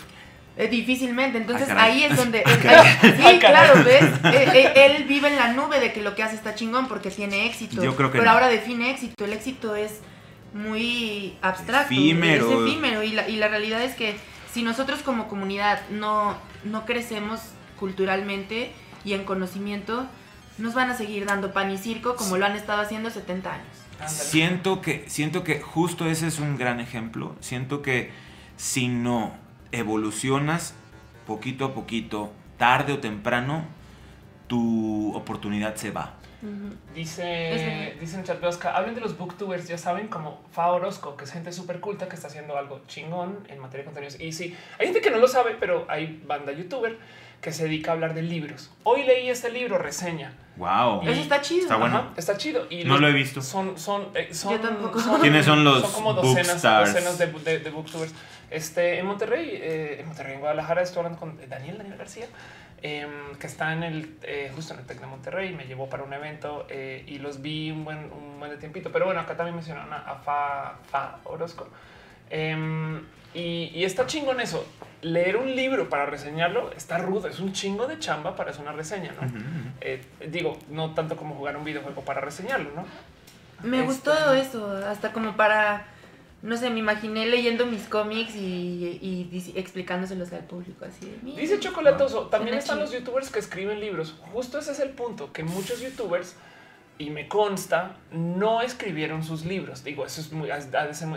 Eh, 0.57 0.67
difícilmente, 0.69 1.37
entonces 1.37 1.67
Ah, 1.69 1.83
ahí 1.83 2.03
es 2.05 2.15
donde... 2.17 2.41
Ah, 2.45 2.97
ahí- 3.01 3.11
sí, 3.17 3.23
Ah, 3.23 3.33
claro, 3.39 3.83
¿ves? 3.83 4.03
Eh, 4.33 4.49
eh, 4.53 4.73
él 4.97 5.03
vive 5.03 5.27
en 5.27 5.35
la 5.35 5.53
nube 5.53 5.79
de 5.79 5.91
que 5.93 6.01
lo 6.01 6.15
que 6.15 6.23
hace 6.23 6.35
está 6.35 6.55
chingón 6.55 6.87
porque 6.87 7.11
tiene 7.11 7.45
éxito. 7.45 7.83
Yo 7.83 7.95
creo 7.95 8.09
que 8.09 8.17
pero 8.19 8.25
no. 8.25 8.31
ahora 8.31 8.47
define 8.47 8.89
éxito. 8.89 9.25
El 9.25 9.33
éxito 9.33 9.75
es 9.75 9.99
muy 10.53 11.37
abstracto. 11.41 11.93
Efímero. 11.93 12.63
Es 12.63 12.67
efímero. 12.69 13.03
Y 13.03 13.11
la, 13.11 13.27
y 13.29 13.35
la 13.35 13.47
realidad 13.49 13.81
es 13.83 13.93
que 13.95 14.15
si 14.55 14.63
nosotros 14.63 15.01
como 15.01 15.27
comunidad 15.27 15.81
no, 15.89 16.33
no 16.63 16.85
crecemos 16.85 17.41
culturalmente 17.77 18.71
y 19.03 19.11
en 19.11 19.25
conocimiento, 19.25 20.07
nos 20.57 20.73
van 20.73 20.89
a 20.89 20.95
seguir 20.95 21.25
dando 21.25 21.51
pan 21.51 21.71
y 21.71 21.77
circo 21.77 22.15
como 22.15 22.37
lo 22.37 22.45
han 22.45 22.55
estado 22.55 22.81
haciendo 22.81 23.09
70 23.09 23.53
años. 23.53 23.67
Siento 24.07 24.81
que, 24.81 25.03
siento 25.09 25.43
que 25.43 25.59
justo 25.59 26.05
ese 26.05 26.27
es 26.27 26.39
un 26.39 26.55
gran 26.55 26.79
ejemplo. 26.79 27.35
Siento 27.41 27.81
que 27.81 28.11
si 28.55 28.87
no 28.87 29.33
evolucionas 29.73 30.73
poquito 31.27 31.65
a 31.65 31.73
poquito, 31.73 32.31
tarde 32.57 32.93
o 32.93 32.99
temprano, 32.99 33.65
tu 34.47 35.13
oportunidad 35.17 35.75
se 35.75 35.91
va. 35.91 36.13
Dice, 36.93 37.95
dice 37.99 38.15
en 38.17 38.23
chat 38.23 38.39
de 38.39 38.47
Oscar, 38.47 38.75
hablen 38.75 38.95
de 38.95 39.01
los 39.01 39.17
booktubers, 39.17 39.67
ya 39.67 39.77
saben, 39.77 40.07
como 40.07 40.41
Fa 40.51 40.67
Orozco, 40.71 41.15
que 41.17 41.25
es 41.25 41.31
gente 41.31 41.51
súper 41.51 41.79
culta 41.79 42.07
que 42.07 42.15
está 42.15 42.27
haciendo 42.27 42.57
algo 42.57 42.81
chingón 42.87 43.39
en 43.49 43.59
materia 43.59 43.79
de 43.83 43.85
contenidos. 43.85 44.19
Y 44.19 44.31
sí, 44.31 44.55
hay 44.79 44.87
gente 44.87 45.01
que 45.01 45.11
no 45.11 45.17
lo 45.17 45.27
sabe, 45.27 45.55
pero 45.59 45.85
hay 45.89 46.21
banda 46.25 46.51
youtuber 46.51 46.97
que 47.41 47.51
se 47.51 47.63
dedica 47.65 47.91
a 47.91 47.93
hablar 47.93 48.13
de 48.13 48.23
libros. 48.23 48.71
Hoy 48.83 49.03
leí 49.03 49.29
este 49.29 49.51
libro, 49.51 49.77
reseña. 49.77 50.33
Wow. 50.57 51.03
Y- 51.03 51.09
Eso 51.09 51.21
está 51.21 51.41
chido. 51.41 51.63
Está 51.63 51.75
bueno. 51.75 51.97
Ajá, 51.97 52.09
está 52.17 52.37
chido. 52.37 52.65
Y 52.69 52.85
No 52.85 52.97
lo 52.97 53.07
he 53.07 53.13
visto. 53.13 53.41
Son, 53.41 53.77
son, 53.77 54.07
eh, 54.15 54.29
son, 54.33 54.53
Yo 54.53 54.59
tampoco. 54.61 54.99
¿Quiénes 55.21 55.45
son 55.45 55.63
los 55.63 55.81
Son 55.81 55.91
como 55.91 56.13
docenas, 56.13 56.61
docenas 56.61 57.17
de, 57.19 57.27
de, 57.27 57.59
de 57.59 57.69
booktubers. 57.69 58.13
Este, 58.49 58.99
en 58.99 59.05
Monterrey, 59.05 59.49
eh, 59.51 59.97
en 59.99 60.07
Monterrey, 60.07 60.35
en 60.35 60.39
Guadalajara, 60.39 60.81
estoy 60.81 60.99
hablando 60.99 61.19
con 61.19 61.37
Daniel, 61.49 61.77
Daniel 61.77 61.97
García, 61.97 62.27
em, 62.89 63.35
que 63.39 63.47
está 63.47 63.73
en 63.73 63.81
el, 63.83 64.17
eh, 64.23 64.51
justo 64.55 64.73
en 64.73 64.79
el 64.81 64.85
Tec 64.85 64.99
de 64.99 65.07
Monterrey, 65.07 65.53
me 65.55 65.65
llevó 65.65 65.89
para 65.89 66.03
un 66.03 66.13
evento 66.13 66.67
eh, 66.69 67.03
y 67.07 67.17
los 67.19 67.41
vi 67.41 67.71
un 67.71 67.83
buen, 67.83 68.11
un 68.11 68.37
buen 68.39 68.51
de 68.51 68.57
tiempito. 68.57 68.91
Pero 68.91 69.05
bueno, 69.05 69.19
acá 69.21 69.35
también 69.35 69.55
mencionaron 69.55 69.91
a, 69.91 69.97
a 70.11 70.15
Fa, 70.17 70.77
Fa 70.91 71.17
Orozco. 71.23 71.67
Em, 72.29 73.01
y, 73.33 73.71
y 73.73 73.83
está 73.83 74.05
chingón 74.05 74.39
eso. 74.39 74.65
Leer 75.01 75.37
un 75.37 75.55
libro 75.55 75.89
para 75.89 76.05
reseñarlo 76.05 76.71
está 76.71 76.97
rudo, 76.97 77.27
es 77.27 77.39
un 77.39 77.53
chingo 77.53 77.85
de 77.87 77.99
chamba 77.99 78.35
para 78.35 78.51
hacer 78.51 78.61
una 78.63 78.71
reseña, 78.71 79.11
¿no? 79.19 79.27
Eh, 79.81 80.01
digo, 80.29 80.57
no 80.69 80.93
tanto 80.93 81.15
como 81.15 81.35
jugar 81.35 81.57
un 81.57 81.63
videojuego 81.63 82.01
para 82.01 82.21
reseñarlo, 82.21 82.71
¿no? 82.75 82.85
Me 83.63 83.77
Este- 83.77 83.87
gustó 83.87 84.33
eso, 84.33 84.77
hasta 84.87 85.11
como 85.11 85.35
para 85.35 85.85
no 86.45 86.57
sé, 86.57 86.69
me 86.69 86.79
imaginé 86.79 87.25
leyendo 87.25 87.65
mis 87.65 87.83
cómics 87.83 88.35
y, 88.35 89.29
explicándoselos 89.55 90.31
al 90.31 90.43
público 90.43 90.85
así. 90.85 91.11
Dice 91.23 91.59
Chocolatoso, 91.59 92.27
también 92.27 92.57
están 92.57 92.77
chido. 92.77 92.85
los 92.85 92.93
youtubers 92.93 93.31
que 93.31 93.39
escriben 93.39 93.79
libros. 93.79 94.15
Justo 94.31 94.59
ese 94.59 94.71
es 94.73 94.79
el 94.79 94.91
punto, 94.91 95.33
que 95.33 95.43
muchos 95.43 95.81
youtubers, 95.81 96.35
y 96.97 97.09
me 97.09 97.27
consta, 97.27 97.97
no 98.11 98.61
escribieron 98.61 99.23
sus 99.23 99.43
libros. 99.43 99.83
Digo, 99.83 100.05
eso 100.05 100.21
es 100.21 100.31
muy, 100.31 100.49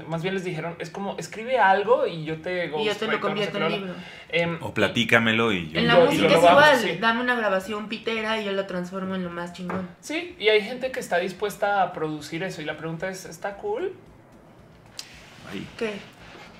más 0.08 0.22
bien 0.22 0.34
les 0.34 0.44
dijeron, 0.44 0.74
es 0.78 0.88
como 0.88 1.16
escribe 1.18 1.58
algo 1.58 2.06
y 2.06 2.24
yo 2.24 2.40
te 2.40 2.66
y 2.66 2.84
yo 2.84 2.96
te 2.96 3.04
lo 3.04 3.12
no 3.12 3.18
sé 3.18 3.20
convierto 3.20 3.58
en 3.58 3.72
libro. 3.72 3.94
Em, 4.30 4.58
O 4.62 4.72
platícamelo 4.72 5.52
y 5.52 5.70
yo. 5.70 5.78
En 5.78 5.86
la 5.86 6.00
música 6.00 6.22
lo 6.22 6.28
es 6.30 6.36
igual, 6.38 6.76
sí. 6.78 6.98
dame 6.98 7.20
una 7.20 7.36
grabación 7.36 7.88
pitera 7.88 8.40
y 8.40 8.46
yo 8.46 8.52
lo 8.52 8.66
transformo 8.66 9.14
en 9.14 9.24
lo 9.24 9.30
más 9.30 9.52
chingón. 9.52 9.88
Sí, 10.00 10.34
y 10.38 10.48
hay 10.48 10.62
gente 10.62 10.90
que 10.90 11.00
está 11.00 11.18
dispuesta 11.18 11.82
a 11.82 11.92
producir 11.92 12.42
eso. 12.42 12.62
Y 12.62 12.64
la 12.64 12.76
pregunta 12.76 13.08
es, 13.08 13.26
¿está 13.26 13.56
cool 13.58 13.92
Ay, 15.52 15.66
¿Qué? 15.78 15.94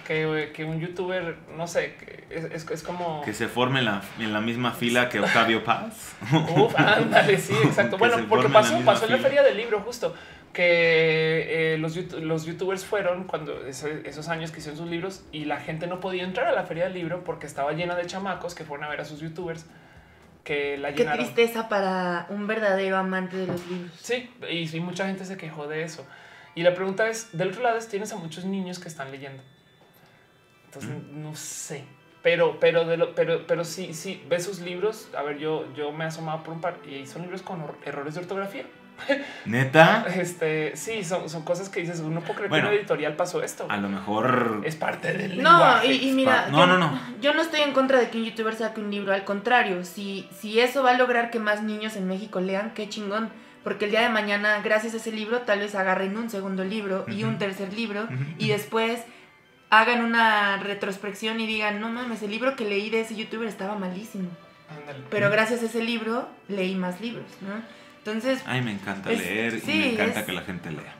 que, 0.06 0.52
que 0.54 0.64
un 0.64 0.80
youtuber, 0.80 1.36
no 1.56 1.66
sé, 1.66 1.94
es, 2.30 2.44
es- 2.44 2.70
es 2.70 2.82
como... 2.82 3.20
Que 3.22 3.34
se 3.34 3.46
forme 3.46 3.80
en 3.80 3.84
la, 3.84 4.02
en 4.18 4.32
la 4.32 4.40
misma 4.40 4.72
fila 4.72 5.08
que 5.10 5.20
Octavio 5.20 5.62
Paz. 5.64 6.16
Uf, 6.56 6.74
ándale, 6.78 7.36
sí, 7.38 7.52
exacto. 7.64 7.96
Que 7.96 8.08
Bueno, 8.08 8.26
porque 8.28 8.48
pasó, 8.48 8.78
pasó 8.86 9.04
en 9.04 9.12
la 9.12 9.18
feria 9.18 9.42
del 9.42 9.58
libro 9.58 9.80
justo, 9.80 10.14
que 10.54 11.74
eh, 11.74 11.78
los, 11.78 11.94
los 12.14 12.46
youtubers 12.46 12.84
fueron 12.86 13.24
cuando 13.24 13.66
ese- 13.66 14.02
esos 14.08 14.28
años 14.28 14.50
que 14.50 14.60
hicieron 14.60 14.78
sus 14.78 14.88
libros 14.88 15.24
y 15.30 15.44
la 15.44 15.58
gente 15.60 15.86
no 15.86 16.00
podía 16.00 16.24
entrar 16.24 16.46
a 16.48 16.52
la 16.52 16.64
feria 16.64 16.84
del 16.84 16.94
libro 16.94 17.22
porque 17.24 17.46
estaba 17.46 17.72
llena 17.72 17.94
de 17.94 18.06
chamacos 18.06 18.54
que 18.54 18.64
fueron 18.64 18.84
a 18.86 18.88
ver 18.88 19.02
a 19.02 19.04
sus 19.04 19.20
youtubers 19.20 19.66
que 20.44 20.78
la 20.78 20.92
Qué 20.92 21.00
llenaron. 21.00 21.18
tristeza 21.26 21.68
para 21.68 22.26
un 22.30 22.46
verdadero 22.46 22.96
amante 22.96 23.36
de 23.36 23.46
los 23.46 23.66
libros. 23.68 23.92
Sí, 24.00 24.30
y 24.50 24.66
sí, 24.68 24.80
mucha 24.80 25.06
gente 25.06 25.26
se 25.26 25.36
quejó 25.36 25.66
de 25.66 25.82
eso. 25.82 26.06
Y 26.58 26.62
la 26.64 26.74
pregunta 26.74 27.08
es, 27.08 27.28
del 27.36 27.48
otro 27.50 27.62
lado 27.62 27.78
es, 27.78 27.86
tienes 27.88 28.12
a 28.12 28.16
muchos 28.16 28.44
niños 28.44 28.78
que 28.80 28.88
están 28.88 29.12
leyendo. 29.12 29.42
Entonces, 30.64 30.90
no 31.12 31.34
sé. 31.36 31.84
Pero, 32.22 32.58
pero, 32.58 32.84
de 32.84 32.96
lo, 32.96 33.14
pero, 33.14 33.46
pero 33.46 33.64
sí, 33.64 33.94
sí, 33.94 34.22
ves 34.28 34.44
sus 34.44 34.58
libros. 34.60 35.08
A 35.16 35.22
ver, 35.22 35.38
yo, 35.38 35.72
yo 35.74 35.92
me 35.92 36.04
he 36.04 36.08
asomado 36.08 36.42
por 36.42 36.54
un 36.54 36.60
par 36.60 36.78
y 36.84 37.06
son 37.06 37.22
libros 37.22 37.42
con 37.42 37.62
errores 37.84 38.14
de 38.14 38.20
ortografía. 38.20 38.64
Neta, 39.44 40.04
Este, 40.16 40.74
sí, 40.76 41.04
son, 41.04 41.30
son 41.30 41.42
cosas 41.44 41.68
que 41.68 41.80
dices, 41.80 42.00
uno 42.00 42.20
puede 42.20 42.34
creer 42.34 42.50
Bueno. 42.50 42.64
que 42.64 42.68
en 42.70 42.72
una 42.74 42.80
editorial 42.80 43.14
pasó 43.14 43.42
esto. 43.44 43.66
a 43.68 43.76
lo 43.76 43.88
mejor. 43.88 44.62
Es 44.64 44.74
parte 44.74 45.12
del 45.12 45.40
No, 45.40 45.50
lenguaje. 45.52 45.86
y, 45.92 46.08
y 46.08 46.12
mira, 46.12 46.48
No, 46.50 46.58
yo, 46.58 46.66
no, 46.66 46.78
no. 46.78 47.00
yo 47.20 47.34
no 47.34 47.42
estoy 47.42 47.60
en 47.60 47.72
contra 47.72 48.00
de 48.00 48.10
que 48.10 48.18
un 48.18 48.24
youtuber 48.24 48.56
saque 48.56 48.80
un 48.80 48.90
libro, 48.90 49.12
al 49.14 49.24
contrario, 49.24 49.84
si, 49.84 50.28
si 50.40 50.58
eso 50.58 50.82
va 50.82 50.90
a 50.90 50.94
lograr 50.98 51.30
que 51.30 51.38
más 51.38 51.62
niños 51.62 51.94
en 51.94 52.08
México 52.08 52.40
lean, 52.40 52.74
qué 52.74 52.88
chingón, 52.88 53.30
porque 53.68 53.84
el 53.84 53.90
día 53.90 54.00
de 54.00 54.08
mañana, 54.08 54.62
gracias 54.64 54.94
a 54.94 54.96
ese 54.96 55.12
libro, 55.12 55.42
tal 55.42 55.58
vez 55.58 55.74
agarren 55.74 56.16
un 56.16 56.30
segundo 56.30 56.64
libro 56.64 57.04
y 57.06 57.24
un 57.24 57.36
tercer 57.36 57.70
libro 57.74 58.08
y 58.38 58.48
después 58.48 59.00
hagan 59.68 60.02
una 60.02 60.56
retrospección 60.56 61.38
y 61.38 61.46
digan, 61.46 61.78
no 61.78 61.90
mames, 61.90 62.22
el 62.22 62.30
libro 62.30 62.56
que 62.56 62.64
leí 62.64 62.88
de 62.88 63.02
ese 63.02 63.14
youtuber 63.14 63.46
estaba 63.46 63.76
malísimo, 63.76 64.30
Ándale. 64.74 65.04
pero 65.10 65.28
gracias 65.30 65.62
a 65.62 65.66
ese 65.66 65.84
libro 65.84 66.30
leí 66.48 66.74
más 66.76 66.98
libros, 67.02 67.26
¿no? 67.42 67.60
Entonces, 67.98 68.40
Ay, 68.46 68.62
me 68.62 68.72
encanta 68.72 69.12
Es- 69.12 69.18
leer 69.18 69.54
y 69.56 69.60
sí, 69.60 69.66
me 69.78 69.92
encanta 69.92 70.20
es- 70.20 70.24
que 70.26 70.32
la 70.32 70.40
gente 70.42 70.70
lea. 70.70 70.94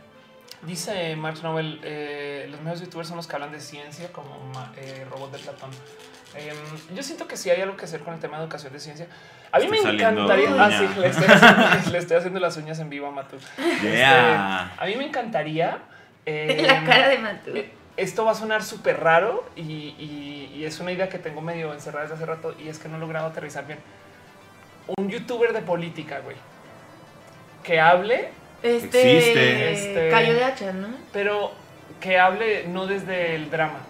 Dice 0.67 1.17
Mark 1.17 1.39
Nobel, 1.43 1.81
eh, 1.83 2.49
los 2.51 2.61
mejores 2.61 2.83
youtubers 2.83 3.09
son 3.09 3.17
los 3.17 3.27
que 3.27 3.35
hablan 3.37 3.53
de 3.53 3.61
ciencia, 3.61 4.13
como 4.13 4.39
ma- 4.53 4.75
eh, 4.77 5.07
Robot 5.11 5.33
de 5.33 5.39
Platón. 5.39 5.71
Em, 6.35 6.95
yo 6.95 7.03
siento 7.03 7.27
que 7.27 7.37
sí 7.37 7.51
hay 7.51 7.61
algo 7.63 7.77
que 7.77 7.85
hacer 7.87 8.01
con 8.01 8.15
el 8.15 8.21
tema 8.21 8.37
de 8.39 8.45
educación 8.45 8.73
de 8.73 8.81
ciencia. 8.81 9.07
A 9.51 9.59
mí 9.59 9.67
me 9.69 9.79
encantaría. 9.79 10.49
Ah, 10.59 10.71
sí, 10.79 11.01
le 11.01 11.07
estoy, 11.09 11.27
haciendo, 11.27 11.91
le 11.93 11.99
estoy 11.99 12.17
haciendo 12.19 12.41
las 12.41 12.57
uñas 12.59 12.79
en 12.81 12.91
vivo 12.91 13.07
a. 13.09 13.25
Yeah. 13.83 14.71
Este, 14.73 14.83
a 14.83 14.87
mí 14.87 14.97
me 14.97 15.07
encantaría. 15.07 15.79
em, 16.27 16.63
la 16.67 16.85
cara 16.85 17.09
de 17.09 17.19
Matú. 17.19 17.51
eh, 17.57 17.73
Esto 17.97 18.25
va 18.25 18.33
a 18.33 18.35
sonar 18.35 18.63
súper 18.63 19.01
raro 19.01 19.49
y, 19.57 19.63
y- 19.99 20.53
y 20.55 20.65
es 20.65 20.79
una 20.81 20.93
idea 20.93 21.09
que 21.09 21.19
tengo 21.19 21.41
medio 21.41 21.73
encerrada 21.73 22.03
desde 22.05 22.17
hace 22.17 22.27
rato 22.27 22.55
y 22.63 22.69
es 22.69 22.79
que 22.79 22.89
no 22.89 22.97
he 22.97 23.01
logrado 23.01 23.27
aterrizar 23.27 23.67
bien. 23.67 23.79
Un 24.99 25.09
youtuber 25.11 25.53
de 25.53 25.63
política, 25.63 26.21
güey, 26.21 26.37
que 27.63 27.81
hable 27.81 28.31
Este, 28.63 29.17
existe. 29.19 29.73
Este- 29.73 30.09
Cayo 30.11 30.35
de 30.35 30.45
hacha, 30.45 30.73
¿no? 30.73 30.89
pero 31.13 31.53
que 32.01 32.19
hable 32.19 32.67
no 32.69 32.87
desde 32.87 33.35
el 33.35 33.51
drama. 33.51 33.81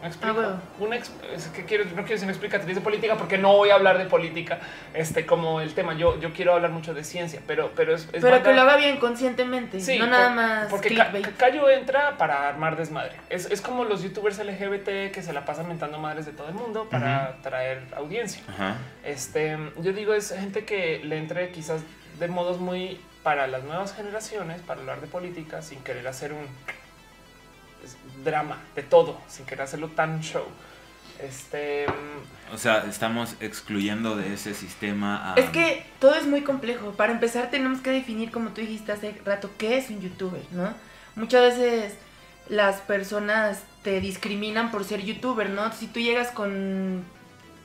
¿Me 0.00 0.08
explico? 0.08 0.36
Ah, 0.36 0.40
huevo. 0.40 0.58
Una 0.78 0.96
ex- 0.96 1.10
es 1.34 1.46
que 1.48 1.64
quiero, 1.64 1.84
no 1.84 1.90
quiero 1.90 2.08
decir 2.08 2.24
una 2.24 2.32
explicatriz 2.32 2.74
de 2.76 2.80
política 2.80 3.16
porque 3.16 3.36
no 3.36 3.56
voy 3.56 3.70
a 3.70 3.74
hablar 3.74 3.98
de 3.98 4.04
política 4.06 4.60
este, 4.94 5.26
como 5.26 5.60
el 5.60 5.74
tema. 5.74 5.94
Yo, 5.94 6.18
yo 6.20 6.32
quiero 6.32 6.54
hablar 6.54 6.70
mucho 6.70 6.94
de 6.94 7.02
ciencia, 7.02 7.40
pero, 7.46 7.72
pero 7.74 7.94
es, 7.94 8.02
es 8.04 8.10
Pero 8.22 8.30
banda- 8.30 8.42
que 8.42 8.54
lo 8.54 8.62
haga 8.62 8.76
bien 8.76 8.98
conscientemente, 8.98 9.80
Sí, 9.80 9.98
no 9.98 10.06
nada 10.06 10.30
más 10.30 10.66
Porque 10.68 10.94
Ca-. 10.94 11.10
Cayo 11.36 11.68
entra 11.68 12.16
para 12.16 12.48
armar 12.48 12.76
desmadre. 12.76 13.12
Es, 13.28 13.50
es 13.50 13.60
como 13.60 13.84
los 13.84 14.02
youtubers 14.02 14.38
LGBT 14.38 15.10
que 15.12 15.22
se 15.22 15.32
la 15.32 15.44
pasan 15.44 15.66
mentando 15.68 15.98
madres 15.98 16.26
de 16.26 16.32
todo 16.32 16.48
el 16.48 16.54
mundo 16.54 16.88
para 16.88 17.36
traer 17.42 17.82
audiencia. 17.96 18.42
Este, 19.04 19.56
yo 19.78 19.92
digo, 19.92 20.14
es 20.14 20.30
gente 20.32 20.64
que 20.64 21.00
le 21.04 21.18
entre 21.18 21.50
quizás 21.50 21.80
de 22.18 22.28
modos 22.28 22.58
muy 22.58 23.00
para 23.22 23.46
las 23.46 23.62
nuevas 23.64 23.94
generaciones, 23.94 24.60
para 24.62 24.80
hablar 24.80 25.00
de 25.00 25.06
política, 25.06 25.60
sin 25.62 25.80
querer 25.82 26.06
hacer 26.08 26.32
un 26.32 26.46
drama 28.24 28.58
de 28.74 28.82
todo, 28.82 29.20
sin 29.28 29.46
querer 29.46 29.62
hacerlo 29.62 29.88
tan 29.88 30.20
show. 30.20 30.44
Este, 31.20 31.86
O 32.52 32.58
sea, 32.58 32.84
estamos 32.88 33.34
excluyendo 33.40 34.16
de 34.16 34.34
ese 34.34 34.54
sistema 34.54 35.32
a. 35.32 35.34
Es 35.34 35.50
que 35.50 35.84
todo 35.98 36.14
es 36.14 36.26
muy 36.26 36.42
complejo. 36.42 36.92
Para 36.92 37.12
empezar 37.12 37.50
tenemos 37.50 37.80
que 37.80 37.90
definir, 37.90 38.30
como 38.30 38.50
tú 38.50 38.60
dijiste 38.60 38.92
hace 38.92 39.20
rato, 39.24 39.50
qué 39.58 39.78
es 39.78 39.90
un 39.90 40.00
youtuber, 40.00 40.42
¿no? 40.52 40.72
Muchas 41.16 41.56
veces 41.56 41.94
las 42.48 42.76
personas 42.76 43.62
te 43.82 44.00
discriminan 44.00 44.70
por 44.70 44.84
ser 44.84 45.02
youtuber, 45.02 45.50
¿no? 45.50 45.72
Si 45.72 45.88
tú 45.88 45.98
llegas 45.98 46.30
con 46.30 47.04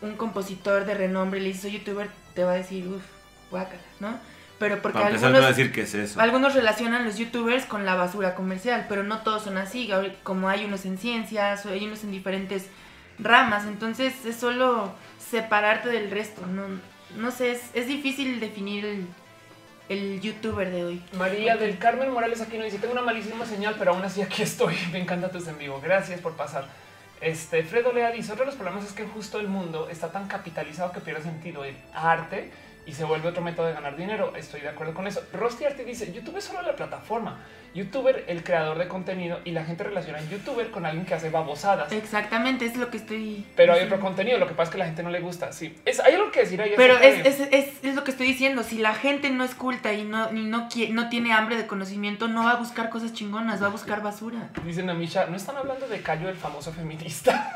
un 0.02 0.15
compositor 0.18 0.85
de 0.85 0.95
renombre 0.95 1.40
y 1.40 1.44
le 1.44 1.49
dices 1.49 1.64
soy 1.64 1.73
youtuber, 1.73 2.10
te 2.34 2.44
va 2.44 2.53
a 2.53 2.56
decir, 2.56 2.88
uff, 2.88 3.03
guácala, 3.52 3.81
¿no? 3.99 4.19
Pero 4.59 4.81
porque 4.81 4.99
Para 4.99 5.09
a 5.09 5.17
algunos, 5.17 5.47
decir 5.47 5.71
qué 5.71 5.81
es 5.81 5.93
eso. 5.93 6.21
algunos 6.21 6.53
relacionan 6.53 7.05
los 7.05 7.17
youtubers 7.17 7.65
con 7.65 7.85
la 7.85 7.95
basura 7.95 8.35
comercial, 8.35 8.85
pero 8.88 9.03
no 9.03 9.19
todos 9.19 9.43
son 9.43 9.57
así. 9.57 9.91
Como 10.23 10.47
hay 10.47 10.65
unos 10.65 10.85
en 10.85 10.97
ciencias, 10.97 11.65
o 11.65 11.69
hay 11.69 11.85
unos 11.85 12.03
en 12.03 12.11
diferentes 12.11 12.67
ramas, 13.19 13.65
entonces 13.65 14.25
es 14.25 14.35
solo 14.35 14.93
separarte 15.19 15.89
del 15.89 16.11
resto. 16.11 16.45
No, 16.45 16.63
no 17.17 17.31
sé, 17.31 17.51
es, 17.51 17.61
es 17.73 17.88
difícil 17.88 18.39
definir 18.39 18.85
el, 18.85 19.07
el 19.89 20.21
youtuber 20.21 20.69
de 20.69 20.85
hoy. 20.85 21.01
María 21.17 21.57
del 21.57 21.77
Carmen 21.77 22.11
Morales 22.11 22.41
aquí 22.41 22.57
nos 22.57 22.65
dice, 22.65 22.77
tengo 22.77 22.93
una 22.93 23.01
malísima 23.01 23.45
señal, 23.45 23.75
pero 23.77 23.91
aún 23.91 24.03
así 24.03 24.21
aquí 24.21 24.43
estoy. 24.43 24.75
Me 24.91 24.99
encanta 24.99 25.30
tus 25.30 25.47
en 25.47 25.57
vivo. 25.57 25.81
Gracias 25.84 26.21
por 26.21 26.34
pasar. 26.34 26.67
Este, 27.21 27.63
Fredo 27.63 27.93
Lea 27.93 28.11
dice, 28.11 28.31
otro 28.34 28.43
de 28.43 28.47
los 28.47 28.55
problemas 28.55 28.85
es 28.85 28.91
que 28.91 29.05
justo 29.05 29.39
el 29.39 29.47
mundo 29.47 29.88
está 29.89 30.11
tan 30.11 30.27
capitalizado 30.27 30.91
que 30.91 30.99
pierde 30.99 31.23
sentido 31.23 31.63
el 31.63 31.75
arte 31.93 32.51
y 32.85 32.93
se 32.93 33.05
vuelve 33.05 33.30
otro 33.30 33.41
método 33.41 33.68
de 33.68 33.73
ganar 33.73 33.95
dinero. 33.95 34.34
Estoy 34.35 34.61
de 34.61 34.69
acuerdo 34.69 34.93
con 34.93 35.07
eso. 35.07 35.22
Rosti 35.34 35.65
Arte 35.65 35.85
dice, 35.85 36.11
YouTube 36.11 36.38
es 36.38 36.43
solo 36.43 36.61
la 36.61 36.76
plataforma. 36.76 37.39
YouTuber, 37.73 38.26
el 38.27 38.43
creador 38.43 38.77
de 38.77 38.88
contenido 38.88 39.39
y 39.45 39.51
la 39.51 39.64
gente 39.65 39.84
relaciona 39.84 40.19
a 40.19 40.22
YouTuber 40.22 40.69
con 40.69 40.85
alguien 40.85 41.05
que 41.07 41.15
hace 41.15 41.31
babosadas. 41.31 41.91
Exactamente, 41.91 42.65
es 42.65 42.76
lo 42.77 42.91
que 42.91 42.97
estoy... 42.97 43.47
Pero 43.55 43.73
hay 43.73 43.84
otro 43.85 43.99
contenido, 43.99 44.38
lo 44.38 44.47
que 44.47 44.53
pasa 44.53 44.69
es 44.69 44.72
que 44.73 44.77
la 44.77 44.85
gente 44.85 45.01
no 45.01 45.10
le 45.10 45.22
gusta. 45.22 45.51
Sí, 45.53 45.76
es, 45.85 45.99
hay 45.99 46.14
algo 46.14 46.31
que 46.31 46.41
decir 46.41 46.61
ahí. 46.61 46.73
Pero 46.77 46.99
es, 46.99 47.26
es, 47.26 47.39
es, 47.51 47.84
es 47.84 47.95
lo 47.95 48.03
que 48.03 48.11
estoy 48.11 48.27
diciendo, 48.27 48.61
si 48.61 48.77
la 48.77 48.93
gente 48.93 49.31
no 49.31 49.43
es 49.43 49.55
culta 49.55 49.91
y 49.93 50.03
no, 50.03 50.31
y 50.31 50.45
no, 50.45 50.69
quie- 50.69 50.89
no 50.89 51.10
tiene 51.10 51.34
hambre 51.34 51.57
de 51.57 51.65
conocimiento, 51.65 52.27
no 52.27 52.43
va 52.43 52.51
a 52.51 52.55
buscar 52.57 52.89
cosas 52.91 53.14
chingonas, 53.14 53.60
va 53.64 53.68
a 53.68 53.72
buscar 53.72 54.03
basura. 54.03 54.49
Dicen 54.64 54.88
a 54.91 54.93
Misha, 54.93 55.26
no 55.26 55.35
están 55.35 55.57
hablando 55.57 55.88
de 55.88 55.99
Cayo, 56.01 56.30
el 56.30 56.35
famoso 56.35 56.72
feminista. 56.73 57.51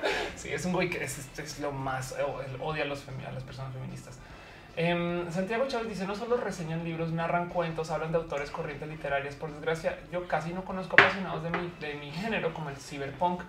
sí, 0.36 0.48
es 0.48 0.64
un 0.64 0.72
güey 0.72 0.88
que 0.88 1.04
es, 1.04 1.58
lo 1.60 1.70
más, 1.72 2.12
eh, 2.12 2.22
odia 2.60 2.84
a, 2.84 2.86
los 2.86 3.04
a 3.06 3.32
las 3.32 3.44
personas 3.44 3.74
feministas. 3.74 4.18
Em, 4.76 5.30
Santiago 5.30 5.66
Chávez 5.68 5.88
dice, 5.88 6.06
no 6.06 6.14
solo 6.14 6.36
reseñan 6.36 6.84
libros, 6.84 7.12
narran 7.12 7.48
cuentos, 7.48 7.90
hablan 7.90 8.12
de 8.12 8.18
autores 8.18 8.50
corrientes 8.50 8.88
literarias. 8.88 9.34
Por 9.34 9.52
desgracia, 9.52 9.98
yo 10.12 10.26
casi 10.28 10.52
no 10.52 10.64
conozco 10.64 10.94
apasionados 10.94 11.42
de 11.42 11.50
mi, 11.50 11.72
de 11.80 11.94
mi 11.94 12.10
género 12.10 12.54
como 12.54 12.70
el 12.70 12.76
cyberpunk 12.76 13.42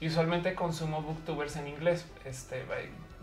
y 0.00 0.08
usualmente 0.08 0.54
consumo 0.54 1.02
booktubers 1.02 1.56
en 1.56 1.68
inglés. 1.68 2.06
Este, 2.24 2.64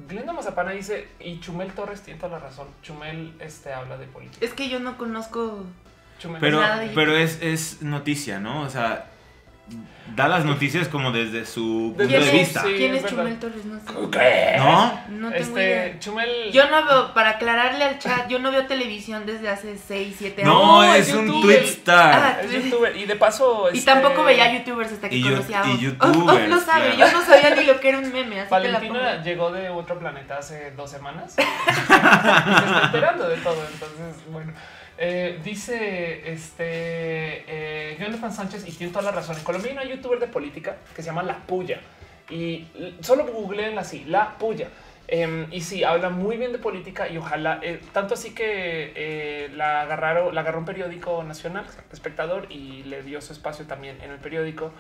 Glenda 0.07 0.31
Mazapana 0.31 0.71
dice, 0.71 1.07
y 1.19 1.39
Chumel 1.39 1.73
Torres 1.73 2.01
tiene 2.01 2.19
toda 2.19 2.33
la 2.33 2.39
razón. 2.39 2.67
Chumel 2.81 3.33
este, 3.39 3.73
habla 3.73 3.97
de 3.97 4.05
política. 4.05 4.45
Es 4.45 4.53
que 4.53 4.69
yo 4.69 4.79
no 4.79 4.97
conozco... 4.97 5.65
Chumel 6.19 6.41
Pero, 6.41 6.59
nada 6.59 6.79
de 6.79 6.89
pero 6.89 7.15
es, 7.15 7.41
es 7.41 7.81
noticia, 7.81 8.39
¿no? 8.39 8.61
O 8.61 8.69
sea, 8.69 9.09
da 10.15 10.27
las 10.27 10.43
noticias 10.43 10.87
como 10.89 11.11
desde 11.11 11.45
su 11.45 11.93
punto 11.95 12.11
de 12.11 12.31
vista. 12.31 12.63
sí. 12.63 12.73
¿Quién 12.75 12.95
es. 12.95 13.05
Chumel 13.05 13.39
Torres? 13.39 13.63
No 13.63 13.79
sé. 13.79 13.85
¿Qué? 14.11 14.55
¿No? 14.57 15.01
No 15.09 15.29
tengo 15.29 15.35
Este, 15.35 15.63
idea. 15.63 15.99
Chumel... 15.99 16.29
Yo 16.51 16.69
no 16.69 16.83
veo, 16.85 17.13
para 17.13 17.29
aclararle 17.31 17.83
al 17.85 17.99
chat, 17.99 18.27
yo 18.27 18.39
no 18.39 18.51
veo 18.51 18.65
televisión 18.65 19.25
desde 19.25 19.47
hace 19.49 19.77
6, 19.77 20.15
7 20.17 20.41
años. 20.41 20.53
No, 20.53 20.81
No, 20.83 20.93
es 20.93 21.07
es 21.07 21.13
un. 21.15 21.41
Twitstar. 21.41 22.13
Ah, 22.13 22.41
Es 22.43 22.51
youtuber 22.51 22.97
y 22.97 23.05
de 23.05 23.15
paso. 23.15 23.69
Y 23.71 23.77
este, 23.77 23.91
tampoco 23.91 24.23
veía 24.23 24.51
youtubers 24.57 24.91
hasta 24.91 25.07
que 25.09 25.15
Y 25.15 25.23
yo- 25.23 25.29
conocí 25.29 25.53
a 25.53 25.63
y 25.67 25.77
youtubers, 25.79 26.43
Oz 26.43 26.49
no 26.49 26.59
sabe, 26.59 26.95
claro. 26.95 27.11
yo 27.13 27.19
no 27.19 27.25
sabía 27.25 27.55
ni 27.55 27.63
lo 27.65 27.79
que 27.79 27.89
era 27.89 27.99
un 27.99 28.11
meme, 28.11 28.41
así 28.41 28.49
te 28.49 28.55
la 28.67 28.79
Valentina 28.79 28.99
pongo. 29.11 29.23
llegó 29.23 29.51
de 29.51 29.69
otro 29.69 29.99
planeta 29.99 30.37
hace 30.39 30.71
dos 30.71 30.89
semanas. 30.91 31.35
y 31.37 31.41
se 31.41 31.81
está 31.83 32.81
enterando 32.85 33.29
de 33.29 33.37
todo. 33.37 33.63
Entonces, 33.71 34.23
bueno. 34.31 34.51
Eh, 35.01 35.39
dice 35.41 36.29
este 36.29 36.65
eh, 37.47 37.97
Jonathan 37.97 38.33
Sánchez 38.33 38.67
y 38.67 38.71
tiene 38.73 38.91
toda 38.91 39.05
la 39.05 39.11
razón. 39.11 39.37
En 39.37 39.43
Colombia 39.43 39.71
hay 39.71 39.77
una 39.77 39.95
youtuber 39.95 40.19
de 40.19 40.27
política 40.27 40.75
que 40.93 41.01
se 41.01 41.07
llama 41.07 41.23
La 41.23 41.37
Puya 41.37 41.79
y 42.29 42.67
solo 42.99 43.25
googleen 43.25 43.79
así, 43.79 44.03
La 44.05 44.37
Puya. 44.37 44.67
Em, 45.11 45.47
y 45.51 45.61
sí, 45.61 45.83
habla 45.83 46.11
muy 46.11 46.37
bien 46.37 46.51
de 46.51 46.59
política 46.59 47.09
y 47.09 47.17
ojalá, 47.17 47.59
eh, 47.63 47.81
tanto 47.93 48.13
así 48.13 48.35
que 48.35 48.93
eh, 48.95 49.49
la 49.55 49.81
agarraron, 49.81 50.35
la 50.35 50.41
agarró 50.41 50.59
un 50.59 50.65
periódico 50.65 51.23
nacional, 51.23 51.65
espectador, 51.91 52.45
y 52.51 52.83
le 52.83 53.01
dio 53.01 53.19
su 53.19 53.33
espacio 53.33 53.65
también 53.65 53.97
en 54.03 54.11
el 54.11 54.19
periódico, 54.19 54.71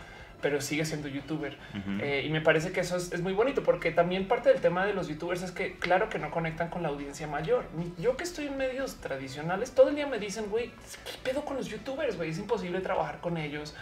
pero 0.41 0.61
sigue 0.61 0.85
siendo 0.85 1.07
youtuber. 1.07 1.57
Eh, 2.01 2.23
y 2.25 2.29
me 2.29 2.41
parece 2.41 2.71
que 2.71 2.79
eso 2.79 2.95
es, 2.95 3.11
es 3.11 3.21
muy 3.21 3.33
bonito 3.33 3.63
porque 3.63 3.91
también 3.91 4.27
parte 4.27 4.49
del 4.49 4.61
tema 4.61 4.85
de 4.85 4.93
los 4.93 5.07
youtubers 5.07 5.41
es 5.41 5.51
que 5.51 5.77
claro 5.77 6.09
que 6.09 6.19
no 6.19 6.31
conectan 6.31 6.69
con 6.69 6.81
la 6.81 6.89
audiencia 6.89 7.27
mayor. 7.27 7.65
Yo 7.97 8.15
que 8.15 8.23
estoy 8.23 8.47
en 8.47 8.57
medios 8.57 8.95
tradicionales, 8.95 9.71
todo 9.71 9.89
el 9.89 9.95
día 9.95 10.07
me 10.07 10.19
dicen, 10.19 10.49
güey, 10.49 10.67
¿qué 11.05 11.11
pedo 11.23 11.43
con 11.43 11.57
los 11.57 11.67
youtubers? 11.67 12.15
Güey, 12.17 12.29
es 12.29 12.39
imposible 12.39 12.79
trabajar 12.81 13.19
con 13.19 13.37
ellos. 13.37 13.75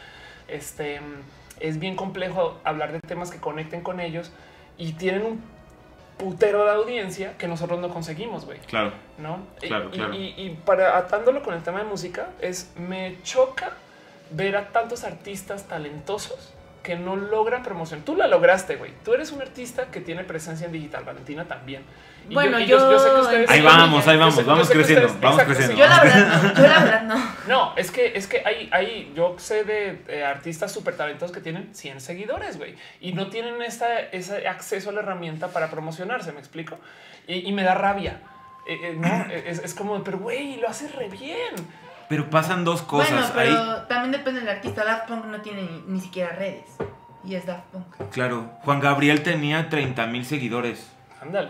Este 0.47 0.99
es 1.59 1.79
bien 1.79 1.95
complejo 1.95 2.59
hablar 2.63 2.91
de 2.91 2.99
temas 2.99 3.31
que 3.31 3.39
conecten 3.39 3.81
con 3.81 3.99
ellos 3.99 4.31
y 4.77 4.93
tienen 4.93 5.23
un 5.23 5.41
putero 6.17 6.65
de 6.65 6.71
audiencia 6.71 7.37
que 7.37 7.47
nosotros 7.47 7.79
no 7.79 7.89
conseguimos, 7.89 8.45
güey. 8.45 8.57
Claro. 8.59 8.93
¿no? 9.19 9.45
Claro, 9.59 9.89
y, 9.91 9.97
claro. 9.97 10.13
Y, 10.15 10.33
y 10.37 10.59
para 10.65 10.97
atándolo 10.97 11.43
con 11.43 11.53
el 11.53 11.61
tema 11.61 11.79
de 11.79 11.85
música, 11.85 12.29
es 12.41 12.73
me 12.77 13.17
choca 13.23 13.73
ver 14.31 14.55
a 14.57 14.67
tantos 14.69 15.03
artistas 15.03 15.67
talentosos 15.67 16.53
que 16.83 16.95
no 16.95 17.15
logran 17.17 17.63
promoción. 17.63 18.01
Tú 18.03 18.15
la 18.15 18.27
lograste, 18.27 18.77
güey. 18.77 18.91
Tú 19.03 19.13
eres 19.13 19.31
un 19.31 19.41
artista 19.41 19.87
que 19.87 19.99
tiene 19.99 20.23
presencia 20.23 20.67
en 20.67 20.71
digital. 20.71 21.03
Valentina 21.03 21.45
también. 21.45 21.83
Y 22.29 22.33
Bueno, 22.33 22.59
yo- 22.59 22.99
sé 22.99 23.09
que 23.09 23.21
ustedes- 23.21 23.49
Ahí 23.49 23.61
vamos, 23.61 24.05
ahí 24.07 24.17
vamos, 24.17 24.35
sé- 24.35 24.43
vamos 24.43 24.69
creciendo, 24.69 25.07
ustedes- 25.07 25.21
vamos 25.21 25.39
exacto, 25.39 25.53
sí. 25.53 25.67
creciendo. 25.69 25.83
Yo 25.83 25.89
la 25.89 26.03
verdad 26.03 26.43
no, 26.43 26.53
yo 26.61 26.67
la 26.67 26.79
verdad 26.83 27.01
no. 27.03 27.31
No, 27.47 27.73
es 27.77 27.91
que 27.91 28.17
es 28.17 28.27
que 28.27 28.41
hay, 28.45 28.69
hay 28.71 29.11
yo 29.15 29.35
sé 29.37 29.63
de 29.65 30.01
eh, 30.07 30.23
artistas 30.25 30.71
súper 30.71 30.95
talentosos 30.97 31.33
que 31.33 31.41
tienen 31.41 31.73
100 31.73 31.99
seguidores, 32.01 32.57
güey, 32.57 32.75
y 33.01 33.13
no 33.13 33.27
tienen 33.29 33.61
esta, 33.61 33.99
ese 33.99 34.47
acceso 34.47 34.89
a 34.89 34.93
la 34.93 34.99
herramienta 35.01 35.49
para 35.49 35.69
promocionarse, 35.69 36.31
me 36.33 36.39
explico, 36.39 36.77
y, 37.27 37.47
y 37.47 37.51
me 37.53 37.63
da 37.63 37.75
rabia. 37.75 38.19
Eh, 38.67 38.77
eh, 38.83 38.97
no, 38.97 39.25
es, 39.33 39.59
es 39.59 39.73
como, 39.73 40.01
pero 40.03 40.19
güey, 40.19 40.57
lo 40.57 40.67
haces 40.69 40.93
re 40.95 41.07
bien. 41.09 41.53
Pero 42.09 42.29
pasan 42.29 42.63
dos 42.63 42.81
cosas. 42.81 43.11
bueno, 43.11 43.27
pero 43.35 43.59
Ahí, 43.59 43.81
también 43.89 44.11
depende 44.11 44.39
del 44.39 44.49
artista. 44.49 44.85
Daft 44.85 45.07
Punk 45.07 45.25
no 45.25 45.41
tiene 45.41 45.63
ni, 45.63 45.83
ni 45.87 45.99
siquiera 45.99 46.31
redes. 46.35 46.65
Y 47.23 47.35
es 47.35 47.45
Daft 47.45 47.65
Punk. 47.71 48.09
claro, 48.11 48.49
Juan 48.63 48.79
Gabriel 48.79 49.21
tenía 49.23 49.69
30 49.69 50.05
mil 50.07 50.25
seguidores. 50.25 50.89
Ándale. 51.21 51.49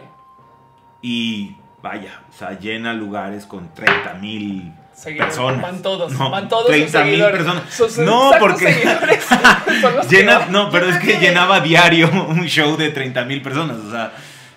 Y 1.01 1.55
vaya, 1.84 2.21
o 2.29 2.34
sea, 2.34 2.57
llena 2.57 2.93
lugares 2.93 3.45
con 3.45 3.71
30 3.73 4.15
mil 4.15 4.73
Seguidores. 4.93 5.35
personas. 5.35 5.61
Van 5.61 5.81
todos, 5.84 6.11
No, 6.13 6.31
van 6.31 6.49
todos. 6.49 6.63
sus 6.63 6.71
30 6.71 7.03
mil 7.03 7.09
seguidores. 7.11 7.38
personas. 7.38 7.73
Sus 7.73 7.97
No, 7.99 8.31
porque- 8.39 8.84
Llena, 10.09 10.47
no, 10.49 10.71
pero 10.71 10.89
es 10.89 10.97
que- 10.97 11.19
llenaba 11.19 11.59
diario 11.59 12.09
un 12.29 12.45
show 12.45 12.75
de 12.77 12.89
30 12.89 13.23
mil 13.25 13.41
personas. 13.43 13.77
O 13.77 13.91
sea, 13.91 14.11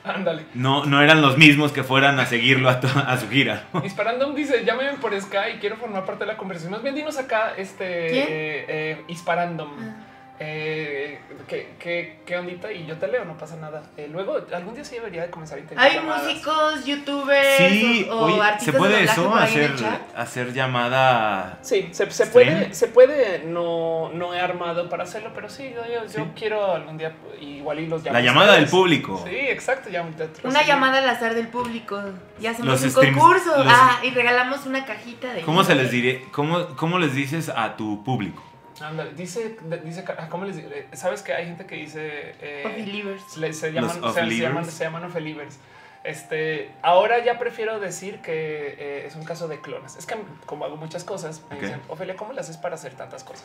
Ándale. 0.05 0.44
no, 0.55 0.86
no 0.86 1.02
eran 1.02 1.20
los 1.20 1.36
mismos 1.36 1.72
que 1.72 1.85
fueran 1.85 2.18
a 2.20 2.27
seguirlo 2.27 2.70
a, 2.70 2.72
a 3.06 3.16
su 3.18 3.28
gira. 3.28 3.64
Hisparandom 3.85 4.35
dice, 4.35 4.64
llámenme 4.64 4.94
por 4.98 5.18
Sky, 5.20 5.59
quiero 5.60 5.77
formar 5.77 6.05
parte 6.06 6.24
de 6.24 6.28
la 6.32 6.36
conversación. 6.36 6.72
Más 6.72 6.82
bien 6.82 6.94
dinos 6.94 7.18
acá, 7.18 7.52
este, 7.56 8.09
¿Quién? 8.09 8.27
eh, 8.28 8.64
eh, 8.68 9.05
Hisparandom. 9.09 9.68
Ah. 9.78 10.06
Eh, 10.43 11.21
¿qué, 11.47 11.69
qué, 11.79 12.21
qué 12.25 12.39
ondita? 12.39 12.73
Y 12.73 12.87
yo 12.87 12.97
te 12.97 13.07
leo, 13.09 13.27
no 13.27 13.37
pasa 13.37 13.57
nada. 13.57 13.83
Eh, 13.99 14.09
luego, 14.11 14.39
algún 14.55 14.75
día 14.75 14.83
sí 14.87 14.95
debería 14.95 15.21
de 15.21 15.31
comenzar 15.31 15.59
a 15.59 15.61
integrar 15.61 15.87
Hay 15.87 15.97
llamadas. 15.97 16.23
músicos, 16.25 16.85
youtubers 16.87 17.57
Sí, 17.59 18.07
o, 18.11 18.15
o 18.15 18.25
oye, 18.25 18.41
artistas 18.41 18.65
¿se 18.65 18.73
de 18.73 18.79
puede 18.79 19.07
doblaje 19.07 19.65
eso? 19.67 19.87
Hacer, 19.87 20.01
hacer 20.17 20.53
llamada. 20.55 21.59
Sí, 21.61 21.91
se, 21.93 22.07
puede, 22.29 22.73
se 22.73 22.87
puede, 22.87 23.41
no, 23.45 24.09
no 24.15 24.33
he 24.33 24.41
armado 24.41 24.89
para 24.89 25.03
hacerlo, 25.05 25.33
pero 25.35 25.51
sí, 25.51 25.75
yo, 25.75 26.07
yo, 26.07 26.29
quiero 26.35 26.73
algún 26.75 26.97
día 26.97 27.12
igual 27.43 27.81
y 27.81 27.87
los 27.87 28.03
La 28.05 28.23
llamada 28.23 28.55
del 28.55 28.67
público. 28.67 29.23
Sí, 29.29 29.37
exacto. 29.37 29.91
ya- 29.91 30.09
ya- 30.17 30.27
Una 30.49 30.61
sí. 30.61 30.67
llamada 30.67 30.99
al 31.01 31.09
azar 31.11 31.35
del 31.35 31.49
público. 31.49 32.03
Y 32.41 32.47
hacemos 32.47 32.81
Los 32.81 32.83
un 32.97 33.03
streams- 33.03 33.19
concurso. 33.19 33.59
los- 33.62 33.67
Ah, 33.69 33.99
y 34.03 34.09
regalamos 34.11 34.65
una 34.65 34.87
cajita 34.87 35.35
de. 35.35 35.43
¿Cómo 35.43 35.65
se 35.65 35.75
les 35.75 35.91
diré? 35.91 36.25
¿Cómo, 36.33 36.69
cómo 36.77 36.99
les 36.99 37.15
dices 37.15 37.51
a 37.55 37.77
tu 37.77 38.03
público? 38.03 38.43
Ándale, 38.81 39.12
dice, 39.15 39.57
dice, 39.85 40.05
ah, 40.19 40.28
¿cómo 40.28 40.44
les 40.44 40.57
digo? 40.57 40.69
Eh, 40.73 40.86
¿Sabes 40.93 41.23
que 41.23 41.32
hay 41.35 41.47
gente 41.47 41.66
que 41.66 41.77
dice... 41.77 42.35
eh, 42.40 42.65
le- 43.36 43.52
se, 43.52 43.73
llaman, 43.73 44.01
Los 44.01 44.15
se, 44.15 44.20
llaman, 44.39 44.65
se 44.65 44.85
llaman. 44.85 45.48
Este, 46.02 46.70
ahora 46.81 47.23
ya 47.23 47.39
prefiero 47.39 47.78
decir 47.78 48.20
que 48.23 48.74
eh, 48.78 49.07
es 49.07 49.16
un 49.16 49.24
caso 49.24 49.48
de 49.48 49.61
clones. 49.61 49.97
Es 49.97 50.07
que 50.07 50.16
como 50.47 50.65
hago 50.65 50.77
muchas 50.77 51.05
cosas, 51.05 51.43
me 51.51 51.57
Ok. 51.57 51.62
dicen, 51.62 51.81
Ofelia, 51.89 52.16
¿cómo 52.16 52.32
le 52.32 52.40
haces 52.40 52.57
para 52.57 52.77
hacer 52.77 52.94
tantas 52.94 53.23
cosas? 53.23 53.44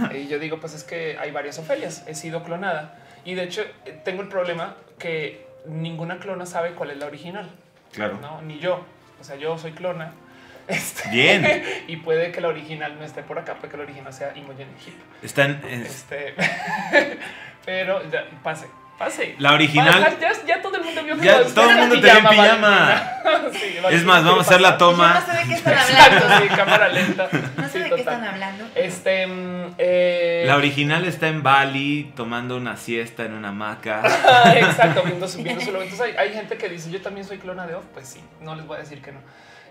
¿no? 0.00 0.12
y 0.16 0.28
yo 0.28 0.38
digo, 0.38 0.60
pues 0.60 0.74
es 0.74 0.84
que 0.84 1.18
hay 1.18 1.32
varias 1.32 1.58
Ofelias, 1.58 2.04
he 2.06 2.14
sido 2.14 2.44
clonada. 2.44 2.96
Y 3.24 3.34
de 3.34 3.42
hecho, 3.42 3.62
eh, 3.84 4.00
tengo 4.04 4.22
el 4.22 4.28
problema 4.28 4.76
que 5.00 5.44
ninguna 5.66 6.18
clona 6.18 6.46
sabe 6.46 6.72
cuál 6.74 6.92
es 6.92 6.98
la 6.98 7.06
original. 7.06 7.50
Claro. 7.92 8.18
No, 8.20 8.40
ni 8.42 8.60
yo. 8.60 8.84
O 9.20 9.24
sea, 9.24 9.34
yo 9.34 9.58
soy 9.58 9.72
clona. 9.72 10.12
Este, 10.68 11.08
Bien. 11.10 11.62
y 11.86 11.96
puede 11.98 12.32
que 12.32 12.40
la 12.40 12.48
original 12.48 12.98
no 12.98 13.04
esté 13.04 13.22
por 13.22 13.38
acá, 13.38 13.54
puede 13.54 13.70
que 13.70 13.76
la 13.76 13.84
original 13.84 14.12
sea 14.12 14.32
Imogen 14.36 14.68
Hip. 14.86 14.94
Están. 15.22 15.62
es- 15.68 15.90
Este, 15.90 16.34
pero 17.64 18.02
ya, 18.10 18.24
pase, 18.42 18.66
pase. 18.98 19.34
La 19.38 19.52
original- 19.52 20.16
Ya, 20.20 20.32
ya 20.46 20.62
todo 20.62 20.76
el 20.76 20.84
mundo 20.84 21.02
vio 21.04 21.16
que 21.18 21.24
Ya 21.24 21.42
todo 21.44 21.70
el 21.70 21.76
mundo 21.76 21.94
te 22.00 22.00
vio 22.00 22.18
en. 22.18 22.26
Sí, 23.52 23.76
es 23.90 24.04
más, 24.04 24.24
vamos 24.24 24.38
a 24.40 24.50
hacer 24.50 24.60
la 24.60 24.76
toma. 24.78 25.14
Yo 25.14 25.20
no 25.20 25.26
sé 25.26 25.42
de 25.42 25.48
qué 25.48 25.54
están 25.54 25.72
Exacto, 25.74 26.24
hablando. 26.24 26.46
sí, 26.48 26.56
cámara 26.56 26.88
lenta. 26.88 27.28
No 27.56 27.62
sé 27.64 27.70
Sí, 27.70 27.78
de 27.80 27.88
qué 27.90 27.94
están 28.00 28.24
hablando. 28.24 28.64
Este, 28.74 29.26
mm, 29.26 29.74
eh, 29.78 30.44
La 30.46 30.56
original 30.56 31.04
está 31.04 31.28
en 31.28 31.42
Bali 31.42 32.12
tomando 32.16 32.56
una 32.56 32.76
siesta 32.76 33.24
en 33.24 33.34
una 33.34 33.48
hamaca. 33.48 34.02
Exacto, 34.56 35.02
viendo 35.04 35.28
su, 35.28 35.42
viendo 35.42 35.60
su. 35.64 35.70
Entonces 35.70 36.00
hay, 36.00 36.16
hay 36.16 36.32
gente 36.34 36.56
que 36.56 36.68
dice, 36.68 36.90
yo 36.90 37.00
también 37.02 37.26
soy 37.26 37.38
clona 37.38 37.66
de 37.66 37.74
Off. 37.74 37.84
Pues 37.92 38.08
sí, 38.08 38.20
no 38.40 38.54
les 38.56 38.66
voy 38.66 38.76
a 38.76 38.80
decir 38.80 39.00
que 39.02 39.12
no. 39.12 39.20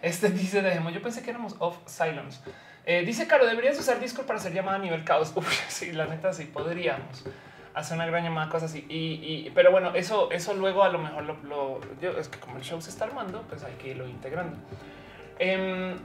Este 0.05 0.29
dice 0.41 0.61
Dejemos, 0.61 0.93
yo 0.93 1.01
pensé 1.01 1.21
que 1.23 1.31
éramos 1.31 1.55
Off 1.59 1.77
Silence. 1.87 2.39
Eh, 2.85 3.03
dice 3.05 3.25
Caro, 3.27 3.45
deberías 3.47 3.77
usar 3.79 3.99
Discord 3.99 4.27
para 4.27 4.37
hacer 4.39 4.53
llamada 4.53 4.77
a 4.77 4.79
nivel 4.79 5.03
caos. 5.03 5.33
Uf, 5.35 5.47
sí, 5.67 5.91
la 5.91 6.05
neta 6.05 6.31
sí, 6.33 6.45
podríamos 6.45 7.25
hacer 7.73 7.97
una 7.97 8.05
gran 8.05 8.23
llamada, 8.23 8.49
cosas 8.49 8.69
así. 8.71 8.85
Y, 8.87 9.47
y- 9.47 9.51
pero 9.55 9.71
bueno, 9.71 9.93
eso, 9.95 10.31
eso 10.31 10.53
luego 10.53 10.83
a 10.83 10.89
lo 10.89 10.99
mejor 10.99 11.23
lo, 11.23 11.33
lo- 11.43 11.81
yo, 11.99 12.11
es 12.17 12.27
que 12.29 12.39
como 12.39 12.57
el 12.57 12.63
show 12.63 12.79
se 12.81 12.89
está 12.91 13.05
armando, 13.05 13.41
pues 13.49 13.63
hay 13.63 13.73
que 13.73 13.89
irlo 13.89 14.07
integrando. 14.07 14.55
Em, 15.39 15.97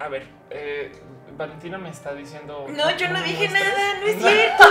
a 0.00 0.08
ver, 0.08 0.26
eh, 0.50 0.90
Valentina 1.38 1.78
me 1.78 1.88
está 1.90 2.12
diciendo. 2.14 2.66
No, 2.68 2.96
yo 2.96 3.08
no 3.08 3.22
dije 3.22 3.48
nada, 3.48 4.00
no 4.00 4.06
es 4.06 4.16
cierto. 4.22 4.64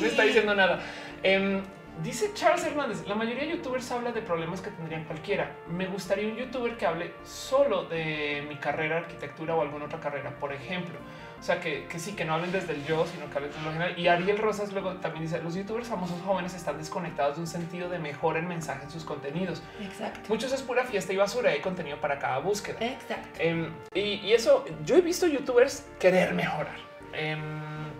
no 0.00 0.06
está 0.06 0.22
diciendo 0.24 0.54
nada. 0.54 0.80
Em, 1.22 1.62
dice 2.02 2.32
Charles 2.34 2.64
Hernández, 2.64 3.06
la 3.06 3.14
mayoría 3.14 3.44
de 3.44 3.50
youtubers 3.50 3.90
habla 3.90 4.12
de 4.12 4.22
problemas 4.22 4.60
que 4.60 4.70
tendrían 4.70 5.04
cualquiera. 5.04 5.52
Me 5.68 5.86
gustaría 5.86 6.28
un 6.28 6.36
youtuber 6.36 6.76
que 6.76 6.86
hable 6.86 7.12
solo 7.24 7.84
de 7.84 8.44
mi 8.48 8.56
carrera, 8.56 8.98
arquitectura 8.98 9.54
o 9.54 9.62
alguna 9.62 9.84
otra 9.86 10.00
carrera, 10.00 10.30
por 10.38 10.52
ejemplo. 10.52 10.98
O 11.38 11.44
sea, 11.44 11.58
que, 11.60 11.86
que 11.86 11.98
sí, 11.98 12.12
que 12.12 12.24
no 12.24 12.34
hablen 12.34 12.52
desde 12.52 12.72
el 12.72 12.84
yo, 12.86 13.04
sino 13.04 13.28
que 13.28 13.36
hablen 13.36 13.50
de 13.50 13.60
lo 13.62 13.72
general. 13.72 13.98
Y 13.98 14.06
Ariel 14.06 14.38
Rosas 14.38 14.72
luego 14.72 14.94
también 14.94 15.24
dice, 15.24 15.42
los 15.42 15.56
youtubers 15.56 15.88
famosos 15.88 16.20
jóvenes 16.22 16.54
están 16.54 16.78
desconectados 16.78 17.34
de 17.34 17.40
un 17.40 17.48
sentido 17.48 17.88
de 17.88 17.98
mejora 17.98 18.38
en 18.38 18.46
mensaje 18.46 18.84
en 18.84 18.90
sus 18.90 19.04
contenidos. 19.04 19.60
Exacto. 19.80 20.20
Muchos 20.28 20.52
es 20.52 20.62
pura 20.62 20.84
fiesta 20.84 21.12
y 21.12 21.16
basura 21.16 21.50
hay 21.50 21.60
contenido 21.60 22.00
para 22.00 22.20
cada 22.20 22.38
búsqueda. 22.38 22.78
Exacto. 22.80 23.40
Em, 23.40 23.72
y, 23.92 24.00
y 24.00 24.32
eso, 24.32 24.64
yo 24.84 24.96
he 24.96 25.00
visto 25.00 25.26
youtubers 25.26 25.84
querer 25.98 26.32
mejorar. 26.32 26.76
Em, 27.12 27.91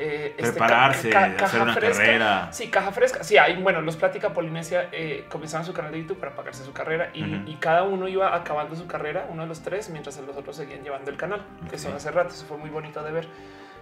eh, 0.00 0.34
este, 0.38 0.52
Prepararse, 0.52 1.10
ca- 1.10 1.34
ca- 1.36 1.44
hacer 1.46 1.60
una 1.62 1.74
fresca. 1.74 2.02
carrera. 2.04 2.48
Sí, 2.52 2.70
caja 2.70 2.92
fresca. 2.92 3.24
Sí, 3.24 3.36
hay, 3.36 3.56
bueno, 3.62 3.80
los 3.80 3.96
Plática 3.96 4.32
Polinesia 4.32 4.88
eh, 4.92 5.26
comenzaron 5.28 5.66
su 5.66 5.72
canal 5.72 5.92
de 5.92 6.00
YouTube 6.02 6.18
para 6.20 6.34
pagarse 6.34 6.64
su 6.64 6.72
carrera 6.72 7.10
y, 7.14 7.22
Ujú. 7.24 7.50
y 7.50 7.54
cada 7.56 7.82
uno 7.82 8.06
iba 8.08 8.34
acabando 8.34 8.76
su 8.76 8.86
carrera, 8.86 9.26
uno 9.30 9.42
de 9.42 9.48
los 9.48 9.60
tres, 9.62 9.90
mientras 9.90 10.16
los 10.18 10.36
otros 10.36 10.56
seguían 10.56 10.82
llevando 10.82 11.10
el 11.10 11.16
canal, 11.16 11.44
que 11.68 11.76
Ok. 11.76 11.82
son 11.82 11.94
hace 11.94 12.10
rato. 12.10 12.30
Eso 12.34 12.46
fue 12.46 12.56
muy 12.56 12.70
bonito 12.70 13.02
de 13.02 13.12
ver. 13.12 13.28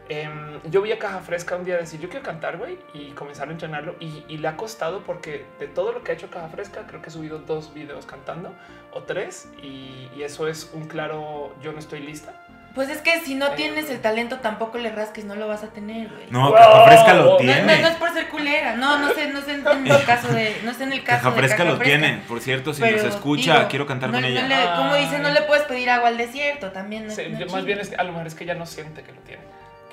Em, 0.09 0.61
yo 0.71 0.83
vi 0.83 0.93
a 0.93 1.01
Caja 1.01 1.19
Fresca 1.19 1.57
un 1.57 1.65
día 1.65 1.77
decir 1.77 1.99
yo 1.99 2.09
quiero 2.09 2.25
cantar, 2.25 2.59
güey, 2.59 2.79
y 2.95 3.11
comenzar 3.11 3.49
a 3.49 3.51
entrenarlo. 3.51 3.97
Y, 3.99 4.25
y 4.29 4.39
le 4.39 4.47
ha 4.47 4.57
costado 4.57 5.03
porque 5.03 5.45
de 5.59 5.67
todo 5.67 5.91
lo 5.93 6.05
que 6.05 6.13
ha 6.13 6.15
hecho 6.15 6.31
Caja 6.31 6.49
Fresca, 6.49 6.85
creo 6.87 7.03
que 7.03 7.09
he 7.09 7.13
subido 7.13 7.41
dos 7.41 7.75
videos 7.75 8.07
cantando 8.07 8.53
o 8.93 9.03
tres. 9.03 9.49
Y, 9.63 10.09
y 10.17 10.23
eso 10.23 10.47
es 10.47 10.71
un 10.75 10.87
claro 10.87 11.53
yo 11.61 11.73
no 11.73 11.81
estoy 11.81 12.01
lista. 12.01 12.41
Pues 12.77 12.91
es 12.91 12.99
que 13.01 13.19
si 13.21 13.35
no 13.35 13.51
tienes 13.53 13.91
el 13.91 14.01
talento, 14.01 14.37
tampoco 14.41 14.77
le 14.79 14.93
rasques, 14.93 15.25
no 15.25 15.35
lo 15.35 15.49
vas 15.49 15.65
a 15.65 15.69
tener, 15.69 16.09
güey. 16.09 16.27
No, 16.31 16.51
Wow. 16.51 16.55
Caja 16.55 16.85
Fresca 16.85 17.15
lo 17.15 17.25
No, 17.25 17.31
No, 17.33 17.37
tiene. 17.39 17.63
no, 17.63 17.83
no 17.83 17.89
es 17.89 17.95
por 17.97 18.13
ser 18.13 18.29
culera, 18.29 18.77
no, 18.77 18.99
no 18.99 19.13
sé, 19.15 19.29
no 19.33 19.41
sé 19.41 19.55
en 19.55 19.67
el 19.87 20.05
caso 20.05 20.29
de, 20.29 20.61
no 20.63 20.73
sé 20.75 20.85
en 20.85 20.93
el 20.93 21.03
caso 21.03 21.23
Caja 21.25 21.31
de 21.31 21.37
Fresca 21.39 21.57
Caja 21.57 21.71
lo 21.71 21.77
Fresca. 21.79 21.99
tiene. 21.99 22.23
Por 22.29 22.41
cierto, 22.41 22.73
si 22.75 22.83
Pero, 22.83 22.99
nos 23.03 23.07
escucha, 23.15 23.55
digo, 23.57 23.69
quiero 23.71 23.87
cantar 23.87 24.11
no- 24.11 24.17
con 24.17 24.23
no 24.23 24.29
ella. 24.29 24.47
le- 24.47 24.77
como 24.77 24.95
dice, 24.95 25.19
no 25.19 25.31
le 25.31 25.43
puedes 25.43 25.65
pedir 25.65 25.91
agua 25.91 26.09
al 26.09 26.19
desierto, 26.19 26.71
también. 26.71 27.07
No, 27.07 27.13
Sí, 27.15 27.23
más 27.51 27.65
bien 27.65 27.81
es 27.81 27.89
que 27.89 27.97
a 27.97 28.05
lo 28.05 28.13
mejor 28.13 28.27
es 28.29 28.35
que 28.35 28.45
ya 28.45 28.55
no 28.55 28.67
siente 28.67 29.03
que 29.03 29.11
lo 29.13 29.21
tiene. 29.23 29.43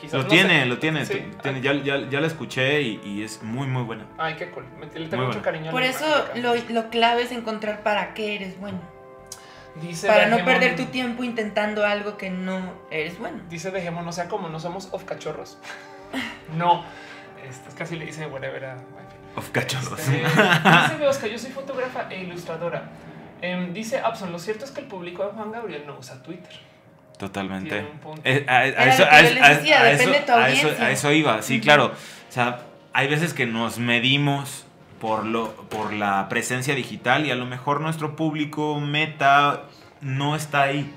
Quizás, 0.01 0.15
Lo 0.15 0.23
no 0.23 0.27
tiene, 0.27 0.59
sé. 0.59 0.65
lo 0.65 0.79
tiene. 0.79 1.05
Sí. 1.05 1.23
tiene, 1.41 1.61
ya, 1.61 1.71
ya, 1.75 2.09
ya 2.09 2.19
la 2.19 2.27
escuché 2.27 2.81
y, 2.81 2.99
y 3.05 3.23
es 3.23 3.41
muy, 3.41 3.65
muy 3.67 3.83
buena. 3.83 4.03
Ay, 4.17 4.35
qué 4.35 4.49
cool. 4.51 4.65
Le 4.81 4.87
tengo 4.87 4.99
Muy 4.99 5.07
mucho 5.27 5.39
bueno. 5.39 5.41
cariño. 5.41 5.69
a 5.69 5.71
Por 5.71 5.83
eso 5.83 6.05
de 6.33 6.41
lo, 6.41 6.53
lo 6.69 6.89
clave 6.89 7.21
es 7.21 7.31
encontrar 7.31 7.79
para 7.83 8.13
qué 8.13 8.35
eres 8.35 8.59
bueno. 8.59 8.81
Dice 9.81 10.07
para 10.07 10.27
no 10.27 10.43
perder 10.45 10.75
tu 10.75 10.85
tiempo 10.85 11.23
intentando 11.23 11.85
algo 11.85 12.17
que 12.17 12.29
no 12.29 12.73
eres 12.91 13.17
bueno. 13.17 13.41
Dice 13.49 13.71
dejemos, 13.71 14.05
no 14.05 14.11
sea 14.11 14.27
como 14.27 14.49
no 14.49 14.59
somos 14.59 14.89
of 14.91 15.03
cachorros. 15.03 15.57
no. 16.55 16.83
Este, 17.47 17.69
es 17.69 17.75
casi 17.75 17.95
le 17.95 18.05
dice 18.05 18.25
whatever 18.27 18.65
a. 18.65 18.77
Of 19.35 19.49
cachorros. 19.49 19.99
Este, 19.99 20.21
dice 20.21 20.95
Beosca, 20.99 21.27
yo 21.27 21.39
soy 21.39 21.51
fotógrafa 21.51 22.07
e 22.09 22.21
ilustradora. 22.23 22.89
Em, 23.41 23.73
dice 23.73 23.99
Abson, 23.99 24.31
lo 24.31 24.39
cierto 24.39 24.63
es 24.63 24.71
que 24.71 24.81
el 24.81 24.87
público 24.87 25.25
de 25.25 25.31
Juan 25.31 25.51
Gabriel 25.51 25.83
no 25.85 25.97
usa 25.97 26.21
Twitter. 26.21 26.53
Totalmente. 27.17 27.85
Eh, 28.23 28.45
a, 28.47 28.65
eso, 30.91 31.11
iba, 31.11 31.41
sí, 31.41 31.59
claro. 31.59 31.87
O 31.87 32.31
sea, 32.31 32.59
hay 32.93 33.07
veces 33.07 33.33
que 33.33 33.45
nos 33.45 33.79
medimos 33.79 34.65
por, 35.03 35.25
lo, 35.25 35.53
por 35.67 35.91
la 35.91 36.29
presencia 36.29 36.75
digital 36.75 37.25
y 37.25 37.31
a 37.31 37.35
lo 37.35 37.45
mejor 37.45 37.81
nuestro 37.81 38.15
público 38.15 38.79
meta 38.79 39.63
no 39.99 40.33
está 40.33 40.61
ahí. 40.61 40.89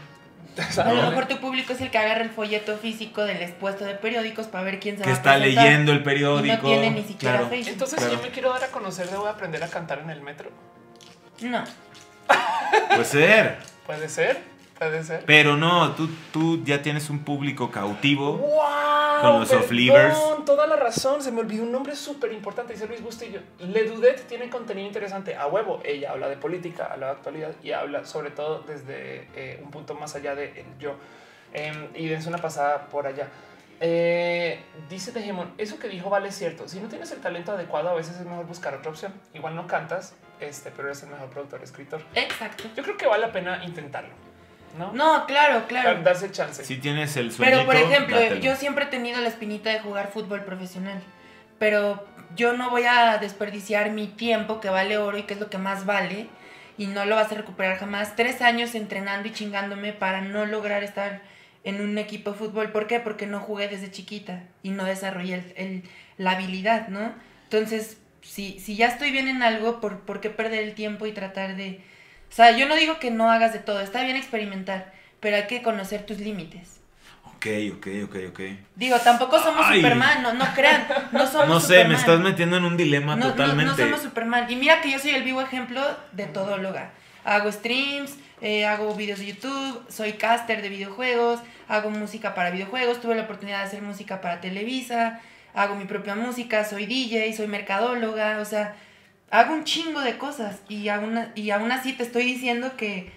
A 0.78 0.92
lo 0.92 1.10
mejor 1.10 1.26
tu 1.26 1.38
público 1.38 1.72
es 1.72 1.80
el 1.80 1.90
que 1.90 1.98
agarra 1.98 2.22
el 2.22 2.30
folleto 2.30 2.78
físico 2.78 3.24
del 3.24 3.42
expuesto 3.42 3.84
de 3.84 3.94
periódicos 3.96 4.46
para 4.46 4.62
ver 4.62 4.78
quién 4.78 4.96
se 4.96 5.02
Que 5.02 5.08
va 5.10 5.14
a 5.16 5.18
está 5.18 5.36
leyendo 5.38 5.90
el 5.90 6.04
periódico. 6.04 6.68
tiene 6.68 6.92
ni 6.92 7.02
siquiera 7.02 7.38
claro. 7.38 7.48
Facebook. 7.50 7.72
Entonces, 7.72 7.98
Claro. 7.98 8.12
si 8.12 8.16
yo 8.18 8.22
me 8.22 8.30
quiero 8.30 8.50
dar 8.52 8.62
a 8.62 8.68
conocer, 8.68 9.10
debo 9.10 9.26
aprender 9.26 9.64
a 9.64 9.68
cantar 9.68 9.98
en 9.98 10.10
el 10.10 10.20
metro. 10.20 10.50
No. 11.40 11.64
Puede 12.90 13.04
ser. 13.04 13.58
Puede 13.86 14.08
ser, 14.08 14.40
puede 14.78 15.02
ser. 15.04 15.24
Pero 15.26 15.56
no, 15.56 15.92
tú, 15.94 16.08
tú 16.32 16.62
ya 16.64 16.82
tienes 16.82 17.10
un 17.10 17.20
público 17.20 17.70
cautivo. 17.70 18.38
¡Wow! 18.38 19.20
Con 19.20 19.40
los 19.40 19.48
perdón, 19.48 19.64
off-livers. 19.64 20.18
Toda 20.44 20.66
la 20.66 20.76
razón. 20.76 21.22
Se 21.22 21.32
me 21.32 21.40
olvidó 21.40 21.62
un 21.62 21.72
nombre 21.72 21.96
súper 21.96 22.32
importante. 22.32 22.72
Dice 22.72 22.86
Luis 22.86 23.02
Bustillo. 23.02 23.40
Ledudet 23.58 24.26
tiene 24.26 24.50
contenido 24.50 24.86
interesante. 24.86 25.34
A 25.34 25.46
huevo. 25.46 25.80
Ella 25.84 26.12
habla 26.12 26.28
de 26.28 26.36
política, 26.36 26.88
habla 26.92 27.06
de 27.06 27.12
actualidad 27.12 27.52
y 27.62 27.72
habla 27.72 28.04
sobre 28.04 28.30
todo 28.30 28.60
desde 28.60 29.28
eh, 29.34 29.60
un 29.62 29.70
punto 29.70 29.94
más 29.94 30.14
allá 30.14 30.34
de 30.34 30.60
el 30.60 30.78
yo. 30.78 30.96
Em, 31.52 31.88
y 31.94 32.06
dense 32.06 32.28
una 32.28 32.38
pasada 32.38 32.86
por 32.88 33.06
allá. 33.06 33.28
Eh, 33.80 34.62
dice 34.88 35.12
Tejemon, 35.12 35.52
eso 35.58 35.78
que 35.78 35.88
dijo 35.88 36.08
vale 36.08 36.32
cierto. 36.32 36.68
Si 36.68 36.80
no 36.80 36.88
tienes 36.88 37.10
el 37.12 37.20
talento 37.20 37.52
adecuado, 37.52 37.90
a 37.90 37.94
veces 37.94 38.16
es 38.16 38.26
mejor 38.26 38.46
buscar 38.46 38.74
otra 38.74 38.90
opción. 38.90 39.12
Igual 39.34 39.54
no 39.54 39.66
cantas, 39.66 40.14
este, 40.40 40.70
pero 40.70 40.88
eres 40.88 41.02
el 41.02 41.10
mejor 41.10 41.28
productor, 41.28 41.62
escritor. 41.62 42.00
Exacto. 42.14 42.64
Yo 42.74 42.82
creo 42.82 42.96
que 42.96 43.06
vale 43.06 43.26
la 43.26 43.32
pena 43.32 43.64
intentarlo, 43.64 44.14
¿no? 44.78 44.92
No, 44.92 45.26
claro, 45.26 45.66
claro. 45.66 46.02
Darse 46.02 46.30
chance. 46.30 46.64
Si 46.64 46.76
tienes 46.76 47.16
el 47.16 47.32
sueño. 47.32 47.50
Pero 47.50 47.66
por 47.66 47.76
ejemplo, 47.76 48.34
yo 48.36 48.56
siempre 48.56 48.84
he 48.84 48.88
tenido 48.88 49.20
la 49.20 49.28
espinita 49.28 49.70
de 49.70 49.80
jugar 49.80 50.10
fútbol 50.12 50.44
profesional. 50.44 51.00
Pero 51.58 52.06
yo 52.36 52.52
no 52.54 52.70
voy 52.70 52.84
a 52.84 53.18
desperdiciar 53.18 53.90
mi 53.90 54.06
tiempo, 54.08 54.60
que 54.60 54.68
vale 54.68 54.98
oro 54.98 55.16
y 55.18 55.22
que 55.22 55.34
es 55.34 55.40
lo 55.40 55.48
que 55.50 55.58
más 55.58 55.86
vale, 55.86 56.28
y 56.78 56.86
no 56.88 57.04
lo 57.06 57.16
vas 57.16 57.32
a 57.32 57.34
recuperar 57.36 57.78
jamás. 57.78 58.16
Tres 58.16 58.42
años 58.42 58.74
entrenando 58.74 59.28
y 59.28 59.32
chingándome 59.32 59.92
para 59.92 60.20
no 60.20 60.44
lograr 60.44 60.82
estar 60.84 61.22
en 61.64 61.80
un 61.80 61.96
equipo 61.98 62.32
de 62.32 62.38
fútbol. 62.38 62.70
¿Por 62.72 62.86
qué? 62.86 63.00
Porque 63.00 63.26
no 63.26 63.40
jugué 63.40 63.68
desde 63.68 63.90
chiquita 63.90 64.42
y 64.62 64.70
no 64.70 64.84
desarrollé 64.84 65.34
el- 65.34 65.52
el- 65.56 65.82
la 66.18 66.32
habilidad, 66.32 66.88
¿no? 66.88 67.12
Entonces, 67.44 67.98
si, 68.22 68.58
si 68.60 68.76
ya 68.76 68.88
estoy 68.88 69.10
bien 69.10 69.28
en 69.28 69.42
algo, 69.42 69.80
¿por, 69.80 70.00
¿por 70.00 70.20
qué 70.20 70.30
perder 70.30 70.62
el 70.64 70.74
tiempo 70.74 71.06
y 71.06 71.12
tratar 71.12 71.56
de... 71.56 71.80
O 72.30 72.34
sea, 72.36 72.56
yo 72.56 72.66
no 72.68 72.76
digo 72.76 72.98
que 72.98 73.10
no 73.10 73.30
hagas 73.30 73.52
de 73.52 73.58
todo, 73.60 73.80
está 73.80 74.02
bien 74.02 74.16
experimentar, 74.16 74.92
pero 75.20 75.36
hay 75.36 75.46
que 75.46 75.62
conocer 75.62 76.04
tus 76.04 76.18
límites. 76.18 76.80
Ok, 77.36 77.46
ok, 77.76 77.86
ok, 78.04 78.16
ok. 78.30 78.40
Digo, 78.74 78.98
tampoco 78.98 79.38
somos 79.38 79.64
Ay. 79.66 79.80
Superman, 79.80 80.22
no, 80.22 80.32
no 80.34 80.44
crean, 80.54 80.86
no 81.12 81.26
somos 81.30 81.48
No 81.48 81.60
sé, 81.60 81.66
Superman. 81.66 81.88
me 81.92 81.94
estás 81.98 82.20
metiendo 82.20 82.56
en 82.56 82.64
un 82.64 82.76
dilema 82.76 83.14
no, 83.16 83.26
no- 83.26 83.30
totalmente. 83.32 83.70
No, 83.72 83.76
somos 83.76 84.00
Superman. 84.02 84.50
Y 84.50 84.56
mira 84.56 84.80
que 84.80 84.90
yo 84.90 84.98
soy 84.98 85.10
el 85.10 85.22
vivo 85.22 85.40
ejemplo 85.42 85.82
de 86.12 86.26
todóloga. 86.26 86.90
Hago 87.24 87.50
streams, 87.52 88.14
eh, 88.40 88.66
hago 88.66 88.94
videos 88.94 89.18
de 89.18 89.26
YouTube, 89.26 89.84
soy 89.88 90.14
caster 90.14 90.62
de 90.62 90.68
videojuegos, 90.68 91.40
hago 91.68 91.90
música 91.90 92.34
para 92.34 92.50
videojuegos, 92.50 93.00
tuve 93.00 93.14
la 93.16 93.22
oportunidad 93.22 93.58
de 93.60 93.64
hacer 93.64 93.82
música 93.82 94.20
para 94.20 94.40
Televisa, 94.40 95.20
hago 95.54 95.74
mi 95.74 95.84
propia 95.86 96.14
música, 96.14 96.64
soy 96.64 96.86
DJ, 96.86 97.32
soy 97.34 97.48
mercadóloga, 97.48 98.38
o 98.40 98.44
sea, 98.44 98.76
hago 99.30 99.54
un 99.54 99.64
chingo 99.64 100.00
de 100.00 100.18
cosas 100.18 100.60
y 100.68 100.88
aún, 100.88 101.18
y 101.34 101.50
aún 101.50 101.72
así 101.72 101.92
te 101.92 102.02
estoy 102.02 102.24
diciendo 102.24 102.76
que 102.76 103.12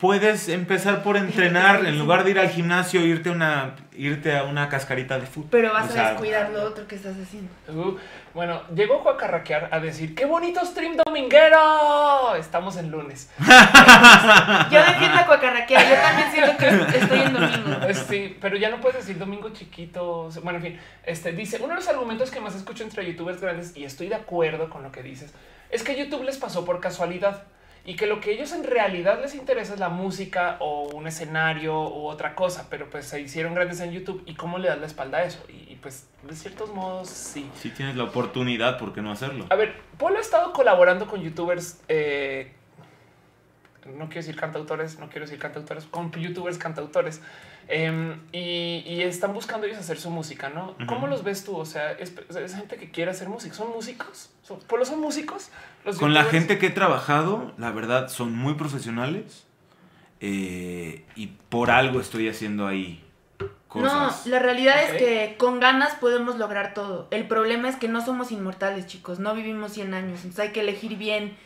Puedes 0.00 0.48
empezar 0.48 1.02
por 1.02 1.18
entrenar 1.18 1.84
en 1.84 1.98
lugar 1.98 2.24
de 2.24 2.30
ir 2.30 2.38
al 2.38 2.48
gimnasio, 2.48 3.02
irte 3.02 3.28
a 3.28 3.32
una, 3.32 3.74
irte 3.94 4.34
a 4.34 4.44
una 4.44 4.70
cascarita 4.70 5.18
de 5.18 5.26
fútbol. 5.26 5.48
pero 5.50 5.72
vas 5.74 5.90
O 5.90 5.92
sea, 5.92 6.06
a 6.06 6.10
descuidar 6.12 6.48
lo 6.50 6.62
otro 6.64 6.86
que 6.86 6.94
estás 6.94 7.14
haciendo. 7.18 7.50
Uh, 7.68 7.98
bueno, 8.32 8.62
llegó 8.74 9.00
Juan 9.00 9.18
Carraquear 9.18 9.68
a 9.70 9.78
decir 9.78 10.14
qué 10.14 10.24
bonito 10.24 10.64
stream 10.64 10.96
dominguero. 10.96 12.34
Estamos 12.36 12.78
en 12.78 12.90
lunes. 12.90 13.30
Yo 13.38 14.84
defiendo 14.84 15.18
a 15.18 15.26
Cuacarraquea, 15.26 15.90
yo 15.90 15.96
también 16.00 16.30
siento 16.32 16.56
que 16.56 16.98
estoy 16.98 17.20
en 17.20 17.32
domingo. 17.34 17.86
Eh, 17.86 17.94
Sí, 17.94 18.38
pero 18.40 18.56
ya 18.56 18.70
no 18.70 18.80
puedes 18.80 18.98
decir 18.98 19.18
domingo 19.18 19.50
chiquito. 19.50 20.30
Bueno, 20.42 20.58
en 20.58 20.62
fin, 20.64 20.80
este 21.04 21.32
dice 21.32 21.58
uno 21.58 21.68
de 21.68 21.74
los 21.74 21.88
argumentos 21.88 22.30
que 22.30 22.40
más 22.40 22.54
escucho 22.54 22.84
entre 22.84 23.04
youtubers 23.06 23.40
grandes 23.40 23.76
y 23.76 23.84
estoy 23.84 24.08
de 24.08 24.14
acuerdo 24.14 24.70
con 24.70 24.82
lo 24.82 24.90
que 24.90 25.02
dices 25.02 25.34
es 25.70 25.82
que 25.82 25.96
YouTube 25.96 26.24
les 26.24 26.38
pasó 26.38 26.64
por 26.64 26.80
casualidad 26.80 27.44
y 27.84 27.96
que 27.96 28.06
lo 28.06 28.20
que 28.20 28.32
ellos 28.32 28.52
en 28.52 28.64
realidad 28.64 29.20
les 29.20 29.34
interesa 29.34 29.74
es 29.74 29.80
la 29.80 29.88
música 29.88 30.56
o 30.60 30.88
un 30.88 31.06
escenario 31.06 31.88
u 31.88 32.06
otra 32.06 32.34
cosa, 32.34 32.68
pero 32.70 32.90
pues 32.90 33.06
se 33.06 33.20
hicieron 33.20 33.54
grandes 33.54 33.80
en 33.80 33.92
YouTube 33.92 34.22
y 34.26 34.34
cómo 34.34 34.58
le 34.58 34.68
das 34.68 34.78
la 34.78 34.86
espalda 34.86 35.18
a 35.18 35.24
eso. 35.24 35.42
Y, 35.48 35.72
y, 35.72 35.78
pues 35.80 36.08
de 36.22 36.34
ciertos 36.34 36.72
modos 36.74 37.08
sí. 37.08 37.50
Si 37.54 37.70
tienes 37.70 37.96
la 37.96 38.04
oportunidad, 38.04 38.78
¿por 38.78 38.92
qué 38.92 39.00
no 39.00 39.10
hacerlo? 39.10 39.46
A 39.50 39.54
ver, 39.54 39.74
Polo 39.98 40.18
ha 40.18 40.20
estado 40.20 40.52
colaborando 40.52 41.06
con 41.06 41.22
youtubers. 41.22 41.80
eh, 41.88 42.52
no 43.86 44.06
quiero 44.06 44.20
decir 44.20 44.36
cantautores, 44.36 44.98
no 44.98 45.08
quiero 45.08 45.24
decir 45.24 45.38
cantautores, 45.38 45.84
con 45.84 46.12
youtubers 46.12 46.58
cantautores. 46.58 47.22
Eh, 47.70 48.16
y, 48.32 48.82
y 48.94 49.02
están 49.02 49.32
buscando 49.32 49.66
ellos 49.66 49.78
hacer 49.78 49.98
su 49.98 50.10
música, 50.10 50.48
¿no? 50.50 50.74
¿Cómo 50.86 51.06
los 51.06 51.22
ves 51.22 51.44
tú? 51.44 51.56
O 51.56 51.64
sea, 51.64 51.92
es, 51.92 52.12
es 52.36 52.54
gente 52.54 52.76
que 52.76 52.90
quiere 52.90 53.10
hacer 53.12 53.28
música. 53.28 53.54
¿Son 53.54 53.70
músicos? 53.70 54.30
¿Son, 54.42 54.58
¿Polo 54.60 54.84
son 54.84 55.00
músicos? 55.00 55.50
Los 55.84 55.98
Con 55.98 56.12
la 56.12 56.24
gente 56.24 56.58
que 56.58 56.66
he 56.66 56.70
trabajado, 56.70 57.52
la 57.58 57.70
verdad, 57.70 58.08
son 58.08 58.34
muy 58.36 58.54
profesionales. 58.54 59.46
eh, 60.20 61.04
y 61.16 61.28
por 61.48 61.70
algo 61.70 62.00
estoy 62.00 62.28
haciendo 62.28 62.66
ahí 62.66 63.02
cosas. 63.68 64.26
No, 64.26 64.32
la 64.32 64.38
realidad 64.40 64.82
es 64.82 64.92
que 64.98 65.36
con 65.38 65.60
ganas 65.60 65.94
podemos 65.94 66.36
lograr 66.36 66.74
todo. 66.74 67.08
El 67.10 67.26
problema 67.28 67.68
es 67.68 67.76
que 67.76 67.88
no 67.88 68.04
somos 68.04 68.32
inmortales, 68.32 68.86
chicos. 68.86 69.18
No 69.20 69.34
vivimos 69.34 69.72
100 69.72 69.94
años. 69.94 70.16
Entonces 70.24 70.40
hay 70.40 70.50
que 70.52 70.60
elegir 70.60 70.96
bien 70.98 71.36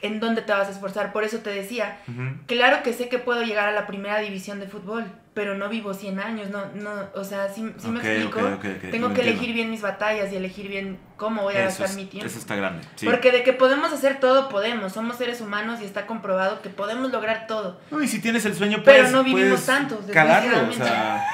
en 0.00 0.18
dónde 0.20 0.42
te 0.42 0.52
vas 0.52 0.68
a 0.68 0.70
esforzar. 0.70 1.12
Por 1.12 1.24
eso 1.24 1.38
te 1.38 1.50
decía, 1.50 1.98
claro 2.46 2.82
que 2.82 2.92
sé 2.92 3.08
que 3.08 3.18
puedo 3.18 3.42
llegar 3.42 3.68
a 3.68 3.72
la 3.72 3.86
primera 3.86 4.18
división 4.20 4.58
de 4.60 4.66
fútbol, 4.68 5.04
pero 5.38 5.54
no 5.54 5.68
vivo 5.68 5.94
100 5.94 6.18
años. 6.18 6.50
No, 6.50 6.66
no, 6.74 6.90
o 7.14 7.22
sea, 7.22 7.48
sí, 7.48 7.72
sí 7.78 7.86
me 7.86 8.00
explico. 8.00 8.40
Tengo 8.40 8.58
que 8.60 8.70
entiendo. 8.72 9.08
elegir 9.20 9.54
bien 9.54 9.70
mis 9.70 9.82
batallas 9.82 10.32
y 10.32 10.36
elegir 10.36 10.66
bien 10.66 10.98
cómo 11.16 11.42
voy 11.44 11.54
a 11.54 11.58
Eso, 11.60 11.66
gastar 11.68 11.86
es- 11.90 11.94
mi 11.94 12.06
tiempo. 12.06 12.26
eso 12.26 12.40
está 12.40 12.56
grande. 12.56 12.82
sí. 12.96 13.06
Porque 13.06 13.30
de 13.30 13.44
que 13.44 13.52
podemos 13.52 13.92
hacer 13.92 14.18
todo, 14.18 14.48
podemos. 14.48 14.92
Somos 14.94 15.16
seres 15.16 15.40
humanos 15.40 15.80
y 15.80 15.84
está 15.84 16.06
comprobado 16.08 16.60
que 16.60 16.70
podemos 16.70 17.12
lograr 17.12 17.46
todo. 17.46 17.78
No, 17.92 18.02
y 18.02 18.08
si 18.08 18.20
tienes 18.20 18.44
el 18.46 18.56
sueño, 18.56 18.82
Pero 18.84 19.08
no 19.10 19.22
vivimos 19.22 19.64
tantos, 19.64 20.00
Calarlo, 20.12 20.56
o 20.56 20.66
desgraciadamente. 20.66 20.84
sea, 20.84 21.24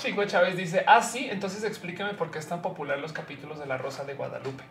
Chico 0.00 0.24
Chávez 0.26 0.56
dice, 0.56 0.84
ah, 0.86 1.02
sí, 1.02 1.26
entonces 1.28 1.64
explíqueme 1.64 2.14
por 2.14 2.30
qué 2.30 2.38
es 2.38 2.46
tan 2.46 2.62
popular 2.62 3.00
los 3.00 3.12
capítulos 3.12 3.58
de 3.58 3.66
La 3.66 3.78
Rosa 3.78 4.04
de 4.04 4.14
Guadalupe. 4.14 4.62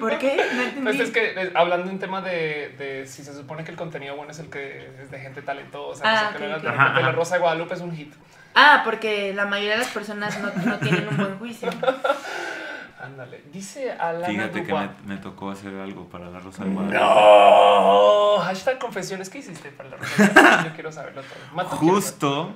¿Por 0.00 0.18
qué? 0.18 0.36
No 0.54 0.62
entendí. 0.62 0.82
Pues 0.82 1.00
es 1.00 1.10
que 1.10 1.50
hablando 1.54 1.90
en 1.90 1.98
tema 1.98 2.20
de, 2.22 2.74
de 2.78 3.06
si 3.06 3.22
se 3.24 3.34
supone 3.34 3.64
que 3.64 3.70
el 3.70 3.76
contenido 3.76 4.16
bueno 4.16 4.32
es 4.32 4.38
el 4.38 4.48
que 4.50 4.90
es 5.02 5.10
de 5.10 5.18
gente 5.20 5.42
talentosa, 5.42 6.02
Ah, 6.06 6.30
no 6.32 6.38
sé 6.38 6.44
qué, 6.44 6.54
ok, 6.54 6.62
de 6.62 7.02
La. 7.02 7.12
Rosa 7.12 7.34
de 7.34 7.40
Guadalupe 7.40 7.74
es 7.74 7.80
un 7.80 7.94
hit. 7.94 8.12
Ah, 8.54 8.82
porque 8.84 9.32
la 9.34 9.46
mayoría 9.46 9.72
de 9.72 9.78
las 9.78 9.88
personas 9.88 10.38
no, 10.40 10.50
no 10.64 10.78
tienen 10.78 11.08
un 11.08 11.16
buen 11.16 11.38
juicio. 11.38 11.70
Ándale. 13.02 13.42
Dice 13.52 13.90
Alana 13.90 14.26
fíjate 14.28 14.62
que 14.62 14.72
me, 14.72 14.88
me 15.06 15.16
tocó 15.16 15.50
hacer 15.50 15.74
algo 15.74 16.08
para 16.08 16.30
la 16.30 16.38
Rosa 16.38 16.64
de 16.64 16.70
Guadalupe. 16.70 16.98
No. 16.98 18.38
Hashtag 18.38 18.78
confesiones. 18.78 19.28
¿Qué 19.28 19.38
hiciste 19.38 19.70
para 19.70 19.88
la 19.90 19.96
Rosa 19.96 20.22
de 20.22 20.32
Guadalupe? 20.32 20.68
Yo 20.68 20.74
quiero 20.74 20.92
saberlo 20.92 21.22
todo. 21.22 21.54
Mato, 21.56 21.68
Justo, 21.76 22.52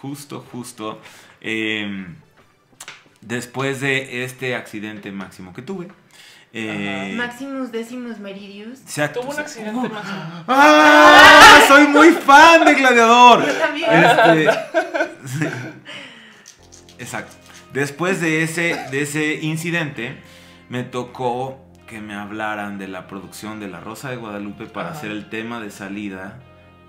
justo, 0.00 0.44
justo. 0.50 1.00
eh, 1.40 2.06
después 3.20 3.80
de 3.80 4.24
este 4.24 4.56
accidente 4.56 5.12
máximo 5.12 5.52
que 5.54 5.62
tuve. 5.62 5.88
Eh, 6.58 7.14
Maximus 7.16 7.70
Decimus 7.72 8.18
Meridius. 8.18 8.80
Tuvo 9.12 9.30
un 9.32 9.38
accidente 9.40 9.88
más. 9.88 10.04
¡Ah! 10.48 11.60
Soy 11.68 11.86
muy 11.88 12.10
fan 12.12 12.64
de 12.64 12.74
Gladiador. 12.74 13.46
Yo 13.46 13.52
también. 13.54 13.90
Este, 13.92 14.50
Exacto. 16.98 17.32
Después 17.72 18.20
de 18.20 18.42
ese, 18.42 18.76
de 18.90 19.02
ese 19.02 19.34
incidente, 19.42 20.16
me 20.68 20.82
tocó 20.82 21.62
que 21.86 22.00
me 22.00 22.14
hablaran 22.14 22.78
de 22.78 22.88
la 22.88 23.06
producción 23.06 23.60
de 23.60 23.68
La 23.68 23.80
Rosa 23.80 24.10
de 24.10 24.16
Guadalupe 24.16 24.66
para 24.66 24.88
Ajá. 24.90 24.98
hacer 24.98 25.10
el 25.10 25.28
tema 25.28 25.60
de 25.60 25.70
salida 25.70 26.38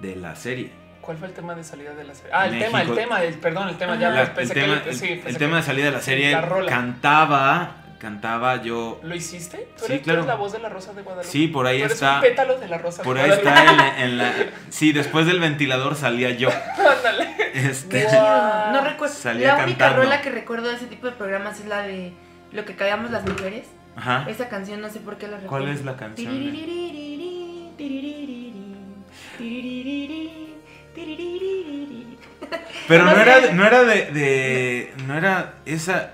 de 0.02 0.15
la 0.15 0.35
serie. 0.35 0.72
¿Cuál 1.02 1.18
fue 1.18 1.27
el 1.27 1.34
tema 1.34 1.56
de 1.56 1.64
salida 1.64 1.94
de 1.94 2.03
la 2.03 2.14
serie? 2.15 2.31
Ah, 2.34 2.45
el 2.45 2.52
México. 2.52 2.65
tema, 2.69 2.81
el 2.81 2.95
tema, 2.95 3.23
el, 3.23 3.34
perdón, 3.35 3.69
el 3.69 3.77
tema. 3.77 3.95
Ya 3.98 4.10
La- 4.10 4.34
pensé 4.34 4.53
el 4.53 4.65
tema, 4.65 4.84
que 4.84 4.89
el- 4.89 4.95
sí, 4.95 5.22
el 5.26 5.38
tema 5.38 5.52
que- 5.52 5.56
de 5.57 5.64
salida 5.64 5.85
de 5.85 5.91
la 5.91 6.02
serie 6.02 6.31
la 6.31 6.65
cantaba 6.68 7.76
cantaba 7.98 8.61
yo. 8.61 8.99
¿Lo 9.03 9.15
hiciste? 9.15 9.68
¿Tú 9.78 9.86
Sí, 9.86 9.91
eres, 9.94 9.98
tú 9.99 10.03
claro. 10.06 10.19
eres 10.19 10.28
la 10.28 10.36
voz 10.36 10.52
de 10.53 10.60
la 10.60 10.69
Rosa 10.69 10.94
de 10.94 11.02
Guadalupe? 11.02 11.32
Sí, 11.32 11.48
por 11.48 11.65
ahí 11.68 11.80
Tú 11.80 11.86
eres 11.86 11.94
está. 11.95 12.15
un 12.15 12.22
pétalo 12.22 12.57
de 12.60 12.68
la 12.68 12.78
Rosa 12.78 13.03
Por 13.03 13.15
de 13.18 13.24
ahí 13.24 13.28
Guadalupe. 13.30 13.49
está 13.60 13.72
en 13.72 13.78
la, 13.78 14.03
en 14.03 14.18
la- 14.18 14.34
Sí, 14.69 14.91
después 14.91 15.26
del 15.26 15.40
ventilador 15.40 15.95
salía 15.95 16.30
yo. 16.32 16.49
Ándale. 16.98 17.36
Este, 17.53 18.06
Wow. 18.06 18.72
No 18.74 18.82
recuerdo. 18.84 19.14
Salía 19.15 19.56
La 19.57 19.64
única 19.64 19.78
cantando. 19.86 20.03
rola 20.03 20.22
que 20.22 20.30
recuerdo 20.32 20.68
de 20.69 20.76
ese 20.76 20.86
tipo 20.88 21.07
de 21.07 21.14
programas 21.14 21.60
es 21.60 21.65
la 21.65 21.82
de 21.82 22.14
Lo 22.52 22.65
que 22.65 22.76
callamos 22.76 23.11
las 23.11 23.26
mujeres. 23.28 23.65
Ajá. 23.95 24.26
Esa 24.30 24.48
canción 24.48 24.80
no 24.82 24.90
sé 24.90 24.99
por 24.99 25.18
qué 25.18 25.28
la 25.28 25.38
recuerdo. 25.38 25.65
¿Cuál 25.65 25.76
es 25.76 25.84
la 25.84 25.98
canción? 25.98 26.32
Pero 32.88 33.03
No 33.06 33.15
no 33.15 33.22
era, 33.22 33.52
no 33.53 33.65
era 33.65 33.84
de, 33.84 34.06
de- 34.11 34.94
No 35.06 35.18
era 35.18 35.56
esa. 35.65 36.11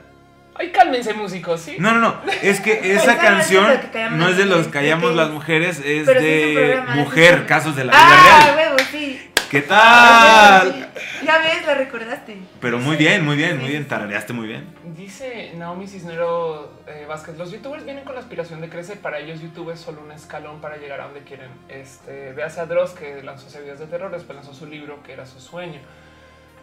Ay, 0.56 0.72
cálmense, 0.72 1.14
músicos, 1.14 1.62
¿sí? 1.62 1.78
No, 1.80 1.94
no, 1.94 2.00
no. 2.00 2.22
Es 2.42 2.60
que 2.62 2.74
esa 2.96 3.18
canción 3.18 3.66
que 3.92 4.10
no 4.12 4.30
es 4.30 4.38
de 4.38 4.46
los 4.46 4.68
callamos 4.68 5.16
las 5.16 5.30
mujeres, 5.30 5.80
es 5.84 6.06
Pero 6.06 6.22
de 6.22 6.74
es 6.74 6.90
mujer, 6.96 7.46
casos 7.46 7.76
de 7.76 7.86
la 7.86 7.94
vida 7.94 8.02
Ah, 8.08 8.42
real. 8.54 8.56
huevo, 8.58 8.78
sí. 8.92 9.30
¿Qué 9.50 9.64
Ah, 9.70 10.62
tal? 10.64 10.90
Ya 11.24 11.38
ves, 11.38 11.66
la 11.66 11.76
recordaste. 11.76 12.38
Pero 12.60 12.80
muy 12.80 12.96
bien, 12.98 13.24
muy 13.24 13.36
bien, 13.36 13.60
muy 13.60 13.70
bien. 13.70 13.88
Tarareaste 13.88 14.34
muy 14.34 14.48
bien. 14.48 14.66
Dice 14.98 15.52
Naomi 15.56 15.88
Cisnero 15.88 16.82
eh, 16.88 17.06
Vázquez, 17.08 17.38
los 17.38 17.52
youtubers 17.52 17.86
vienen 17.86 18.04
con 18.04 18.16
la 18.16 18.22
aspiración 18.22 18.62
de 18.62 18.70
crecer, 18.70 18.98
para 19.00 19.20
ellos 19.20 19.42
YouTube 19.42 19.70
es 19.72 19.80
solo 19.80 20.02
un 20.02 20.12
escalón 20.12 20.60
para 20.60 20.78
llegar 20.78 21.02
a 21.02 21.06
donde 21.06 21.22
quieren. 21.22 21.50
Este, 21.70 22.34
véase 22.34 22.62
a 22.62 22.66
Dross 22.66 22.92
que 22.92 23.22
lanzó 23.22 23.48
ese 23.48 23.62
videos 23.62 23.78
de 23.80 23.86
terror, 23.86 24.12
después 24.12 24.36
lanzó 24.36 24.54
su 24.56 24.66
libro 24.66 25.04
que 25.04 25.14
era 25.14 25.26
su 25.28 25.40
sueño. 25.40 25.80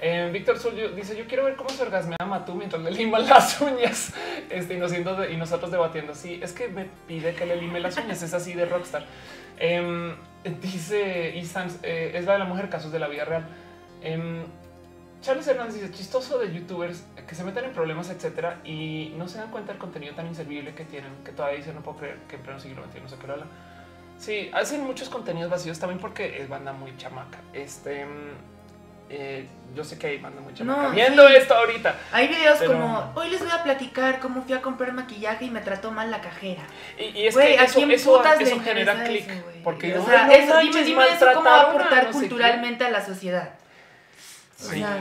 Eh, 0.03 0.31
Víctor 0.33 0.59
Sul 0.59 0.95
dice, 0.97 1.15
yo 1.17 1.27
quiero 1.27 1.45
ver 1.45 1.57
cómo 1.57 1.69
se 1.69 1.83
orgasmea 1.83 2.17
Matú 2.27 2.55
mientras 2.55 2.83
le 2.83 2.91
liman 2.91 3.27
las 3.29 3.61
uñas 3.61 4.15
este, 4.49 4.75
y, 4.75 4.79
nos 4.79 4.93
nosotros 4.93 5.71
debatiendo. 5.71 6.15
Sí, 6.15 6.41
es 6.43 6.53
que 6.53 6.69
me 6.69 6.87
pide 7.07 7.35
que 7.35 7.45
le 7.45 7.57
lime 7.57 7.81
las 7.81 7.97
uñas, 7.99 8.23
es 8.23 8.33
así 8.33 8.55
de 8.55 8.65
rockstar. 8.65 9.05
Em, 9.59 10.15
dice 10.63 11.37
Isan, 11.37 11.69
eh, 11.83 12.13
es 12.15 12.25
la 12.25 12.35
de 12.35 12.39
la 12.39 12.45
mujer, 12.47 12.71
casos 12.71 12.93
de 12.93 12.99
la 12.99 13.09
vida 13.09 13.27
real. 13.27 13.47
Em, 14.03 14.45
Charles 15.21 15.47
Hernández 15.47 15.75
dice 15.75 15.93
chistoso 15.93 16.39
de 16.39 16.51
youtubers 16.51 17.05
que 17.29 17.35
se 17.35 17.45
meten 17.45 17.67
en 17.67 17.73
problemas, 17.73 18.09
etcétera, 18.09 18.59
y 18.65 19.13
no 19.19 19.29
se 19.29 19.37
dan 19.37 19.51
cuenta 19.51 19.73
del 19.73 19.79
contenido 19.79 20.15
tan 20.15 20.27
inservible 20.27 20.75
que 20.75 20.87
tienen, 20.87 21.13
que 21.25 21.33
todavía 21.33 21.59
dicen 21.59 21.75
no 21.75 21.83
puedo 21.83 21.99
creer 21.99 22.17
que 22.27 22.37
en 22.37 22.43
pleno 22.43 22.59
siglo 22.59 22.83
XXI 22.85 23.01
no 23.03 23.09
sé 23.09 23.17
qué 23.21 23.27
lo 23.27 23.33
habla. 23.35 23.47
Sí, 24.19 24.51
hacen 24.55 24.83
muchos 24.83 25.11
contenidos 25.11 25.51
vacíos 25.51 25.79
también 25.79 25.99
porque 25.99 26.41
es 26.41 26.49
banda 26.49 26.73
muy 26.73 26.97
chamaca. 26.97 27.39
Este, 27.53 28.07
mm, 28.07 28.50
eh, 29.13 29.47
yo 29.75 29.83
sé 29.85 29.99
que 29.99 30.07
hay 30.07 30.19
banda 30.19 30.41
muy 30.41 30.55
chamaca 30.55 30.83
No, 30.85 30.91
viendo 30.91 31.27
esto 31.29 31.55
ahorita. 31.55 31.99
Hay 32.13 32.29
videos 32.29 32.59
Pero- 32.61 32.73
como, 32.73 33.13
hoy 33.17 33.29
les 33.31 33.41
voy 33.41 33.51
a 33.51 33.63
platicar 33.65 34.21
cómo 34.21 34.43
fui 34.43 34.53
a 34.55 34.63
comprar 34.63 34.93
maquillaje 34.93 35.47
y 35.47 35.51
me 35.51 35.61
trató 35.61 35.91
mal 35.91 36.11
la 36.11 36.21
cajera. 36.21 36.63
Y, 36.99 37.19
y 37.19 37.27
es 37.27 37.35
Güey, 37.35 37.55
que 37.55 37.59
¿a 37.61 37.65
eso, 37.65 37.81
eso, 37.91 38.23
eso 38.41 38.61
genera 38.61 39.05
clic. 39.05 39.29
Porque 39.65 39.97
o 39.99 40.01
"Ay, 40.03 40.07
sea, 40.07 40.27
no 40.27 40.33
eso, 40.33 40.59
dime, 40.61 40.85
dime 40.85 41.05
eso 41.09 41.27
cómo 41.35 41.51
va 41.51 41.57
a 41.57 41.63
aportar 41.71 42.05
no 42.07 42.13
sé 42.13 42.19
qué". 42.21 42.29
culturalmente 42.29 42.85
a 42.85 42.91
la 42.91 43.05
sociedad. 43.05 43.55
O 44.61 44.63
sea, 44.65 44.99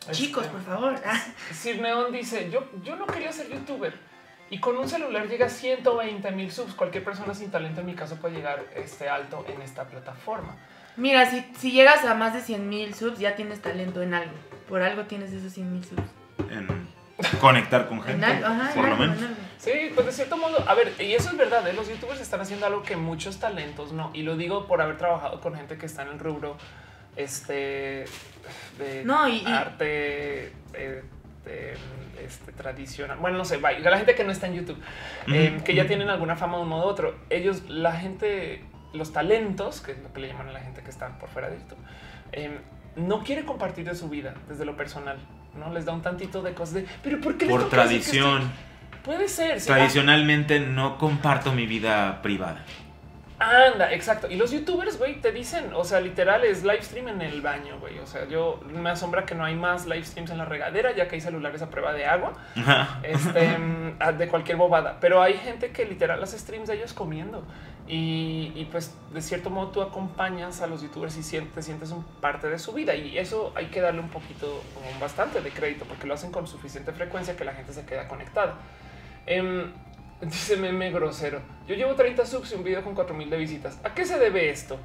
Este, 0.00 0.12
chicos, 0.12 0.46
por 0.46 0.62
favor. 0.62 0.94
Ah, 1.04 1.20
Sir 1.52 1.80
Neon 1.80 2.12
dice, 2.12 2.50
yo, 2.50 2.64
yo 2.82 2.96
no 2.96 3.06
quería 3.06 3.32
ser 3.32 3.48
youtuber 3.50 3.92
y 4.50 4.58
con 4.60 4.76
un 4.78 4.88
celular 4.88 5.28
llega 5.28 5.46
a 5.46 5.50
120 5.50 6.30
mil 6.32 6.50
subs. 6.52 6.74
Cualquier 6.74 7.04
persona 7.04 7.34
sin 7.34 7.50
talento 7.50 7.80
en 7.80 7.86
mi 7.86 7.94
caso 7.94 8.16
puede 8.16 8.36
llegar 8.36 8.64
este 8.74 9.08
alto 9.08 9.44
en 9.48 9.60
esta 9.62 9.84
plataforma. 9.84 10.56
Mira, 10.98 11.30
si, 11.30 11.44
si 11.58 11.70
llegas 11.72 12.04
a 12.04 12.14
más 12.14 12.34
de 12.34 12.40
100 12.42 12.68
mil 12.68 12.92
subs, 12.94 13.18
ya 13.18 13.34
tienes 13.36 13.62
talento 13.62 14.02
en 14.02 14.12
algo. 14.14 14.32
Por 14.68 14.82
algo 14.82 15.04
tienes 15.04 15.32
esos 15.32 15.52
100 15.52 15.72
mil 15.72 15.84
subs. 15.84 16.02
En 16.50 16.68
conectar 17.40 17.88
con 17.88 17.98
En 17.98 18.04
gente, 18.04 18.26
algo, 18.26 18.46
ajá, 18.46 18.68
en 18.68 18.74
por 18.74 18.84
lo 18.84 18.90
algo, 18.92 19.04
en 19.04 19.10
menos. 19.10 19.22
algo. 19.24 19.36
Sí, 19.58 19.70
pues 19.94 20.06
de 20.06 20.12
cierto 20.12 20.36
modo, 20.36 20.68
a 20.68 20.74
ver, 20.74 20.92
y 21.00 21.14
eso 21.14 21.30
es 21.30 21.36
verdad, 21.36 21.66
¿eh? 21.66 21.72
los 21.72 21.88
youtubers 21.88 22.20
están 22.20 22.40
haciendo 22.40 22.66
algo 22.66 22.82
que 22.82 22.96
muchos 22.96 23.38
talentos 23.40 23.92
no. 23.92 24.10
Y 24.12 24.22
lo 24.22 24.36
digo 24.36 24.66
por 24.66 24.80
haber 24.82 24.98
trabajado 24.98 25.40
con 25.40 25.54
gente 25.56 25.78
que 25.78 25.86
está 25.86 26.02
en 26.02 26.08
el 26.08 26.18
rubro 26.18 26.56
este, 27.16 28.04
de 28.78 29.02
No, 29.04 29.28
y- 29.28 29.38
y- 29.38 29.46
arte 29.46 30.52
eh, 30.74 31.02
de, 31.44 31.76
este, 32.24 32.52
tradicional. 32.52 33.18
Bueno, 33.18 33.38
no 33.38 33.44
sé, 33.44 33.56
vaya, 33.56 33.78
la 33.90 33.96
gente 33.98 34.14
que 34.14 34.24
no 34.24 34.30
está 34.32 34.46
en 34.46 34.54
YouTube, 34.54 34.78
eh, 35.28 35.52
Ujú, 35.56 35.64
que 35.64 35.74
ya 35.74 35.86
tienen 35.86 36.08
alguna 36.10 36.36
fama 36.36 36.56
de 36.58 36.62
un 36.62 36.68
modo 36.68 36.86
u 36.86 36.88
otro. 36.88 37.16
Ellos, 37.30 37.62
la 37.68 37.92
gente, 37.96 38.62
los 38.92 39.12
talentos, 39.12 39.80
que 39.80 39.92
es 39.92 39.98
lo 40.02 40.12
que 40.12 40.20
le 40.20 40.28
llaman 40.28 40.48
a 40.48 40.52
la 40.52 40.60
gente 40.60 40.82
que 40.82 40.90
está 40.90 41.18
por 41.18 41.28
fuera 41.28 41.48
de 41.50 41.58
YouTube, 41.58 41.78
eh, 42.32 42.58
no 42.96 43.22
quiere 43.22 43.44
compartir 43.44 43.84
de 43.84 43.94
su 43.94 44.08
vida 44.08 44.34
desde 44.48 44.64
lo 44.64 44.76
personal. 44.76 45.18
No 45.54 45.72
les 45.72 45.84
da 45.84 45.92
un 45.92 46.02
tantito 46.02 46.42
de 46.42 46.52
cosas 46.54 46.74
de, 46.74 46.86
pero 47.02 47.20
¿por 47.20 47.36
qué 47.36 47.46
Por 47.46 47.68
tradición. 47.68 48.42
estoy-" 48.42 49.02
Puede 49.04 49.28
ser. 49.28 49.60
sí. 49.60 49.68
Tradicionalmente 49.68 50.60
no 50.60 50.98
comparto 50.98 51.52
mi 51.52 51.66
vida 51.66 52.20
privada. 52.22 52.64
Anda, 53.38 53.92
exacto. 53.92 54.28
Y 54.28 54.34
los 54.36 54.50
youtubers, 54.50 54.98
güey, 54.98 55.20
te 55.20 55.30
dicen, 55.30 55.70
o 55.72 55.84
sea, 55.84 56.00
literal 56.00 56.44
es 56.44 56.64
live 56.64 56.82
stream 56.82 57.06
en 57.08 57.22
el 57.22 57.40
baño, 57.40 57.78
güey. 57.78 58.00
O 58.00 58.06
sea, 58.06 58.26
yo 58.26 58.60
me 58.66 58.90
asombra 58.90 59.24
que 59.24 59.36
no 59.36 59.44
hay 59.44 59.54
más 59.54 59.86
live 59.86 60.04
streams 60.04 60.32
en 60.32 60.38
la 60.38 60.44
regadera, 60.44 60.90
ya 60.92 61.06
que 61.06 61.14
hay 61.14 61.20
celulares 61.20 61.62
a 61.62 61.70
prueba 61.70 61.92
de 61.92 62.04
agua, 62.04 62.32
este, 63.04 63.56
de 64.18 64.28
cualquier 64.28 64.56
bobada. 64.56 64.98
Pero 65.00 65.22
hay 65.22 65.34
gente 65.34 65.70
que 65.70 65.84
literal 65.84 66.20
hace 66.20 66.36
streams 66.36 66.68
de 66.68 66.74
ellos 66.74 66.92
comiendo. 66.92 67.44
Y, 67.88 68.52
y, 68.54 68.68
pues 68.70 68.94
de 69.14 69.22
cierto 69.22 69.48
modo 69.48 69.68
tú 69.68 69.80
acompañas 69.80 70.60
a 70.60 70.66
los 70.66 70.82
youtubers 70.82 71.16
y 71.16 71.22
sientes, 71.22 71.54
te 71.54 71.62
sientes 71.62 71.90
un 71.90 72.04
parte 72.20 72.48
de 72.48 72.58
su 72.58 72.72
vida. 72.72 72.94
Y 72.94 73.16
eso 73.16 73.52
hay 73.54 73.66
que 73.66 73.80
darle 73.80 74.00
un 74.00 74.10
poquito, 74.10 74.62
como 74.74 75.00
bastante 75.00 75.40
de 75.40 75.50
crédito, 75.50 75.86
porque 75.86 76.06
lo 76.06 76.14
hacen 76.14 76.30
con 76.30 76.46
suficiente 76.46 76.92
frecuencia 76.92 77.34
que 77.34 77.44
la 77.44 77.54
gente 77.54 77.72
se 77.72 77.86
queda 77.86 78.06
conectada. 78.06 78.56
Em, 79.26 79.72
Dice 80.20 80.56
meme 80.56 80.90
grosero. 80.90 81.40
Yo 81.66 81.74
llevo 81.74 81.94
30 81.94 82.26
subs 82.26 82.52
y 82.52 82.54
un 82.56 82.64
video 82.64 82.82
con 82.82 82.94
4000 82.94 83.30
de 83.30 83.36
visitas. 83.36 83.78
¿A 83.84 83.94
qué 83.94 84.04
se 84.04 84.18
debe 84.18 84.50
esto? 84.50 84.78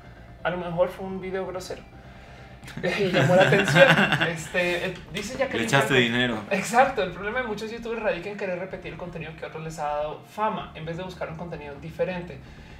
A 0.43 0.49
lo 0.49 0.57
mejor 0.57 0.89
fue 0.89 1.05
un 1.05 1.19
video 1.19 1.45
grosero. 1.47 1.81
Y 2.83 3.05
llamó 3.11 3.35
la 3.35 3.43
atención. 3.43 3.87
Este, 4.29 4.87
eh, 4.87 4.93
dice 5.11 5.35
ya 5.37 5.49
que 5.49 5.57
Le 5.57 5.63
echaste 5.63 5.95
dinero. 5.95 6.43
Exacto. 6.51 7.01
El 7.01 7.11
problema 7.11 7.41
de 7.41 7.47
muchos 7.47 7.71
youtubers 7.71 8.03
radica 8.03 8.29
en 8.29 8.37
querer 8.37 8.59
repetir 8.59 8.93
el 8.93 8.97
contenido 8.97 9.31
que 9.37 9.45
a 9.45 9.47
otros 9.47 9.63
les 9.63 9.79
ha 9.79 9.87
dado 9.87 10.21
fama 10.27 10.71
en 10.75 10.85
vez 10.85 10.97
de 10.97 11.03
buscar 11.03 11.29
un 11.29 11.37
contenido 11.37 11.73
diferente. 11.75 12.37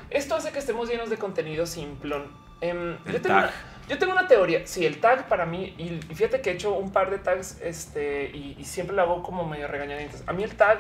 Esto 0.10 0.36
hace 0.36 0.52
que 0.52 0.60
estemos 0.60 0.90
llenos 0.90 1.10
de 1.10 1.18
contenido 1.18 1.66
simplón. 1.66 2.28
Em, 2.62 2.98
El 3.06 3.14
yo, 3.14 3.22
tengo 3.22 3.36
tag. 3.36 3.44
una, 3.46 3.52
yo 3.90 3.98
tengo 3.98 4.14
una 4.14 4.28
teoría. 4.28 4.66
Sí, 4.66 4.86
el 4.86 5.00
tag 5.00 5.28
para 5.28 5.46
mí, 5.46 5.74
y, 5.78 6.00
fíjate 6.14 6.42
que 6.42 6.52
he 6.52 6.54
hecho 6.54 6.74
un 6.74 6.92
par 6.92 7.10
de 7.12 7.18
tags 7.18 7.60
este, 7.62 8.32
y, 8.34 8.56
y 8.60 8.64
siempre 8.66 8.96
lo 8.96 9.02
hago 9.02 9.24
como 9.24 9.46
medio 9.46 9.68
regañadientes. 9.68 10.24
A 10.28 10.34
mí 10.34 10.44
el 10.44 10.56
tag 10.56 10.80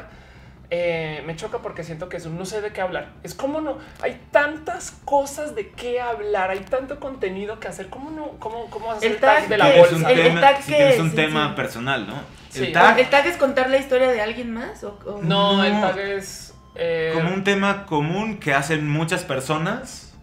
eh, 0.69 1.21
me 1.25 1.35
choca 1.35 1.59
porque 1.59 1.83
siento 1.83 2.09
que 2.09 2.17
es 2.17 2.25
un 2.25 2.37
no 2.37 2.45
sé 2.45 2.61
de 2.61 2.71
qué 2.71 2.81
hablar. 2.81 3.09
Es 3.21 3.33
como 3.35 3.59
no 3.61 3.77
hay 4.01 4.19
tantas 4.31 4.91
cosas 5.05 5.55
de 5.55 5.69
qué 5.71 5.99
hablar, 5.99 6.49
hay 6.51 6.59
tanto 6.61 6.99
contenido 6.99 7.59
que 7.59 7.67
hacer. 7.67 7.89
¿Cómo 7.89 8.09
no? 8.11 8.39
¿Cómo, 8.39 8.67
cómo 8.69 8.91
hacer 8.93 9.07
El 9.09 9.15
el 9.15 9.19
tag 9.21 9.39
tag 9.41 9.49
de 9.49 9.57
la 9.57 9.65
que- 9.71 9.79
Es 9.81 9.91
un 9.91 10.01
bolsa? 10.03 10.11
el- 10.11 10.19
el 10.19 10.25
tema, 10.27 10.41
tag 10.41 10.61
si 10.63 10.71
que- 10.71 10.77
tienes 10.77 10.99
un 10.99 11.09
sí, 11.09 11.15
tema 11.15 11.49
sí. 11.49 11.55
personal, 11.55 12.07
¿no? 12.07 12.13
Sí. 12.49 12.63
El 12.65 12.71
tag 12.71 12.97
¿El 12.99 13.09
tag 13.09 13.27
es 13.27 13.37
contar 13.37 13.69
la 13.69 13.77
historia 13.77 14.09
de 14.09 14.21
alguien 14.21 14.53
más? 14.53 14.83
O, 14.83 14.97
o- 15.05 15.19
No, 15.21 15.63
el 15.65 15.73
tag 15.81 15.99
es 15.99 16.52
eh, 16.75 17.11
como 17.13 17.33
un 17.33 17.43
tema 17.43 17.85
común 17.85 18.37
que 18.39 18.53
hacen 18.53 18.89
muchas 18.89 19.23
personas. 19.23 20.13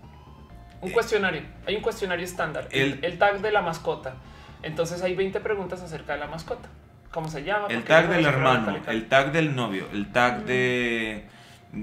un 0.81 0.91
cuestionario. 0.91 1.43
Hay 1.67 1.77
un 1.77 1.83
cuestionario 1.83 2.25
estándar. 2.25 2.69
El, 2.71 3.19
tag 3.19 3.41
de 3.41 3.53
la 3.53 3.63
mascota. 3.63 4.15
Entonces 4.63 5.03
hay 5.03 5.15
20 5.15 5.41
preguntas 5.41 5.81
acerca 5.83 6.15
de 6.15 6.19
la 6.21 6.27
mascota. 6.27 6.69
¿Cómo 7.11 7.29
se 7.29 7.43
llama? 7.43 7.67
El 7.69 7.77
¿Por 7.77 7.83
qué 7.85 7.89
tag 7.89 8.09
del 8.09 8.25
hermano, 8.27 8.67
tal 8.67 8.77
y 8.77 8.81
tal. 8.81 8.95
el 8.97 9.09
tag 9.09 9.33
del 9.33 9.57
novio, 9.57 9.87
el 9.93 10.13
tag 10.13 10.45
de. 10.45 11.27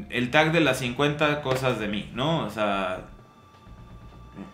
El 0.09 0.31
tag 0.31 0.51
de 0.51 0.59
las 0.61 0.77
50 0.79 1.41
cosas 1.41 1.79
de 1.79 1.87
mí, 1.87 2.09
¿no? 2.13 2.45
O 2.45 2.49
sea. 2.49 3.01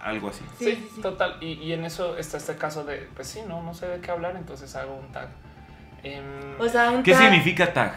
Algo 0.01 0.29
así. 0.29 0.43
Sí, 0.57 0.65
Sí, 0.65 0.71
sí, 0.75 0.89
sí. 0.95 1.01
total. 1.01 1.37
Y, 1.41 1.53
y 1.53 1.73
en 1.73 1.83
eso 1.85 2.17
está 2.17 2.37
este 2.37 2.55
caso 2.55 2.85
de, 2.85 3.07
pues 3.15 3.27
sí, 3.27 3.41
no, 3.47 3.61
no 3.61 3.73
sé 3.73 3.87
de 3.87 3.99
qué 3.99 4.11
hablar, 4.11 4.35
entonces 4.37 4.73
hago 4.75 4.95
un 4.95 5.11
tag. 5.11 5.27
Em, 6.03 6.23
O 6.59 6.67
sea, 6.69 6.91
un 6.91 7.03
¿Qué 7.03 7.13
tag- 7.13 7.19
significa 7.19 7.73
tag? 7.73 7.93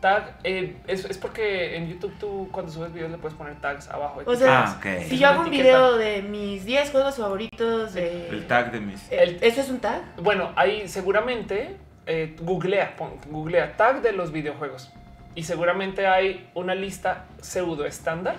Tag 0.00 0.36
eh, 0.44 0.76
es, 0.86 1.04
es 1.04 1.18
porque 1.18 1.76
en 1.76 1.88
YouTube 1.88 2.12
tú 2.20 2.48
cuando 2.52 2.70
subes 2.70 2.92
videos 2.92 3.10
le 3.10 3.18
puedes 3.18 3.36
poner 3.36 3.60
tags 3.60 3.88
abajo. 3.88 4.22
O 4.26 4.34
sea, 4.36 4.64
Ah. 4.64 4.80
Si 5.08 5.18
yo 5.18 5.28
hago 5.28 5.42
un 5.42 5.50
video 5.50 5.96
de 5.96 6.22
mis 6.22 6.64
10 6.64 6.90
juegos 6.90 7.16
favoritos 7.16 7.94
de... 7.94 8.28
El 8.28 8.46
tag 8.46 8.72
de 8.72 8.80
mis. 8.80 9.10
Eh, 9.10 9.18
El- 9.22 9.38
¿Eso 9.42 9.60
es 9.60 9.68
un 9.70 9.80
tag? 9.80 10.02
Bueno, 10.22 10.52
ahí 10.56 10.88
seguramente 10.88 11.76
eh, 12.06 12.36
googlea, 12.40 12.96
pon- 12.96 13.18
googlea 13.30 13.76
tag 13.76 14.02
de 14.02 14.12
los 14.12 14.32
videojuegos 14.32 14.92
y 15.34 15.42
seguramente 15.44 16.06
hay 16.06 16.48
una 16.54 16.74
lista 16.74 17.24
pseudo 17.40 17.84
estándar 17.86 18.36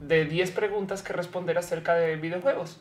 de 0.00 0.24
10 0.24 0.50
preguntas 0.52 1.02
que 1.02 1.12
responder 1.12 1.58
acerca 1.58 1.94
de 1.94 2.16
videojuegos. 2.16 2.80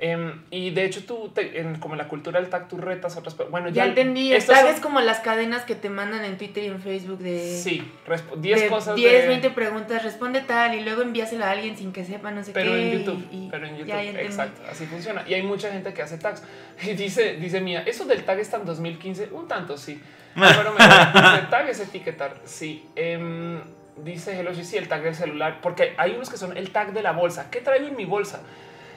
Em, 0.00 0.42
y 0.52 0.70
de 0.70 0.84
hecho 0.84 1.02
tú, 1.04 1.30
te- 1.34 1.58
en, 1.60 1.80
como 1.80 1.94
en 1.94 1.98
la 1.98 2.06
cultura 2.06 2.40
del 2.40 2.48
tag, 2.48 2.68
tú 2.68 2.76
retas 2.76 3.16
otras 3.16 3.34
pe- 3.34 3.44
Bueno, 3.50 3.68
Ya 3.70 3.84
entendí. 3.84 4.32
El 4.32 4.44
tag 4.46 4.60
son- 4.60 4.70
es 4.74 4.80
como 4.80 5.00
las 5.00 5.18
cadenas 5.18 5.64
que 5.64 5.74
te 5.74 5.90
mandan 5.90 6.24
en 6.24 6.38
Twitter 6.38 6.62
y 6.62 6.66
en 6.68 6.80
Facebook 6.80 7.18
de... 7.18 7.58
Sí, 7.60 7.82
resp- 8.06 8.36
10 8.36 8.60
de 8.62 8.68
cosas 8.68 8.94
10, 8.94 9.22
de- 9.22 9.26
20 9.28 9.50
preguntas, 9.50 10.04
responde 10.04 10.40
tal 10.40 10.76
y 10.76 10.82
luego 10.82 11.02
envíaselo 11.02 11.44
a 11.44 11.50
alguien 11.50 11.76
sin 11.76 11.92
que 11.92 12.04
sepa 12.04 12.30
no 12.30 12.44
sé 12.44 12.52
pero 12.52 12.70
qué. 12.70 12.92
en 12.92 12.98
YouTube, 13.00 13.26
y- 13.32 13.36
y- 13.46 13.48
pero 13.50 13.66
en 13.66 13.72
YouTube, 13.72 13.88
ya, 13.88 14.02
ya 14.04 14.20
exacto, 14.20 14.62
así 14.70 14.86
funciona. 14.86 15.24
Y 15.26 15.34
hay 15.34 15.42
mucha 15.42 15.72
gente 15.72 15.92
que 15.92 16.00
hace 16.02 16.16
tags. 16.18 16.44
Y 16.84 16.92
dice, 16.94 17.34
dice 17.40 17.60
Mía, 17.60 17.82
eso 17.84 18.04
del 18.04 18.22
tag 18.24 18.38
está 18.38 18.58
en 18.58 18.66
2015, 18.66 19.30
un 19.32 19.48
tanto 19.48 19.76
sí. 19.76 20.00
Álvaro 20.36 20.74
Medina 20.78 21.32
dice, 21.34 21.46
tag 21.50 21.68
es 21.68 21.80
etiquetar. 21.80 22.36
Sí. 22.44 22.86
em, 22.94 23.60
dice 23.96 24.38
Hello, 24.38 24.54
sí, 24.54 24.76
el 24.76 24.86
tag 24.86 25.02
del 25.02 25.16
celular. 25.16 25.58
Porque 25.60 25.94
hay 25.96 26.12
unos 26.12 26.30
que 26.30 26.36
son 26.36 26.56
el 26.56 26.70
tag 26.70 26.92
de 26.92 27.02
la 27.02 27.10
bolsa. 27.10 27.50
¿Qué 27.50 27.60
traigo 27.60 27.88
en 27.88 27.96
mi 27.96 28.04
bolsa? 28.04 28.42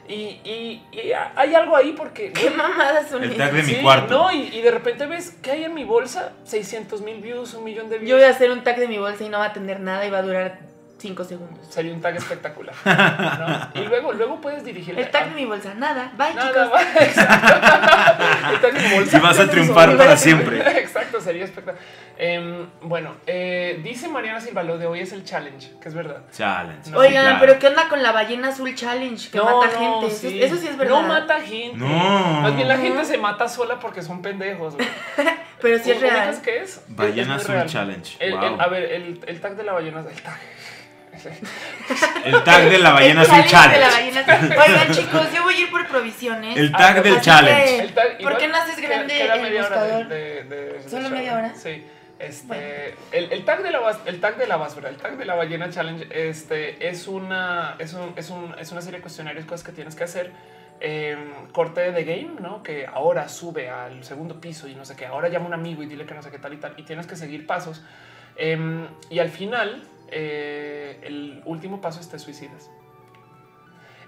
Y, 0.07 0.13
y- 0.43 0.83
y 0.91 1.11
hay 1.35 1.55
algo 1.55 1.75
ahí 1.75 1.93
porque... 1.93 2.33
¿Qué 2.33 2.49
mamadas 2.49 3.09
son 3.09 3.23
El 3.23 3.37
tag 3.37 3.53
de 3.53 3.63
mi 3.63 3.73
Sí, 3.75 3.81
cuarto. 3.81 4.13
No, 4.17 4.31
y, 4.31 4.47
y 4.53 4.61
de 4.61 4.71
repente 4.71 5.05
ves 5.05 5.31
que 5.41 5.51
hay 5.51 5.63
en 5.63 5.73
mi 5.73 5.83
bolsa 5.83 6.33
600 6.43 7.01
mil 7.01 7.21
views, 7.21 7.53
un 7.53 7.63
millón 7.63 7.89
de 7.89 7.97
views. 7.97 8.09
Yo 8.09 8.15
voy 8.17 8.25
a 8.25 8.29
hacer 8.29 8.51
un 8.51 8.63
tag 8.63 8.77
de 8.77 8.87
mi 8.87 8.97
bolsa 8.97 9.23
y 9.23 9.29
no 9.29 9.39
va 9.39 9.45
a 9.45 9.53
tener 9.53 9.79
nada 9.79 10.05
y 10.05 10.09
va 10.09 10.17
a 10.19 10.23
durar 10.23 10.59
5 11.01 11.23
segundos. 11.23 11.65
Sería 11.67 11.93
un 11.93 11.99
tag 12.01 12.15
espectacular. 12.15 12.75
¿no? 13.73 13.81
Y 13.81 13.85
luego, 13.87 14.13
luego 14.13 14.39
puedes 14.39 14.63
dirigir 14.63 14.97
El 14.99 15.09
tag 15.09 15.29
de 15.29 15.35
mi 15.35 15.45
bolsa, 15.45 15.73
nada. 15.73 16.11
Bye, 16.15 16.33
Nada 16.35 16.49
chicos. 16.49 16.81
Exacto. 17.01 17.53
El 18.53 18.61
tag 18.61 18.73
de 18.73 18.79
mi 18.87 18.95
bolsa. 18.95 19.17
Y 19.17 19.19
vas 19.21 19.39
a 19.39 19.47
triunfar 19.49 19.97
para 19.97 20.15
siempre. 20.15 20.59
Exacto, 20.79 21.19
sería 21.19 21.45
espectacular. 21.45 21.83
Em, 22.17 22.67
bueno, 22.83 23.15
eh, 23.25 23.79
dice 23.83 24.07
Mariana 24.07 24.39
Silva, 24.41 24.61
lo 24.61 24.77
de 24.77 24.85
hoy 24.85 24.99
es 24.99 25.11
el 25.11 25.23
challenge, 25.23 25.71
que 25.81 25.89
es 25.89 25.95
verdad. 25.95 26.21
Challenge. 26.31 26.91
No, 26.91 26.99
Oigan, 26.99 27.23
claro. 27.23 27.37
pero 27.39 27.57
¿qué 27.59 27.67
onda 27.67 27.89
con 27.89 28.03
la 28.03 28.11
ballena 28.11 28.49
azul 28.49 28.75
challenge 28.75 29.29
que 29.31 29.41
mata 29.41 29.69
gente? 29.69 30.05
Eso, 30.07 30.29
sí. 30.29 30.43
eso 30.43 30.55
sí 30.57 30.67
es 30.67 30.77
verdad. 30.77 31.01
No 31.01 31.07
mata 31.07 31.41
gente. 31.41 31.77
No. 31.77 31.87
Más 32.41 32.55
bien 32.55 32.67
la 32.67 32.77
gente 32.77 33.05
se 33.05 33.17
mata 33.17 33.47
sola 33.49 33.79
porque 33.79 34.03
son 34.03 34.21
pendejos. 34.21 34.75
güey. 34.75 34.87
Pero 35.61 35.77
sí 35.79 35.91
es 35.91 35.97
¿Ubicas 35.97 36.13
real. 36.13 36.41
qué 36.43 36.57
es? 36.59 36.81
Ballena 36.89 37.35
Es 37.37 37.41
Azul 37.43 37.55
real. 37.55 37.67
Challenge. 37.67 38.17
El- 38.19 38.31
Wow. 38.35 38.43
el- 38.55 38.61
a 38.61 38.67
ver, 38.67 38.83
el, 38.91 39.19
el 39.25 39.41
tag 39.41 39.55
de 39.55 39.63
la 39.63 39.73
ballena. 39.73 39.99
El 40.01 40.21
tag. 40.21 40.37
El 42.25 42.43
tag 42.43 42.69
de 42.69 42.77
la 42.79 42.91
ballena 42.93 43.21
azul 43.21 43.43
challenge 43.45 44.13
challenge. 44.13 44.57
Oigan, 44.57 44.91
chicos, 44.91 45.27
yo 45.33 45.43
voy 45.43 45.55
a 45.55 45.59
ir 45.59 45.71
por 45.71 45.87
provisiones. 45.87 46.57
El 46.57 46.71
Ah, 46.73 46.77
tag 46.77 47.03
del 47.03 47.15
así 47.15 47.25
challenge. 47.25 47.79
El 47.79 47.93
tag, 47.93 48.17
¿Por 48.21 48.37
qué 48.37 48.47
no 48.47 48.57
haces 48.57 48.79
grande 48.81 49.13
queda 49.17 49.35
el 49.35 49.57
buscador? 49.57 50.07
de- 50.07 50.43
de- 50.43 50.73
de- 50.73 50.89
¿Solo 50.89 51.09
media 51.09 51.35
hora? 51.35 51.53
Sí. 51.55 51.83
Este, 52.19 52.45
Bueno. 52.45 52.63
el, 53.13 53.31
el 53.33 53.45
tag 53.45 53.63
de 53.63 53.71
la 53.71 53.79
el 54.05 54.19
tag 54.19 54.37
de 54.37 54.45
la 54.47 54.57
basura, 54.57 54.89
el 54.89 54.97
tag 54.97 55.17
de 55.17 55.25
la 55.25 55.33
ballena 55.33 55.71
challenge, 55.71 56.07
este 56.29 56.87
es 56.87 57.07
una 57.07 57.75
es 57.79 57.93
un, 57.93 58.13
es 58.15 58.29
un- 58.29 58.53
es 58.59 58.71
una 58.71 58.81
serie 58.81 58.97
de 58.99 59.01
cuestionarios, 59.01 59.45
cosas 59.45 59.65
que 59.65 59.71
tienes 59.71 59.95
que 59.95 60.03
hacer. 60.03 60.31
eh, 60.83 61.15
corte 61.51 61.91
de 61.91 62.03
game, 62.03 62.39
¿no? 62.39 62.63
Que 62.63 62.87
ahora 62.87 63.29
sube 63.29 63.69
al 63.69 64.03
segundo 64.03 64.41
piso 64.41 64.67
y 64.67 64.73
no 64.73 64.83
sé 64.83 64.95
qué. 64.95 65.05
Ahora 65.05 65.29
llama 65.29 65.45
a 65.45 65.47
un 65.49 65.53
amigo 65.53 65.83
y 65.83 65.85
dile 65.85 66.07
que 66.07 66.15
no 66.15 66.23
sé 66.23 66.31
qué 66.31 66.39
tal 66.39 66.53
y 66.55 66.57
tal. 66.57 66.73
Y 66.75 66.81
tienes 66.81 67.05
que 67.05 67.15
seguir 67.15 67.45
pasos. 67.45 67.83
Em, 68.35 68.87
y 69.11 69.19
al 69.19 69.29
final, 69.29 69.83
eh, 70.11 70.99
el 71.03 71.41
último 71.45 71.81
paso 71.81 71.99
es 71.99 72.09
te 72.09 72.19
suicidas. 72.19 72.69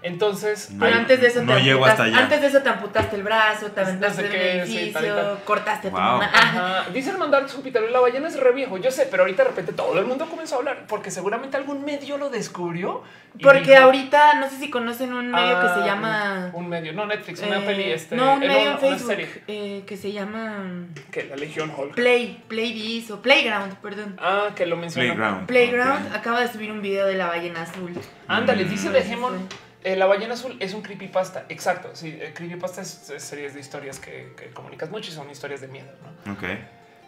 Entonces, 0.04 0.70
No 0.70 0.80
Pero 0.80 0.92
hay- 0.94 1.00
antes 1.00 1.20
de 1.22 1.26
eso 1.28 1.42
no 1.42 1.54
te 1.54 1.62
llego 1.62 1.78
amputaste, 1.84 2.02
hasta 2.02 2.16
allá. 2.16 2.24
antes 2.24 2.40
de 2.42 2.46
eso 2.48 2.62
te 2.62 2.68
amputaste 2.68 3.16
el 3.16 3.22
brazo, 3.22 3.66
te 3.72 3.80
aventaste 3.80 4.22
No 4.22 4.28
sé 4.28 4.66
sí, 4.66 4.78
edificio, 4.78 5.38
cortaste 5.46 5.88
a 5.88 5.90
tu 5.90 5.96
Wow. 5.96 6.04
mamá. 6.06 6.30
Ajá. 6.32 6.78
Ajá. 6.80 6.90
Dice 6.92 7.08
el 7.10 7.16
mandar 7.18 7.48
Júpiter, 7.50 7.82
la 7.90 8.00
ballena 8.00 8.28
es 8.28 8.38
re 8.38 8.52
viejo. 8.52 8.76
Yo 8.76 8.90
sé, 8.90 9.08
pero 9.10 9.22
ahorita 9.22 9.44
de 9.44 9.48
repente 9.48 9.72
todo 9.72 9.98
el 9.98 10.04
mundo 10.04 10.26
comenzó 10.28 10.56
a 10.56 10.58
hablar 10.58 10.84
porque 10.88 11.10
seguramente 11.10 11.56
algún 11.56 11.84
medio 11.86 12.18
lo 12.18 12.28
descubrió. 12.28 13.02
Porque 13.42 13.60
dijo, 13.72 13.82
ahorita, 13.82 14.34
no 14.34 14.48
sé 14.48 14.58
si 14.58 14.70
conocen 14.70 15.12
un 15.12 15.30
medio 15.32 15.58
que 15.60 15.66
"Ah, 15.66 15.74
se 15.80 15.84
llama... 15.86 16.50
Un 16.52 16.68
medio, 16.68 16.92
no 16.92 17.06
Netflix, 17.06 17.40
una 17.42 17.58
eh, 17.58 17.62
peli. 17.66 17.90
Este, 17.90 18.14
no, 18.14 18.34
un 18.34 18.42
eh, 18.44 18.46
medio 18.46 18.60
en 18.60 18.68
una 18.68 18.78
Facebook 18.78 19.10
serie. 19.10 19.42
eh, 19.48 19.82
que 19.86 19.96
se 19.96 20.12
llama 20.12 20.62
Que 21.10 21.24
la 21.24 21.34
Legión 21.36 21.72
Hulk. 21.76 21.94
Play, 21.94 22.44
Play 22.46 23.04
o 23.10 23.16
Playground, 23.22 23.74
perdón. 23.78 24.16
Ah, 24.20 24.50
que 24.54 24.66
lo 24.66 24.76
mencionó. 24.76 25.14
Playground. 25.14 25.46
Playground 25.46 26.14
acaba 26.14 26.42
de 26.42 26.48
subir 26.52 26.70
un 26.70 26.80
video 26.82 27.06
de 27.06 27.14
la 27.14 27.26
ballena 27.26 27.62
azul. 27.62 27.90
Ándale, 28.28 28.64
Mm. 28.66 28.68
dice 28.68 28.86
Sí, 28.86 28.92
Dejemon. 28.92 29.48
Eh, 29.84 29.96
la 29.96 30.06
ballena 30.06 30.34
azul 30.34 30.56
es 30.60 30.74
un 30.74 30.82
creepypasta. 30.82 31.44
Exacto. 31.48 31.90
Sí, 31.94 32.16
eh, 32.20 32.32
creepypasta 32.34 32.80
es, 32.80 33.10
es 33.10 33.22
series 33.22 33.54
de 33.54 33.60
historias 33.60 33.98
que, 34.00 34.32
que 34.36 34.50
comunicas 34.50 34.90
mucho 34.90 35.10
y 35.10 35.14
son 35.14 35.30
historias 35.30 35.60
de 35.60 35.68
miedo, 35.68 35.92
¿no? 36.24 36.32
Ok. 36.32 36.42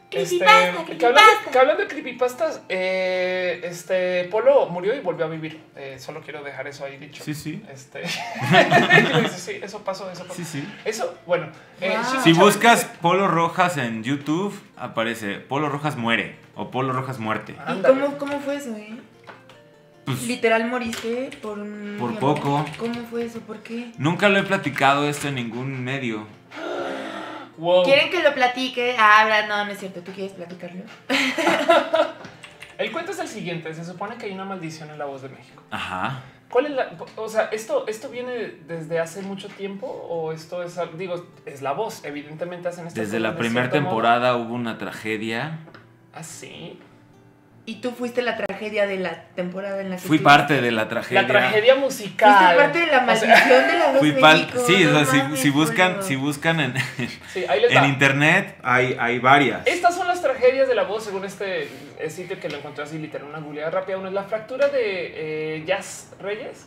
Este, 0.09 0.39
Creepypasta, 0.39 0.85
que, 0.99 1.07
hablando, 1.07 1.31
que 1.51 1.59
hablando 1.59 1.83
de 1.83 1.89
creepypastas, 1.89 2.61
eh, 2.69 3.61
este 3.65 4.25
Polo 4.31 4.67
murió 4.69 4.95
y 4.95 5.01
volvió 5.01 5.25
a 5.25 5.29
vivir. 5.29 5.61
Eh, 5.75 5.97
solo 5.99 6.21
quiero 6.21 6.45
dejar 6.45 6.69
eso 6.69 6.85
ahí 6.85 6.97
dicho. 6.97 7.25
Sí, 7.25 7.35
sí. 7.35 7.61
Este, 7.69 8.07
sí, 9.29 9.59
eso 9.61 9.83
pasó, 9.83 10.09
eso 10.11 10.23
pasó. 10.23 10.35
Sí, 10.35 10.45
sí. 10.45 10.69
Eso, 10.85 11.19
bueno. 11.27 11.49
eh, 11.81 11.91
Wow. 11.97 12.05
sí, 12.05 12.19
Si 12.23 12.33
buscas 12.39 12.85
Polo 13.03 13.27
Rojas 13.27 13.79
en 13.79 14.05
YouTube, 14.05 14.57
aparece 14.77 15.35
Polo 15.41 15.69
Rojas 15.69 15.97
muere 15.97 16.37
o 16.55 16.71
Polo 16.71 16.93
Rojas 16.93 17.19
muerte. 17.19 17.53
dice, 17.53 17.79
¿Y 17.81 17.83
cómo, 17.83 18.19
cómo 18.19 18.41
fue 18.41 18.57
eso, 18.57 18.77
eh? 18.77 18.97
Pues, 20.07 20.27
Literal 20.29 20.69
moriste 20.69 21.31
por 21.43 21.59
un... 21.59 21.97
Por 21.99 22.17
poco. 22.19 22.65
¿Cómo 22.79 22.95
fue 23.11 23.25
eso? 23.25 23.41
¿Por 23.41 23.59
qué? 23.59 23.91
nunca 23.99 24.29
lo 24.29 24.39
he 24.39 24.45
platicado 24.45 25.09
esto 25.09 25.27
en 25.29 25.35
ningún 25.35 25.83
medio. 25.83 26.27
Wow. 27.59 27.85
¿Quieren 27.85 28.11
que 28.11 28.23
lo 28.23 28.33
platique? 28.33 28.95
Ah, 28.99 29.45
no, 29.49 29.65
no 29.65 29.71
es 29.73 29.79
cierto. 29.79 30.03
¿Tú 30.03 30.13
quieres 30.13 30.33
platicarlo? 30.33 30.85
El 32.79 32.93
cuento 32.93 33.13
es 33.13 33.19
el 33.19 33.29
siguiente. 33.29 33.73
Se 33.75 33.85
supone 33.85 34.17
que 34.17 34.27
hay 34.27 34.33
una 34.33 34.45
maldición 34.45 34.91
en 34.91 34.99
la 34.99 35.07
voz 35.07 35.23
de 35.23 35.31
México. 35.31 35.63
Ajá. 35.71 36.21
¿Cuál 36.51 36.67
es 36.67 36.73
la, 36.73 36.93
o 37.17 37.29
sea, 37.29 37.47
esto, 37.47 37.87
esto 37.89 38.09
viene 38.09 38.59
desde 38.69 39.01
hace 39.01 39.23
mucho 39.23 39.49
tiempo 39.49 39.87
o 39.87 40.31
esto 40.31 40.63
es, 40.63 40.79
digo, 40.97 41.27
es 41.45 41.63
la 41.63 41.73
voz, 41.73 42.05
evidentemente 42.05 42.69
hacen 42.69 42.87
esta 42.87 43.01
Desde 43.01 43.19
la 43.19 43.37
primera 43.37 43.63
cierto 43.63 43.81
modo. 43.81 43.89
temporada 43.89 44.37
hubo 44.37 44.55
una 44.55 44.79
tragedia. 44.79 45.59
Ah, 46.13 46.23
sí. 46.23 46.79
Y 47.69 47.81
tú 47.81 47.91
fuiste 47.91 48.23
la 48.23 48.37
tragedia 48.37 48.87
de 48.87 48.97
la 48.97 49.25
temporada 49.35 49.81
en 49.81 49.91
la 49.91 49.97
que 49.97 50.03
Fui 50.03 50.19
estuviste. 50.19 50.25
parte 50.25 50.61
de 50.63 50.71
la 50.71 50.89
tragedia. 50.89 51.23
La 51.23 51.27
tragedia 51.29 51.75
musical. 51.75 52.33
Fuiste 52.39 52.57
parte 52.63 52.79
de 52.79 52.87
la 52.87 52.93
O 52.93 53.17
sea, 53.17 53.29
maldición 53.29 53.67
de 53.67 53.79
la 53.79 53.87
voz 53.91 53.99
Fui 53.99 54.13
México. 54.13 54.59
Sí, 54.65 54.85
o 54.87 54.93
sea, 54.93 55.05
si, 55.05 55.17
mames, 55.19 55.41
si 55.41 55.51
buscan, 55.51 56.03
si 56.03 56.15
buscan 56.17 56.61
en, 56.61 56.75
sí, 57.33 57.45
ahí 57.49 57.61
les 57.61 57.73
en 57.73 57.83
va. 57.83 57.87
internet, 57.89 58.57
hay, 58.63 58.97
hay 59.01 59.19
varias. 59.19 59.67
Estas 59.67 59.97
son 59.97 60.07
las 60.07 60.23
tragedias 60.23 60.69
de 60.69 60.77
la 60.77 60.85
voz 60.85 61.03
según 61.05 61.25
este 61.25 61.69
eh, 61.99 62.09
sitio 62.09 62.39
que 62.39 62.49
lo 62.49 62.57
encontré 62.59 62.85
así 62.85 62.99
literal, 62.99 63.27
una 63.29 63.41
googleada 63.41 63.71
rápida. 63.73 63.99
Una 63.99 64.09
es 64.09 64.15
la 64.15 64.23
fractura 64.25 64.69
de 64.69 65.57
eh, 65.57 65.65
Jazz 65.67 66.13
Reyes. 66.21 66.67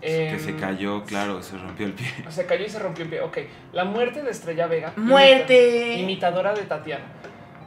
que 0.00 0.30
Em, 0.30 0.40
se 0.40 0.56
cayó, 0.56 1.04
claro, 1.04 1.42
se 1.44 1.56
rompió 1.58 1.86
el 1.86 1.92
pie. 1.92 2.08
Se 2.30 2.44
cayó 2.46 2.64
y 2.64 2.70
se 2.70 2.80
rompió 2.80 3.04
el 3.04 3.10
pie. 3.10 3.20
Ok. 3.20 3.38
La 3.72 3.84
muerte 3.84 4.22
de 4.24 4.32
Estrella 4.32 4.66
Vega. 4.66 4.94
Muerte. 4.96 5.94
imita- 5.94 6.00
imitadora 6.00 6.54
de 6.54 6.62
Tatiana. 6.62 7.04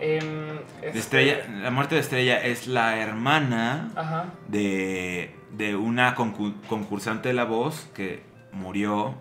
Em, 0.05 0.59
este- 0.81 0.99
Estrella, 0.99 1.37
la 1.61 1.71
muerte 1.71 1.95
de 1.95 2.01
Estrella 2.01 2.43
es 2.43 2.67
la 2.67 2.97
hermana 2.97 3.89
Ajá. 3.95 4.25
de, 4.49 5.33
de 5.51 5.75
una 5.77 6.13
concu- 6.15 6.59
concursante 6.67 7.29
de 7.29 7.33
La 7.33 7.45
Voz 7.45 7.89
que 7.95 8.21
murió 8.51 9.15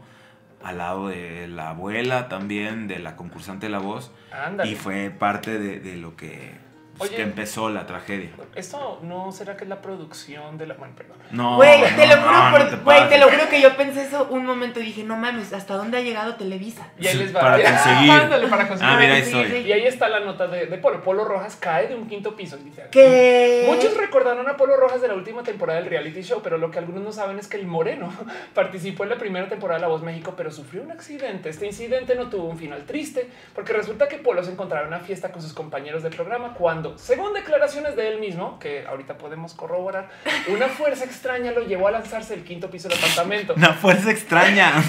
al 0.65 0.79
lado 0.79 1.09
de 1.09 1.47
la 1.49 1.71
abuela 1.71 2.29
también 2.29 2.89
de 2.89 2.99
la 2.99 3.15
concursante 3.15 3.67
de 3.67 3.71
La 3.73 3.79
Voz 3.79 4.11
Ándale. 4.33 4.71
y 4.71 4.75
fue 4.75 5.11
parte 5.11 5.59
de, 5.59 5.79
de 5.81 5.97
lo 5.97 6.17
que, 6.17 6.53
pues, 6.99 7.11
Oye. 7.11 7.17
que 7.17 7.23
empezó 7.23 7.69
la 7.71 7.87
tragedia. 7.87 8.31
Esto 8.55 9.01
no 9.03 9.33
será 9.33 9.57
que 9.57 9.65
es 9.65 9.71
la 9.71 9.81
producción 9.81 10.59
de 10.59 10.67
la. 10.67 10.75
Bueno, 10.75 10.95
perdón. 10.97 11.17
No, 11.31 11.57
Güey, 11.57 11.81
no, 11.81 11.87
te 11.97 12.07
lo 12.07 12.17
juro, 12.17 12.33
no 12.33 12.51
por- 12.51 12.71
te 12.71 12.77
güey, 12.77 13.09
te, 13.09 13.19
lo 13.19 13.31
juro 13.31 13.49
que 13.49 13.61
yo 13.63 13.77
pensé 13.77 14.03
eso 14.03 14.27
un 14.31 14.45
momento 14.45 14.81
y 14.81 14.85
dije, 14.85 15.03
no 15.05 15.17
mames, 15.17 15.53
¿hasta 15.53 15.75
dónde 15.75 15.99
ha 15.99 16.01
llegado 16.03 16.35
Televisa? 16.37 16.89
Y 16.99 17.07
ahí 17.07 17.17
les 17.17 17.35
va. 17.35 17.41
para 17.41 17.57
conseguir. 17.63 18.11
Ándale, 18.11 18.47
para 18.49 18.69
conseguir. 18.69 18.95
Ah, 18.95 18.99
mira, 19.01 19.15
ahí 19.15 19.23
Sí, 19.25 19.41
estoy. 19.41 19.51
sí. 19.63 19.67
Y 19.69 19.73
ahí 19.73 19.87
está 19.87 20.09
la 20.09 20.21
nota 20.21 20.47
de, 20.49 20.67
de 20.67 20.79
Polo. 20.79 21.03
Polo 21.03 21.25
Rojas 21.25 21.57
cae 21.57 21.89
de 21.89 21.95
un 21.95 22.07
quinto 22.07 22.37
piso. 22.37 22.59
Que 22.91 23.65
Muchos 23.67 23.97
recordaron 23.97 24.49
a 24.49 24.57
Polo 24.57 24.77
Rojas 24.77 25.01
de 25.01 25.09
la 25.09 25.15
última 25.15 25.43
temporada 25.43 25.81
del 25.81 25.89
reality 25.89 26.23
show, 26.23 26.41
pero 26.43 26.59
lo 26.59 26.71
que 26.71 26.79
algunos 26.79 27.03
no 27.03 27.13
saben 27.13 27.39
es 27.39 27.47
que 27.49 27.57
el 27.57 27.67
Moreno 27.67 28.13
participó 28.55 29.05
en 29.05 29.11
la 29.11 29.17
primera 29.17 29.49
temporada 29.49 29.79
de 29.79 29.83
La 29.83 29.89
Voz 29.89 30.03
México, 30.03 30.35
pero 30.37 30.51
sufrió 30.51 30.83
un 30.83 30.91
accidente. 30.91 31.49
Este 31.49 31.67
incidente 31.67 32.15
no 32.15 32.29
tuvo 32.29 32.45
un 32.45 32.59
final 32.59 32.85
triste, 32.85 33.29
porque 33.55 33.73
resulta 33.73 34.09
que 34.09 34.19
Polo 34.19 34.43
se 34.45 34.53
encontraba 34.53 34.83
en 34.87 34.89
una 34.89 35.01
fiesta 35.01 35.33
con 35.33 35.41
sus 35.43 35.53
compañeros 35.53 36.03
de 36.03 36.11
programa 36.11 36.55
cuando, 36.55 36.82
según 36.97 37.33
declaraciones 37.33 37.97
de 37.97 38.09
él 38.09 38.21
mismo, 38.21 38.59
que 38.59 38.87
ahorita 38.87 39.19
podemos 39.19 39.55
corroborar, 39.55 40.11
una 40.49 40.69
fuerza 40.69 41.05
extraña 41.05 41.53
lo 41.53 41.63
llevó 41.63 41.89
a 41.89 41.91
lanzarse 41.93 42.35
del 42.35 42.45
quinto 42.45 42.71
piso 42.71 42.89
del 42.89 42.99
apartamento. 42.99 43.55
Una 43.57 43.75
fuerza 43.75 44.11
extraña. 44.11 44.73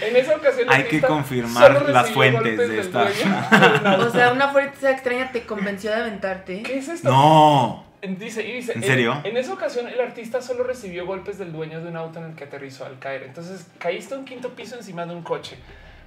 En 0.00 0.16
esa 0.16 0.36
ocasión, 0.36 0.68
Hay 0.70 0.84
que 0.84 1.00
confirmar 1.00 1.88
las 1.88 2.10
fuentes 2.10 2.56
de 2.56 2.80
esta. 2.80 3.08
O 3.98 4.10
sea, 4.10 4.32
una 4.32 4.48
fuerza 4.48 4.90
extraña 4.90 5.30
te 5.32 5.42
convenció 5.42 5.90
de 5.90 5.96
aventarte. 5.96 6.62
¿Qué 6.62 6.78
es 6.78 6.88
esto? 6.88 7.10
no. 7.10 7.88
Dice, 8.00 8.46
y 8.46 8.52
dice, 8.52 8.74
¿En 8.74 8.82
serio? 8.82 9.20
En, 9.24 9.36
esa 9.36 9.52
ocasión, 9.52 9.88
el 9.88 10.00
artista 10.00 10.40
solo 10.40 10.62
recibió 10.62 11.04
golpes 11.04 11.36
del 11.36 11.52
dueño 11.52 11.80
de 11.80 11.88
un 11.88 11.96
auto 11.96 12.20
en 12.20 12.26
el 12.26 12.34
que 12.36 12.44
aterrizó 12.44 12.84
al 12.84 12.98
caer. 13.00 13.24
Entonces, 13.24 13.66
caíste 13.78 14.14
a 14.14 14.18
un 14.18 14.24
quinto 14.24 14.50
piso 14.50 14.76
encima 14.76 15.04
de 15.04 15.14
un 15.14 15.22
coche. 15.22 15.58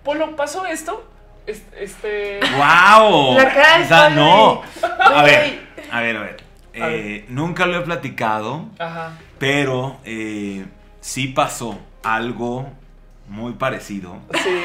Polo, 0.04 0.36
pasó 0.38 0.66
esto. 0.66 1.04
Es- 1.48 1.66
Este. 1.78 2.40
¡Wow! 2.56 3.36
La 3.36 3.54
cara 3.54 3.82
o 3.84 3.88
sea, 3.88 4.10
no. 4.10 4.62
A 5.00 5.24
ver, 5.24 5.60
a 5.92 6.02
ver, 6.02 6.18
a 6.18 6.22
ver. 6.22 6.44
A 6.82 6.88
ver. 6.88 7.00
Eh, 7.00 7.26
nunca 7.30 7.66
lo 7.66 7.78
he 7.78 7.82
platicado, 7.82 8.70
Ajá. 8.80 9.18
pero 9.40 10.00
eh, 10.06 10.66
sí 11.02 11.28
pasó 11.28 11.80
algo 12.04 12.72
muy 13.28 13.54
parecido. 13.54 14.20
Sí. 14.44 14.64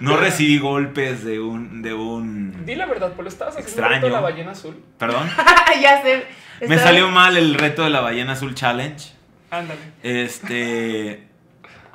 No 0.00 0.16
recibí 0.16 0.58
golpes 0.58 1.24
de 1.24 1.38
un, 1.40 1.82
de 1.82 1.92
un. 1.92 2.64
Di 2.64 2.74
la 2.74 2.86
verdad, 2.86 3.12
Polo. 3.12 3.28
Estabas 3.28 3.54
haciendo 3.54 3.68
Extraño. 3.68 3.94
el 3.96 4.00
reto 4.00 4.06
de 4.06 4.12
la 4.12 4.20
ballena 4.20 4.50
azul. 4.52 4.82
Perdón. 4.98 5.28
ya 5.82 6.00
sé. 6.02 6.26
Me 6.66 6.78
salió 6.78 7.08
mal 7.08 7.36
el 7.36 7.54
reto 7.54 7.84
de 7.84 7.90
la 7.90 8.00
ballena 8.00 8.32
azul 8.32 8.54
challenge. 8.54 9.12
Ándale. 9.50 9.80
Este. 10.02 11.26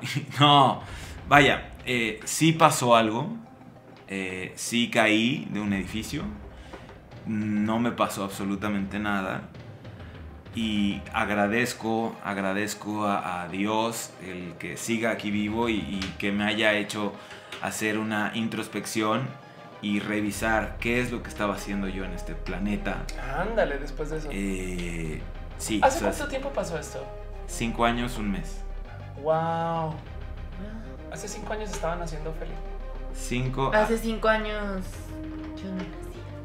No, 0.40 0.84
vaya, 1.28 1.70
eh, 1.86 2.20
sí 2.26 2.52
pasó 2.52 2.96
algo. 2.96 3.34
Eh, 4.08 4.54
sí 4.56 4.90
caí 4.90 5.48
de 5.52 5.60
un 5.60 5.74
edificio. 5.74 6.24
no 7.26 7.80
me 7.80 7.92
pasó 7.92 8.24
absolutamente 8.24 9.00
nada. 9.00 9.50
Y 10.56 11.02
agradezco, 11.14 12.16
agradezco 12.24 13.06
a, 13.06 13.44
a 13.44 13.48
Dios 13.50 14.12
el 14.24 14.54
que 14.58 14.78
siga 14.78 15.12
aquí 15.12 15.30
vivo 15.32 15.68
y, 15.70 15.76
y 15.76 16.00
que 16.18 16.32
me 16.32 16.46
haya 16.46 16.74
hecho 16.74 17.14
hacer 17.62 17.98
una 17.98 18.32
introspección 18.36 19.28
y 19.82 20.00
revisar 20.00 20.78
qué 20.80 21.02
es 21.02 21.12
lo 21.12 21.22
que 21.24 21.30
estaba 21.30 21.56
haciendo 21.56 21.90
yo 21.90 22.06
en 22.06 22.14
este 22.14 22.36
planeta. 22.36 23.06
Ándale, 23.38 23.78
después 23.80 24.10
de 24.12 24.18
eso. 24.18 24.30
Eh, 24.32 25.22
sí, 25.58 25.82
¿Hace 25.84 25.98
o 25.98 26.00
sea, 26.00 26.10
cuánto 26.12 26.28
tiempo 26.30 26.50
pasó 26.54 26.78
esto? 26.80 27.06
cinco 27.48 27.84
años, 27.86 28.18
un 28.18 28.32
mes. 28.32 28.62
Wow. 29.22 29.94
Hace 31.12 31.28
cinco 31.28 31.54
años 31.54 31.70
estaban 31.72 32.02
haciendo 32.02 32.34
feliz. 32.34 32.56
Cinco. 33.16 33.72
Hace 33.74 33.98
cinco 33.98 34.28
años 34.28 34.84
yo 35.58 35.70
no 35.70 35.78
nací. 35.78 35.88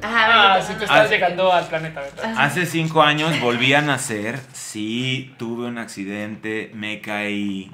Ajá, 0.02 0.54
Ah, 0.54 0.62
sí, 0.62 0.72
estabas 0.72 1.06
Ah, 1.06 1.10
llegando 1.10 1.52
al 1.52 1.66
planeta, 1.66 2.00
¿verdad? 2.00 2.34
Hace 2.38 2.64
cinco 2.66 3.02
años 3.02 3.38
volví 3.40 3.74
a 3.74 3.82
nacer. 3.82 4.40
Sí, 4.52 5.34
tuve 5.38 5.66
un 5.66 5.76
accidente, 5.78 6.70
me 6.74 7.00
caí, 7.02 7.70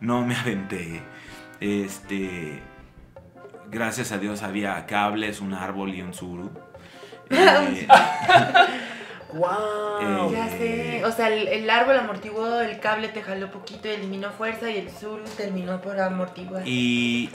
no 0.00 0.24
me 0.24 0.36
aventé. 0.36 1.02
Este. 1.60 2.62
Gracias 3.70 4.12
a 4.12 4.18
Dios 4.18 4.42
había 4.44 4.86
cables, 4.86 5.40
un 5.40 5.52
árbol 5.54 5.94
y 5.94 6.02
un 6.02 6.14
suru. 6.14 6.50
Eh, 7.30 7.86
Wow. 9.32 10.32
Ya 10.32 10.48
sé, 10.48 11.02
o 11.04 11.10
sea, 11.10 11.26
el, 11.26 11.48
el 11.48 11.68
árbol 11.68 11.96
amortiguó, 11.98 12.60
el 12.60 12.78
cable 12.78 13.08
te 13.08 13.20
jaló 13.20 13.50
poquito, 13.50 13.88
eliminó 13.88 14.30
fuerza 14.30 14.70
y 14.70 14.76
el 14.76 14.90
sur 14.92 15.24
terminó 15.36 15.80
por 15.80 15.98
amortiguar. 15.98 16.62
y. 16.66 17.30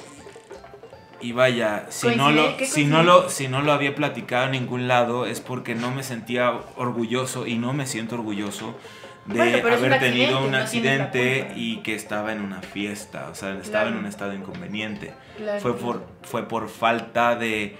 Y 1.21 1.33
vaya, 1.33 1.85
si 1.89 2.15
no, 2.15 2.31
lo, 2.31 2.55
¿qué 2.57 2.65
si, 2.65 2.85
no 2.85 3.03
lo, 3.03 3.29
si 3.29 3.47
no 3.49 3.61
lo 3.61 3.73
había 3.73 3.93
platicado 3.93 4.45
en 4.45 4.51
ningún 4.51 4.87
lado 4.87 5.25
es 5.25 5.41
porque 5.41 5.75
no 5.75 5.91
me 5.91 6.03
sentía 6.03 6.53
orgulloso 6.77 7.45
y 7.45 7.57
no 7.57 7.73
me 7.73 7.85
siento 7.85 8.15
orgulloso 8.15 8.77
de 9.25 9.35
Bueno, 9.37 9.67
un 9.67 9.73
haber 9.73 9.99
tenido 9.99 10.43
un 10.45 10.55
accidente, 10.55 11.47
no 11.49 11.57
y 11.57 11.77
que 11.83 11.93
estaba 11.93 12.31
en 12.31 12.41
una 12.41 12.61
fiesta, 12.61 13.27
o 13.29 13.35
sea, 13.35 13.53
estaba 13.59 13.89
en 13.89 13.97
un 13.97 14.05
estado 14.05 14.33
inconveniente. 14.33 15.13
Claro. 15.37 15.59
Fue 15.59 15.77
por, 15.77 16.07
fue 16.23 16.47
por 16.47 16.69
falta 16.69 17.35
de 17.35 17.77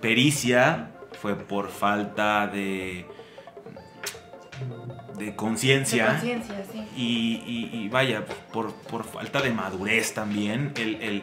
pericia, 0.00 0.90
fue 1.20 1.34
por 1.34 1.70
falta 1.70 2.46
de, 2.46 3.04
de 5.18 5.34
conciencia. 5.34 6.06
conciencia, 6.12 6.64
sí. 6.72 6.84
Y, 6.96 7.42
y- 7.46 7.70
y 7.84 7.88
vaya, 7.88 8.24
por, 8.52 8.72
por 8.72 9.04
falta 9.04 9.40
de 9.42 9.50
madurez 9.50 10.14
también, 10.14 10.72
el, 10.76 10.96
el 11.02 11.22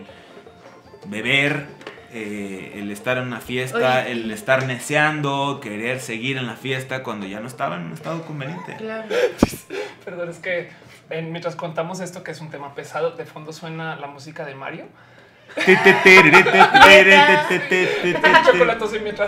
beber, 1.05 1.65
eh, 2.11 2.73
el 2.75 2.91
estar 2.91 3.17
en 3.17 3.23
una 3.27 3.39
fiesta, 3.39 4.01
Oye, 4.03 4.11
el 4.11 4.31
estar 4.31 4.65
neceando, 4.65 5.59
querer 5.61 5.99
seguir 5.99 6.38
en 6.38 6.45
la 6.47 6.55
fiesta 6.55 7.03
cuando 7.03 7.25
ya 7.25 7.39
no 7.39 7.47
estaba 7.47 7.75
en 7.77 7.84
un 7.88 7.93
estado 7.93 8.21
conveniente. 8.25 8.75
Claro. 8.77 9.07
Perdón, 10.05 10.30
es 10.30 10.38
que 10.38 10.69
mientras 11.09 11.55
contamos 11.55 11.99
esto, 11.99 12.23
que 12.23 12.31
es 12.31 12.41
un 12.41 12.49
tema 12.49 12.75
pesado, 12.75 13.11
de 13.11 13.25
fondo 13.25 13.51
suena 13.53 13.95
la 13.95 14.07
música 14.07 14.45
de 14.45 14.55
Mario. 14.55 14.85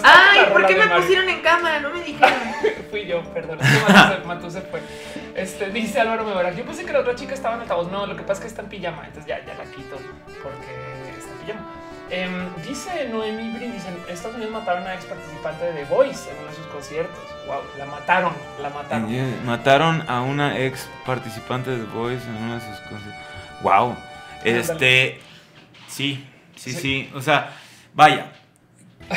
Ay, 0.04 0.40
¿por 0.52 0.66
qué 0.66 0.76
me 0.76 0.88
pusieron 0.88 1.30
en 1.30 1.42
cámara? 1.42 1.80
No 1.82 1.92
me 1.92 2.02
dijeron. 2.02 2.32
Fui 2.90 3.06
yo, 3.06 3.22
perdón. 3.34 3.60
es 3.62 3.68
que 4.20 4.26
Matú 4.26 4.50
se- 4.50 4.62
fue. 4.62 4.82
Este, 5.36 5.70
dice 5.70 6.00
Álvaro 6.00 6.24
Mebarak, 6.24 6.56
yo 6.56 6.66
pensé 6.66 6.86
que 6.86 6.94
la 6.94 7.00
otra 7.00 7.14
chica 7.16 7.34
estaba 7.34 7.56
en 7.56 7.62
altavoz. 7.62 7.92
No, 7.92 8.08
lo 8.08 8.16
que 8.16 8.24
pasa 8.24 8.34
es 8.34 8.40
que 8.42 8.48
está 8.48 8.62
en 8.62 8.70
pijama, 8.70 9.06
entonces 9.06 9.26
ya, 9.28 9.46
ya 9.46 9.54
la 9.54 9.66
quito 9.66 9.98
porque 10.42 10.85
pijama. 11.46 11.66
Em, 12.12 12.50
dice 12.68 13.10
Noemi 13.10 13.50
Brindis, 13.58 13.84
en 13.86 13.98
Estados 14.14 14.36
Unidos 14.36 14.54
mataron 14.54 14.86
a 14.86 14.94
ex 14.94 15.06
participante 15.06 15.66
de 15.66 15.74
The 15.74 15.86
Voice 15.86 16.30
en 16.30 16.38
uno 16.38 16.48
de 16.50 16.56
sus 16.56 16.68
conciertos. 16.68 17.24
Wow, 17.48 17.62
la 17.80 17.86
mataron, 17.86 18.34
la 18.62 18.70
mataron. 18.70 19.46
Mataron 19.46 20.04
a 20.08 20.22
una 20.22 20.60
ex 20.60 20.88
participante 21.06 21.72
de 21.72 21.78
The 21.78 21.92
Voice 21.92 22.24
en 22.28 22.36
uno 22.36 22.56
de 22.56 22.62
sus 22.62 22.80
conciertos. 22.82 23.24
Wow. 23.64 23.96
Este. 24.44 25.20
Sí, 25.88 26.24
sí, 26.56 26.72
Sí. 26.74 26.80
sí. 26.80 27.12
O 27.16 27.22
sea, 27.22 27.52
vaya. 27.96 28.32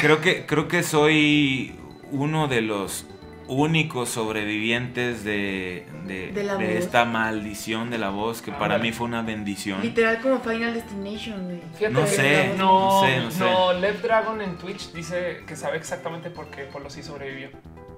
Creo 0.00 0.20
que, 0.20 0.46
creo 0.46 0.66
que 0.68 0.82
soy 0.82 1.78
uno 2.10 2.48
de 2.48 2.62
los 2.62 3.04
únicos 3.48 4.10
sobrevivientes 4.10 5.24
de, 5.24 5.86
de, 6.06 6.32
De 6.32 6.44
la 6.44 6.56
de 6.56 6.66
voz. 6.66 6.74
esta 6.76 7.04
maldición 7.04 7.90
de 7.90 7.98
la 7.98 8.10
voz, 8.10 8.42
que 8.42 8.52
para 8.52 8.78
mí 8.78 8.92
fue 8.92 9.06
una 9.06 9.22
bendición. 9.22 9.80
Literal 9.82 10.20
como 10.20 10.38
Final 10.40 10.74
Destination, 10.74 11.44
güey. 11.44 11.60
Fíjate 11.76 11.92
No 11.94 12.06
sé, 12.06 12.54
no, 12.56 13.00
no 13.00 13.00
sé, 13.06 13.20
no 13.20 13.30
sé. 13.30 13.40
no, 13.40 13.72
Lev 13.72 14.00
Dragon 14.02 14.40
en 14.42 14.56
Twitch 14.58 14.92
dice 14.92 15.42
que 15.46 15.56
sabe 15.56 15.76
exactamente 15.78 16.30
por 16.30 16.48
qué 16.50 16.64
Polo 16.64 16.90
sí 16.90 17.02
sobrevivió. 17.02 17.48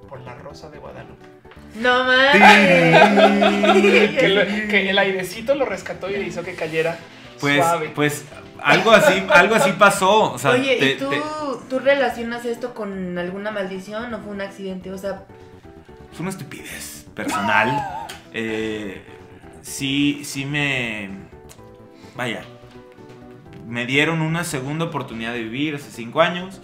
Por 0.09 0.21
la 0.23 0.35
rosa 0.35 0.71
de 0.71 0.79
Guadalupe. 0.79 1.27
No 1.77 2.05
Que, 2.33 2.41
mames. 3.61 4.69
que 4.69 4.91
el 4.91 4.99
airecito 4.99 5.55
lo 5.55 5.65
rescató 5.65 6.11
y 6.11 6.15
le 6.15 6.25
hizo 6.27 6.43
que 6.43 6.55
cayera 6.55 6.99
Pues, 7.41 7.57
suave. 7.57 7.93
pues 7.95 8.25
algo 8.63 8.91
así, 8.93 9.23
algo 9.31 9.55
así 9.55 9.73
pasó. 9.73 10.33
O 10.33 10.39
sea, 10.39 10.53
Oye, 10.53 10.77
te- 10.77 10.91
¿y 10.93 10.97
tú, 10.97 11.09
te- 11.11 11.23
tú 11.69 11.79
relacionas 11.79 12.45
esto 12.45 12.75
con 12.75 13.17
alguna 13.19 13.51
maldición 13.51 14.13
o 14.13 14.19
fue 14.21 14.33
un 14.33 14.41
accidente? 14.41 14.93
O 14.93 14.99
sea, 14.99 15.25
Es 16.13 16.21
una 16.21 16.31
estupidez 16.31 17.07
personal. 17.15 18.09
Eh, 18.33 19.05
sí, 19.63 20.23
sí 20.25 20.45
me. 20.45 21.11
Vaya. 22.17 22.43
Me 23.67 23.87
dieron 23.87 24.21
una 24.21 24.43
segunda 24.45 24.87
oportunidad 24.87 25.33
de 25.33 25.43
vivir 25.45 25.77
hace 25.77 25.91
cinco 25.91 26.21
años. 26.21 26.61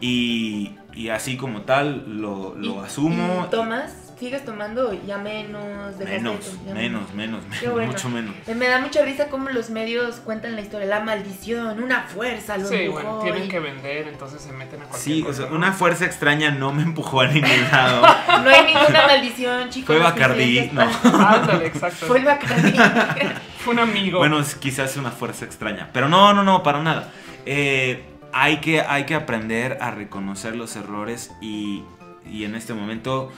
Y, 0.00 0.76
y 0.92 1.08
así 1.10 1.36
como 1.36 1.62
tal 1.62 2.20
lo, 2.20 2.54
lo 2.56 2.82
¿y- 2.82 2.84
asumo. 2.84 3.44
y 3.46 3.50
¿Tomas? 3.50 4.01
¿Sigues 4.22 4.44
tomando? 4.44 4.92
Ya 5.04 5.18
menos. 5.18 5.98
de 5.98 6.04
Menos, 6.04 6.36
ya 6.64 6.74
menos, 6.74 7.12
menos, 7.12 7.42
menos, 7.42 7.58
Qué 7.58 7.68
bueno. 7.68 7.90
mucho 7.90 8.08
menos. 8.08 8.32
Eh, 8.46 8.54
Me 8.54 8.68
da 8.68 8.78
mucha 8.78 9.04
risa 9.04 9.26
cómo 9.26 9.48
los 9.48 9.68
medios 9.70 10.20
cuentan 10.20 10.54
la 10.54 10.60
historia. 10.60 10.86
La 10.86 11.00
maldición, 11.00 11.82
una 11.82 12.02
fuerza, 12.02 12.56
lo 12.56 12.68
Sí, 12.68 12.74
empujó 12.76 13.02
bueno, 13.02 13.18
tienen 13.24 13.44
y- 13.46 13.48
que 13.48 13.58
vender, 13.58 14.06
entonces 14.06 14.40
se 14.40 14.52
meten 14.52 14.80
a 14.82 14.84
cualquier 14.84 15.16
Sí, 15.16 15.24
o 15.28 15.32
sea, 15.32 15.46
¿no? 15.46 15.56
una 15.56 15.72
fuerza 15.72 16.04
extraña 16.04 16.52
no 16.52 16.72
me 16.72 16.82
empujó 16.84 17.22
a 17.22 17.26
ningún 17.26 17.50
lado. 17.72 18.00
No 18.44 18.48
hay 18.48 18.64
ninguna 18.64 19.06
maldición, 19.08 19.70
chicos. 19.70 19.86
Fue 19.88 19.98
Bacardí, 19.98 20.70
no. 20.72 20.82
Ándale, 20.82 21.66
exacto. 21.66 22.06
Fue 22.06 22.20
el 22.20 22.24
Bacardí. 22.24 22.78
Fue 23.58 23.74
un 23.74 23.80
amigo. 23.80 24.18
Bueno, 24.20 24.38
es 24.38 24.54
quizás 24.54 24.96
una 24.98 25.10
fuerza 25.10 25.44
extraña. 25.44 25.90
Pero 25.92 26.08
no, 26.08 26.32
no, 26.32 26.44
no, 26.44 26.62
para 26.62 26.80
nada. 26.80 27.10
Eh, 27.44 28.04
hay, 28.32 28.58
que, 28.58 28.82
hay 28.82 29.04
que 29.04 29.16
aprender 29.16 29.78
a 29.80 29.90
reconocer 29.90 30.54
los 30.54 30.76
errores 30.76 31.32
y, 31.40 31.82
y 32.30 32.44
en 32.44 32.54
este 32.54 32.72
momento 32.72 33.32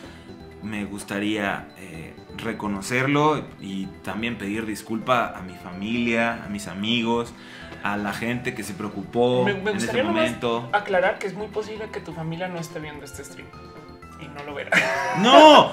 me 0.64 0.84
gustaría 0.84 1.68
eh, 1.78 2.14
reconocerlo 2.36 3.44
y 3.60 3.86
también 4.02 4.36
pedir 4.36 4.66
disculpa 4.66 5.34
a 5.36 5.42
mi 5.42 5.54
familia, 5.54 6.42
a 6.44 6.48
mis 6.48 6.66
amigos, 6.68 7.32
a 7.82 7.96
la 7.96 8.12
gente 8.12 8.54
que 8.54 8.62
se 8.62 8.72
preocupó 8.74 9.44
me, 9.44 9.54
me 9.54 9.72
en 9.72 9.76
ese 9.76 10.02
momento. 10.02 10.68
aclarar 10.72 11.18
que 11.18 11.26
es 11.26 11.34
muy 11.34 11.48
posible 11.48 11.88
que 11.92 12.00
tu 12.00 12.12
familia 12.12 12.48
no 12.48 12.58
esté 12.58 12.80
viendo 12.80 13.04
este 13.04 13.22
stream 13.24 13.46
y 14.20 14.26
no 14.28 14.42
lo 14.44 14.54
verá. 14.54 14.70
No, 15.22 15.72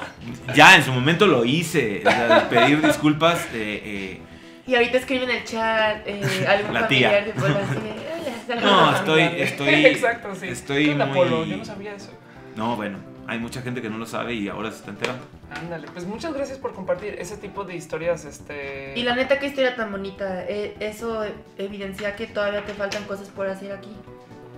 ya 0.53 0.75
en 0.75 0.83
su 0.83 0.91
momento 0.91 1.25
lo 1.25 1.45
hice. 1.45 2.03
o 2.05 2.09
sea, 2.11 2.49
pedir 2.49 2.81
disculpas. 2.85 3.39
eh, 3.53 3.81
eh, 3.85 4.21
Y 4.67 4.75
ahorita 4.75 4.97
escribe 4.97 5.23
en 5.23 5.29
el 5.31 5.43
chat 5.45 6.05
eh, 6.05 6.45
algún 6.47 6.73
La 6.73 6.87
tía. 6.87 7.09
familiar 7.11 7.25
de 7.25 7.41
Polo 7.41 7.55
así 7.63 7.75
de, 7.75 7.91
"Hola, 7.91 8.37
saludos". 8.45 8.63
No, 8.71 8.95
estoy, 8.97 9.21
estoy, 9.41 9.85
Exacto, 9.85 10.35
sí. 10.35 10.47
estoy 10.49 10.85
¿Qué 10.85 10.91
onda, 10.91 11.05
muy-? 11.05 11.49
Yo 11.49 11.57
no 11.57 11.65
sabía 11.65 11.93
eso. 11.95 12.11
No, 12.57 12.75
bueno, 12.75 12.97
hay 13.27 13.39
mucha 13.39 13.61
gente 13.61 13.81
que 13.81 13.89
no 13.89 13.97
lo 13.97 14.05
sabe 14.05 14.33
y 14.33 14.47
ahora 14.49 14.71
se 14.71 14.77
está 14.77 14.91
enterando. 14.91 15.23
Ándale, 15.53 15.87
pues 15.93 16.05
muchas 16.05 16.33
gracias 16.33 16.57
por 16.57 16.73
compartir 16.73 17.15
ese 17.19 17.37
tipo 17.37 17.63
de 17.63 17.75
historias. 17.75 18.25
Este. 18.25 18.93
Y 18.95 19.03
la 19.03 19.15
neta, 19.15 19.39
qué 19.39 19.47
historia 19.47 19.75
tan 19.75 19.91
bonita. 19.91 20.43
Eh, 20.47 20.75
eso 20.79 21.23
evidencia 21.57 22.15
que 22.15 22.27
todavía 22.27 22.65
te 22.65 22.73
faltan 22.73 23.03
cosas 23.05 23.29
por 23.29 23.47
hacer 23.47 23.71
aquí. 23.71 23.89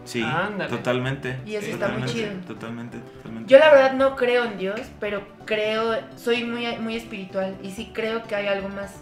Sí, 0.06 0.22
Ándale. 0.22 0.70
totalmente. 0.70 1.38
Y 1.46 1.56
eso 1.56 1.68
está 1.72 1.88
muy 1.88 2.08
chido. 2.10 2.30
Totalmente, 2.46 2.98
totalmente. 2.98 3.50
Yo 3.50 3.58
la 3.58 3.70
verdad 3.72 3.94
no 3.94 4.16
creo 4.18 4.44
en 4.44 4.58
Dios, 4.58 4.82
pero 5.00 5.26
creo, 5.46 5.98
soy 6.18 6.44
muy, 6.44 6.66
muy 6.78 6.96
espiritual 6.98 7.56
y 7.64 7.72
sí 7.72 7.92
creo 7.94 8.22
que 8.24 8.36
hay 8.36 8.48
algo 8.48 8.68
más. 8.70 8.96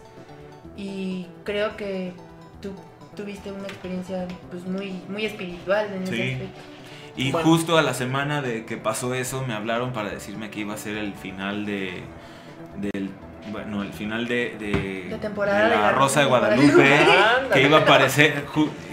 Y 0.78 1.26
creo 1.44 1.76
que 1.76 2.14
tú 2.62 2.72
tuviste 3.16 3.52
una 3.52 3.64
experiencia 3.64 4.28
pues 4.52 4.64
muy, 4.66 4.92
muy 5.10 5.26
espiritual 5.26 5.88
en 5.94 6.08
Sí. 6.08 6.14
ese 6.14 6.34
aspecto. 6.34 6.62
Y 7.18 7.32
Bueno. 7.32 7.48
justo 7.48 7.78
a 7.78 7.82
la 7.82 7.94
semana 7.94 8.42
de 8.42 8.66
que 8.66 8.78
pasó 8.78 9.14
eso, 9.14 9.44
me 9.48 9.54
hablaron 9.54 9.92
para 9.94 10.10
decirme 10.10 10.50
que 10.50 10.62
iba 10.62 10.74
a 10.74 10.78
ser 10.78 10.98
el 10.98 11.14
final 11.14 11.66
de. 11.66 12.02
del. 12.78 13.10
Bueno, 13.52 13.82
el 13.82 13.92
final 13.92 14.28
de. 14.28 14.56
de, 14.60 15.08
De 15.10 15.18
temporada 15.20 15.68
de 15.68 15.76
la, 15.76 15.92
Rosa 15.92 16.22
de 16.22 16.26
Guadalupe. 16.28 17.00
Que 17.54 17.64
iba 17.64 17.80
a 17.80 17.82
aparecer. 17.82 18.46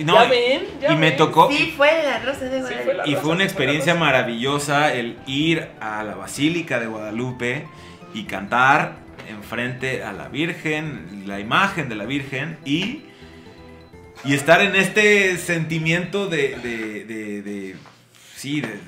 no, 0.04 0.14
¿Ya 0.14 0.24
ven? 0.24 0.62
¿Ya 0.80 0.92
y 0.92 0.96
me 0.96 1.10
ven? 1.10 1.16
tocó. 1.16 1.48
Sí, 1.50 1.72
fue 1.76 1.90
la 2.02 2.18
Rosa 2.20 2.46
de 2.46 2.56
Sí, 2.66 2.74
Guadalupe. 2.84 3.02
fue 3.04 3.08
Y 3.10 3.14
fue 3.14 3.26
una 3.26 3.36
fue 3.36 3.44
experiencia 3.44 3.94
maravillosa 3.94 4.92
el 4.94 5.16
ir 5.26 5.68
a 5.80 6.02
la 6.02 6.14
Basílica 6.16 6.80
de 6.80 6.86
Guadalupe 6.86 7.66
y 8.14 8.24
cantar 8.24 8.96
enfrente 9.28 10.02
a 10.02 10.12
la 10.12 10.28
Virgen, 10.28 11.22
la 11.26 11.38
imagen 11.38 11.88
de 11.88 11.94
la 11.94 12.04
Virgen 12.06 12.56
y, 12.64 13.02
y 14.24 14.34
estar 14.34 14.60
en 14.62 14.74
este 14.74 15.36
sentimiento 15.36 16.26
de, 16.26 16.56
de, 16.56 17.04
de- 17.04 17.42
de- 17.42 17.76
sí, 18.38 18.60
de, 18.60 18.68
de 18.68 18.80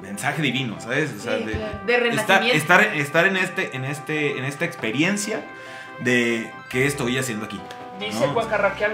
mensaje 0.00 0.42
divino, 0.42 0.80
¿sabes? 0.80 1.12
O 1.18 1.20
sea, 1.20 1.38
Sí, 1.38 1.44
de, 1.44 1.52
claro. 1.52 1.78
De 1.86 1.92
estar, 1.94 2.02
renacimiento. 2.42 2.56
estar, 2.56 2.80
estar 2.96 3.26
en, 3.26 3.36
este, 3.36 3.76
en, 3.76 3.84
este, 3.84 4.38
en 4.38 4.44
esta 4.44 4.64
experiencia 4.64 5.42
de 6.00 6.50
qué 6.70 6.86
estoy 6.86 7.18
haciendo 7.18 7.44
aquí. 7.46 7.60
Dice 8.00 8.26
No. 8.26 8.32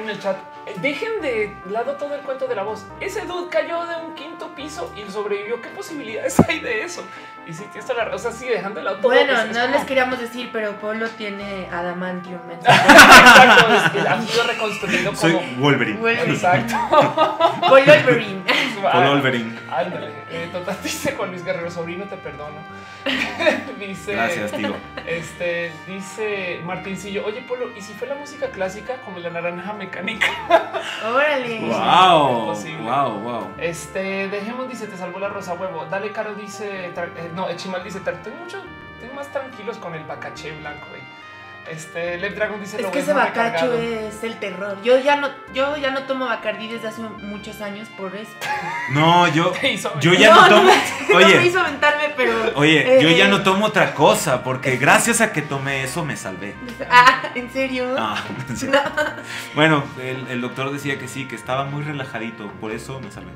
En 0.02 0.08
el 0.10 0.20
chat. 0.20 0.36
Dejen 0.76 1.20
de 1.20 1.56
lado 1.70 1.94
todo 1.96 2.14
el 2.14 2.20
cuento 2.22 2.46
de 2.46 2.54
la 2.54 2.62
voz. 2.62 2.86
Ese 3.00 3.22
dude 3.26 3.48
cayó 3.50 3.84
de 3.86 3.96
un 3.96 4.14
quinto 4.14 4.54
piso 4.54 4.92
y 4.96 5.10
sobrevivió. 5.10 5.60
¿Qué 5.60 5.68
posibilidades 5.70 6.38
hay 6.48 6.60
de 6.60 6.82
eso? 6.84 7.04
Y 7.46 7.52
sí, 7.54 7.64
tienes 7.72 7.88
la 7.96 8.14
O 8.14 8.18
sea, 8.18 8.30
sí, 8.32 8.46
dejando 8.46 8.78
de 8.80 8.84
lado 8.84 8.96
todo. 8.98 9.08
Bueno, 9.08 9.32
no 9.46 9.60
como- 9.60 9.74
les 9.74 9.84
queríamos 9.84 10.18
decir, 10.20 10.50
pero 10.52 10.72
Polo 10.76 11.08
tiene 11.10 11.68
adamantium. 11.72 12.40
Exacto, 12.50 13.74
es 13.74 13.90
que 13.90 14.08
ha 14.08 14.22
sido 14.22 14.44
reconstruido 14.44 15.16
Soy 15.16 15.32
como. 15.32 15.46
Wolverine. 15.62 15.98
Wolverine. 15.98 16.34
Exacto. 16.34 16.76
Paul 17.60 17.84
Wolverine. 17.86 18.42
Paul 18.82 19.08
Wolverine. 19.08 19.58
Ándale. 19.70 20.08
Eh, 20.30 20.48
total, 20.52 20.76
dice 20.82 21.12
Juan 21.16 21.30
Luis 21.30 21.44
Guerrero, 21.44 21.70
sobrino, 21.70 22.04
te 22.04 22.16
perdono. 22.16 22.56
dice. 23.78 24.12
Gracias, 24.12 24.52
tío. 24.52 24.74
Este, 25.06 25.72
dice 25.86 26.60
Martincillo, 26.64 27.24
oye 27.26 27.42
Polo, 27.42 27.70
¿y 27.76 27.80
si 27.80 27.92
fue 27.94 28.06
la 28.06 28.14
música 28.14 28.48
clásica 28.50 28.96
como 29.04 29.18
la 29.18 29.30
naranja 29.30 29.72
mecánica? 29.72 30.28
Órale. 31.14 31.60
Wow, 31.60 32.54
wow, 32.82 33.20
wow. 33.20 33.54
Este, 33.58 34.28
dejemos, 34.28 34.68
dice, 34.68 34.86
te 34.86 34.96
salvó 34.96 35.18
la 35.18 35.28
rosa 35.28 35.54
huevo. 35.54 35.86
Dale, 35.86 36.12
Caro 36.12 36.34
dice, 36.34 36.86
eh, 36.86 37.30
no, 37.34 37.48
Echimal 37.48 37.82
dice, 37.84 37.98
estoy 37.98 38.32
mucho, 38.32 38.62
estoy 38.94 39.14
más 39.14 39.28
tranquilos 39.28 39.78
con 39.78 39.94
el 39.94 40.04
bacaché 40.04 40.52
blanco, 40.52 40.86
güey. 40.90 40.99
Este, 41.70 42.18
Lev 42.18 42.34
Dragon 42.34 42.60
dice, 42.60 42.76
Es 42.78 42.82
lo 42.82 42.90
que 42.90 42.98
ese 42.98 43.12
bacacho 43.12 43.72
es 43.74 44.24
el 44.24 44.40
terror. 44.40 44.76
Yo 44.82 44.98
ya 44.98 45.16
no, 45.16 45.28
yo 45.54 45.76
ya 45.76 45.92
no 45.92 46.02
tomo 46.02 46.26
Bacardí 46.26 46.66
desde 46.66 46.88
hace 46.88 47.00
muchos 47.00 47.60
años 47.60 47.88
por 47.96 48.14
eso. 48.16 48.32
No, 48.90 49.28
yo, 49.28 49.52
yo 50.00 50.12
ya 50.14 50.34
no, 50.34 50.48
tomo. 50.48 50.62
me, 50.64 50.72
no 51.08 51.18
me 51.18 51.24
Oye, 51.24 51.46
hizo 51.46 51.60
aventarme, 51.60 52.12
pero. 52.16 52.32
oye, 52.56 52.98
eh, 52.98 53.02
yo 53.02 53.08
ya 53.10 53.26
eh, 53.26 53.28
no 53.28 53.42
tomo 53.42 53.66
otra 53.66 53.94
cosa 53.94 54.42
porque 54.42 54.76
gracias 54.78 55.20
a 55.20 55.32
que 55.32 55.42
tomé 55.42 55.84
eso 55.84 56.04
me 56.04 56.16
salvé. 56.16 56.54
Ah, 56.90 57.30
¿en 57.36 57.52
serio? 57.52 57.94
Ah, 57.96 58.20
sí. 58.56 58.66
No. 58.66 58.80
Bueno, 59.54 59.84
el, 60.02 60.26
el 60.28 60.40
doctor 60.40 60.72
decía 60.72 60.98
que 60.98 61.06
sí, 61.06 61.28
que 61.28 61.36
estaba 61.36 61.64
muy 61.64 61.82
relajadito, 61.84 62.48
por 62.60 62.72
eso 62.72 63.00
me 63.00 63.12
salvé. 63.12 63.30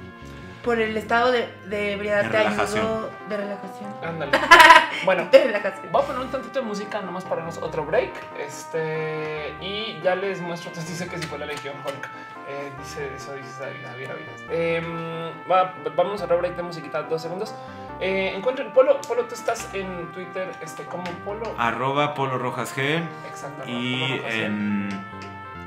Por 0.65 0.81
el 0.81 0.97
estado 0.97 1.31
de, 1.31 1.53
de 1.67 1.93
ebriedad 1.93 2.25
De 2.25 2.31
te 2.31 2.37
ayudó. 2.39 3.11
De 3.29 3.37
relajación. 3.37 3.95
Ándale. 4.03 4.33
Bueno, 5.05 5.27
De 5.31 5.45
relajación. 5.45 5.91
voy 5.93 6.03
a 6.03 6.07
poner 6.07 6.23
un 6.23 6.31
tantito 6.31 6.61
de 6.61 6.65
música 6.65 7.01
nomás 7.03 7.25
para 7.25 7.37
darnos 7.37 7.59
otro 7.59 7.85
break. 7.85 8.13
Este, 8.39 9.53
y 9.61 10.01
ya 10.03 10.15
les 10.15 10.41
muestro. 10.41 10.71
Entonces 10.71 10.93
dice 10.99 11.09
que 11.11 11.19
si 11.19 11.27
fue 11.27 11.39
la 11.39 11.47
Legión 11.47 11.75
Hulk. 11.85 12.09
Eh, 12.49 12.73
dice 12.79 13.13
eso, 13.15 13.35
dice 13.35 13.65
Javier 13.85 14.11
Aviles. 14.11 14.45
Eh, 14.51 15.33
va- 15.51 15.75
vamos 15.97 16.21
a 16.23 16.25
otro 16.25 16.39
break 16.39 16.57
de 16.57 16.63
musiquita, 16.63 17.03
dos 17.03 17.21
segundos. 17.21 17.55
Eh, 18.01 18.33
encuentren 18.35 18.73
Polo, 18.73 19.01
Polo, 19.07 19.25
tú 19.27 19.35
estás 19.35 19.69
en 19.75 20.11
Twitter, 20.13 20.51
este, 20.63 20.85
como 20.85 21.05
Polo. 21.25 21.55
Arroba 21.59 22.15
Polo 22.15 22.39
Rojas 22.39 22.75
G 22.77 23.03
Exacto. 23.29 23.63
y 23.67 24.01
Polo 24.01 24.17
Rojas, 24.23 24.35
en, 24.35 24.89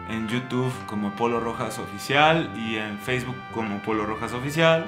en 0.10 0.28
YouTube 0.28 0.74
como 0.86 1.12
Polo 1.12 1.40
Rojas 1.40 1.80
Oficial 1.80 2.52
y 2.56 2.78
en 2.78 3.00
Facebook 3.00 3.36
como 3.54 3.80
Polo 3.80 4.06
Rojas 4.06 4.34
Oficial 4.34 4.86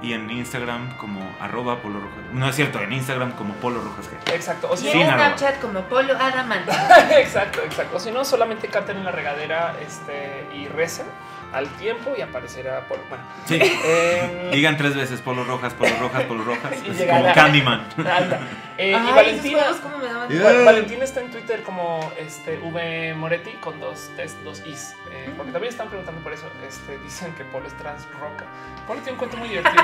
y 0.00 0.12
en 0.12 0.30
Instagram 0.30 0.96
como 0.96 1.20
arroba 1.40 1.80
Polo 1.82 2.00
Rojas. 2.00 2.18
No 2.32 2.48
es 2.48 2.56
cierto, 2.56 2.80
en 2.80 2.92
Instagram 2.92 3.32
como 3.32 3.54
Polo 3.54 3.80
Rojas 3.80 4.08
G. 4.10 4.32
Exacto. 4.32 4.68
O 4.70 4.76
si 4.76 4.86
Y 4.86 4.90
en 4.90 5.08
arroba. 5.08 5.36
Snapchat 5.36 5.60
como 5.60 5.80
Polo 5.82 6.14
Adamante. 6.14 6.72
exacto, 7.18 7.62
exacto. 7.64 7.96
O 7.96 8.00
si 8.00 8.10
no, 8.10 8.24
solamente 8.24 8.68
canten 8.68 8.98
en 8.98 9.04
la 9.04 9.12
regadera 9.12 9.74
este, 9.80 10.48
y 10.54 10.68
recen 10.68 11.06
al 11.52 11.66
tiempo 11.76 12.14
y 12.16 12.20
aparecerá 12.20 12.80
Polo. 12.88 13.02
Bueno, 13.08 13.24
Sí. 13.46 13.58
eh, 13.60 14.50
Digan 14.52 14.76
tres 14.76 14.94
veces 14.94 15.20
Polo 15.20 15.44
Rojas, 15.44 15.72
Polo 15.74 15.96
Rojas, 16.00 16.22
Polo 16.24 16.44
Rojas. 16.44 16.72
Llegará. 16.98 17.20
como 17.22 17.34
Candyman. 17.34 17.86
Eh, 18.80 18.92
y 18.92 18.94
Ay, 18.94 19.12
Valentina. 19.12 19.58
me 20.00 20.06
daban. 20.06 20.28
Yeah. 20.28 20.62
Valentina 20.64 21.02
está 21.02 21.20
en 21.20 21.32
Twitter 21.32 21.64
como 21.64 22.12
este 22.16 22.58
V 22.58 23.12
Moretti 23.14 23.50
con 23.54 23.80
dos 23.80 24.08
T's, 24.16 24.36
dos 24.44 24.62
Is. 24.66 24.94
Eh, 25.10 25.32
porque 25.36 25.50
también 25.50 25.72
están 25.72 25.88
preguntando 25.88 26.20
por 26.22 26.32
eso. 26.32 26.48
Este, 26.68 26.96
dicen 26.98 27.32
que 27.32 27.42
Polo 27.46 27.66
es 27.66 27.76
trans 27.76 28.06
roca. 28.20 28.44
Polo 28.86 29.00
tiene 29.00 29.14
un 29.14 29.18
cuento 29.18 29.36
muy 29.36 29.48
divertido. 29.48 29.82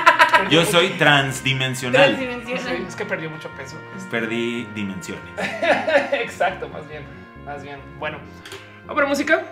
Yo 0.49 0.61
mucho- 0.61 0.71
soy 0.71 0.89
transdimensional. 0.91 2.15
Sí, 2.17 2.23
Transdimensional. 2.25 2.85
es 2.87 2.95
que 2.95 3.03
perdió 3.05 3.29
mucho 3.29 3.49
peso. 3.49 3.75
Perdí 4.09 4.63
dimensiones. 4.73 5.23
Exacto, 6.13 6.69
más 6.69 6.87
bien. 6.87 7.03
Más 7.45 7.61
bien. 7.63 7.79
Bueno, 7.99 8.19
ahora 8.87 9.07
música. 9.07 9.43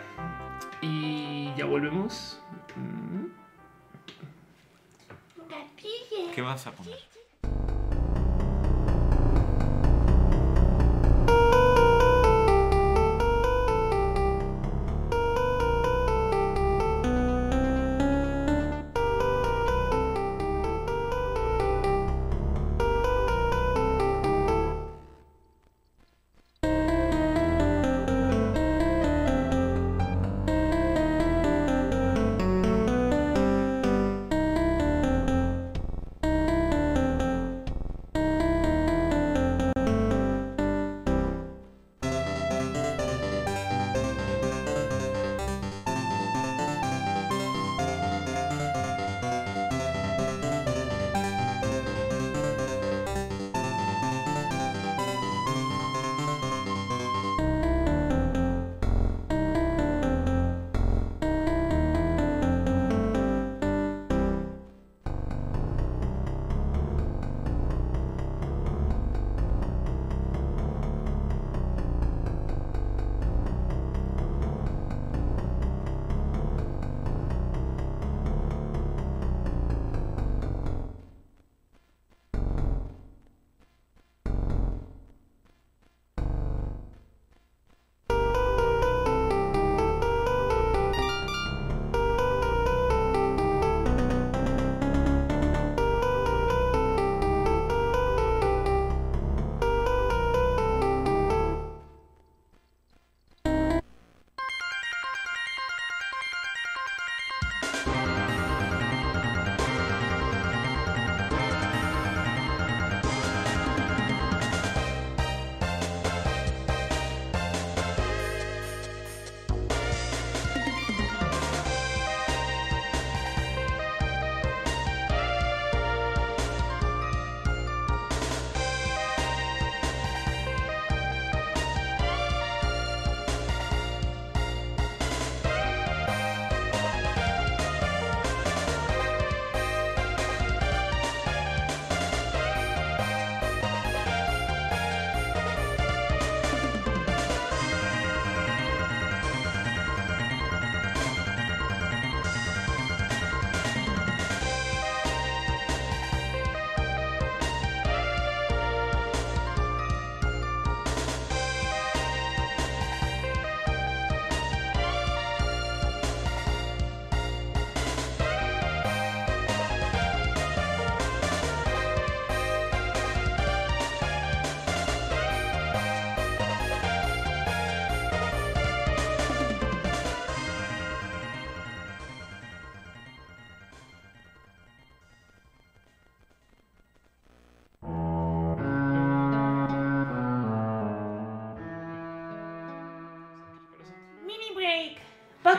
Y 0.84 1.54
ya 1.56 1.64
volvemos. 1.66 2.42
Mm. 2.76 3.28
¿Qué 6.36 6.42
vas 6.42 6.68
a 6.68 6.72
poner? 6.72 7.00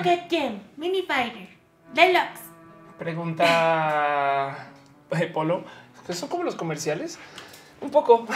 Pocket 0.04 0.28
Gem, 0.28 0.60
Mini 0.76 1.00
Fighter, 1.00 1.48
Deluxe. 1.94 2.42
Pregunta 2.98 4.68
eh, 5.18 5.26
Polo. 5.32 5.64
¿Pues 6.04 6.18
¿Son 6.18 6.28
como 6.28 6.44
los 6.44 6.56
comerciales? 6.56 7.18
Un 7.80 7.90
poco. 7.90 8.26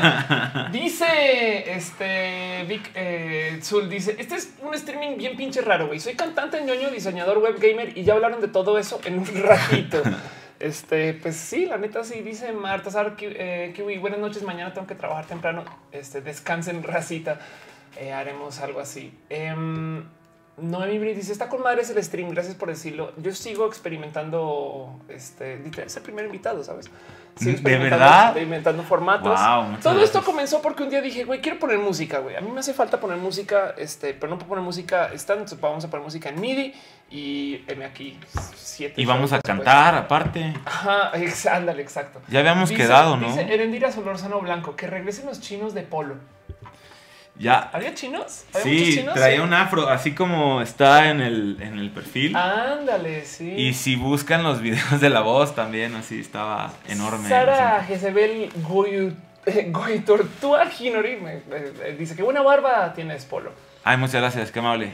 dice 0.70 1.72
este 1.72 2.64
Vic 2.68 2.90
eh, 2.94 3.58
Zul, 3.62 3.88
dice: 3.88 4.16
Este 4.18 4.34
es 4.34 4.52
un 4.60 4.74
streaming 4.74 5.16
bien 5.16 5.34
pinche 5.34 5.62
raro, 5.62 5.86
güey. 5.86 5.98
Soy 5.98 6.12
cantante, 6.12 6.62
ñoño, 6.62 6.90
diseñador, 6.90 7.38
web 7.38 7.58
gamer 7.58 7.96
y 7.96 8.04
ya 8.04 8.12
hablaron 8.12 8.42
de 8.42 8.48
todo 8.48 8.76
eso 8.78 9.00
en 9.06 9.20
un 9.20 9.42
ratito. 9.42 10.02
Este, 10.60 11.14
pues 11.14 11.36
sí, 11.36 11.66
la 11.66 11.78
neta 11.78 12.02
sí, 12.02 12.20
dice 12.20 12.50
Marta 12.50 12.90
Sar, 12.90 13.14
eh, 13.20 13.72
Kiwi, 13.76 13.98
buenas 13.98 14.18
noches, 14.18 14.42
mañana 14.42 14.74
tengo 14.74 14.88
que 14.88 14.96
trabajar 14.96 15.24
temprano, 15.26 15.64
este, 15.92 16.20
descansen, 16.20 16.82
racita, 16.82 17.38
eh, 17.96 18.12
haremos 18.12 18.58
algo 18.58 18.80
así. 18.80 19.16
Um, 19.30 20.02
Noemi 20.60 20.98
Brit 20.98 21.16
dice, 21.16 21.32
está 21.32 21.48
con 21.48 21.62
madres 21.62 21.90
el 21.90 22.02
stream, 22.02 22.30
gracias 22.30 22.54
por 22.54 22.68
decirlo. 22.68 23.12
Yo 23.16 23.32
sigo 23.32 23.66
experimentando, 23.66 24.98
este, 25.08 25.62
es 25.84 25.96
el 25.96 26.02
primer 26.02 26.26
invitado, 26.26 26.62
¿sabes? 26.64 26.90
Sigo 27.36 27.60
¿De 27.62 27.78
verdad? 27.78 28.26
Experimentando 28.26 28.82
formatos. 28.82 29.38
Todo 29.82 30.00
esto 30.02 30.22
comenzó 30.24 30.60
porque 30.60 30.82
un 30.82 30.90
día 30.90 31.00
dije, 31.00 31.24
güey, 31.24 31.40
quiero 31.40 31.58
poner 31.58 31.78
música, 31.78 32.18
güey. 32.18 32.36
A 32.36 32.40
mí 32.40 32.50
me 32.50 32.60
hace 32.60 32.74
falta 32.74 32.98
poner 32.98 33.16
música, 33.16 33.74
este, 33.76 34.14
pero 34.14 34.30
no 34.30 34.38
puedo 34.38 34.48
poner 34.48 34.64
música 34.64 35.10
stand, 35.14 35.48
vamos 35.60 35.84
a 35.84 35.90
poner 35.90 36.04
música 36.04 36.28
en 36.30 36.40
MIDI 36.40 36.74
y 37.10 37.64
M 37.68 37.84
aquí 37.84 38.18
siete. 38.56 39.00
Y 39.00 39.06
vamos 39.06 39.32
a 39.32 39.40
cantar 39.40 39.94
aparte. 39.94 40.54
Ajá, 40.64 41.12
ándale, 41.52 41.82
exacto. 41.82 42.20
Ya 42.28 42.40
habíamos 42.40 42.70
quedado, 42.70 43.16
¿no? 43.16 43.28
Dice 43.28 43.52
Erendira 43.52 43.92
Solorzano 43.92 44.40
Blanco, 44.40 44.74
que 44.74 44.86
regresen 44.86 45.26
los 45.26 45.40
chinos 45.40 45.74
de 45.74 45.82
polo. 45.82 46.16
Ya. 47.38 47.70
¿Había 47.72 47.94
chinos? 47.94 48.44
sí, 48.62 49.06
traía 49.14 49.42
un 49.42 49.54
afro, 49.54 49.88
así 49.88 50.12
como 50.12 50.60
está 50.60 51.10
en 51.10 51.20
el, 51.20 51.58
en 51.60 51.78
el 51.78 51.90
perfil. 51.90 52.34
Ándale, 52.36 53.24
sí. 53.24 53.50
Y 53.50 53.74
si 53.74 53.96
buscan 53.96 54.42
los 54.42 54.60
videos 54.60 55.00
de 55.00 55.08
la 55.08 55.20
voz 55.20 55.54
también, 55.54 55.94
así 55.94 56.20
estaba 56.20 56.72
enorme. 56.88 57.28
Sara 57.28 57.84
Jezebel 57.84 58.50
Goitortua 59.68 60.64
Hinori 60.78 61.18
dice 61.98 62.16
que 62.16 62.22
buena 62.22 62.42
barba 62.42 62.92
tienes, 62.94 63.24
Polo. 63.24 63.52
Ay, 63.84 63.96
muchas 63.96 64.20
gracias, 64.20 64.50
qué 64.50 64.58
amable. 64.58 64.92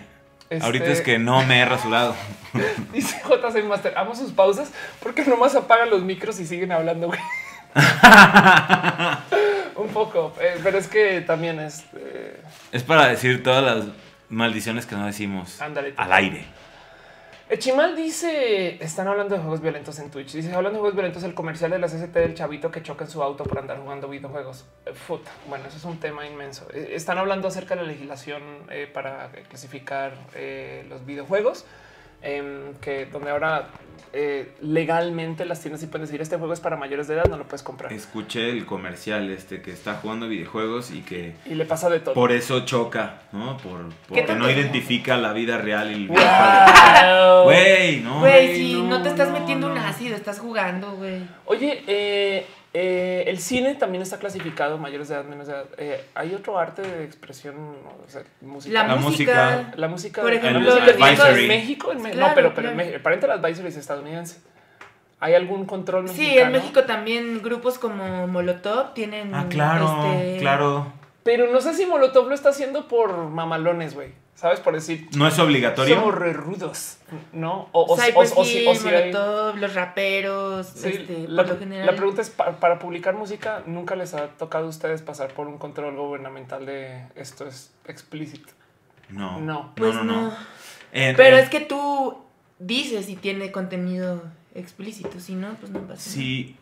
Este 0.50 0.64
Ahorita 0.64 0.86
es 0.86 1.00
que 1.00 1.18
no 1.18 1.44
me 1.46 1.60
he 1.60 1.64
rasurado. 1.64 2.14
dice 2.92 3.20
JC 3.26 3.64
Master, 3.64 3.96
amo 3.96 4.14
sus 4.14 4.30
pausas 4.32 4.70
porque 5.02 5.24
nomás 5.24 5.54
apagan 5.56 5.88
los 5.90 6.02
micros 6.02 6.38
y 6.38 6.46
siguen 6.46 6.72
hablando, 6.72 7.06
güey. 7.06 7.18
un 9.76 9.88
poco, 9.88 10.32
eh, 10.40 10.60
pero 10.62 10.78
es 10.78 10.86
que 10.86 11.22
también 11.22 11.59
es. 11.59 11.84
Eh, 11.96 12.40
es 12.72 12.84
para 12.84 13.09
decir 13.09 13.42
todas 13.42 13.64
las 13.64 13.86
maldiciones 14.28 14.86
que 14.86 14.94
no 14.94 15.05
decimos 15.06 15.60
al 15.60 16.12
aire. 16.12 16.44
Echimal 17.48 17.96
dice: 17.96 18.82
Están 18.82 19.09
hablando 19.09 19.34
de 19.34 19.40
juegos 19.40 19.60
violentos 19.60 19.98
en 19.98 20.10
Twitch. 20.10 20.32
Dice: 20.32 20.55
Hablando 20.55 20.78
de 20.78 20.80
juegos 20.80 20.94
violentos, 20.94 21.24
el 21.24 21.34
comercial 21.34 21.72
de 21.72 21.80
las 21.80 21.92
ST 21.92 22.18
del 22.18 22.34
chavito 22.34 22.70
que 22.70 22.82
choca 22.82 23.05
en 23.05 23.10
su 23.10 23.22
auto 23.22 23.44
por 23.44 23.59
andar 23.59 23.78
jugando 23.78 24.09
videojuegos. 24.09 24.64
Eh, 24.86 24.94
bueno, 25.48 25.66
eso 25.66 25.76
es 25.76 25.84
un 25.84 25.98
tema 25.98 26.24
inmenso. 26.26 26.68
Están 26.72 27.18
hablando 27.18 27.48
acerca 27.48 27.74
de 27.74 27.82
la 27.82 27.88
legislación 27.88 28.42
para 28.92 29.30
clasificar 29.48 30.14
los 30.88 31.05
videojuegos. 31.05 31.66
Em, 32.26 32.72
que 32.80 33.05
donde 33.05 33.30
ahora 33.30 33.68
eh, 34.14 34.55
legalmente 34.62 35.44
las 35.44 35.60
tiendas 35.60 35.82
y 35.82 35.88
pueden 35.88 36.06
decir 36.06 36.22
este 36.22 36.38
juego 36.38 36.55
es 36.55 36.60
para 36.60 36.76
mayores 36.76 37.06
de 37.06 37.14
edad, 37.14 37.26
no 37.28 37.36
lo 37.36 37.44
puedes 37.44 37.62
comprar. 37.62 37.92
Escuché 37.92 38.48
el 38.48 38.64
comercial 38.64 39.28
este 39.28 39.60
que 39.60 39.70
está 39.72 39.96
jugando 39.96 40.26
videojuegos 40.26 40.90
y 40.90 41.02
que 41.02 41.34
y 41.44 41.55
le 41.55 41.66
pasa 41.66 41.90
de 41.90 42.01
todo. 42.01 42.14
Por 42.14 42.32
eso 42.32 42.64
choca, 42.64 43.22
¿no? 43.32 43.59
Por 43.59 43.90
porque 44.09 44.34
no 44.34 44.51
identifica 44.51 45.18
la 45.18 45.34
vida 45.34 45.59
real 45.59 45.90
y 45.90 45.94
el 45.94 46.09
Güey, 46.09 48.01
no. 48.01 48.20
Güey, 48.20 48.56
si 48.56 48.80
no, 48.80 49.02
te 49.02 49.10
estás 49.10 49.30
metiendo 49.30 49.70
un 49.70 49.76
ácido, 49.76 50.16
estás 50.16 50.38
jugando, 50.38 50.96
güey. 50.96 51.20
Oye, 51.44 51.82
eh 51.86 52.46
eh, 52.76 53.24
el 53.28 53.38
cine 53.38 53.76
también 53.76 54.02
está 54.02 54.18
clasificado 54.18 54.78
mayores 54.78 55.06
de 55.06 55.14
edad, 55.14 55.24
menos 55.24 55.46
de 55.46 55.52
edad. 55.52 55.66
Eh, 55.78 56.05
hay 56.16 56.34
otro 56.34 56.59
arte 56.59 56.82
de 56.82 57.05
expresión, 57.05 57.55
o 57.56 58.10
sea, 58.10 58.24
música. 58.40 58.72
La, 58.74 58.96
música. 58.96 59.72
La 59.76 59.86
música. 59.86 60.22
Por 60.22 60.32
ejemplo, 60.32 60.76
en 60.76 61.48
México. 61.48 61.92
En 61.92 62.02
no, 62.18 62.32
pero, 62.34 62.52
pero 62.52 62.70
en 62.70 62.96
aparente 62.96 63.28
la 63.28 63.34
advisory 63.34 63.68
es 63.68 63.76
estadounidense. 63.76 64.40
¿Hay 65.20 65.34
algún 65.34 65.66
control 65.66 66.02
mexicano? 66.02 66.32
Sí, 66.32 66.38
en 66.38 66.51
México 66.51 66.82
también 66.82 67.42
grupos 67.42 67.78
como 67.78 68.26
Molotov 68.26 68.92
tienen. 68.92 69.32
Ah, 69.32 69.46
claro, 69.48 70.12
este... 70.12 70.38
claro. 70.40 70.92
Pero 71.22 71.52
no 71.52 71.60
sé 71.60 71.74
si 71.74 71.86
Molotov 71.86 72.28
lo 72.28 72.34
está 72.34 72.48
haciendo 72.48 72.88
por 72.88 73.28
mamalones, 73.28 73.94
güey. 73.94 74.09
¿Sabes? 74.35 74.61
Por 74.61 74.74
decir. 74.74 75.09
No 75.16 75.28
es 75.28 75.39
obligatorio. 75.39 75.94
Somos 75.94 76.15
re 76.15 76.32
rudos, 76.32 76.98
¿no? 77.32 77.69
O, 77.73 77.82
o, 77.82 77.94
o, 77.94 78.44
si, 78.44 78.65
los 78.65 79.74
raperos, 79.74 80.85
este, 80.85 81.28
la, 81.28 81.44
la, 81.44 81.94
pregunta 81.94 82.20
es: 82.20 82.31
para, 82.31 82.78
publicar 82.78 83.15
música, 83.15 83.62
¿nunca 83.66 83.94
les 83.94 84.12
ha 84.12 84.28
tocado 84.28 84.66
a 84.66 84.69
ustedes 84.69 85.02
pasar 85.02 85.32
por 85.32 85.47
un 85.47 85.59
control 85.59 85.97
gubernamental 85.97 86.66
de 86.66 87.06
esto 87.15 87.47
es 87.47 87.73
explícito? 87.86 88.52
No. 89.09 89.40
No. 89.40 89.73
Pues 89.77 89.94
no. 89.94 90.32
Pero 90.93 91.36
es 91.36 91.48
que 91.48 91.61
tú 91.61 92.19
dices 92.59 93.06
si 93.06 93.16
tiene 93.16 93.52
contenido 93.52 94.23
explícito, 94.55 95.20
si 95.20 95.35
no, 95.35 95.55
pues 95.55 95.70
no 95.70 95.81
pasa. 95.86 96.11
Sí. 96.11 96.56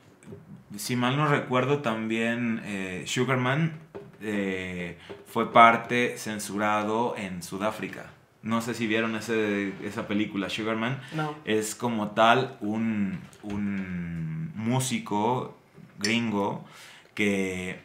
Si 0.76 0.96
mal 0.96 1.16
no 1.16 1.26
recuerdo, 1.26 1.80
también 1.80 2.62
eh, 2.64 3.04
Sugarman 3.06 3.78
eh, 4.22 4.98
fue 5.26 5.52
parte 5.52 6.16
censurado 6.18 7.14
en 7.16 7.42
Sudáfrica. 7.42 8.06
No 8.42 8.60
sé 8.60 8.74
si 8.74 8.86
vieron 8.86 9.14
ese, 9.14 9.72
esa 9.84 10.08
película, 10.08 10.50
Sugarman. 10.50 11.00
No. 11.14 11.36
Es 11.44 11.74
como 11.74 12.10
tal 12.10 12.56
un, 12.60 13.20
un 13.42 14.52
músico 14.56 15.56
gringo 15.98 16.64
que 17.14 17.80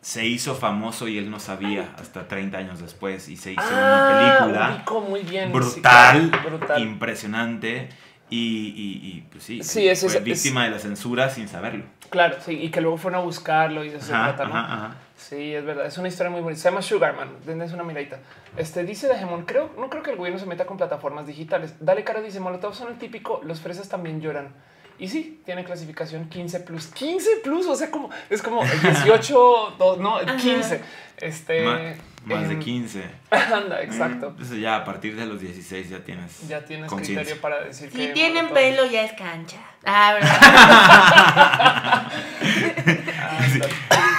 se 0.00 0.24
hizo 0.24 0.54
famoso 0.54 1.08
y 1.08 1.18
él 1.18 1.30
no 1.30 1.40
sabía 1.40 1.92
hasta 1.98 2.28
30 2.28 2.56
años 2.56 2.80
después 2.80 3.28
y 3.28 3.36
se 3.36 3.52
hizo 3.52 3.62
una 3.62 4.36
ah, 4.36 4.38
película 4.38 4.84
muy 5.08 5.22
bien, 5.22 5.52
brutal, 5.52 6.30
impresionante 6.78 7.88
y, 8.30 8.38
y, 8.38 9.26
pues 9.30 9.42
sí, 9.42 9.62
sí 9.64 9.88
fue 9.96 10.20
víctima 10.20 10.64
de 10.64 10.70
la 10.70 10.78
censura 10.78 11.28
sin 11.28 11.48
saberlo. 11.48 11.84
Claro, 12.10 12.36
sí, 12.40 12.52
y 12.52 12.70
que 12.70 12.80
luego 12.80 12.96
fueron 12.98 13.20
a 13.20 13.24
buscarlo 13.24 13.84
y 13.84 13.90
se 13.90 13.98
trata, 13.98 14.44
¿no? 14.44 14.94
Sí, 15.28 15.54
es 15.54 15.64
verdad. 15.64 15.86
Es 15.86 15.98
una 15.98 16.06
historia 16.06 16.30
muy 16.30 16.40
bonita. 16.40 16.60
Se 16.60 16.68
llama 16.68 16.82
Sugarman. 16.82 17.30
Denles 17.44 17.72
una 17.72 17.82
miradita. 17.82 18.20
Este 18.56 18.84
dice 18.84 19.08
Dejemon. 19.08 19.44
Creo, 19.44 19.70
no 19.76 19.90
creo 19.90 20.02
que 20.02 20.12
el 20.12 20.16
gobierno 20.16 20.38
se 20.38 20.46
meta 20.46 20.66
con 20.66 20.76
plataformas 20.76 21.26
digitales. 21.26 21.74
Dale 21.80 22.04
cara, 22.04 22.20
dice 22.20 22.38
Molotov 22.38 22.74
son 22.74 22.92
el 22.92 22.98
típico. 22.98 23.40
Los 23.42 23.60
fresas 23.60 23.88
también 23.88 24.20
lloran. 24.20 24.54
Y 24.98 25.08
sí, 25.08 25.42
tiene 25.44 25.64
clasificación 25.64 26.28
15 26.28 26.60
plus. 26.60 26.86
15 26.86 27.28
plus, 27.42 27.66
o 27.66 27.74
sea, 27.74 27.90
como 27.90 28.08
es 28.30 28.40
como 28.40 28.64
18, 28.64 29.76
no, 29.98 30.20
15. 30.20 30.80
Este. 31.18 31.96
Más 32.24 32.48
de 32.48 32.58
15. 32.58 33.04
Anda, 33.30 33.82
exacto. 33.82 34.28
Entonces 34.28 34.60
ya 34.60 34.76
a 34.76 34.84
partir 34.84 35.16
de 35.16 35.26
los 35.26 35.40
16 35.40 35.90
ya 35.90 36.04
tienes 36.04 36.48
Ya 36.48 36.64
tienes 36.64 36.92
criterio 36.92 37.40
para 37.40 37.64
decir 37.64 37.90
si 37.90 37.96
que... 37.96 38.06
Si 38.08 38.12
tienen 38.14 38.48
pelo 38.50 38.86
ya 38.86 39.02
es 39.02 39.12
cancha. 39.12 39.58
Ah, 39.88 40.14
¿verdad? 40.14 40.36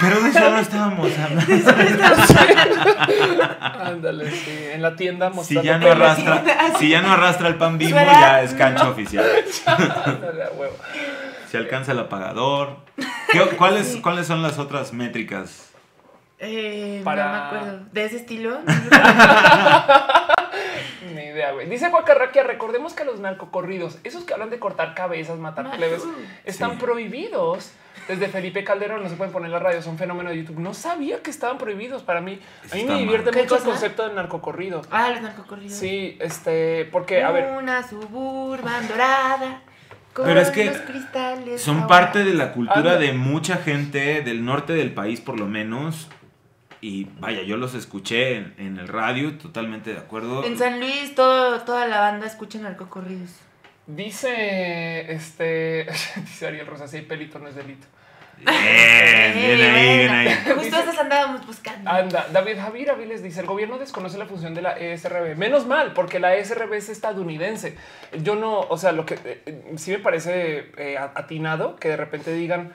Pero 0.00 0.20
de 0.20 0.30
eso 0.30 0.50
no 0.50 0.58
estábamos 0.58 1.10
hablando. 1.18 1.52
Ándale, 3.84 4.30
sí. 4.30 4.58
En 4.72 4.82
la 4.82 4.96
tienda 4.96 5.30
mostrando... 5.30 5.62
Si 5.62 5.66
ya 5.66 5.78
no 5.78 5.90
arrastra, 5.90 6.44
si 6.78 6.88
ya 6.88 7.02
no 7.02 7.12
arrastra 7.12 7.48
el 7.48 7.56
pan 7.56 7.78
bimbo, 7.78 7.96
ya 7.96 8.42
es 8.42 8.54
cancha 8.54 8.88
oficial. 8.88 9.26
Ándale, 9.66 10.44
a 10.44 10.50
huevo. 10.50 10.76
Si 11.50 11.56
alcanza 11.56 11.92
el 11.92 12.00
apagador. 12.00 12.76
¿Cuáles, 13.56 13.96
¿Cuáles 14.02 14.26
son 14.26 14.42
las 14.42 14.58
otras 14.58 14.92
métricas 14.92 15.67
eh, 16.38 17.02
No 17.04 17.14
me 17.14 17.22
acuerdo. 17.22 17.80
¿De 17.92 18.04
ese 18.04 18.16
estilo? 18.16 18.58
Ni 21.14 21.22
idea, 21.22 21.52
güey. 21.52 21.68
Dice 21.68 21.88
Guacarraquia, 21.88 22.42
recordemos 22.42 22.94
que 22.94 23.04
los 23.04 23.20
narcocorridos, 23.20 23.98
esos 24.04 24.24
que 24.24 24.34
hablan 24.34 24.50
de 24.50 24.58
cortar 24.58 24.94
cabezas, 24.94 25.38
matar 25.38 25.70
plebes, 25.76 26.02
están 26.44 26.78
prohibidos. 26.78 27.72
Desde 28.06 28.28
Felipe 28.28 28.64
Calderón 28.64 29.02
no 29.02 29.08
se 29.10 29.16
pueden 29.16 29.32
poner 29.32 29.50
la 29.50 29.58
radio, 29.58 29.82
son 29.82 29.98
fenómeno 29.98 30.30
de 30.30 30.38
YouTube. 30.38 30.58
No 30.58 30.72
sabía 30.72 31.22
que 31.22 31.30
estaban 31.30 31.58
prohibidos 31.58 32.02
para 32.02 32.22
mí. 32.22 32.40
A 32.72 32.74
mí 32.74 32.84
me 32.84 32.98
divierte 32.98 33.32
mucho 33.32 33.56
el 33.56 33.62
concepto 33.62 34.06
del 34.06 34.14
narcocorrido. 34.14 34.80
Ah, 34.90 35.10
los 35.10 35.20
narcocorridos. 35.20 35.76
Sí, 35.76 36.16
este, 36.20 36.88
porque, 36.90 37.22
a 37.22 37.30
ver. 37.30 37.58
Una 37.58 37.86
suburban 37.86 38.88
dorada. 38.88 39.62
Pero 40.14 40.40
es 40.40 40.50
que 40.50 40.72
son 41.58 41.86
parte 41.86 42.24
de 42.24 42.34
la 42.34 42.52
cultura 42.52 42.96
de 42.96 43.12
mucha 43.12 43.58
gente 43.58 44.22
del 44.22 44.44
norte 44.44 44.72
del 44.72 44.92
país, 44.92 45.20
por 45.20 45.38
lo 45.38 45.46
menos, 45.46 46.08
y 46.80 47.04
vaya, 47.18 47.42
yo 47.42 47.56
los 47.56 47.74
escuché 47.74 48.36
en, 48.36 48.78
el 48.78 48.88
radio, 48.88 49.36
totalmente 49.36 49.92
de 49.92 49.98
acuerdo. 49.98 50.44
En 50.44 50.56
San 50.56 50.78
Luis 50.78 51.14
todo, 51.14 51.60
toda 51.62 51.86
la 51.86 52.00
banda 52.00 52.26
escucha 52.26 52.58
narcocorridos. 52.58 53.30
Dice, 53.86 55.12
este, 55.12 55.86
dice 56.16 56.46
Ariel 56.46 56.66
Rosa, 56.66 56.86
si 56.86 56.98
hay 56.98 57.02
pelito 57.02 57.38
no 57.38 57.48
es 57.48 57.56
delito. 57.56 57.86
Bien, 58.36 59.34
bien 59.34 59.74
ahí, 59.74 59.98
bien 59.98 60.10
ahí. 60.10 60.28
Justo 60.54 60.78
esas 60.78 60.98
andábamos 60.98 61.44
buscando. 61.46 61.90
Anda, 61.90 62.28
David 62.32 62.58
Javier 62.60 62.90
Aviles 62.92 63.22
dice, 63.22 63.40
el 63.40 63.46
gobierno 63.46 63.78
desconoce 63.78 64.16
la 64.16 64.26
función 64.26 64.54
de 64.54 64.62
la 64.62 64.72
ESRB. 64.72 65.36
Menos 65.36 65.66
mal, 65.66 65.92
porque 65.94 66.20
la 66.20 66.36
ESRB 66.36 66.74
es 66.74 66.88
estadounidense. 66.88 67.76
Yo 68.22 68.36
no, 68.36 68.60
o 68.60 68.78
sea, 68.78 68.92
lo 68.92 69.04
que 69.04 69.18
eh, 69.24 69.72
sí 69.76 69.90
me 69.90 69.98
parece 69.98 70.70
eh, 70.76 70.96
atinado 70.98 71.76
que 71.76 71.88
de 71.88 71.96
repente 71.96 72.32
digan, 72.32 72.72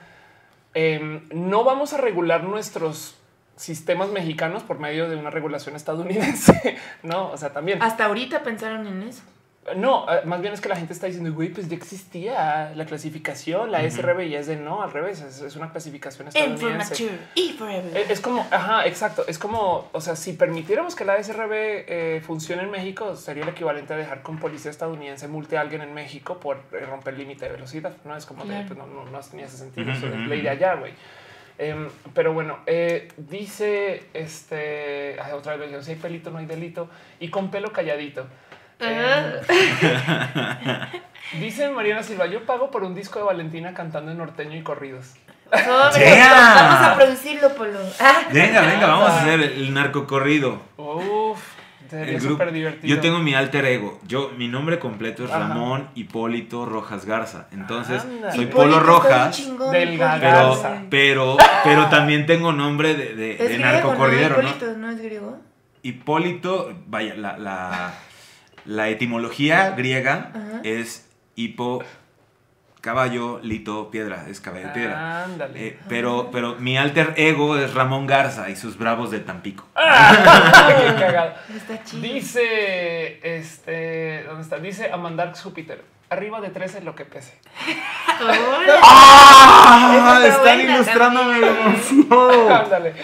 em, 0.74 1.22
no 1.32 1.64
vamos 1.64 1.94
a 1.94 1.96
regular 1.96 2.44
nuestros 2.44 3.16
sistemas 3.56 4.10
mexicanos 4.10 4.62
por 4.62 4.78
medio 4.78 5.08
de 5.08 5.16
una 5.16 5.30
regulación 5.30 5.76
estadounidense. 5.76 6.76
no, 7.02 7.30
o 7.30 7.36
sea, 7.36 7.52
también. 7.52 7.82
Hasta 7.82 8.06
ahorita 8.06 8.42
pensaron 8.42 8.86
en 8.86 9.02
eso. 9.02 9.22
No, 9.76 10.06
eh, 10.12 10.20
más 10.26 10.42
bien 10.42 10.52
es 10.52 10.60
que 10.60 10.68
la 10.68 10.76
gente 10.76 10.92
está 10.92 11.06
diciendo, 11.06 11.32
güey, 11.32 11.48
pues 11.48 11.68
ya 11.68 11.76
existía 11.76 12.72
la 12.74 12.84
clasificación, 12.84 13.72
la 13.72 13.88
SRB 13.88 14.26
y 14.26 14.34
es 14.34 14.46
de 14.46 14.56
no, 14.56 14.82
al 14.82 14.92
revés, 14.92 15.22
es, 15.22 15.56
una 15.56 15.70
clasificación 15.70 16.28
estadounidense. 16.28 17.08
y 17.34 17.52
forever. 17.52 17.96
Es, 17.96 18.10
es, 18.10 18.20
como, 18.20 18.46
ajá, 18.50 18.86
exacto, 18.86 19.24
es 19.26 19.38
como, 19.38 19.88
o 19.92 20.00
sea, 20.00 20.16
si 20.16 20.34
permitiéramos 20.34 20.94
que 20.94 21.04
la 21.04 21.22
SRB 21.22 21.52
eh, 21.52 22.22
funcione 22.24 22.62
en 22.62 22.70
México, 22.70 23.16
sería 23.16 23.42
el 23.42 23.48
equivalente 23.48 23.94
a 23.94 23.96
dejar 23.96 24.22
con 24.22 24.38
policía 24.38 24.70
estadounidense 24.70 25.28
multe 25.28 25.56
a 25.56 25.62
alguien 25.62 25.80
en 25.80 25.94
México 25.94 26.38
por 26.38 26.58
eh, 26.72 26.84
romper 26.84 27.14
el 27.14 27.20
límite 27.20 27.46
de 27.46 27.52
velocidad, 27.52 27.96
¿no? 28.04 28.16
Es 28.16 28.26
como, 28.26 28.44
de, 28.44 28.64
pues, 28.66 28.78
no, 28.78 28.86
no, 28.86 29.06
no, 29.06 29.20
tenía 29.20 29.46
ese 29.46 29.56
sentido, 29.56 29.90
eso 29.92 30.06
es 30.08 30.14
ley 30.14 30.42
de 30.42 30.50
allá, 30.50 30.74
güey. 30.74 30.92
Em, 31.56 31.88
pero 32.14 32.32
bueno, 32.32 32.58
dice 33.16 34.04
este 34.12 35.16
otra 35.32 35.56
vez, 35.56 35.84
si 35.84 35.92
hay 35.92 35.96
pelito, 35.96 36.30
no 36.30 36.38
hay 36.38 36.46
delito 36.46 36.88
y 37.20 37.28
con 37.28 37.50
pelo 37.50 37.72
calladito. 37.72 38.26
Eh, 38.80 39.40
dice 41.40 41.70
Mariana 41.70 42.02
Silva, 42.02 42.26
yo 42.26 42.44
pago 42.44 42.70
por 42.70 42.84
un 42.84 42.94
disco 42.94 43.18
de 43.18 43.24
Valentina 43.24 43.72
cantando 43.74 44.10
en 44.10 44.18
norteño 44.18 44.56
y 44.56 44.62
corridos. 44.62 45.14
vamos 45.50 45.96
a 45.96 46.94
producirlo, 46.96 47.54
Polo. 47.54 47.78
venga, 48.32 48.62
venga, 48.62 48.86
vamos 48.86 49.10
a 49.10 49.20
hacer 49.20 49.40
el 49.40 49.72
narco 49.72 50.06
corrido. 50.06 50.60
Uf, 50.73 50.73
sería 51.94 52.20
súper 52.20 52.52
divertido. 52.52 52.94
Yo 52.94 53.00
tengo 53.00 53.18
mi 53.18 53.34
alter 53.34 53.64
ego. 53.64 54.00
Yo, 54.06 54.30
mi 54.36 54.48
nombre 54.48 54.78
completo 54.78 55.24
es 55.24 55.30
Ramón 55.30 55.88
Hipólito 55.94 56.66
Rojas 56.66 57.04
Garza. 57.04 57.48
Entonces, 57.52 58.02
soy 58.34 58.46
Polo 58.46 58.80
Rojas. 58.80 59.36
del 59.72 59.98
pero, 59.98 60.62
pero, 60.90 61.36
pero, 61.64 61.88
también 61.88 62.26
tengo 62.26 62.52
nombre 62.52 62.94
de, 62.94 63.14
de, 63.14 63.36
de 63.36 63.58
narco 63.58 63.94
corridero, 63.94 64.42
¿no? 64.42 64.48
Hipólito, 64.48 64.78
¿no 64.78 64.90
es 64.90 64.98
griego? 65.00 65.38
Hipólito, 65.82 66.74
vaya, 66.86 67.14
la, 67.14 67.36
la 67.38 67.94
la 68.64 68.88
etimología 68.88 69.70
griega 69.70 70.32
es 70.62 71.08
hipo, 71.36 71.82
caballo, 72.84 73.40
lito, 73.42 73.90
piedra, 73.90 74.26
es 74.28 74.42
caballo, 74.42 74.70
piedra. 74.74 75.24
Ándale. 75.24 75.68
Eh, 75.68 75.78
pero, 75.88 76.28
pero 76.30 76.56
mi 76.56 76.76
alter 76.76 77.14
ego 77.16 77.56
es 77.56 77.72
Ramón 77.72 78.06
Garza 78.06 78.50
y 78.50 78.56
sus 78.56 78.76
bravos 78.76 79.10
de 79.10 79.20
Tampico. 79.20 79.66
Ah, 79.74 80.68
¡Qué 80.76 80.94
cagado! 81.00 81.32
Está 81.56 81.82
chido. 81.82 82.02
Dice, 82.02 83.20
este, 83.22 84.24
¿dónde 84.24 84.42
está? 84.42 84.58
Dice 84.58 84.92
Amandar 84.92 85.32
Júpiter. 85.34 85.82
Arriba 86.10 86.42
de 86.42 86.50
13 86.50 86.82
lo 86.82 86.94
que 86.94 87.06
pese. 87.06 87.38
¡Ah! 88.82 90.22
Están 90.22 90.60
ilustrándome 90.60 91.36
Ándale. 92.54 92.94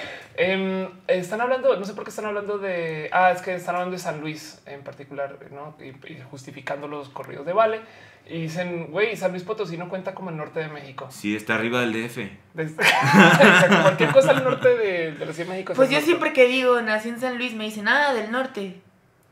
Em, 0.43 0.89
están 1.07 1.43
hablando, 1.43 1.77
no 1.77 1.85
sé 1.85 1.93
por 1.93 2.03
qué 2.03 2.09
están 2.09 2.25
hablando 2.25 2.57
de. 2.57 3.11
Ah, 3.13 3.31
es 3.31 3.43
que 3.43 3.55
están 3.55 3.75
hablando 3.75 3.93
de 3.93 3.99
San 3.99 4.23
Luis 4.23 4.63
en 4.65 4.83
particular, 4.83 5.37
¿no? 5.51 5.77
Y, 5.85 5.93
justificando 6.31 6.89
los 6.89 7.11
corridos 7.11 7.45
de 7.45 7.53
Vale. 7.53 7.83
Y 8.27 8.43
dicen, 8.43 8.91
güey, 8.91 9.15
San 9.19 9.33
Luis 9.33 9.43
Potosí 9.43 9.77
no 9.77 9.91
cuenta 9.91 10.15
como 10.15 10.31
el 10.31 10.39
norte 10.39 10.61
de 10.61 10.69
México. 10.69 11.09
Sí, 11.11 11.37
está 11.37 11.57
arriba 11.57 11.83
del 11.83 11.93
DF. 11.93 12.21
cualquier 13.83 14.13
cosa 14.13 14.31
al 14.31 14.43
norte 14.43 14.71
de, 14.71 15.13
de 15.13 15.27
la 15.27 15.33
Ciudad 15.35 15.51
de 15.51 15.57
México. 15.57 15.75
Pues 15.77 15.91
yo 15.91 16.01
siempre 16.01 16.33
que 16.33 16.49
digo, 16.49 16.81
nací 16.81 17.11
en 17.11 17.21
San 17.21 17.37
Luis, 17.37 17.53
me 17.53 17.65
dicen, 17.65 17.87
ah, 17.87 18.15
del 18.15 18.31
norte. 18.31 18.81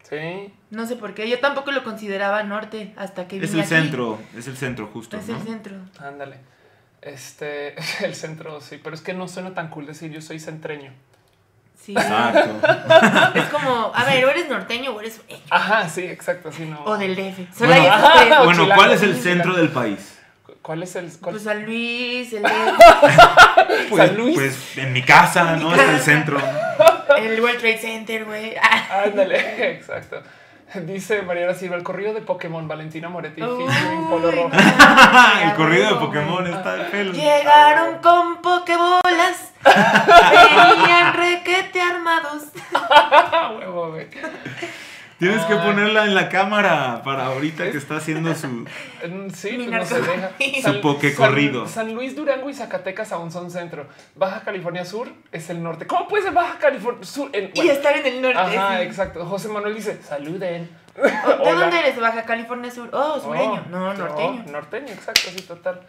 Sí. 0.03 0.53
No 0.71 0.85
sé 0.85 0.97
por 0.97 1.15
qué. 1.15 1.27
Yo 1.27 1.41
tampoco 1.41 1.73
lo 1.73 1.85
consideraba 1.85 2.43
norte 2.43 2.93
hasta 2.99 3.27
que 3.27 3.39
Es 3.39 3.55
el 3.55 3.65
centro, 3.65 4.19
es 4.37 4.47
el 4.47 4.59
centro 4.59 4.89
justo. 4.89 5.17
Es 5.17 5.31
el 5.31 5.41
centro. 5.41 5.75
Ándale. 6.01 6.37
Este, 7.03 7.75
el 8.05 8.15
centro, 8.15 8.61
sí, 8.61 8.81
pero 8.83 8.95
es 8.95 9.03
que 9.03 9.15
no 9.15 9.29
suena 9.29 9.55
tan 9.55 9.69
cool 9.69 9.87
decir 9.87 10.11
yo 10.11 10.21
soy 10.21 10.41
centreño. 10.41 10.93
Sí. 11.81 11.93
Exacto. 11.93 12.61
es 13.39 13.45
como, 13.45 13.93
a 13.95 14.05
ver, 14.05 14.25
o 14.25 14.31
eres 14.31 14.49
norteño 14.49 14.93
o 14.93 15.01
eres. 15.01 15.21
Ajá, 15.49 15.89
sí, 15.89 16.03
exacto, 16.03 16.53
sí, 16.53 16.65
no. 16.65 16.85
O 16.85 16.99
del 16.99 17.15
DF. 17.15 17.59
bueno, 17.59 18.45
bueno 18.45 18.69
¿cuál 18.75 18.93
es 18.93 19.03
el 19.03 19.17
centro 19.17 19.55
del 19.55 19.71
país? 19.71 20.19
¿Cuál 20.61 20.83
es 20.83 20.97
el.? 20.97 21.11
Pues 21.23 21.43
San 21.45 21.65
Luis, 21.65 22.31
el 22.33 22.43
DF. 22.45 23.89
pues, 23.89 24.09
San 24.09 24.17
Luis. 24.19 24.35
Pues 24.35 24.77
en 24.79 24.93
mi 24.93 25.03
casa, 25.03 25.57
¿no? 25.57 25.75
Es 25.75 25.81
el 25.81 26.01
centro. 26.01 26.39
El 27.17 27.41
World 27.41 27.59
Trade 27.59 27.79
Center, 27.79 28.25
güey. 28.25 28.55
Ándale, 28.91 29.73
exacto. 29.73 30.23
Dice 30.87 31.23
Mariana 31.23 31.55
Silva, 31.55 31.77
el 31.77 31.83
corrido 31.83 32.13
de 32.13 32.21
Pokémon, 32.21 32.69
Valentina 32.69 33.09
Moretti, 33.09 33.41
Polo 33.41 34.31
Rojo. 34.31 34.51
el 35.43 35.55
corrido 35.55 35.95
de 35.95 35.95
Pokémon 35.95 36.47
está 36.47 36.75
de 36.77 36.85
pelo. 36.85 37.13
Llegaron 37.13 37.99
con 37.99 38.43
Pokébolas, 38.43 39.53
venían 39.65 41.15
requete 41.15 41.81
armados. 41.81 42.45
Huevo, 43.59 43.91
güey. 43.93 44.09
Tienes 45.19 45.45
que 45.47 45.57
ponerla 45.57 46.05
en 46.05 46.15
la 46.15 46.29
cámara 46.29 47.03
para 47.05 47.27
ahorita 47.27 47.73
que 47.73 47.79
está 47.79 47.97
haciendo 47.97 48.33
su. 48.35 48.65
Sí, 49.35 49.51
pues 49.57 49.69
no 49.69 49.85
se 49.85 50.01
deja. 50.01 50.31
Su 50.73 50.81
poke 50.81 51.15
corrido. 51.15 51.67
San, 51.67 51.93
Luis, 51.93 52.15
Durango 52.15 52.49
y 52.49 52.55
Zacatecas 52.55 53.11
aún 53.13 53.33
son 53.33 53.51
centro. 53.51 53.87
Baja 54.15 54.43
California 54.43 54.85
Sur 54.85 55.09
es 55.33 55.51
el 55.51 55.63
norte. 55.63 55.87
¿Cómo 55.87 56.07
puede 56.07 56.23
ser 56.25 56.33
Baja 56.33 56.59
California 56.59 57.05
Sur? 57.05 57.31
y 57.33 57.69
estar 57.69 57.97
en 57.97 58.07
el 58.07 58.23
norte. 58.23 58.39
Ajá, 58.39 58.83
exacto. 58.83 59.27
José 59.27 59.49
Manuel 59.49 59.75
dice: 59.75 60.01
Saluden. 60.03 60.69
¿De 60.95 61.53
dónde 61.53 61.79
eres? 61.79 62.01
Baja 62.01 62.23
California 62.23 62.71
Sur. 62.71 62.89
Oh, 62.93 63.19
sureño. 63.21 63.65
Oh, 63.67 63.71
no, 63.71 63.95
norteño. 63.95 64.45
norteño, 64.51 64.89
exacto, 64.89 65.31
sí, 65.35 65.43
total. 65.43 65.81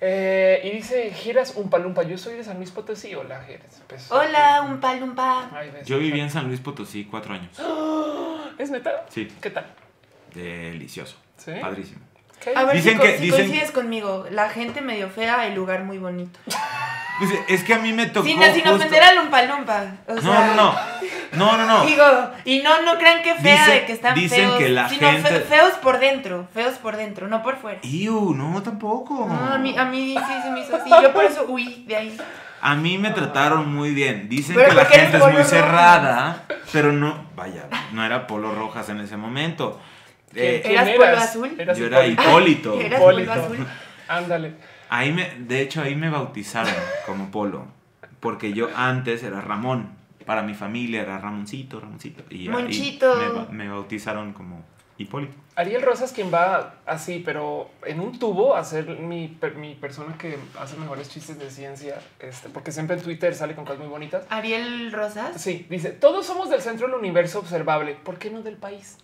Eh, 0.00 0.60
y 0.64 0.70
dice 0.70 1.10
Giras 1.12 1.54
Umpalumpa. 1.56 2.02
Yo 2.02 2.18
soy 2.18 2.34
de 2.34 2.44
San 2.44 2.56
Luis 2.58 2.70
Potosí. 2.70 3.14
Hola, 3.14 3.42
Giras. 3.44 3.82
Pues, 3.86 4.10
Hola, 4.10 4.62
Umpalumpa. 4.62 5.50
Yo 5.84 5.98
viví 5.98 6.20
en 6.20 6.30
San 6.30 6.46
Luis 6.46 6.60
Potosí 6.60 7.04
cuatro 7.04 7.34
años. 7.34 7.50
¿Es 8.58 8.70
neta? 8.70 9.06
Sí. 9.08 9.28
¿Qué 9.40 9.50
tal? 9.50 9.66
Delicioso. 10.34 11.16
¿Sí? 11.36 11.52
Padrísimo. 11.60 12.00
A 12.54 12.64
ver 12.64 12.76
dicen 12.76 12.94
si, 12.94 13.02
que, 13.02 13.18
si 13.18 13.30
coincides 13.30 13.70
conmigo. 13.72 14.26
La 14.30 14.48
gente 14.48 14.80
medio 14.80 15.08
fea, 15.08 15.46
el 15.46 15.54
lugar 15.54 15.84
muy 15.84 15.98
bonito. 15.98 16.38
Pues 17.18 17.30
es 17.48 17.64
que 17.64 17.74
a 17.74 17.78
mí 17.78 17.92
me 17.92 18.06
tocó. 18.06 18.26
Sin, 18.26 18.40
sin 18.54 18.68
ofender 18.68 19.02
a 19.02 19.14
Lumpa 19.14 19.42
Lumpa. 19.42 19.84
O 20.06 20.14
no, 20.14 20.46
no, 20.46 20.54
no. 20.54 20.74
No, 21.32 21.56
no, 21.56 21.66
no. 21.66 21.84
Digo, 21.84 22.04
y 22.44 22.60
no, 22.60 22.82
no 22.82 22.96
crean 22.98 23.22
que 23.22 23.34
fea 23.34 23.66
de 23.66 23.84
que 23.84 23.92
están 23.92 24.14
dicen 24.14 24.48
feos. 24.48 24.58
que 24.58 24.68
la 24.68 24.88
sino 24.88 25.10
gente... 25.10 25.40
feos 25.40 25.72
por 25.82 25.98
dentro. 25.98 26.48
Feos 26.54 26.74
por 26.78 26.96
dentro, 26.96 27.28
no 27.28 27.42
por 27.42 27.56
fuera. 27.58 27.80
Iu, 27.82 28.34
no, 28.34 28.62
tampoco. 28.62 29.26
No, 29.28 29.52
a 29.52 29.58
mí, 29.58 29.76
a 29.76 29.84
mí 29.84 30.16
sí 30.16 30.42
se 30.42 30.50
me 30.50 30.60
hizo 30.60 30.76
así. 30.76 30.90
Yo 30.90 31.12
por 31.12 31.24
eso 31.24 31.44
huí 31.48 31.84
de 31.86 31.96
ahí. 31.96 32.16
A 32.60 32.74
mí 32.74 32.98
me 32.98 33.10
trataron 33.10 33.72
muy 33.72 33.92
bien. 33.92 34.28
Dicen 34.28 34.56
que 34.56 34.74
la 34.74 34.84
gente 34.84 35.16
es 35.18 35.32
muy 35.32 35.44
cerrada, 35.44 36.44
pero 36.72 36.92
no, 36.92 37.26
vaya, 37.36 37.66
no 37.92 38.04
era 38.04 38.26
Polo 38.26 38.54
Rojas 38.54 38.88
en 38.88 39.00
ese 39.00 39.16
momento. 39.16 39.80
Eh, 40.34 40.62
¿Eras 40.64 40.90
Polo 40.90 41.18
Azul? 41.18 41.56
Yo 41.76 41.86
era 41.86 42.06
Hipólito. 42.06 42.74
¿Eras 42.80 43.00
Polo 43.00 43.32
Azul? 43.32 43.66
Ándale. 44.08 44.54
Ahí 44.88 45.12
me, 45.12 45.30
de 45.38 45.60
hecho, 45.60 45.82
ahí 45.82 45.94
me 45.94 46.10
bautizaron 46.10 46.74
como 47.06 47.30
Polo, 47.30 47.66
porque 48.20 48.52
yo 48.52 48.68
antes 48.74 49.22
era 49.22 49.40
Ramón. 49.40 49.96
Para 50.24 50.42
mi 50.42 50.54
familia 50.54 51.02
era 51.02 51.18
Ramoncito, 51.18 51.80
Ramoncito. 51.80 52.22
Y 52.28 52.48
Monchito. 52.48 53.48
Me, 53.50 53.64
me 53.64 53.68
bautizaron 53.70 54.34
como 54.34 54.62
Hipólito. 54.98 55.34
Ariel 55.54 55.82
Rosas 55.82 56.12
quien 56.12 56.32
va 56.32 56.74
así, 56.86 57.22
pero 57.24 57.70
en 57.84 57.98
un 57.98 58.18
tubo 58.18 58.54
a 58.54 58.64
ser 58.64 59.00
mi, 59.00 59.36
mi 59.56 59.74
persona 59.74 60.16
que 60.18 60.38
hace 60.60 60.76
mejores 60.76 61.08
chistes 61.08 61.38
de 61.38 61.50
ciencia, 61.50 62.00
este, 62.20 62.48
porque 62.48 62.70
siempre 62.70 62.96
en 62.96 63.02
Twitter 63.02 63.34
sale 63.34 63.54
con 63.56 63.64
cosas 63.64 63.80
muy 63.80 63.88
bonitas. 63.88 64.24
Ariel 64.28 64.92
Rosas. 64.92 65.40
Sí, 65.40 65.66
dice, 65.68 65.90
todos 65.90 66.26
somos 66.26 66.50
del 66.50 66.62
centro 66.62 66.86
del 66.86 66.96
universo 66.96 67.40
observable, 67.40 67.94
¿por 67.94 68.18
qué 68.18 68.30
no 68.30 68.42
del 68.42 68.56
país? 68.56 68.98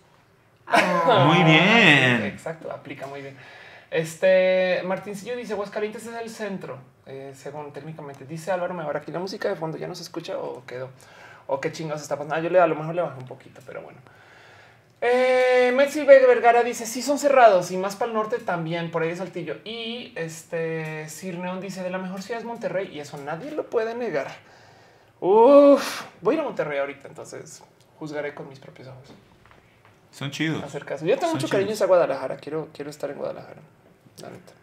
Ah. 0.67 1.25
muy 1.27 1.43
bien. 1.43 2.23
exacto, 2.23 2.71
aplica 2.71 3.05
muy 3.07 3.21
bien. 3.21 3.35
Este 3.91 4.81
Martincillo 4.83 5.35
dice 5.35 5.53
Aguascalientes 5.53 6.05
es 6.05 6.15
el 6.15 6.29
centro, 6.29 6.79
eh, 7.05 7.33
según 7.35 7.71
técnicamente. 7.71 8.25
Dice 8.25 8.51
Álvaro 8.51 8.73
me 8.73 8.83
ahora 8.83 8.99
aquí 8.99 9.11
la 9.11 9.19
música 9.19 9.47
de 9.49 9.55
fondo 9.55 9.77
ya 9.77 9.87
no 9.87 9.95
se 9.95 10.03
escucha 10.03 10.37
o 10.37 10.65
quedó. 10.65 10.89
O 11.47 11.61
qué 11.61 11.71
chingados 11.71 12.01
está 12.01 12.15
pasando. 12.15 12.35
Ah, 12.35 12.39
yo 12.39 12.49
le 12.49 12.59
a 12.59 12.67
lo 12.67 12.75
mejor 12.75 12.95
le 12.95 13.01
bajé 13.01 13.19
un 13.19 13.27
poquito, 13.27 13.61
pero 13.65 13.81
bueno. 13.81 13.99
Eh, 15.01 15.71
Vergara 15.75 16.63
dice: 16.63 16.85
Sí, 16.87 17.01
son 17.03 17.19
cerrados 17.19 17.69
y 17.69 17.77
más 17.77 17.95
para 17.95 18.09
el 18.09 18.15
norte 18.15 18.39
también, 18.39 18.89
por 18.89 19.03
ahí 19.03 19.09
es 19.09 19.19
Saltillo. 19.19 19.57
Y 19.63 20.13
este 20.15 21.07
Sir 21.09 21.37
Neon 21.37 21.61
dice: 21.61 21.83
De 21.83 21.91
la 21.91 21.99
mejor 21.99 22.23
ciudad 22.23 22.39
es 22.39 22.45
Monterrey 22.45 22.89
y 22.91 22.99
eso 22.99 23.17
nadie 23.17 23.51
lo 23.51 23.69
puede 23.69 23.93
negar. 23.93 24.27
Uf, 25.19 26.03
voy 26.21 26.33
a 26.33 26.37
ir 26.37 26.41
a 26.41 26.43
Monterrey 26.43 26.79
ahorita, 26.79 27.07
entonces 27.07 27.63
juzgaré 27.99 28.33
con 28.33 28.49
mis 28.49 28.59
propios 28.59 28.87
ojos. 28.87 29.13
Son 30.15 30.31
chidos. 30.31 30.63
Hacer 30.63 30.85
caso. 30.85 31.05
Yo 31.05 31.17
tengo 31.19 31.33
mucho 31.33 31.49
cariño 31.49 31.73
a 31.79 31.85
Guadalajara. 31.85 32.37
Quiero, 32.37 32.69
quiero 32.73 32.89
estar 32.89 33.09
en 33.11 33.17
Guadalajara. 33.17 33.61
La 34.21 34.29
neta. 34.29 34.53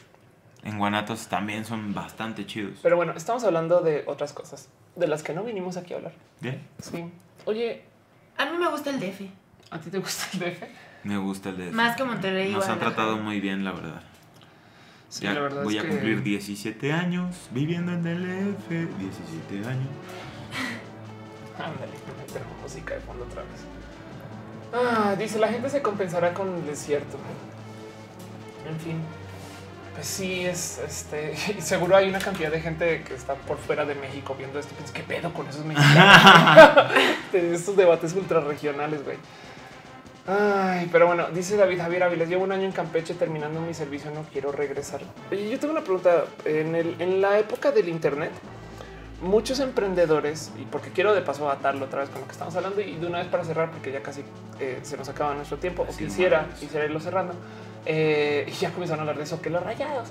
En 0.65 0.79
Guanatos 0.79 1.27
también 1.27 1.67
son 1.67 1.93
bastante 1.93 2.47
chidos. 2.47 2.79
Pero 2.83 2.97
bueno, 2.97 3.13
estamos 3.15 3.45
hablando 3.45 3.81
de 3.83 4.05
otras 4.07 4.33
cosas, 4.33 4.69
de 4.97 5.07
las 5.09 5.23
que 5.23 5.35
no 5.35 5.43
vinimos 5.45 5.77
aquí 5.77 5.93
a 5.93 5.97
hablar. 5.99 6.13
Bien. 6.41 6.67
Sí. 6.81 7.05
Oye, 7.45 7.83
A 8.39 8.47
mí 8.47 8.57
me 8.57 8.69
gusta 8.71 8.89
el 8.91 8.99
DF. 8.99 9.29
¿a 9.71 9.79
ti 9.79 9.91
te 9.91 9.99
gusta 9.99 10.25
el 10.33 10.39
DF? 10.41 10.63
Me 11.05 11.19
gusta 11.19 11.51
el 11.51 11.57
de 11.59 11.71
Más 11.73 11.97
que 11.97 12.05
Monterrey. 12.05 12.51
y 12.51 12.55
Nos 12.55 12.67
han 12.69 12.79
tratado 12.79 13.19
muy 13.19 13.41
bien, 13.41 13.63
la 13.65 13.73
verdad. 13.73 14.03
Sí, 15.11 15.25
Ya 15.25 15.35
la 15.35 15.41
verdad 15.41 15.65
voy 15.65 15.77
es 15.77 15.81
a 15.83 15.85
que- 15.85 15.91
cumplir 15.91 16.23
17 16.23 16.93
años 16.95 17.37
viviendo 17.51 17.93
en 17.93 18.07
el 18.07 18.55
F. 18.57 18.87
17 18.99 19.69
años. 19.69 19.89
Ándale, 21.59 21.93
tenemos 22.33 22.57
música 22.63 22.95
de 22.95 23.01
fondo 23.01 23.25
otra 23.25 23.43
vez. 23.43 23.61
Ah, 24.73 25.15
dice, 25.19 25.39
la 25.39 25.49
gente 25.49 25.69
se 25.69 25.83
compensará 25.83 26.33
con 26.33 26.55
el 26.55 26.67
desierto. 26.67 27.19
En 28.69 28.79
fin. 28.81 29.01
Pues 29.95 30.07
sí, 30.07 30.47
es 30.47 30.79
este. 30.79 31.37
seguro 31.61 31.97
hay 31.97 32.09
una 32.09 32.19
cantidad 32.19 32.51
de 32.51 32.61
gente 32.61 33.03
que 33.03 33.15
está 33.15 33.35
por 33.35 33.59
fuera 33.59 33.85
de 33.85 33.95
México 33.95 34.35
viendo 34.37 34.59
esto. 34.59 34.75
¿Qué 34.95 35.03
pedo 35.03 35.33
con 35.33 35.47
esos 35.47 35.65
mexicanos? 35.65 36.91
estos 37.33 37.77
debates 37.77 38.15
ultrarregionales, 38.15 39.05
güey. 39.05 39.19
Ay, 40.27 40.89
pero 40.93 41.09
bueno, 41.09 41.27
dice 41.35 41.57
David 41.57 41.81
Javier 41.81 42.05
Áviles, 42.05 42.29
llevo 42.29 42.45
un 42.45 42.53
año 42.53 42.63
en 42.63 42.73
Campeche 42.73 43.15
terminando 43.15 43.61
mi 43.61 43.75
servicio, 43.75 44.11
no 44.13 44.25
quiero 44.33 44.53
regresar. 44.53 45.01
Yo 45.31 45.59
tengo 45.59 45.73
una 45.73 45.83
pregunta. 45.83 46.25
En, 46.45 46.75
el, 46.77 46.97
en 47.01 47.21
la 47.21 47.39
época 47.39 47.73
del 47.73 47.89
Internet, 47.89 48.31
muchos 49.23 49.61
emprendedores, 49.61 50.53
y 50.59 50.65
porque 50.65 50.91
quiero 50.91 51.15
de 51.15 51.23
paso 51.23 51.51
atarlo 51.51 51.87
otra 51.87 52.01
vez 52.01 52.11
con 52.11 52.21
lo 52.21 52.27
que 52.27 52.33
estamos 52.33 52.55
hablando, 52.57 52.81
y 52.81 52.97
de 52.97 53.07
una 53.07 53.19
vez 53.19 53.29
para 53.29 53.45
cerrar, 53.45 53.71
porque 53.71 53.93
ya 53.93 54.03
casi 54.03 54.23
eh, 54.61 54.81
se 54.83 54.97
nos 54.97 55.09
acaba 55.09 55.35
nuestro 55.35 55.59
tiempo, 55.59 55.87
o 55.89 55.97
quisiera, 55.97 56.49
quisiera 56.59 56.85
irlo 56.85 57.01
cerrando, 57.01 57.35
eh, 57.87 58.45
y 58.53 58.53
ya 58.53 58.71
comenzaron 58.71 59.01
a 59.01 59.03
hablar 59.03 59.19
de 59.19 59.25
eso, 59.25 59.41
que 59.41 59.51
los 59.51 59.63
rayados. 59.63 60.09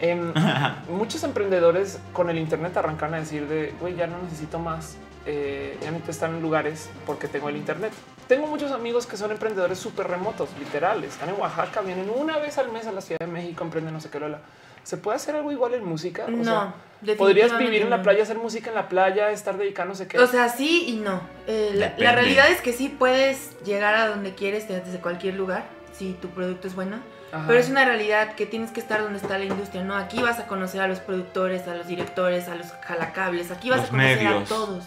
Em, 0.00 0.32
muchos 0.88 1.22
emprendedores 1.24 1.98
con 2.12 2.30
el 2.30 2.38
Internet 2.38 2.76
arrancan 2.76 3.14
a 3.14 3.18
decir 3.18 3.46
de, 3.48 3.74
güey, 3.80 3.94
ya 3.96 4.06
no 4.06 4.18
necesito 4.22 4.58
más, 4.58 4.96
eh, 5.26 5.76
ya 5.80 5.90
necesito 5.90 6.10
estar 6.10 6.30
en 6.30 6.40
lugares 6.40 6.88
porque 7.06 7.28
tengo 7.28 7.48
el 7.48 7.56
Internet. 7.56 7.92
Tengo 8.28 8.46
muchos 8.46 8.72
amigos 8.72 9.06
que 9.06 9.16
son 9.16 9.30
emprendedores 9.32 9.78
súper 9.78 10.08
remotos, 10.08 10.48
literales. 10.58 11.12
Están 11.12 11.28
en 11.28 11.40
Oaxaca, 11.40 11.82
vienen 11.82 12.10
una 12.10 12.38
vez 12.38 12.56
al 12.56 12.72
mes 12.72 12.86
a 12.86 12.92
la 12.92 13.02
Ciudad 13.02 13.18
de 13.18 13.26
México, 13.26 13.64
emprenden 13.64 13.92
no 13.92 14.00
sé 14.00 14.08
qué, 14.08 14.18
lola. 14.18 14.40
¿Se 14.84 14.96
puede 14.96 15.16
hacer 15.16 15.34
algo 15.34 15.50
igual 15.50 15.74
en 15.74 15.84
música? 15.84 16.24
O 16.26 16.30
No, 16.30 16.44
sea, 16.44 16.74
¿Podrías 17.16 17.58
vivir 17.58 17.82
en 17.82 17.90
la 17.90 18.02
playa, 18.02 18.22
hacer 18.22 18.38
música 18.38 18.70
en 18.70 18.76
la 18.76 18.88
playa, 18.88 19.30
estar 19.30 19.58
dedicándose 19.58 20.06
qué? 20.06 20.18
O 20.18 20.26
sea, 20.26 20.48
sí 20.48 20.84
y 20.88 20.96
no. 20.96 21.20
Eh, 21.46 21.92
la, 21.98 22.12
realidad 22.12 22.50
es 22.50 22.60
que 22.60 22.72
sí 22.72 22.88
puedes 22.88 23.50
llegar 23.64 23.94
a 23.94 24.08
donde 24.08 24.34
quieres 24.34 24.68
desde 24.68 24.98
cualquier 25.00 25.34
lugar, 25.34 25.64
si 25.92 26.12
tu 26.12 26.28
producto 26.28 26.68
es 26.68 26.74
bueno. 26.74 26.96
Ajá. 27.32 27.44
Pero 27.48 27.58
es 27.58 27.68
una 27.68 27.84
realidad 27.84 28.34
que 28.36 28.46
tienes 28.46 28.70
que 28.70 28.78
estar 28.80 29.02
donde 29.02 29.18
está 29.18 29.38
la 29.38 29.44
industria, 29.44 29.82
¿no? 29.82 29.96
Aquí 29.96 30.22
vas 30.22 30.38
a 30.38 30.46
conocer 30.46 30.80
a 30.80 30.86
los 30.88 31.00
productores, 31.00 31.66
a 31.66 31.74
los 31.74 31.86
directores, 31.88 32.48
a 32.48 32.54
los 32.54 32.68
jalacables, 32.82 33.50
aquí 33.50 33.70
vas 33.70 33.80
Los 33.80 33.88
a 33.88 33.90
conocer 33.90 34.16
medios. 34.18 34.42
a 34.44 34.54
todos. 34.54 34.84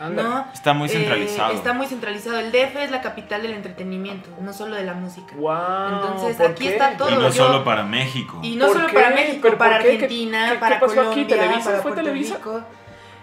¿No? 0.00 0.46
Está 0.54 0.74
muy 0.74 0.86
Eh, 0.88 0.92
centralizado. 0.92 1.52
está 1.52 1.72
muy 1.72 1.86
centralizado. 1.86 2.38
El 2.38 2.52
DF 2.52 2.76
es 2.84 2.90
la 2.90 3.00
capital 3.00 3.42
del 3.42 3.52
entretenimiento, 3.52 4.28
no 4.40 4.52
solo 4.52 4.76
de 4.76 4.84
la 4.84 4.94
música. 4.94 5.34
Wow. 5.36 5.94
Entonces, 5.94 6.36
¿por 6.36 6.46
aquí 6.52 6.64
qué? 6.66 6.72
está 6.72 6.96
todo. 6.96 7.10
y 7.10 7.14
no 7.14 7.22
yo- 7.22 7.32
solo 7.32 7.64
para 7.64 7.82
México. 7.82 8.38
Y 8.42 8.56
no 8.56 8.66
¿Por 8.66 8.76
solo 8.76 8.86
qué? 8.88 8.94
para 8.94 9.10
México, 9.10 9.38
¿Pero 9.42 9.58
para 9.58 9.76
por 9.78 9.82
qué? 9.82 9.88
¿Qué- 9.98 10.04
Argentina, 10.04 10.46
qué- 10.46 10.52
qué 10.54 10.58
para 10.60 10.80
pasó 10.80 10.92
aquí? 10.92 11.02
Colombia, 11.24 11.26
¿Televisa? 11.36 11.64
para 11.64 11.76
¿Fue 11.76 11.82
Puerto 11.92 12.02
Televisa? 12.02 12.34
Rico. 12.36 12.60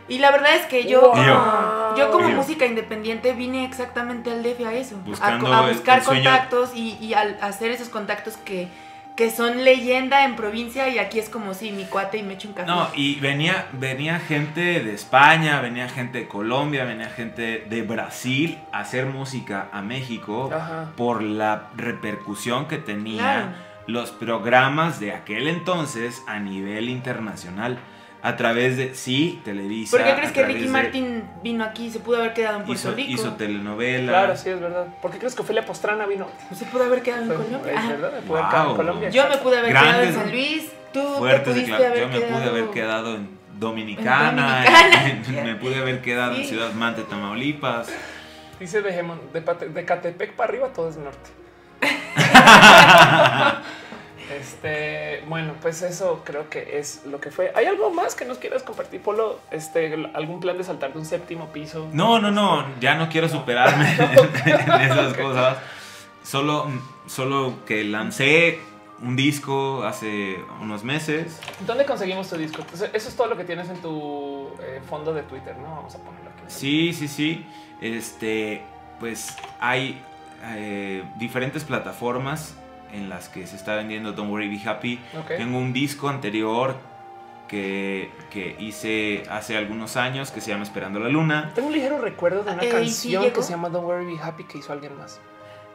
Y 0.07 0.19
la 0.19 0.30
verdad 0.31 0.53
es 0.56 0.65
que 0.68 0.84
yo, 0.85 1.02
Wow. 1.02 1.11
como, 1.11 1.95
yo 1.97 2.11
como 2.11 2.30
Yo. 2.30 2.35
música 2.35 2.65
independiente 2.68 3.34
vine 3.34 3.65
exactamente 3.65 4.30
al 4.31 4.43
DF 4.43 4.64
a 4.68 4.73
eso, 4.73 4.95
a, 4.97 4.99
Buscando 4.99 5.52
a 5.52 5.65
el- 5.68 5.73
buscar 5.73 6.03
contactos 6.03 6.76
y, 6.76 6.97
y 7.02 7.14
al 7.15 7.38
hacer 7.41 7.72
esos 7.72 7.89
contactos 7.89 8.38
que, 8.38 8.68
que 9.15 9.31
son 9.31 9.63
leyenda 9.63 10.25
en 10.25 10.35
provincia 10.35 10.89
y 10.89 10.97
aquí 10.99 11.19
es 11.19 11.29
como 11.29 11.53
si 11.53 11.71
mi 11.71 11.85
cuate 11.85 12.17
y 12.17 12.23
me 12.23 12.33
echo 12.33 12.49
un 12.49 12.53
café. 12.53 12.67
No, 12.67 12.89
y 12.95 13.15
venía, 13.21 13.67
venía 13.73 14.19
gente 14.19 14.81
de 14.83 14.93
España, 14.93 15.61
venía 15.61 15.87
gente 15.87 16.19
de 16.19 16.27
Colombia, 16.27 16.83
venía 16.83 17.09
gente 17.09 17.65
de 17.69 17.81
Brasil 17.83 18.57
a 18.73 18.79
hacer 18.79 19.05
música 19.05 19.69
a 19.71 19.81
México 19.81 20.49
Ajá. 20.53 20.91
por 20.97 21.23
la 21.23 21.69
repercusión 21.77 22.67
que 22.67 22.77
tenía 22.77 23.21
Claro. 23.23 23.47
los 23.87 24.11
programas 24.11 24.99
de 24.99 25.13
aquel 25.13 25.47
entonces 25.47 26.21
a 26.27 26.39
nivel 26.39 26.89
internacional. 26.89 27.79
A 28.26 28.35
través 28.38 28.76
de, 28.77 28.95
sí, 28.95 29.39
Televisa. 29.45 29.95
¿Por 29.97 30.03
qué 30.06 30.15
crees 30.15 30.31
que 30.31 30.43
Ricky 30.45 30.64
de- 30.64 30.68
Martin 30.69 31.23
vino 31.43 31.64
aquí 31.64 31.85
y 31.85 31.91
se 31.91 31.99
pudo 31.99 32.18
haber 32.18 32.34
quedado 32.34 32.57
en 32.60 32.65
Puerto 32.65 32.81
hizo, 32.88 32.95
Rico? 32.95 33.11
hizo 33.11 33.34
telenovela? 33.34 34.11
Claro, 34.11 34.35
sí, 34.35 34.49
es 34.49 34.60
verdad. 34.60 34.88
¿Por 35.02 35.11
qué 35.11 35.19
crees 35.19 35.35
que 35.35 35.43
Ofelia 35.43 35.64
Postrana 35.65 36.07
vino? 36.07 36.27
Pues 36.47 36.60
se 36.60 36.65
pudo 36.65 36.85
haber 36.85 37.03
quedado 37.03 37.22
en 37.22 37.27
Colombia. 37.30 37.72
Es 37.72 37.77
Ah, 37.77 37.88
verdad, 37.89 38.11
me 38.14 38.22
pude 38.22 38.39
quedar 38.39 38.56
en 38.61 38.65
Wow. 38.65 38.76
Colombia. 38.76 39.10
Yo 39.10 39.30
me 39.30 39.38
pude 39.38 39.57
haber 39.60 39.72
quedado 39.73 40.02
en 40.02 40.14
San 40.15 40.31
Luis, 40.31 40.72
tú 40.91 41.02
te 41.02 41.18
Fuertes 41.19 41.47
pudiste 41.53 41.72
declaraciones. 41.72 42.15
haber 42.15 42.22
Yo 42.22 42.30
me 42.30 42.35
pude 42.39 42.49
haber 42.49 42.69
quedado 42.73 43.15
en 43.15 43.30
Dominicana, 43.60 44.64
Dominicana. 44.65 45.43
me 45.43 45.56
pude 45.56 45.76
haber 45.77 46.02
quedado 46.02 46.35
en. 46.35 46.45
Ciudad 46.45 46.73
Mante, 46.73 47.03
Tamaulipas. 47.03 47.89
Dice 48.60 48.81
de, 48.81 48.91
Gemon- 48.91 49.19
de, 49.34 49.68
de 49.69 49.85
Catepec 49.85 50.34
para 50.34 50.49
arriba 50.49 50.69
todo 50.73 50.89
es 50.89 50.97
norte. 50.97 51.30
este, 54.31 55.23
bueno, 55.27 55.53
pues 55.61 55.81
eso 55.81 56.22
creo 56.26 56.49
que 56.49 56.80
es 56.80 57.02
lo 57.06 57.19
que 57.19 57.31
fue. 57.31 57.52
¿Hay 57.56 57.65
algo 57.65 57.91
más 57.91 58.15
que 58.15 58.26
nos 58.26 58.38
quieras 58.38 58.64
compartir, 58.64 59.02
Polo? 59.02 59.39
Este, 59.52 59.93
algún 60.14 60.39
plan 60.39 60.57
de 60.57 60.64
saltar 60.64 60.93
de 60.93 60.99
un 60.99 61.06
séptimo 61.06 61.49
piso. 61.49 61.88
No, 61.93 62.19
no, 62.19 62.31
no, 62.31 62.65
ya 62.80 62.95
no 62.95 63.10
quiero 63.10 63.30
superarme 63.30 63.95
en 64.45 64.81
esas 64.81 65.14
cosas. 65.14 65.57
Solo, 66.23 66.68
solo 67.07 67.65
que 67.65 67.84
lancé 67.84 68.60
un 69.02 69.15
disco 69.15 69.84
hace 69.84 70.38
unos 70.61 70.84
meses. 70.84 71.39
¿Dónde 71.65 71.85
conseguimos 71.85 72.30
tu 72.30 72.38
disco? 72.38 72.64
Eso 72.73 72.85
es 72.93 73.15
todo 73.15 73.27
lo 73.27 73.38
que 73.38 73.43
tienes 73.43 73.69
en 73.69 73.81
tu 73.81 74.49
eh, 74.61 74.81
fondo 74.89 75.14
de 75.14 75.23
Twitter, 75.23 75.56
¿no? 75.57 75.76
Vamos 75.76 75.95
a 75.95 75.99
ponerlo 75.99 76.30
aquí. 76.31 76.43
Sí, 76.47 76.93
sí, 76.93 77.07
sí. 77.07 77.45
Este, 77.81 78.64
pues 78.99 79.35
hay 79.60 80.02
eh, 80.45 81.03
diferentes 81.18 81.64
plataformas 81.64 82.56
en 82.95 83.09
las 83.09 83.30
que 83.30 83.45
se 83.47 83.55
está 83.55 83.76
vendiendo 83.76 84.13
Don't 84.13 84.31
Worry 84.31 84.49
Be 84.49 84.61
Happy. 84.69 84.99
Tengo 85.27 85.57
un 85.57 85.73
disco 85.73 86.09
anterior 86.09 86.76
que, 87.47 88.09
que 88.31 88.55
hice 88.59 89.23
hace 89.30 89.55
algunos 89.57 89.97
años 89.97 90.31
que 90.31 90.41
se 90.41 90.49
llama 90.51 90.63
Esperando 90.63 90.99
la 90.99 91.09
Luna. 91.09 91.51
Tengo 91.53 91.67
un 91.67 91.73
ligero 91.73 91.99
recuerdo 91.99 92.43
de 92.43 92.53
una 92.53 92.63
Eh, 92.63 92.84
¿y 92.84 92.89
sí 92.89 93.11
canción 93.13 93.34
que 93.34 93.43
se 93.43 93.51
llama 93.51 93.69
Don't 93.69 93.85
Worry 93.85 94.05
Be 94.15 94.19
Happy 94.22 94.43
que 94.45 94.57
hizo 94.57 94.73
alguien 94.73 94.97
más. 94.97 95.19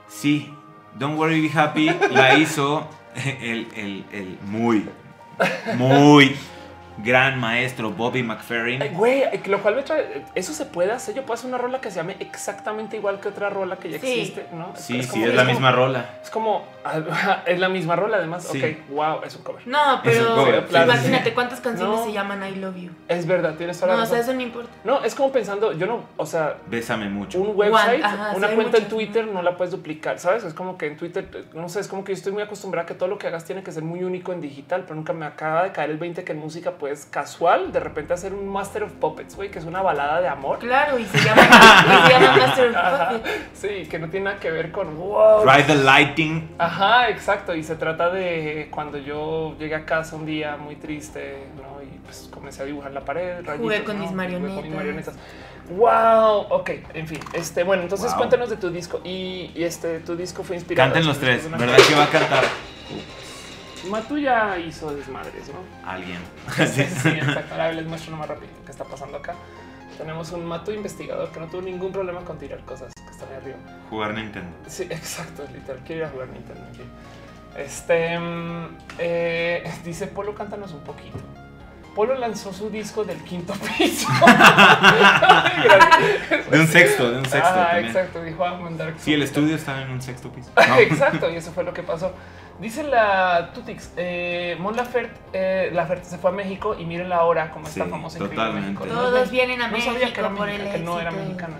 Sí, 0.08 0.52
Don't 0.98 1.18
Worry 1.18 1.40
Be 1.46 1.58
Happy 1.58 1.88
la 2.10 2.34
hizo 2.38 2.88
el, 3.14 3.68
el- 3.76 4.04
el 4.12 4.38
muy, 4.46 4.88
muy 5.76 6.36
gran 7.02 7.38
maestro 7.38 7.90
Bobby 7.90 8.22
McFerrin. 8.22 8.82
Ay, 8.82 8.90
Güey, 8.94 9.22
eh, 9.22 9.40
lo 9.46 9.60
cual 9.62 9.76
me 9.76 9.82
trae, 9.82 10.24
eso 10.34 10.52
se 10.52 10.66
puede 10.66 10.92
hacer. 10.92 11.14
Yo 11.14 11.22
puedo 11.22 11.34
hacer 11.34 11.48
una 11.48 11.58
rola 11.58 11.80
que 11.80 11.90
se 11.90 11.96
llame 11.96 12.16
exactamente 12.20 12.96
igual 12.96 13.20
que 13.20 13.28
otra 13.28 13.50
rola 13.50 13.76
que 13.76 13.90
ya 13.90 13.98
Sí. 14.00 14.06
existe, 14.20 14.46
¿no? 14.52 14.72
Sí, 14.76 15.02
sí, 15.02 15.08
como- 15.08 15.26
es 15.26 15.34
la 15.34 15.42
como- 15.42 15.52
misma 15.52 15.72
rola. 15.72 16.04
Es 16.22 16.30
como, 16.30 16.64
es 17.46 17.58
la 17.58 17.68
misma 17.68 17.96
rola 17.96 18.16
además. 18.18 18.44
Sí. 18.44 18.62
Ok, 18.62 18.90
wow, 18.94 19.20
es 19.24 19.36
un 19.36 19.42
cover. 19.42 19.66
No, 19.66 19.94
Es 19.96 20.00
pero 20.04 20.30
un 20.30 20.36
cover, 20.44 20.66
claro. 20.66 20.92
imagínate 20.92 21.34
cuántas 21.34 21.60
canciones 21.60 21.96
No. 22.00 22.04
se 22.04 22.12
llaman 22.12 22.42
I 22.46 22.56
Love 22.56 22.76
You. 22.76 22.90
Es 23.08 23.26
verdad, 23.26 23.54
tienes 23.56 23.78
toda 23.78 23.92
No, 23.92 23.98
la 23.98 24.04
o 24.04 24.06
sea, 24.06 24.18
razón. 24.18 24.30
eso 24.30 24.36
no 24.38 24.42
importa. 24.46 24.70
No, 24.84 25.04
es 25.04 25.14
como 25.14 25.32
pensando, 25.32 25.72
yo 25.72 25.86
no, 25.86 26.04
o 26.16 26.26
sea, 26.26 26.56
Bésame 26.66 27.08
mucho. 27.08 27.40
un 27.40 27.52
website, 27.56 28.02
ajá, 28.04 28.32
una 28.36 28.48
sí, 28.48 28.54
cuenta 28.54 28.76
en 28.78 28.84
muchas. 28.84 28.88
Twitter 28.88 29.26
no 29.26 29.42
la 29.42 29.56
puedes 29.56 29.70
duplicar, 29.72 30.18
¿sabes? 30.18 30.44
Es 30.44 30.54
como 30.54 30.76
que 30.78 30.86
en 30.86 30.96
Twitter, 30.96 31.26
no 31.54 31.68
sé, 31.68 31.80
es 31.80 31.88
como 31.88 32.04
que 32.04 32.12
yo 32.12 32.16
estoy 32.16 32.32
muy 32.32 32.42
acostumbrada 32.42 32.84
a 32.84 32.86
que 32.86 32.94
todo 32.94 33.08
lo 33.08 33.18
que 33.18 33.26
hagas 33.26 33.44
tiene 33.44 33.62
que 33.62 33.72
ser 33.72 33.82
muy 33.82 34.02
único 34.04 34.32
en 34.32 34.40
digital, 34.40 34.82
pero 34.82 34.94
nunca 34.94 35.12
me 35.12 35.26
acaba 35.26 35.64
de 35.64 35.72
caer 35.72 35.90
el 35.90 35.98
20 35.98 36.24
que 36.24 36.32
en 36.32 36.38
música 36.38 36.72
puedes 36.90 37.04
casual 37.06 37.70
de 37.70 37.78
repente 37.78 38.12
hacer 38.14 38.34
un 38.34 38.48
Master 38.48 38.82
of 38.82 38.92
Puppets, 38.94 39.36
güey, 39.36 39.48
que 39.48 39.60
es 39.60 39.64
una 39.64 39.80
balada 39.80 40.20
de 40.20 40.26
amor. 40.26 40.58
Claro, 40.58 40.98
y 40.98 41.04
se 41.04 41.18
llama, 41.20 41.42
y 41.42 42.06
se 42.08 42.12
llama 42.12 42.36
Master 42.46 42.70
of 42.70 42.76
Ajá, 42.76 43.08
Puppets. 43.10 43.34
sí, 43.54 43.86
que 43.88 43.98
no 44.00 44.08
tiene 44.10 44.24
nada 44.24 44.40
que 44.40 44.50
ver 44.50 44.72
con 44.72 44.96
wow. 44.98 45.44
Ride 45.48 45.64
the 45.64 45.74
Lighting. 45.76 46.50
Ajá, 46.58 47.08
exacto. 47.08 47.54
Y 47.54 47.62
se 47.62 47.76
trata 47.76 48.10
de 48.10 48.68
cuando 48.72 48.98
yo 48.98 49.56
llegué 49.58 49.76
a 49.76 49.84
casa 49.84 50.16
un 50.16 50.26
día 50.26 50.56
muy 50.56 50.74
triste, 50.76 51.46
¿no? 51.56 51.80
Y 51.80 51.98
pues 52.04 52.28
comencé 52.32 52.62
a 52.62 52.64
dibujar 52.64 52.90
la 52.92 53.04
pared. 53.04 53.44
rayitos, 53.44 53.46
con 53.46 53.58
¿no? 53.60 53.62
mis 53.62 53.70
Jugué 53.70 53.84
con 53.84 54.00
mis 54.00 54.12
marionetas. 54.12 54.74
marionetas. 54.74 55.14
Wow, 55.70 56.46
ok, 56.50 56.70
en 56.94 57.06
fin. 57.06 57.20
Este, 57.34 57.62
bueno, 57.62 57.84
entonces 57.84 58.08
Wow. 58.08 58.16
cuéntanos 58.18 58.50
de 58.50 58.56
tu 58.56 58.68
disco. 58.70 59.00
Y, 59.04 59.52
y 59.54 59.62
este, 59.62 60.00
tu 60.00 60.16
disco 60.16 60.42
fue 60.42 60.56
inspirado. 60.56 60.88
Canten 60.90 61.06
los 61.06 61.18
tres, 61.20 61.48
¿verdad 61.48 61.76
que 61.76 61.94
va 61.94 62.02
a 62.04 62.08
cantar? 62.08 62.44
Matu 63.88 64.18
ya 64.18 64.58
hizo 64.58 64.94
desmadres, 64.94 65.48
¿no? 65.48 65.88
Alguien. 65.88 66.18
Sí, 66.56 66.84
sí, 66.84 67.08
exacto. 67.08 67.52
Ahora 67.52 67.72
les 67.72 67.86
muestro 67.86 68.16
más 68.16 68.28
rápido 68.28 68.52
qué 68.64 68.72
está 68.72 68.84
pasando 68.84 69.18
acá. 69.18 69.34
Tenemos 69.96 70.32
un 70.32 70.44
Matu 70.46 70.70
investigador 70.70 71.30
que 71.30 71.40
no 71.40 71.46
tuvo 71.46 71.62
ningún 71.62 71.92
problema 71.92 72.20
con 72.20 72.38
tirar 72.38 72.60
cosas 72.60 72.92
que 72.94 73.10
están 73.10 73.28
ahí 73.30 73.36
arriba. 73.36 73.58
Jugar 73.88 74.14
Nintendo. 74.14 74.50
Sí, 74.66 74.82
exacto, 74.90 75.44
literal. 75.52 75.82
Quiero 75.84 76.02
ir 76.02 76.06
a 76.06 76.10
jugar 76.10 76.28
Nintendo. 76.28 76.62
aquí. 76.72 76.82
Este 77.56 78.18
mm, 78.18 78.76
eh, 78.98 79.70
dice 79.84 80.06
Polo, 80.06 80.34
cántanos 80.34 80.72
un 80.72 80.80
poquito. 80.80 81.18
Polo 81.94 82.14
lanzó 82.14 82.52
su 82.52 82.70
disco 82.70 83.02
del 83.02 83.18
quinto 83.24 83.52
piso. 83.52 84.06
de 86.50 86.60
un 86.60 86.68
sexto, 86.68 87.10
de 87.10 87.18
un 87.18 87.24
sexto. 87.24 87.50
Ah, 87.52 87.66
también. 87.72 87.86
exacto. 87.86 88.22
Dijo 88.22 88.44
a 88.44 88.54
mandar. 88.54 88.94
Sí, 88.96 89.12
el 89.12 89.22
estudio 89.22 89.56
estaba 89.56 89.82
en 89.82 89.90
un 89.90 90.00
sexto 90.00 90.30
piso. 90.30 90.50
No. 90.56 90.76
Exacto, 90.78 91.28
y 91.28 91.36
eso 91.36 91.50
fue 91.50 91.64
lo 91.64 91.74
que 91.74 91.82
pasó. 91.82 92.12
Dice 92.60 92.82
la 92.82 93.52
Tutix, 93.54 93.90
eh, 93.96 94.56
Mon 94.60 94.76
Laferte, 94.76 95.18
eh, 95.32 95.70
Laferte 95.72 96.04
se 96.04 96.18
fue 96.18 96.30
a 96.30 96.32
México 96.34 96.76
y 96.78 96.84
miren 96.84 97.08
la 97.08 97.22
hora 97.24 97.50
como 97.50 97.66
está 97.66 97.86
famosa 97.86 98.18
en 98.18 98.28
totalmente. 98.28 98.70
México. 98.70 98.84
Todos 98.86 99.30
vienen 99.30 99.62
a 99.62 99.68
no 99.68 99.80
sabía 99.80 100.12
que 100.12 100.20
era 100.20 100.28
México 100.28 100.44
el 100.64 100.70
que 100.72 100.78
no 100.80 101.00
era 101.00 101.10
mexicana. 101.10 101.56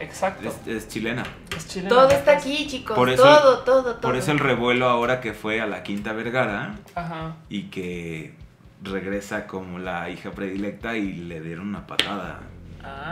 Exacto. 0.00 0.48
Es, 0.48 0.66
es 0.68 0.88
chilena. 0.88 1.24
Es 1.56 1.66
chilena, 1.66 1.88
Todo 1.88 2.08
está 2.10 2.36
aquí, 2.36 2.68
chicos. 2.68 2.96
Por 2.96 3.10
eso- 3.10 3.22
todo, 3.24 3.58
todo, 3.64 3.82
todo. 3.96 4.00
Por 4.00 4.14
eso 4.16 4.30
el 4.30 4.38
revuelo 4.38 4.88
ahora 4.88 5.20
que 5.20 5.32
fue 5.34 5.60
a 5.60 5.66
la 5.66 5.82
Quinta 5.82 6.12
Vergara 6.12 6.76
Ajá. 6.94 7.34
y 7.48 7.64
que 7.64 8.34
regresa 8.82 9.48
como 9.48 9.80
la 9.80 10.08
hija 10.08 10.30
predilecta 10.30 10.96
y 10.96 11.14
le 11.14 11.40
dieron 11.40 11.66
una 11.68 11.84
patada. 11.88 12.40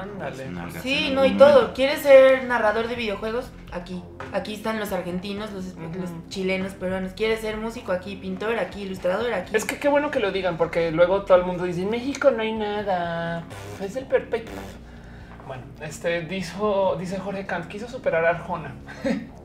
Ándale. 0.03 0.47
Sí, 0.83 1.11
no, 1.13 1.25
y 1.25 1.37
todo. 1.37 1.73
¿Quieres 1.75 2.01
ser 2.01 2.45
narrador 2.45 2.89
de 2.89 2.95
videojuegos? 2.95 3.51
Aquí. 3.73 4.03
Aquí 4.33 4.55
están 4.55 4.79
los 4.81 4.93
argentinos, 4.93 5.53
los, 5.53 5.67
Ujú. 5.75 6.01
los 6.01 6.11
chilenos, 6.29 6.73
peruanos. 6.73 7.13
¿Quieres 7.13 7.41
ser 7.41 7.57
músico? 7.57 7.93
Aquí, 7.93 8.17
pintor, 8.17 8.59
aquí, 8.59 8.83
ilustrador, 8.83 9.33
aquí. 9.33 9.57
Es 9.57 9.65
que 9.65 9.79
qué 9.79 9.89
bueno 9.89 10.11
que 10.11 10.21
lo 10.21 10.33
digan, 10.33 10.57
porque 10.57 10.91
luego 10.91 11.23
todo 11.23 11.39
el 11.39 11.45
mundo 11.45 11.65
dice, 11.65 11.83
en 11.83 11.91
México 11.91 12.31
no 12.31 12.43
hay 12.43 12.53
nada. 12.53 13.45
Es 13.81 13.97
el 13.97 14.07
perfecto. 14.07 14.53
Bueno, 15.47 15.63
este 15.81 16.23
dijo, 16.23 16.97
dice 16.99 17.19
Jorge 17.19 17.47
Kant, 17.47 17.69
quiso 17.69 17.89
superar 17.89 18.25
a 18.25 18.31
Arjona. 18.31 18.75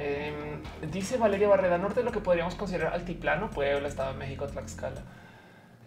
Em, 0.00 0.62
dice 0.92 1.16
Valeria 1.16 1.48
Barreda, 1.48 1.76
norte 1.76 2.04
lo 2.04 2.12
que 2.12 2.20
podríamos 2.20 2.54
considerar 2.54 2.92
altiplano, 2.94 3.50
Puebla, 3.50 3.88
Estado 3.88 4.12
de 4.12 4.18
México, 4.18 4.46
Tlaxcala. 4.46 5.02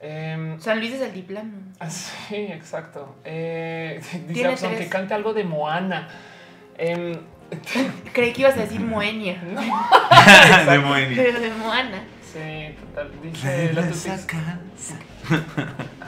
Em, 0.02 0.60
San 0.60 0.80
Luis 0.80 0.94
es 0.94 1.02
altiplano. 1.02 1.52
ah, 1.80 1.90
sí, 1.90 2.36
exacto. 2.36 3.16
Eh, 3.24 4.02
dice 4.28 4.48
Abson, 4.48 4.76
que 4.76 4.90
cante 4.90 5.14
algo 5.14 5.34
de 5.34 5.44
Moana. 5.44 6.10
Em, 6.78 7.14
Creí 8.14 8.34
que 8.34 8.42
ibas 8.42 8.58
a 8.58 8.62
decir 8.62 8.80
Moenia. 8.80 9.42
no. 9.44 10.72
de 10.72 10.80
Moenia. 10.80 11.24
Pero 11.24 11.40
de 11.40 11.50
Moana. 11.52 12.04
Sí, 12.22 12.76
total. 12.80 13.12
Dice 13.22 13.74
la. 13.74 13.82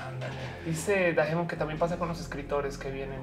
Ándale. 0.07 0.36
Dice 0.65 1.14
Dajemon 1.14 1.48
que 1.48 1.56
también 1.56 1.78
pasa 1.78 1.98
con 1.98 2.07
los 2.07 2.20
escritores 2.20 2.78
que 2.78 2.90
vienen. 2.91 3.20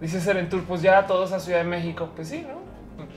Dice 0.00 0.20
Serentur, 0.20 0.64
pues 0.64 0.82
ya 0.82 1.06
todos 1.06 1.32
a 1.32 1.40
Ciudad 1.40 1.58
de 1.58 1.64
México. 1.64 2.12
Pues 2.14 2.28
sí, 2.28 2.46
¿no? 2.46 2.69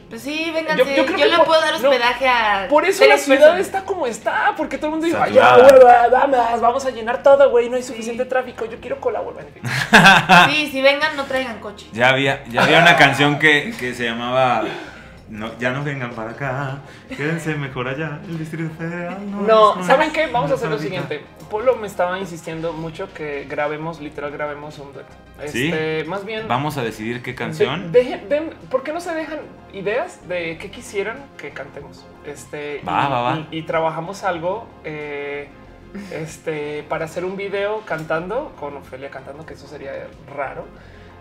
Pues 0.09 0.21
sí, 0.21 0.51
vénganse. 0.53 0.83
Yo- 0.95 1.05
Yo, 1.05 1.17
yo 1.17 1.25
le 1.25 1.37
por- 1.37 1.45
puedo 1.47 1.61
dar 1.61 1.79
no, 1.81 1.89
hospedaje 1.89 2.27
a. 2.27 2.67
Por 2.69 2.85
eso 2.85 3.05
la 3.05 3.17
ciudad 3.17 3.39
personas. 3.39 3.61
está 3.61 3.83
como 3.83 4.07
está, 4.07 4.53
porque 4.57 4.77
todo 4.77 4.87
el 4.87 4.91
mundo 4.91 5.05
dice, 5.05 5.17
"Ay, 5.19 5.33
hueva, 5.33 6.07
vamos, 6.11 6.61
vamos 6.61 6.85
a 6.85 6.89
llenar 6.91 7.23
todo, 7.23 7.49
güey, 7.49 7.69
no 7.69 7.75
hay 7.77 7.83
suficiente 7.83 8.25
tráfico, 8.25 8.65
yo 8.65 8.79
quiero 8.79 8.99
colaborar. 8.99 9.45
Sí, 10.49 10.69
si 10.71 10.81
vengan, 10.81 11.15
no 11.15 11.25
traigan 11.25 11.59
coche. 11.59 11.87
Ya 11.93 12.09
había, 12.09 12.43
ya 12.45 12.63
había 12.63 12.79
una 12.79 12.95
canción 12.95 13.39
que, 13.39 13.73
que 13.79 13.93
se 13.93 14.05
llamaba 14.05 14.63
no, 15.33 15.57
Ya 15.59 15.71
no 15.71 15.83
vengan 15.83 16.11
para 16.11 16.31
acá, 16.31 16.77
quédense 17.09 17.55
mejor 17.55 17.87
allá. 17.87 18.19
El 18.27 18.37
distrito 18.39 18.69
federal. 18.77 19.17
No, 19.47 19.79
es- 19.79 19.85
¿saben 19.87 20.11
qué? 20.11 20.27
Vamos 20.27 20.45
a 20.45 20.49
no 20.49 20.55
hacer 20.55 20.69
lo 20.69 20.79
siguiente. 20.79 21.21
Polo 21.49 21.75
me 21.75 21.87
estaba 21.87 22.17
insistiendo 22.19 22.73
mucho 22.73 23.13
que 23.13 23.45
grabemos, 23.49 23.99
literal, 23.99 24.31
grabemos 24.31 24.77
un 24.79 24.93
dueto. 24.93 25.09
¿Sí? 25.47 25.67
Este, 25.67 26.03
más 26.05 26.25
bien. 26.25 26.47
Vamos 26.47 26.77
a 26.77 26.83
decidir 26.83 27.21
qué 27.21 27.35
canción. 27.35 27.91
De- 27.91 28.03
dejen- 28.03 28.27
den- 28.27 28.53
¿Por 28.71 28.83
qué 28.83 28.93
no 28.93 28.99
se 29.01 29.13
dejan 29.13 29.39
ideas 29.73 30.27
de 30.27 30.57
qué 30.57 30.69
quisieran 30.71 31.17
que 31.37 31.49
cantemos? 31.51 32.05
Este, 32.25 32.81
Va, 32.87 33.05
y, 33.07 33.11
va, 33.11 33.21
va. 33.21 33.37
y- 33.51 33.57
y 33.57 33.61
trabajamos 33.63 34.23
algo 34.23 34.67
eh, 34.83 35.49
este, 36.11 36.83
para 36.89 37.05
hacer 37.05 37.25
un 37.25 37.37
video 37.37 37.81
cantando, 37.85 38.53
con 38.59 38.75
Ofelia 38.77 39.09
cantando, 39.09 39.45
que 39.45 39.53
eso 39.53 39.67
sería 39.67 39.91
raro. 40.35 40.65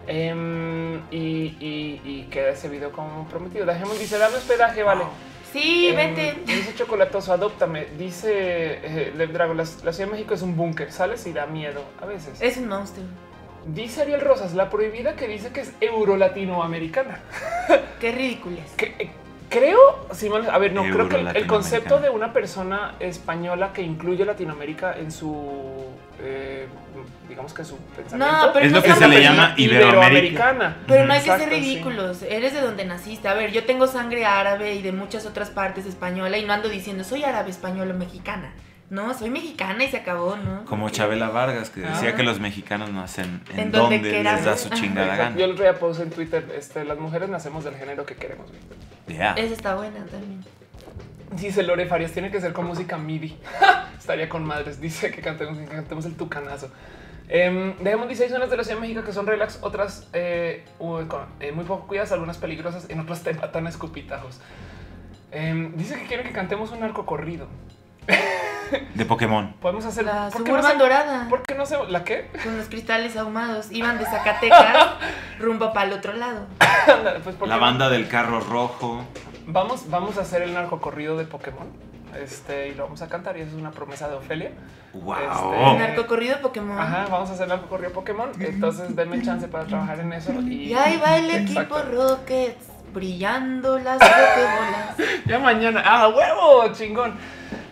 Em, 0.06 0.96
y, 1.10 1.56
y, 1.60 2.00
y 2.04 2.28
queda 2.30 2.50
ese 2.50 2.68
video 2.68 2.92
como 2.92 3.26
prometido. 3.28 3.64
Dejemos, 3.66 3.98
dice, 3.98 4.18
dame 4.18 4.36
hospedaje, 4.36 4.82
vale. 4.82 5.04
Sí, 5.52 5.88
Em, 5.88 5.96
vente. 5.96 6.34
Dice 6.46 6.74
Chocolatoso, 6.74 7.32
adóptame. 7.32 7.86
Dice 7.98 8.30
eh, 8.32 9.12
Lev 9.16 9.32
Drago, 9.32 9.54
la, 9.54 9.64
la 9.84 9.92
Ciudad 9.92 10.08
de 10.08 10.12
México 10.16 10.34
es 10.34 10.42
un 10.42 10.56
búnker, 10.56 10.90
sales 10.90 11.26
y 11.26 11.32
da 11.32 11.46
miedo 11.46 11.82
a 12.00 12.06
veces. 12.06 12.40
Es 12.40 12.56
un 12.56 12.68
monstruo. 12.68 13.04
Dice 13.66 14.02
Ariel 14.02 14.20
Rosas, 14.20 14.54
la 14.54 14.70
prohibida 14.70 15.14
que 15.14 15.28
dice 15.28 15.52
que 15.52 15.60
es 15.60 15.72
euro-latinoamericana. 15.80 17.20
Qué 18.00 18.12
ridículo 18.12 18.56
es. 18.58 18.72
Que, 18.76 18.86
eh, 18.98 19.10
creo, 19.52 20.06
mal- 20.30 20.50
a 20.50 20.58
ver, 20.58 20.72
no, 20.72 20.82
creo 20.82 21.08
que 21.08 21.16
el, 21.20 21.36
el 21.36 21.46
concepto 21.46 21.98
de 22.00 22.10
una 22.10 22.32
persona 22.32 22.94
española 23.00 23.72
que 23.72 23.82
incluye 23.82 24.24
Latinoamérica 24.24 24.96
en 24.98 25.12
su, 25.12 25.84
eh, 26.20 26.66
digamos 27.28 27.52
que 27.54 27.64
su 27.64 27.76
pensamiento. 27.78 28.46
No, 28.46 28.52
pero 28.52 28.66
Es 28.66 28.72
no 28.72 28.78
lo 28.78 28.82
que 28.84 28.92
se 28.94 29.08
le 29.08 29.22
llama. 29.22 29.54
Iberoamericana. 29.56 30.76
Pero 30.86 31.04
no 31.06 31.12
hay 31.12 31.20
que 31.20 31.26
Exacto, 31.30 31.44
ser 31.44 31.54
sí. 31.54 31.60
ridículos. 31.60 32.22
Eres 32.22 32.52
de 32.54 32.60
donde 32.60 32.84
naciste. 32.84 33.28
A 33.28 33.34
ver, 33.34 33.52
yo 33.52 33.64
tengo 33.64 33.86
sangre 33.86 34.24
árabe 34.24 34.74
y 34.74 34.82
de 34.82 34.92
muchas 34.92 35.26
otras 35.26 35.50
partes 35.50 35.86
española 35.86 36.38
y 36.38 36.44
no 36.44 36.52
ando 36.52 36.68
diciendo 36.68 37.04
soy 37.04 37.24
árabe, 37.24 37.50
española 37.50 37.94
o 37.94 37.96
mexicana. 37.98 38.52
No, 38.92 39.14
soy 39.14 39.30
mexicana 39.30 39.84
y 39.84 39.88
se 39.88 39.96
acabó, 39.96 40.36
¿no? 40.36 40.66
Como 40.66 40.90
Chabela 40.90 41.30
Vargas, 41.30 41.70
que 41.70 41.80
decía 41.80 42.10
Ah. 42.10 42.14
que 42.14 42.22
los 42.22 42.40
mexicanos 42.40 42.90
nacen 42.90 43.40
en, 43.54 43.58
En 43.60 43.72
donde 43.72 43.96
donde 43.96 44.22
les 44.22 44.44
da 44.44 44.54
su 44.58 44.68
chingada 44.68 45.14
Exacto. 45.14 45.32
Yo 45.32 45.40
gana. 45.40 45.44
el 45.46 45.50
otro 45.52 45.64
día 45.64 45.78
puse 45.78 46.02
en 46.02 46.10
Twitter, 46.10 46.54
este, 46.58 46.84
las 46.84 46.98
mujeres 46.98 47.30
nacemos 47.30 47.64
del 47.64 47.74
género 47.76 48.04
que 48.04 48.16
queremos. 48.16 48.50
Ya. 49.08 49.32
Esa 49.32 49.54
está 49.54 49.74
buena 49.76 50.04
también. 50.04 50.44
Dice 51.30 51.62
Lore 51.62 51.86
Farias, 51.86 52.12
tiene 52.12 52.30
que 52.30 52.38
ser 52.40 52.52
con 52.52 52.66
música 52.66 52.98
MIDI. 52.98 53.38
Estaría 53.98 54.28
con 54.28 54.44
madres. 54.44 54.78
Dice 54.78 55.10
que 55.10 55.22
cantemos, 55.22 55.56
que 55.56 55.64
cantemos 55.64 56.04
el 56.04 56.14
tucanazo. 56.14 56.70
Eh, 57.30 57.74
dejemos 57.80 58.08
16 58.08 58.30
zonas 58.30 58.50
de 58.50 58.58
la 58.58 58.64
Ciudad 58.64 58.76
de 58.76 58.82
México 58.82 59.02
que 59.04 59.12
son 59.14 59.26
relax, 59.26 59.58
otras 59.62 60.06
eh, 60.12 60.66
uy, 60.78 61.06
con- 61.06 61.24
eh, 61.40 61.50
muy 61.52 61.64
poco 61.64 61.86
cuidadas, 61.86 62.12
algunas 62.12 62.36
peligrosas, 62.36 62.90
en 62.90 63.00
otras 63.00 63.22
te 63.22 63.32
matan 63.32 63.64
a 63.66 63.70
escupitajos. 63.70 64.38
Eh, 65.30 65.70
dice 65.76 65.94
que 65.98 66.04
quiere 66.06 66.24
que 66.24 66.32
cantemos 66.32 66.72
un 66.72 66.82
arco 66.82 67.06
corrido. 67.06 67.46
De 68.94 69.04
Pokémon. 69.04 69.52
Podemos 69.60 69.84
hacer. 69.84 70.04
La 70.04 70.30
¿por 70.30 70.44
qué 70.44 70.52
no 70.52 70.74
dorada. 70.78 71.26
¿Por 71.28 71.42
qué 71.42 71.54
no 71.54 71.66
se 71.66 71.76
la 71.88 72.04
qué? 72.04 72.30
Con 72.42 72.56
los 72.56 72.68
cristales 72.68 73.16
ahumados. 73.16 73.70
Iban 73.70 73.98
de 73.98 74.06
Zacatecas 74.06 74.94
rumbo 75.38 75.72
para 75.72 75.88
el 75.88 75.92
otro 75.94 76.14
lado. 76.14 76.46
Ándale, 76.88 77.20
pues, 77.20 77.36
¿por 77.36 77.48
La 77.48 77.54
qué 77.56 77.60
no? 77.60 77.66
banda 77.66 77.90
del 77.90 78.08
carro 78.08 78.40
rojo. 78.40 79.04
Vamos, 79.46 79.90
vamos 79.90 80.16
a 80.18 80.22
hacer 80.22 80.42
el 80.42 80.54
narco 80.54 80.80
corrido 80.80 81.16
de 81.18 81.24
Pokémon. 81.24 81.66
Este, 82.18 82.68
y 82.68 82.74
lo 82.74 82.84
vamos 82.84 83.00
a 83.02 83.08
cantar, 83.08 83.36
y 83.38 83.40
eso 83.40 83.50
es 83.52 83.56
una 83.56 83.70
promesa 83.70 84.08
de 84.08 84.16
Ofelia. 84.16 84.50
¡Wow! 84.92 85.14
Este- 85.16 85.78
Narcocorrido 85.78 86.40
Pokémon. 86.40 86.78
Ajá, 86.78 87.06
vamos 87.10 87.30
a 87.30 87.32
hacer 87.32 87.50
el 87.50 87.60
corrido 87.62 87.92
Pokémon. 87.92 88.30
Entonces, 88.38 88.94
denme 88.94 89.22
chance 89.22 89.48
para 89.48 89.64
trabajar 89.64 89.98
en 90.00 90.12
eso. 90.12 90.32
Y, 90.42 90.68
Y 90.68 90.74
ahí 90.74 90.98
va 91.02 91.16
el 91.16 91.30
Exacto. 91.30 91.78
equipo 91.78 91.92
Rockets. 91.94 92.66
Brillando 92.92 93.78
las 93.78 93.98
Pokébolas. 93.98 95.24
Ya 95.26 95.38
mañana. 95.38 95.82
¡Ah, 95.84 96.08
huevo! 96.08 96.72
Chingón. 96.72 97.14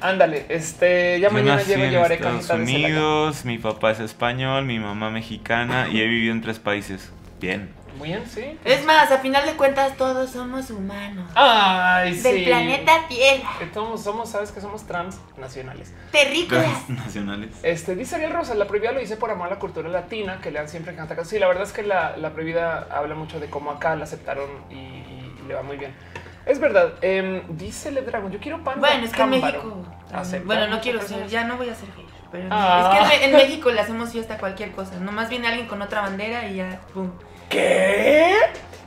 Ándale, 0.01 0.47
este, 0.49 1.21
ya 1.21 1.29
Yo 1.29 1.35
mañana 1.35 1.63
llego 1.63 1.83
y 1.83 1.85
en 1.85 1.91
llevaré 1.91 2.15
Estados 2.15 2.49
de. 2.49 2.55
Unidos, 2.55 3.45
mi 3.45 3.59
papá 3.59 3.91
es 3.91 4.01
español, 4.01 4.65
mi 4.65 4.79
mamá 4.79 5.11
mexicana 5.11 5.89
y 5.91 6.01
he 6.01 6.07
vivido 6.07 6.33
en 6.33 6.41
tres 6.41 6.59
países. 6.59 7.13
Bien. 7.39 7.71
Muy 7.99 8.09
bien, 8.09 8.25
sí. 8.27 8.59
Es 8.65 8.85
más, 8.85 9.11
a 9.11 9.19
final 9.19 9.45
de 9.47 9.53
cuentas, 9.55 9.97
todos 9.97 10.31
somos 10.31 10.71
humanos. 10.71 11.31
Ay, 11.35 12.15
sí. 12.15 12.23
Del 12.23 12.45
planeta 12.45 12.93
Tierra. 13.09 13.49
Que 13.59 13.73
Somos, 13.73 14.03
somos, 14.03 14.29
sabes 14.31 14.53
que 14.53 14.61
somos 14.61 14.87
transnacionales. 14.87 15.93
Terrícolas. 16.13 16.89
Nacionales. 16.89 17.51
Este, 17.63 17.95
dice 17.95 18.17
Ariel 18.17 18.33
Rosa, 18.33 18.55
la 18.55 18.67
prohibida 18.67 18.93
lo 18.93 19.01
hice 19.01 19.17
por 19.17 19.31
amor 19.31 19.49
a 19.49 19.51
la 19.51 19.59
cultura 19.59 19.89
latina, 19.89 20.41
que 20.43 20.51
lean 20.51 20.69
siempre 20.69 20.95
canta 20.95 21.15
canciones. 21.17 21.31
Sí, 21.31 21.39
la 21.39 21.49
verdad 21.49 21.65
es 21.65 21.73
que 21.73 21.83
la, 21.83 22.17
la 22.17 22.31
prohibida 22.31 22.87
habla 22.91 23.15
mucho 23.15 23.39
de 23.41 23.49
cómo 23.51 23.71
acá 23.71 23.95
la 23.97 24.05
aceptaron 24.05 24.49
y, 24.71 24.75
y- 24.75 25.37
y 25.45 25.49
le 25.49 25.55
va 25.55 25.63
muy 25.63 25.77
bien. 25.77 25.95
Es 26.47 26.59
verdad, 26.59 26.95
em, 27.03 27.43
dice 27.57 27.91
Le 27.93 28.01
Dragon, 28.03 28.33
yo 28.33 28.41
quiero 28.41 28.65
pan. 28.65 28.81
Bueno, 28.81 29.05
es 29.05 29.13
que 29.13 29.23
en. 29.23 29.31
México. 29.31 29.85
Bueno, 30.45 30.67
no 30.69 30.81
quiero 30.81 31.01
ser, 31.03 31.27
ya 31.29 31.45
no 31.45 31.57
voy 31.57 31.69
a 31.69 31.75
ser 31.75 31.89
gay. 31.97 32.07
Pero 32.33 32.49
Ah. 32.51 33.01
es 33.03 33.11
que 33.11 33.25
en, 33.25 33.31
en 33.31 33.37
México 33.37 33.71
le 33.71 33.81
hacemos 33.81 34.11
fiesta 34.13 34.35
a 34.35 34.39
cualquier 34.39 34.71
cosa. 34.73 34.97
Nomás 34.99 35.29
viene 35.29 35.49
alguien 35.49 35.67
con 35.69 35.83
otra 35.83 36.01
bandera 36.01 36.49
y 36.49 36.57
ya, 36.57 36.81
pum. 36.95 37.11
¿Qué? 37.51 38.35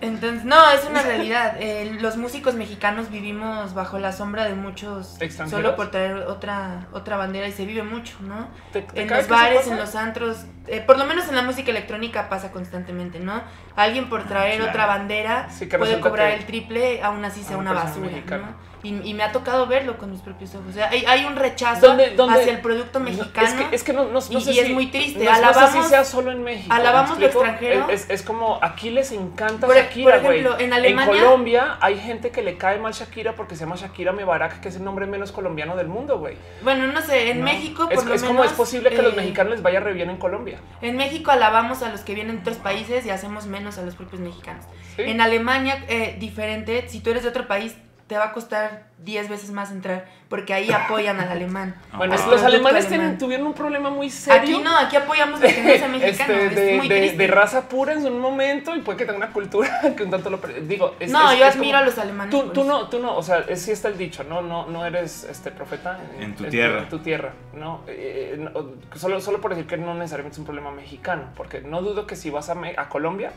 Entonces, 0.02 0.44
no, 0.44 0.70
es 0.72 0.84
una 0.84 1.02
realidad. 1.02 1.56
Eh, 1.60 1.98
los 2.02 2.18
músicos 2.18 2.56
mexicanos 2.56 3.10
vivimos 3.10 3.74
bajo 3.74 4.00
la 4.00 4.12
sombra 4.12 4.44
de 4.46 4.54
muchos 4.54 5.16
¿Extranjeros? 5.22 5.52
solo 5.64 5.76
por 5.78 5.92
traer 5.92 6.14
otra 6.28 6.88
otra 6.92 7.16
bandera 7.16 7.48
y 7.48 7.54
se 7.54 7.66
vive 7.66 7.84
mucho, 7.84 8.18
¿no? 8.20 8.50
¿Te- 8.74 8.82
te 8.82 9.04
En 9.04 9.10
los 9.10 9.28
bares, 9.30 9.68
en 9.68 9.78
los 9.78 9.96
antros, 9.96 10.40
eh, 10.68 10.82
por 10.82 10.98
lo 10.98 11.06
menos 11.06 11.30
en 11.30 11.36
la 11.36 11.42
música 11.44 11.72
electrónica 11.72 12.28
pasa 12.28 12.52
constantemente, 12.52 13.20
¿no? 13.22 13.42
Alguien 13.78 14.10
por 14.10 14.28
traer 14.28 14.56
claro. 14.58 14.72
otra 14.72 14.86
bandera 14.88 15.48
Sí, 15.50 15.68
puede 15.68 16.00
cobrar 16.02 16.32
que- 16.32 16.36
el 16.38 16.46
triple, 16.48 17.02
aún 17.02 17.24
así 17.24 17.42
sea 17.44 17.56
una 17.58 17.72
basura, 17.72 18.08
mexicana. 18.08 18.56
¿no? 18.58 18.73
Y, 18.84 19.00
y 19.10 19.14
me 19.14 19.24
ha 19.24 19.32
tocado 19.32 19.66
verlo 19.66 19.98
con 19.98 20.12
mis 20.12 20.20
propios 20.20 20.54
ojos. 20.56 20.68
O 20.70 20.74
sea, 20.74 20.90
hay, 20.90 21.06
hay 21.06 21.24
un 21.24 21.38
rechazo 21.38 21.88
¿Dónde- 21.88 22.10
dónde? 22.18 22.42
hacia 22.42 22.52
el 22.54 22.60
producto 22.60 23.00
No, 23.00 23.06
mexicano. 23.06 23.48
Es 23.48 23.54
que, 23.54 23.76
es 23.76 23.84
que 23.84 23.94
no, 23.94 24.04
no, 24.04 24.12
no 24.12 24.20
y- 24.20 24.42
sé 24.42 24.52
y 24.52 24.54
si, 24.56 24.60
es 24.60 24.70
muy 24.72 24.88
triste. 24.88 25.24
No, 25.24 25.32
no 25.32 25.38
sé 25.38 25.44
Alabamos- 25.44 25.84
si 25.86 25.90
sea 25.90 26.04
solo 26.04 26.32
en 26.32 26.44
México. 26.44 26.68
¿me 26.68 26.76
alabamos 26.82 27.18
lo 27.18 27.26
extranjero. 27.26 27.90
Es, 27.90 28.10
es 28.10 28.22
como 28.24 28.60
aquí 28.62 28.90
les 28.90 29.14
encanta 29.14 29.68
Por- 29.68 29.76
sacar 29.78 29.90
Shakira, 29.90 30.22
por 30.22 30.32
ejemplo, 30.34 30.60
en 30.60 30.74
Alemania- 30.74 31.06
Colombia 31.24 31.78
hay 31.80 31.98
gente 31.98 32.32
que 32.32 32.42
le 32.44 32.58
cae 32.58 32.78
mal 32.78 32.92
Shakira 32.92 33.36
porque 33.36 33.56
se 33.56 33.62
llama 33.64 33.78
Shakira 33.78 34.12
Mebarak, 34.12 34.60
que 34.60 34.68
es 34.68 34.76
el 34.76 34.84
nombre 34.84 35.06
menos 35.06 35.32
colombiano 35.32 35.78
del 35.78 35.88
mundo, 35.88 36.20
güey. 36.20 36.36
Bueno, 36.62 36.86
no 36.88 37.02
sé, 37.02 37.32
en. 37.32 37.42
México 37.42 37.86
por 37.86 37.94
es, 37.94 38.04
lo 38.06 38.14
es 38.16 38.22
menos... 38.22 38.36
como 38.36 38.44
es 38.44 38.52
posible 38.52 38.90
que 38.90 39.00
a 39.00 39.04
los 39.04 39.14
eh, 39.14 39.16
mexicanos 39.16 39.54
les 39.54 39.62
vaya 39.62 39.80
re 39.80 39.94
bien 39.94 40.10
en 40.10 40.18
Colombia. 40.18 40.60
En 40.82 40.98
México 40.98 41.32
alabamos 41.32 41.84
a 41.84 41.90
los 41.90 42.02
que 42.02 42.16
vienen 42.16 42.36
de 42.36 42.42
otros 42.42 42.58
países 42.58 43.06
y 43.06 43.12
hacemos 43.12 43.46
menos 43.46 43.78
a 43.78 43.82
los 43.84 43.96
propios 43.96 44.22
mexicanos. 44.22 44.66
¿sí? 44.98 45.04
En 45.04 45.22
Alemania, 45.22 45.86
eh, 45.88 46.18
diferente, 46.20 46.90
si 46.90 47.00
tú 47.00 47.12
eres 47.12 47.24
de 47.24 47.30
otro 47.30 47.48
país, 47.48 47.76
te 48.14 48.20
va 48.20 48.26
a 48.26 48.32
costar 48.32 48.84
10 49.00 49.28
veces 49.28 49.50
más 49.50 49.72
entrar, 49.72 50.06
porque 50.30 50.54
ahí 50.54 50.72
apoyan 50.72 51.20
al 51.20 51.30
alemán. 51.30 51.74
Bueno, 51.98 52.14
los 52.30 52.44
alemanes 52.44 52.86
alemán. 52.86 52.88
tienen- 52.88 53.18
tuvieron 53.18 53.48
un 53.48 53.54
problema 53.56 53.90
muy 53.90 54.12
serio. 54.12 54.58
Aquí 54.58 54.64
no, 54.64 54.78
aquí 54.78 54.96
apoyamos 54.98 55.40
no 55.40 55.48
sea 55.48 55.88
mexicano, 55.88 56.34
Este, 56.34 56.50
de, 56.56 56.72
es 56.74 56.78
muy 56.78 56.88
de- 56.88 57.12
de 57.18 57.28
raza 57.28 57.68
pura 57.68 57.94
en 57.94 58.06
un 58.06 58.20
momento 58.20 58.76
y 58.76 58.82
puede 58.82 59.00
que 59.00 59.06
tenga 59.06 59.18
una 59.18 59.32
cultura 59.32 59.82
que 59.98 60.04
un 60.04 60.12
tanto 60.12 60.30
lo 60.30 60.38
digo 60.62 60.94
es- 61.00 61.12
no, 61.12 61.32
es- 61.32 61.40
yo 61.40 61.46
es 61.46 61.56
admiro 61.56 61.72
como- 61.80 61.84
a 61.84 61.86
los 61.88 61.98
alemanes. 61.98 62.30
Tú, 62.30 62.52
eso. 62.52 62.64
no, 62.66 62.88
tú 62.90 63.00
no, 63.00 63.18
o 63.18 63.24
sea, 63.24 63.40
es, 63.48 63.64
sí 63.64 63.72
está 63.72 63.88
el 63.88 63.98
dicho, 63.98 64.24
no, 64.24 64.44
no, 64.44 64.68
no 64.68 64.86
eres 64.86 65.24
este 65.24 65.50
profeta 65.50 66.00
En 66.20 66.36
tu 66.36 66.44
tierra. 66.46 66.84
en 66.84 66.90
tu 66.90 67.00
tierra, 67.00 67.34
no, 67.56 67.82
Eh, 67.88 68.38
no, 68.38 68.52
solo, 68.96 69.20
solo 69.22 69.42
por 69.42 69.56
decir 69.56 69.66
que 69.66 69.78
no 69.78 69.96
necesariamente 69.96 70.36
es 70.36 70.40
un 70.40 70.46
problema 70.46 70.70
mexicano, 70.70 71.24
porque 71.36 71.62
no 71.62 71.82
dudo 71.82 72.06
que 72.06 72.16
si 72.16 72.30
vas 72.30 72.48
a, 72.52 72.56
a 72.78 72.90
Colombia 72.90 73.32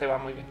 te 0.00 0.06
va 0.06 0.18
muy 0.18 0.32
bien, 0.32 0.46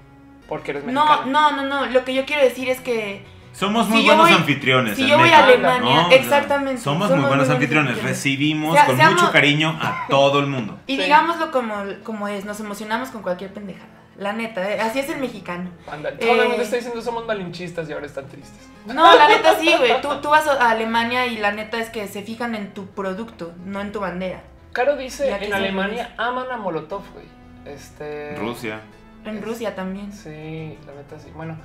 porque 0.48 0.72
eres 0.72 0.86
No, 0.86 1.04
mexicano. 1.06 1.32
no, 1.32 1.52
no, 1.52 1.64
no, 1.64 1.86
lo 1.88 2.06
que 2.06 2.14
yo 2.14 2.26
quiero 2.26 2.42
decir 2.42 2.70
es 2.70 2.80
que 2.80 3.35
Somos 3.56 3.88
muy 3.90 4.04
buenos 4.04 4.28
voy- 4.30 4.38
anfitriones. 4.38 4.96
si 4.98 5.04
en 5.04 5.08
yo 5.10 5.18
voy 5.18 5.30
a 5.30 5.46
México, 5.46 5.68
Alemania, 5.68 6.02
¿no? 6.04 6.12
Exactamente, 6.12 6.82
Somos, 6.82 6.84
somos 6.84 7.00
muy 7.00 7.08
buenos 7.08 7.20
muy 7.20 7.28
buenos 7.30 7.50
anfitriones. 7.50 7.90
anfitriones. 7.92 8.18
Recibimos 8.18 8.74
Sea- 8.76 8.86
con 8.86 8.98
seamos- 8.98 9.22
mucho 9.22 9.32
cariño 9.32 9.70
a 9.82 10.06
todo 10.10 10.40
el 10.40 10.48
mundo. 10.48 10.78
Y 10.88 10.98
Sí. 10.98 11.04
digámoslo 11.04 11.52
como, 11.52 11.74
como 12.04 12.28
es, 12.28 12.44
nos 12.46 12.60
emocionamos 12.60 13.10
con 13.10 13.22
cualquier 13.22 13.54
pendejada. 13.54 13.88
La 14.18 14.32
neta, 14.34 14.70
eh, 14.70 14.80
así 14.80 15.00
es 15.00 15.10
el 15.10 15.20
mexicano. 15.20 15.70
Anda, 15.92 16.18
todo 16.18 16.32
el 16.34 16.40
Eh, 16.40 16.48
mundo 16.48 16.64
está 16.64 16.76
diciendo 16.78 17.02
somos 17.02 17.26
malinchistas 17.26 17.90
y 17.90 17.94
ahora 17.94 18.06
están 18.06 18.28
tristes. 18.28 18.70
No, 18.86 19.16
la 19.16 19.28
neta 19.28 19.56
sí, 19.60 19.74
güey. 19.78 20.00
Tú, 20.02 20.10
tú 20.22 20.30
vas 20.30 20.48
a 20.48 20.70
Alemania 20.70 21.26
y 21.28 21.38
la 21.38 21.52
neta 21.52 21.80
es 21.80 21.90
que 21.90 22.08
se 22.08 22.22
fijan 22.24 22.56
en 22.56 22.74
tu 22.74 22.88
producto, 22.88 23.54
no 23.66 23.82
en 23.82 23.92
tu 23.92 24.00
bandera. 24.00 24.42
Caro 24.74 24.96
dice, 24.98 25.30
en 25.30 25.54
Alemania 25.54 26.14
aman 26.18 26.50
a 26.52 26.58
Molotov, 26.58 27.04
güey. 27.14 27.26
Este... 27.66 28.36
Rusia. 28.38 28.80
En 29.26 29.42
Rusia 29.42 29.76
también. 29.76 30.12
Sí, 30.14 30.78
la 30.86 30.94
neta 30.94 31.18
sí. 31.20 31.30
Bueno, 31.36 31.58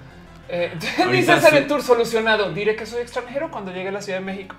eh, 0.50 0.72
dice 1.12 1.32
hacer 1.32 1.50
sí. 1.50 1.56
el 1.58 1.66
tour 1.66 1.82
solucionado. 1.82 2.52
Diré 2.52 2.76
que 2.76 2.86
soy 2.86 3.00
extranjero 3.02 3.50
cuando 3.50 3.72
llegue 3.72 3.88
a 3.88 3.92
la 3.92 4.02
Ciudad 4.02 4.18
de 4.20 4.24
México. 4.24 4.56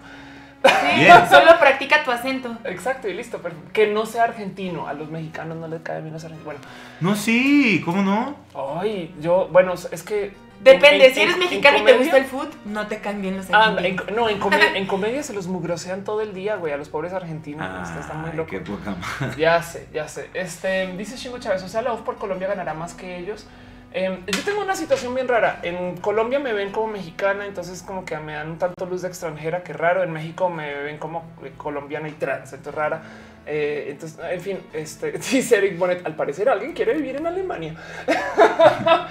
Sí, 0.63 0.99
Bien. 0.99 1.27
solo 1.27 1.57
practica 1.59 2.03
tu 2.03 2.11
acento. 2.11 2.55
Exacto, 2.65 3.07
y 3.09 3.13
listo. 3.15 3.39
pero 3.41 3.55
que 3.73 3.88
no 3.88 4.05
sea 4.05 4.26
argentino. 4.26 4.88
A 4.88 4.93
los 4.93 5.09
mexicanos 5.09 5.57
no 5.57 5.68
les 5.68 5.81
cae 5.81 6.01
bien 6.01 6.13
los 6.13 6.23
argentinos. 6.23 6.45
Bueno, 6.45 6.59
No, 6.99 7.15
sí, 7.15 7.81
¿cómo 7.84 8.03
no? 8.03 8.35
ay, 8.80 9.13
yo, 9.19 9.47
bueno, 9.51 9.73
es 9.73 10.03
que. 10.03 10.34
Depende, 10.63 11.07
en- 11.07 11.13
si 11.15 11.22
eres 11.22 11.34
en- 11.34 11.39
mexicano 11.39 11.77
en 11.77 11.81
y 11.81 11.85
te 11.88 11.91
comedia- 11.93 12.03
gusta 12.11 12.18
el 12.19 12.26
food, 12.26 12.47
no 12.65 12.85
te 12.85 12.99
caen 12.99 13.23
bien 13.23 13.38
los 13.38 13.47
Ah, 13.51 13.69
argentinos. 13.76 14.07
en- 14.09 14.15
no, 14.15 14.30
en 14.30 14.38
comedia, 14.38 14.65
en 14.77 14.85
comedia 14.85 15.23
se 15.23 15.34
los 15.34 15.47
mugrosean 15.47 16.03
todo 16.03 16.22
el 16.22 16.35
día, 16.35 16.57
güey, 16.57 16.72
a 16.72 16.77
los 16.77 16.89
pobres 16.89 17.11
argentinos. 17.13 17.65
está, 17.89 17.99
está 17.99 18.13
muy 18.13 18.31
loco. 18.34 18.51
qué 18.51 18.59
poca. 18.59 18.93
Ya 19.39 19.63
sé, 19.63 19.88
ya 19.91 20.07
sé. 20.07 20.30
Este 20.35 20.85
dice 20.95 21.15
Chingo 21.15 21.39
Chávez, 21.39 21.63
o 21.63 21.68
sea, 21.68 21.81
la 21.81 21.91
UF 21.93 22.01
por 22.01 22.18
Colombia 22.18 22.47
ganará 22.47 22.76
más 22.76 22.93
que 22.93 23.18
ellos. 23.18 23.47
Eh, 23.93 24.23
yo 24.26 24.43
tengo 24.43 24.61
una 24.61 24.76
situación 24.76 25.13
bien 25.13 25.27
rara. 25.27 25.59
En 25.63 25.97
Colombia 25.97 26.39
me 26.39 26.53
ven 26.53 26.72
como 26.72 26.88
mexicana, 26.93 27.45
entonces 27.45 27.84
como 27.84 28.05
que 28.05 28.18
me 28.18 28.34
dan 28.34 28.51
un 28.51 28.57
tanto 28.57 28.85
luz 28.85 29.01
de 29.01 29.09
extranjera, 29.09 29.63
que 29.63 29.73
raro. 29.73 30.03
En 30.03 30.11
México 30.11 30.49
me 30.49 30.73
ven 30.84 30.97
como 30.97 31.23
eh, 31.43 31.51
colombiana 31.57 32.07
y 32.07 32.13
trans, 32.13 32.53
entonces 32.53 32.73
rara. 32.73 33.01
Eh, 33.45 33.88
entonces, 33.89 34.19
en 34.23 34.41
fin, 34.41 34.59
este 34.72 35.11
dice 35.31 35.57
Eric 35.57 35.77
Bonet, 35.77 36.05
al 36.05 36.15
parecer 36.15 36.47
alguien 36.47 36.73
quiere 36.73 36.93
vivir 36.93 37.18
en 37.18 37.27
Alemania. 37.27 37.76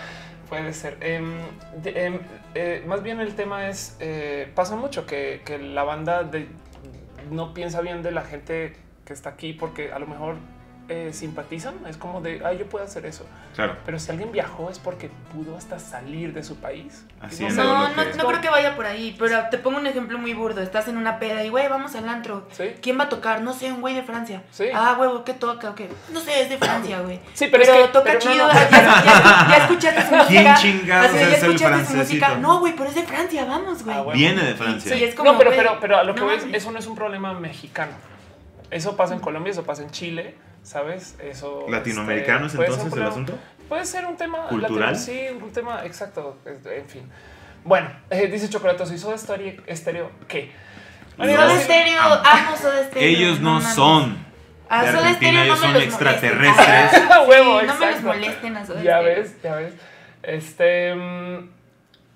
Puede 0.49 0.73
ser. 0.73 0.97
Em, 1.01 1.39
em, 1.85 2.19
eh, 2.55 2.83
más 2.87 3.03
bien 3.03 3.21
el 3.21 3.35
tema 3.35 3.69
es, 3.69 3.97
pasa 4.55 4.77
mucho 4.77 5.07
que, 5.07 5.43
que 5.45 5.59
la 5.59 5.85
banda 5.85 6.29
no 7.31 7.55
piensa 7.55 7.81
bien 7.83 8.03
de 8.03 8.11
la 8.11 8.23
gente 8.23 8.75
que 9.05 9.13
está 9.13 9.31
aquí 9.31 9.53
porque 9.53 9.93
a 9.93 9.99
lo 10.01 10.09
mejor 10.09 10.37
eh, 10.93 11.13
simpatizan. 11.13 11.75
Es 11.89 11.97
como 11.97 12.21
de, 12.21 12.43
ay, 12.45 12.59
yo 12.59 12.67
puedo 12.67 12.85
hacer 12.85 13.07
eso. 13.07 13.25
Claro. 13.55 13.77
Pero 13.87 13.99
si 14.01 14.11
alguien 14.11 14.33
viajó 14.33 14.69
es 14.71 14.79
porque 14.81 15.09
pudo 15.33 15.57
hasta 15.57 15.79
salir 15.79 16.33
de 16.35 16.43
su 16.43 16.57
país. 16.57 17.05
No, 17.23 17.29
que- 17.29 17.49
no, 17.53 17.89
no 18.17 18.27
creo 18.27 18.41
que 18.41 18.51
vaya 18.51 18.75
por 18.75 18.87
ahí, 18.87 19.15
pero 19.19 19.39
te 19.51 19.59
pongo 19.59 19.79
un 19.79 19.87
ejemplo 19.87 20.19
muy 20.19 20.35
burdo. 20.35 20.61
Estás 20.61 20.89
en 20.89 20.97
una 20.97 21.19
peda 21.21 21.45
y, 21.45 21.49
güey, 21.49 21.69
vamos 21.69 21.95
al 21.95 22.09
antro. 22.09 22.49
Sí. 22.51 22.75
¿Quién 22.83 22.99
va 22.99 23.05
a 23.05 23.09
tocar? 23.09 23.41
No 23.41 23.53
sé, 23.55 23.73
un 23.73 23.81
güey 23.81 23.95
de 23.95 24.03
Francia. 24.03 24.43
Sí. 24.51 24.67
Ah, 24.75 24.97
huevo, 24.99 25.25
¿qué 25.25 25.33
toca? 25.35 25.75
¿Qué? 25.77 25.89
No 26.13 26.19
sé, 26.21 26.43
es 26.43 26.49
de 26.51 26.59
Francia, 26.59 27.01
güey. 27.01 27.21
Sí, 27.35 27.47
pero, 27.51 27.63
Pero, 27.65 27.75
es 27.79 27.87
que 27.87 27.93
toca 27.93 28.05
pero 28.05 28.19
no, 28.25 28.33
chido, 28.33 28.47
no. 28.49 28.53
ya, 28.53 28.71
ya- 28.71 29.47
ya 29.49 29.57
escuchaste 29.59 30.03
su 30.09 30.15
música. 30.17 30.27
¿Quién 30.43 30.55
chingados 30.57 31.07
Así 31.07 31.17
de, 31.19 31.23
es 31.23 31.31
ya 31.31 31.37
el 31.47 31.53
escuchaste 31.55 31.87
su 31.93 31.97
música. 31.99 32.35
No, 32.37 32.59
güey, 32.59 32.75
pero 32.77 32.89
es 32.89 32.95
de 32.97 33.03
Francia, 33.05 33.45
vamos, 33.45 33.85
güey. 33.85 33.97
Ah, 33.97 34.01
bueno. 34.03 34.19
Viene 34.19 34.43
de 34.43 34.55
Francia. 34.55 34.93
Sí, 34.97 35.05
es 35.05 35.15
como, 35.15 35.33
no, 35.33 35.39
pero, 35.39 35.51
pero, 35.51 35.79
pero 35.81 35.99
a 35.99 36.03
lo 36.05 36.15
que 36.15 36.21
no 36.21 36.27
voy 36.27 36.37
eso 36.53 36.73
no 36.73 36.79
es 36.81 36.87
un 36.89 36.97
problema 36.97 37.33
mexicano. 37.35 37.93
Eso 38.71 38.97
pasa 38.97 39.15
en 39.15 39.21
Colombia, 39.21 39.51
eso 39.51 39.65
pasa 39.65 39.83
en 39.83 39.91
Chile, 39.91 40.37
¿sabes? 40.63 41.17
Eso. 41.23 41.67
¿Latinoamericanos 41.69 42.53
este, 42.55 42.57
puede 42.57 42.69
ser 42.71 42.79
entonces 42.85 43.01
el 43.03 43.09
asunto? 43.11 43.39
Puede 43.69 43.85
ser 43.85 44.07
un 44.07 44.17
tema 44.17 44.47
¿Cultural? 44.49 44.93
latino, 44.93 44.99
sí, 44.99 45.21
un 45.43 45.53
tema 45.53 45.85
exacto. 45.85 46.39
En 46.45 46.87
fin. 46.89 47.09
Bueno, 47.65 47.89
eh, 48.11 48.27
dice 48.29 48.49
Chocolatoso, 48.49 48.93
¿y 48.95 48.99
Soda 48.99 49.17
Stereo, 49.19 49.63
estéreo 49.67 50.11
qué? 50.29 50.51
Soda 51.19 51.47
decir- 51.49 51.61
Stereo, 51.65 52.01
amo 52.03 52.57
Soda 52.57 52.85
Stereo. 52.85 53.09
Ellos 53.09 53.41
no 53.41 53.55
mames. 53.61 53.75
son 53.75 54.19
A 54.71 54.85
de 54.85 54.93
Soda 54.93 55.13
Stereo 55.15 55.33
no 55.35 55.43
ellos 55.45 55.59
me 55.61 55.65
son 55.67 55.75
los 55.75 55.83
extraterrestres. 55.83 57.03
Ah, 57.11 57.25
huevo, 57.29 57.61
Sí, 57.61 57.67
no 57.67 57.75
me 57.77 57.91
los 57.91 58.03
molesten 58.03 58.57
a 58.57 58.67
Soda 58.67 58.83
Ya 58.83 59.01
ves, 59.01 59.37
ya 59.43 59.57
ves. 59.57 59.75
Este. 60.23 60.95
mm, 60.95 61.49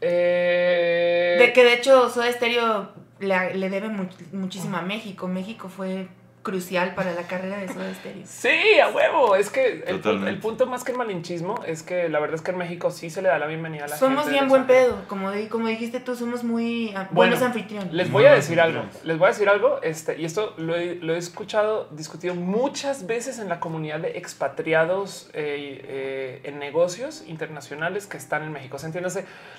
eh, 0.00 1.36
De 1.38 1.52
que 1.52 1.64
de 1.64 1.74
hecho 1.74 2.08
Soda 2.08 2.30
Stereo 2.32 2.92
le, 3.20 3.54
le 3.54 3.70
debe 3.70 3.88
mu- 3.88 4.06
muchísimo 4.32 4.76
a 4.76 4.82
México. 4.82 5.28
México 5.28 5.68
fue 5.68 6.08
crucial 6.44 6.94
para 6.94 7.12
la 7.14 7.22
carrera 7.24 7.56
de 7.58 7.66
Soda 7.66 7.92
Stereo. 7.94 8.22
Sí, 8.24 8.78
a 8.80 8.88
huevo. 8.90 9.34
Es 9.34 9.50
que 9.50 9.66
el, 9.66 9.82
pu- 9.82 10.02
Totalmente. 10.02 10.30
el 10.30 10.38
punto 10.38 10.66
más 10.66 10.84
que 10.84 10.92
el 10.92 10.98
malinchismo 10.98 11.60
es 11.66 11.82
que 11.82 12.08
la 12.08 12.20
verdad 12.20 12.36
es 12.36 12.42
que 12.42 12.52
en 12.52 12.58
México 12.58 12.92
sí 12.92 13.10
se 13.10 13.20
le 13.22 13.28
da 13.30 13.38
la 13.40 13.46
bienvenida 13.46 13.86
a 13.86 13.88
la 13.88 13.96
Somos 13.96 14.18
gente. 14.26 14.30
bien 14.30 14.44
del 14.44 14.48
buen 14.50 14.66
pedo, 14.66 15.02
como, 15.08 15.32
di- 15.32 15.48
como 15.48 15.66
dijiste 15.66 15.98
tú, 15.98 16.14
somos 16.14 16.44
muy 16.44 16.90
Bueno, 16.92 17.08
buenos 17.12 17.42
anfitriones. 17.42 17.92
Les 17.92 18.10
voy 18.12 18.26
a 18.26 18.34
decir 18.34 18.60
algo. 18.60 18.82
Les 19.02 19.18
voy 19.18 19.26
a 19.26 19.30
decir 19.30 19.48
algo. 19.48 19.80
Este, 19.82 20.20
y 20.20 20.24
esto 20.24 20.54
lo 20.58 20.76
he, 20.76 20.94
lo 20.96 21.14
he 21.14 21.18
escuchado 21.18 21.88
discutido 21.90 22.34
muchas 22.36 23.06
veces 23.08 23.40
en 23.40 23.48
la 23.48 23.58
comunidad 23.58 23.98
de 24.00 24.16
expatriados 24.18 25.30
eh, 25.32 25.80
eh, 25.88 26.40
en 26.44 26.58
negocios 26.58 27.24
internacionales 27.26 28.06
que 28.06 28.16
están 28.18 28.42
en 28.44 28.52
México. 28.52 28.78
¿Se 28.78 28.86
entiende? 28.86 29.08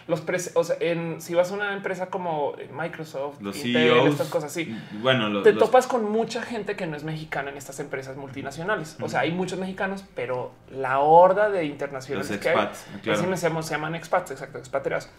Los 0.07 0.25
pres- 0.25 0.51
o 0.53 0.63
sea, 0.63 0.75
en, 0.79 1.19
si 1.19 1.33
vas 1.33 1.51
a 1.51 1.55
una 1.55 1.73
empresa 1.73 2.07
como 2.07 2.53
Microsoft, 2.71 3.41
Los 3.41 3.57
Intel, 3.65 3.91
CEOs. 3.93 4.09
estas 4.11 4.27
cosas 4.29 4.51
así, 4.51 4.75
Bueno, 5.01 5.29
lo- 5.29 5.41
te 5.41 5.51
los, 5.53 5.63
topas 5.63 5.87
con 5.87 6.09
mucha 6.11 6.41
gente 6.43 6.74
que 6.75 6.87
no 6.87 6.95
es 6.95 7.03
mexicana 7.03 7.49
en 7.49 7.57
estas 7.57 7.79
empresas 7.79 8.17
multinacionales. 8.17 8.97
O 9.01 9.09
sea, 9.09 9.21
hay 9.21 9.31
muchos 9.31 9.59
mexicanos, 9.59 10.03
pero 10.15 10.51
la 10.71 10.99
horda 10.99 11.49
de 11.49 11.65
internacionales 11.65 12.29
los 12.29 12.39
que 12.39 12.49
hay. 12.49 12.55
Claro. 13.01 13.19
Así 13.19 13.27
me 13.27 13.37
se 13.63 13.71
llaman 13.71 13.95
expats, 13.95 14.31
exacto, 14.31 14.57
expatriados. 14.57 15.09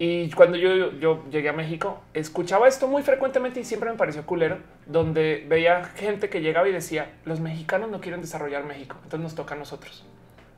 Y 0.00 0.30
cuando 0.30 0.56
yo, 0.56 0.92
yo 0.92 1.24
llegué 1.28 1.48
a 1.48 1.52
México, 1.52 2.00
escuchaba 2.14 2.68
esto 2.68 2.86
muy 2.86 3.02
frecuentemente 3.02 3.60
y 3.60 3.64
siempre 3.64 3.90
me 3.90 3.96
pareció 3.96 4.24
culero, 4.24 4.58
donde 4.86 5.44
veía 5.48 5.84
gente 5.84 6.28
que 6.28 6.40
llegaba 6.40 6.68
y 6.68 6.72
decía, 6.72 7.10
los 7.24 7.40
mexicanos 7.40 7.90
no 7.90 8.00
quieren 8.00 8.20
desarrollar 8.20 8.64
México, 8.64 8.94
entonces 9.02 9.20
nos 9.20 9.34
toca 9.34 9.56
a 9.56 9.58
nosotros. 9.58 10.04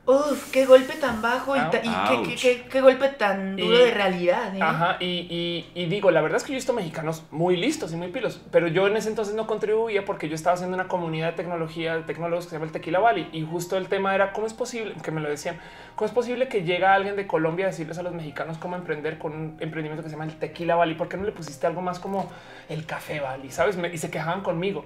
Uf, 0.03 0.49
qué 0.51 0.65
golpe 0.65 0.93
tan 0.95 1.21
bajo 1.21 1.55
y, 1.55 1.59
ta- 1.59 1.79
y 1.83 1.89
qué, 2.23 2.23
qué- 2.29 2.35
qué- 2.35 2.63
qué 2.69 2.81
golpe 2.81 3.07
tan 3.09 3.55
duro 3.55 3.75
Y- 3.75 3.77
de 3.85 3.91
realidad. 3.91 4.53
¿eh? 4.55 4.59
Ajá, 4.59 4.97
y, 4.99 5.05
y- 5.29 5.69
y 5.75 5.85
digo, 5.85 6.09
la 6.09 6.21
verdad 6.21 6.37
es 6.37 6.43
que 6.43 6.49
yo 6.49 6.55
he 6.55 6.57
visto 6.57 6.73
mexicanos 6.73 7.23
muy 7.29 7.55
listos 7.55 7.93
y 7.93 7.95
muy 7.97 8.07
pilos, 8.07 8.41
pero 8.51 8.67
yo 8.67 8.87
en 8.87 8.97
ese 8.97 9.09
entonces 9.09 9.35
no 9.35 9.45
contribuía 9.45 10.03
porque 10.03 10.27
yo 10.27 10.33
estaba 10.33 10.55
haciendo 10.55 10.75
una 10.75 10.87
comunidad 10.87 11.27
de 11.27 11.33
tecnología, 11.33 11.95
de 11.97 12.01
tecnólogos 12.01 12.45
que 12.45 12.49
se 12.49 12.55
llama 12.55 12.65
el 12.65 12.71
Tequila 12.71 12.97
Valley, 12.99 13.29
y 13.31 13.45
justo 13.45 13.77
el 13.77 13.87
tema 13.89 14.15
era 14.15 14.33
cómo 14.33 14.47
es 14.47 14.53
posible, 14.55 14.95
que 15.03 15.11
me 15.11 15.21
lo 15.21 15.29
decían, 15.29 15.59
cómo 15.95 16.07
es 16.07 16.13
posible 16.13 16.47
que 16.47 16.63
llega 16.63 16.95
alguien 16.95 17.15
de 17.15 17.27
Colombia 17.27 17.65
a 17.65 17.69
decirles 17.69 17.99
a 17.99 18.03
los 18.03 18.13
mexicanos 18.13 18.57
cómo 18.57 18.75
emprender 18.75 19.19
con 19.19 19.33
un 19.33 19.57
emprendimiento 19.59 20.01
que 20.01 20.09
se 20.09 20.15
llama 20.15 20.25
el 20.25 20.35
Tequila 20.39 20.75
Valley, 20.75 20.95
¿por 20.95 21.09
qué 21.09 21.17
no 21.17 21.25
le 21.25 21.31
pusiste 21.31 21.67
algo 21.67 21.81
más 21.81 21.99
como 21.99 22.27
el 22.69 22.87
Café 22.87 23.19
Valley? 23.19 23.51
¿Sabes? 23.51 23.77
Me- 23.77 23.93
y 23.93 23.99
se 23.99 24.09
quejaban 24.09 24.41
conmigo. 24.41 24.83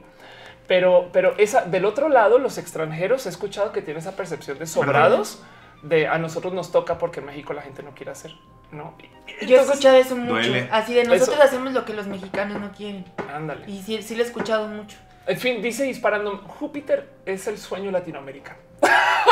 Pero, 0.68 1.10
pero 1.14 1.36
esa, 1.38 1.62
del 1.66 1.86
otro 1.86 2.10
lado, 2.10 2.40
los 2.40 2.58
extranjeros 2.58 3.26
he 3.26 3.30
escuchado 3.30 3.72
que 3.72 3.82
tienen 3.82 4.00
esa 4.02 4.16
percepción 4.16 4.58
de 4.58 4.66
sobrados, 4.68 5.44
de 5.84 6.08
a 6.08 6.18
nosotros 6.18 6.54
nos 6.54 6.72
toca 6.72 6.98
porque 6.98 7.20
en 7.20 7.28
México 7.28 7.54
la 7.54 7.62
gente 7.62 7.84
no 7.84 7.92
quiere 7.92 8.12
hacer, 8.12 8.32
¿no? 8.72 8.96
Y- 9.00 9.04
Yo 9.04 9.58
he 9.58 9.60
entonces, 9.60 9.70
escuchado 9.70 9.98
eso 9.98 10.16
mucho. 10.16 10.32
duele. 10.34 10.68
Así 10.72 10.94
de 10.96 11.04
nosotros 11.04 11.36
Eso- 11.38 11.44
hacemos 11.44 11.74
lo 11.74 11.86
que 11.86 11.94
los 11.94 12.08
mexicanos 12.08 12.60
no 12.60 12.72
quieren. 12.72 13.06
Ándale. 13.32 13.70
Y 13.70 13.84
sí, 13.84 14.02
sí 14.02 14.16
lo 14.16 14.24
he 14.24 14.26
escuchado 14.26 14.68
mucho. 14.68 14.98
En 15.28 15.40
fin, 15.40 15.62
dice 15.62 15.84
disparando, 15.84 16.38
Júpiter 16.38 17.10
es 17.26 17.48
el 17.48 17.58
sueño 17.58 17.92
latinoamericano. 17.92 18.58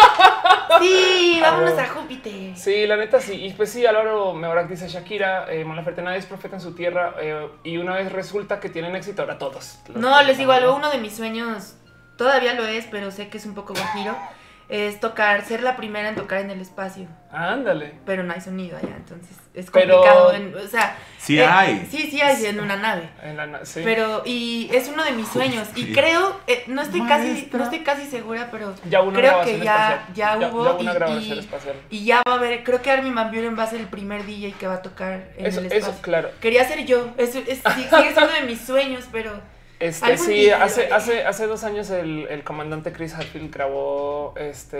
Sí, 0.81 1.39
vámonos 1.41 1.77
a 1.77 1.87
Júpiter. 1.87 2.55
Sí, 2.57 2.87
la 2.87 2.97
neta 2.97 3.19
sí. 3.21 3.45
Y 3.45 3.53
pues 3.53 3.71
sí, 3.71 3.85
Álvaro 3.85 4.33
Meorak 4.33 4.67
dice 4.67 4.87
Shakira, 4.87 5.45
eh, 5.51 5.63
Mon 5.63 5.75
Laferte, 5.75 6.01
nadie 6.01 6.17
es 6.17 6.25
profeta 6.25 6.55
en 6.55 6.61
su 6.61 6.73
tierra. 6.73 7.15
eh, 7.21 7.47
y 7.63 7.77
una 7.77 7.95
vez 7.95 8.11
resulta 8.11 8.59
que 8.59 8.69
tienen 8.69 8.95
éxito, 8.95 9.21
ahora 9.21 9.37
todos. 9.37 9.79
No, 9.93 10.21
les 10.23 10.37
digo 10.37 10.51
algo, 10.51 10.75
uno 10.75 10.89
de 10.89 10.97
mis 10.97 11.15
sueños, 11.15 11.75
todavía 12.17 12.53
lo 12.53 12.65
es, 12.65 12.85
pero 12.89 13.11
sé 13.11 13.29
que 13.29 13.37
es 13.37 13.45
un 13.45 13.53
poco 13.53 13.73
guajiro, 13.73 14.15
es 14.75 14.99
tocar, 14.99 15.45
ser 15.45 15.61
la 15.61 15.75
primera 15.75 16.09
en 16.09 16.15
tocar 16.15 16.39
en 16.39 16.49
el 16.49 16.59
espacio. 16.59 17.05
Ándale. 17.31 17.93
Pero 18.05 18.23
no 18.23 18.33
hay 18.33 18.41
sonido 18.41 18.75
allá, 18.77 18.95
entonces 18.97 19.35
es 19.53 19.69
Pero- 19.71 19.97
complicado. 19.97 20.33
en- 20.33 20.55
o 20.55 20.67
sea, 20.67 20.97
Sí 21.19 21.39
eh, 21.39 21.45
hay. 21.45 21.87
Sí, 21.91 22.09
sí 22.09 22.19
hay 22.21 22.43
en 22.47 22.59
una 22.59 22.75
nave. 22.75 23.07
En 23.21 23.37
la 23.37 23.45
na- 23.45 23.65
sí. 23.65 23.81
Pero, 23.83 24.23
y 24.25 24.69
es 24.73 24.87
uno 24.89 25.03
de 25.03 25.11
mis 25.11 25.27
sueños. 25.27 25.67
Y 25.75 25.85
Sí. 25.85 25.93
creo, 25.93 26.39
eh, 26.47 26.63
no 26.67 26.81
estoy 26.81 27.01
casi, 27.07 27.49
no 27.53 27.63
estoy 27.63 27.79
casi 27.79 28.07
segura, 28.07 28.49
pero 28.51 28.73
ya 28.89 29.01
hubo 29.01 29.09
una 29.09 29.19
creo 29.19 29.41
que 29.43 29.59
ya, 29.59 30.07
ya 30.15 30.37
hubo 30.37 30.41
ya 30.41 30.49
hubo 30.49 30.79
una 30.79 30.91
y- 30.91 30.95
grabación 30.95 31.37
y- 31.37 31.39
espacial. 31.39 31.75
y 31.91 32.05
ya 32.05 32.21
va 32.27 32.33
a 32.33 32.35
haber, 32.37 32.63
creo 32.63 32.81
que 32.81 32.89
Armin 32.91 33.13
Van 33.15 33.29
Buren 33.31 33.57
va 33.57 33.63
a 33.63 33.67
ser 33.67 33.79
el 33.79 33.87
primer 33.87 34.25
DJ 34.25 34.53
que 34.59 34.65
va 34.67 34.75
a 34.75 34.81
tocar 34.81 35.29
en 35.37 35.45
Eso, 35.45 35.59
el 35.59 35.67
espacio. 35.67 35.89
eso, 35.93 36.01
claro. 36.01 36.29
Quería 36.41 36.65
ser 36.67 36.83
yo, 36.85 37.13
eso 37.17 37.39
es, 37.47 37.59
sí, 37.59 37.83
sigue 37.95 38.11
siendo 38.13 38.33
de 38.33 38.41
mis 38.47 38.59
sueños, 38.59 39.05
pero 39.11 39.31
Este, 39.83 40.17
sí, 40.17 40.33
día, 40.33 40.63
hace, 40.63 40.91
hace, 40.93 41.25
hace 41.25 41.45
dos 41.47 41.63
años 41.63 41.89
el, 41.89 42.27
el 42.29 42.43
comandante 42.43 42.91
Chris 42.93 43.13
Hadfield 43.13 43.53
grabó 43.53 44.33
este. 44.37 44.77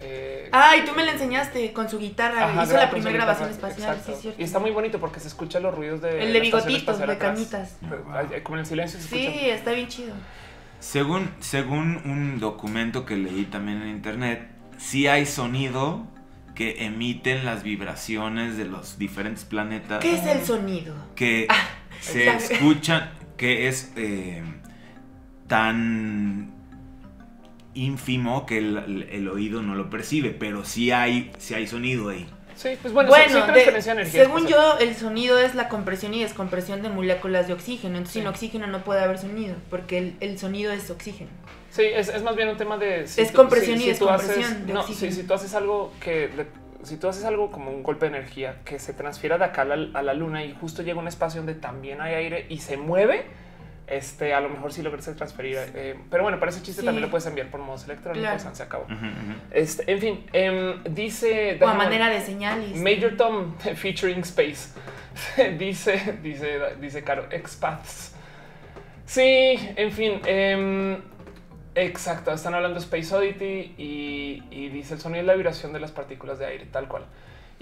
eh, 0.00 0.48
Ah, 0.52 0.76
y 0.76 0.84
tú 0.84 0.92
me 0.94 1.04
la 1.04 1.12
enseñaste 1.12 1.72
con 1.72 1.88
su 1.88 1.98
guitarra. 1.98 2.44
ajá, 2.50 2.64
hizo 2.64 2.76
la 2.76 2.90
primera 2.90 3.12
grabación 3.12 3.48
guitarra, 3.50 3.68
espacial, 3.68 3.96
exacto. 3.96 4.06
sí, 4.06 4.12
es 4.16 4.20
cierto. 4.22 4.40
Y 4.40 4.44
está 4.44 4.58
muy 4.58 4.70
bonito 4.72 4.98
porque 5.00 5.20
se 5.20 5.28
escuchan 5.28 5.62
los 5.62 5.74
ruidos 5.74 6.02
de. 6.02 6.22
El 6.22 6.32
de 6.32 6.40
bigotitos, 6.40 6.98
de 6.98 7.18
canitas. 7.18 7.76
Como 8.42 8.56
en 8.56 8.60
el 8.60 8.66
silencio 8.66 8.98
se 9.00 9.04
escucha. 9.06 9.38
Sí, 9.40 9.50
está 9.50 9.72
bien 9.72 9.88
chido. 9.88 10.14
Según, 10.80 11.30
según 11.40 12.00
un 12.04 12.40
documento 12.40 13.04
que 13.04 13.16
leí 13.16 13.44
también 13.44 13.82
en 13.82 13.88
internet, 13.88 14.48
sí 14.78 15.06
hay 15.06 15.26
sonido 15.26 16.06
que 16.54 16.84
emiten 16.84 17.44
las 17.44 17.62
vibraciones 17.62 18.56
de 18.56 18.64
los 18.66 18.98
diferentes 18.98 19.44
planetas 19.44 20.00
¿Qué 20.00 20.14
es 20.14 20.26
el 20.26 20.44
sonido? 20.44 20.94
que 21.14 21.46
se 22.00 22.28
exacto. 22.28 22.54
escuchan, 22.54 23.10
que 23.40 23.68
es 23.68 23.90
eh, 23.96 24.42
tan 25.48 26.52
ínfimo 27.72 28.44
que 28.44 28.58
el, 28.58 29.06
el 29.10 29.28
oído 29.28 29.62
no 29.62 29.74
lo 29.74 29.88
percibe, 29.88 30.30
pero 30.30 30.64
sí 30.66 30.90
hay, 30.90 31.30
sí 31.38 31.54
hay 31.54 31.66
sonido 31.66 32.10
ahí. 32.10 32.28
Sí, 32.54 32.70
pues 32.82 32.92
bueno, 32.92 33.10
sí- 33.14 33.20
sí 33.28 33.30
Bueno, 33.32 33.46
de- 33.46 33.52
transferencia 33.52 33.94
de 33.94 34.00
energía 34.02 34.24
según 34.24 34.44
espacial. 34.46 34.78
yo, 34.78 34.84
el 34.86 34.94
sonido 34.94 35.38
es 35.38 35.54
la 35.54 35.70
compresión 35.70 36.12
y 36.12 36.20
descompresión 36.22 36.82
de 36.82 36.90
moléculas 36.90 37.46
de 37.48 37.54
oxígeno. 37.54 37.96
Entonces, 37.96 38.12
sin 38.20 38.26
oxígeno 38.26 38.66
no 38.66 38.84
puede 38.84 39.00
haber 39.00 39.16
sonido, 39.16 39.54
porque 39.70 39.96
el, 39.96 40.16
el 40.20 40.38
sonido 40.38 40.70
es 40.70 40.90
oxígeno. 40.90 41.30
Sí, 41.70 41.84
es, 41.84 42.08
es 42.08 42.22
más 42.22 42.36
bien 42.36 42.48
un 42.50 42.58
tema 42.58 42.76
de. 42.76 43.06
si 43.06 43.22
Es 43.22 43.30
tú- 43.30 43.36
compresión 43.38 43.78
si- 43.78 43.88
y 43.88 43.94
si 43.94 43.98
tú 44.00 44.08
haces- 44.10 44.28
descompresión 44.28 44.66
de 44.66 44.74
No, 44.74 44.80
oxígeno. 44.80 45.12
si, 45.12 45.16
si 45.22 45.26
tú 45.26 45.32
haces 45.32 45.54
algo 45.54 45.94
que. 46.00 46.28
le- 46.36 46.46
si 46.84 46.96
tú 46.96 47.08
haces 47.08 47.24
algo 47.24 47.50
como 47.50 47.70
un 47.70 47.82
golpe 47.82 48.08
de 48.08 48.16
energía 48.16 48.56
que 48.64 48.78
se 48.78 48.92
transfiera 48.92 49.38
de 49.38 49.44
acá 49.44 49.62
a 49.62 49.64
la, 49.64 49.98
a 49.98 50.02
la 50.02 50.14
luna 50.14 50.44
y 50.44 50.52
justo 50.60 50.82
llega 50.82 50.98
a 50.98 51.02
un 51.02 51.08
espacio 51.08 51.40
donde 51.40 51.54
también 51.54 52.00
hay 52.00 52.14
aire 52.14 52.46
y 52.48 52.58
se 52.58 52.76
mueve, 52.76 53.24
este, 53.86 54.34
a 54.34 54.40
lo 54.40 54.48
mejor 54.48 54.72
sí 54.72 54.82
logras 54.82 55.04
transferir. 55.16 55.58
eh, 55.74 55.96
pero 56.10 56.22
bueno, 56.22 56.38
para 56.38 56.50
ese 56.52 56.62
chiste 56.62 56.82
Sí. 56.82 56.86
también 56.86 57.02
lo 57.02 57.10
puedes 57.10 57.26
enviar 57.26 57.48
por 57.48 57.60
modos 57.60 57.84
electrónicos. 57.86 58.40
Claro. 58.42 58.54
Se 58.54 58.62
acabó. 58.62 58.86
Este, 59.50 59.90
en 59.90 59.98
fin, 59.98 60.24
em, 60.32 60.82
dice. 60.84 61.58
O 61.60 61.66
a 61.66 61.74
manera 61.74 62.08
de 62.08 62.20
señales. 62.20 62.76
Major 62.76 63.16
Tom 63.16 63.56
featuring 63.76 64.20
Space. 64.20 64.68
dice, 65.58 66.18
dice, 66.22 66.58
dice 66.80 67.02
Caro, 67.02 67.26
expats. 67.32 68.14
Sí, 69.06 69.58
en 69.76 69.90
fin. 69.90 70.20
em, 70.24 70.98
exacto, 71.74 72.32
están 72.32 72.54
hablando 72.54 72.78
de 72.78 72.84
Space 72.84 73.14
Oddity 73.14 73.74
y, 73.78 74.42
y 74.50 74.68
dice 74.68 74.94
el 74.94 75.00
sonido 75.00 75.20
es 75.20 75.26
la 75.26 75.34
vibración 75.34 75.72
de 75.72 75.80
las 75.80 75.92
partículas 75.92 76.38
de 76.38 76.46
aire, 76.46 76.66
tal 76.66 76.88
cual. 76.88 77.04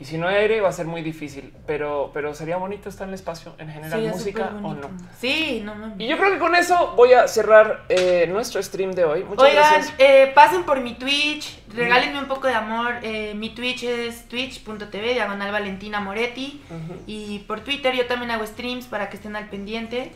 Y 0.00 0.04
si 0.04 0.16
no 0.16 0.28
hay 0.28 0.36
aire 0.36 0.60
va 0.60 0.68
a 0.68 0.72
ser 0.72 0.86
muy 0.86 1.02
difícil, 1.02 1.52
pero, 1.66 2.12
pero 2.14 2.32
sería 2.32 2.56
bonito 2.56 2.88
estar 2.88 3.06
en 3.06 3.08
el 3.08 3.14
espacio 3.16 3.56
en 3.58 3.68
general, 3.68 3.90
Sería 3.90 4.12
música 4.12 4.52
o 4.62 4.72
no. 4.74 4.88
Sí, 5.18 5.60
no 5.64 5.74
mames. 5.74 5.98
Y 5.98 6.06
yo 6.06 6.16
creo 6.16 6.30
que 6.30 6.38
con 6.38 6.54
eso 6.54 6.94
voy 6.94 7.14
a 7.14 7.26
cerrar 7.26 7.84
eh, 7.88 8.28
nuestro 8.28 8.62
stream 8.62 8.92
de 8.92 9.04
hoy. 9.04 9.24
Muchas 9.24 9.42
Oigan, 9.48 9.56
gracias. 9.72 9.94
eh, 9.98 10.30
pasen 10.36 10.62
por 10.62 10.80
mi 10.80 10.94
Twitch, 10.94 11.58
regálenme 11.74 12.20
un 12.20 12.28
poco 12.28 12.46
de 12.46 12.54
amor. 12.54 12.94
eh, 13.02 13.34
mi 13.34 13.50
Twitch 13.50 13.82
es 13.82 14.28
twitch.tv, 14.28 15.14
diagonal 15.14 15.50
Valentina 15.50 15.98
Moretti. 15.98 16.62
Y 17.08 17.40
por 17.40 17.62
Twitter 17.62 17.92
yo 17.96 18.06
también 18.06 18.30
hago 18.30 18.46
streams 18.46 18.86
para 18.86 19.10
que 19.10 19.16
estén 19.16 19.34
al 19.34 19.48
pendiente. 19.48 20.12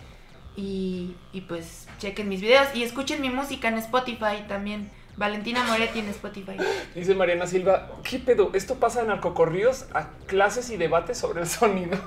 Y, 0.54 1.16
y 1.32 1.40
pues 1.40 1.81
chequen 2.02 2.28
mis 2.28 2.40
videos 2.40 2.68
y 2.74 2.82
escuchen 2.82 3.20
mi 3.20 3.30
música 3.30 3.68
en 3.68 3.78
Spotify 3.78 4.44
también. 4.48 4.90
Valentina 5.16 5.62
Moretti 5.64 5.98
en 6.00 6.08
Spotify. 6.08 6.56
Dice 6.94 7.14
Mariana 7.14 7.46
Silva, 7.46 7.90
¿qué 8.02 8.18
pedo? 8.18 8.50
Esto 8.54 8.76
pasa 8.76 9.02
en 9.02 9.08
narcocorridos 9.08 9.86
a 9.94 10.08
clases 10.26 10.70
y 10.70 10.76
debates 10.76 11.18
sobre 11.18 11.42
el 11.42 11.46
sonido. 11.48 11.98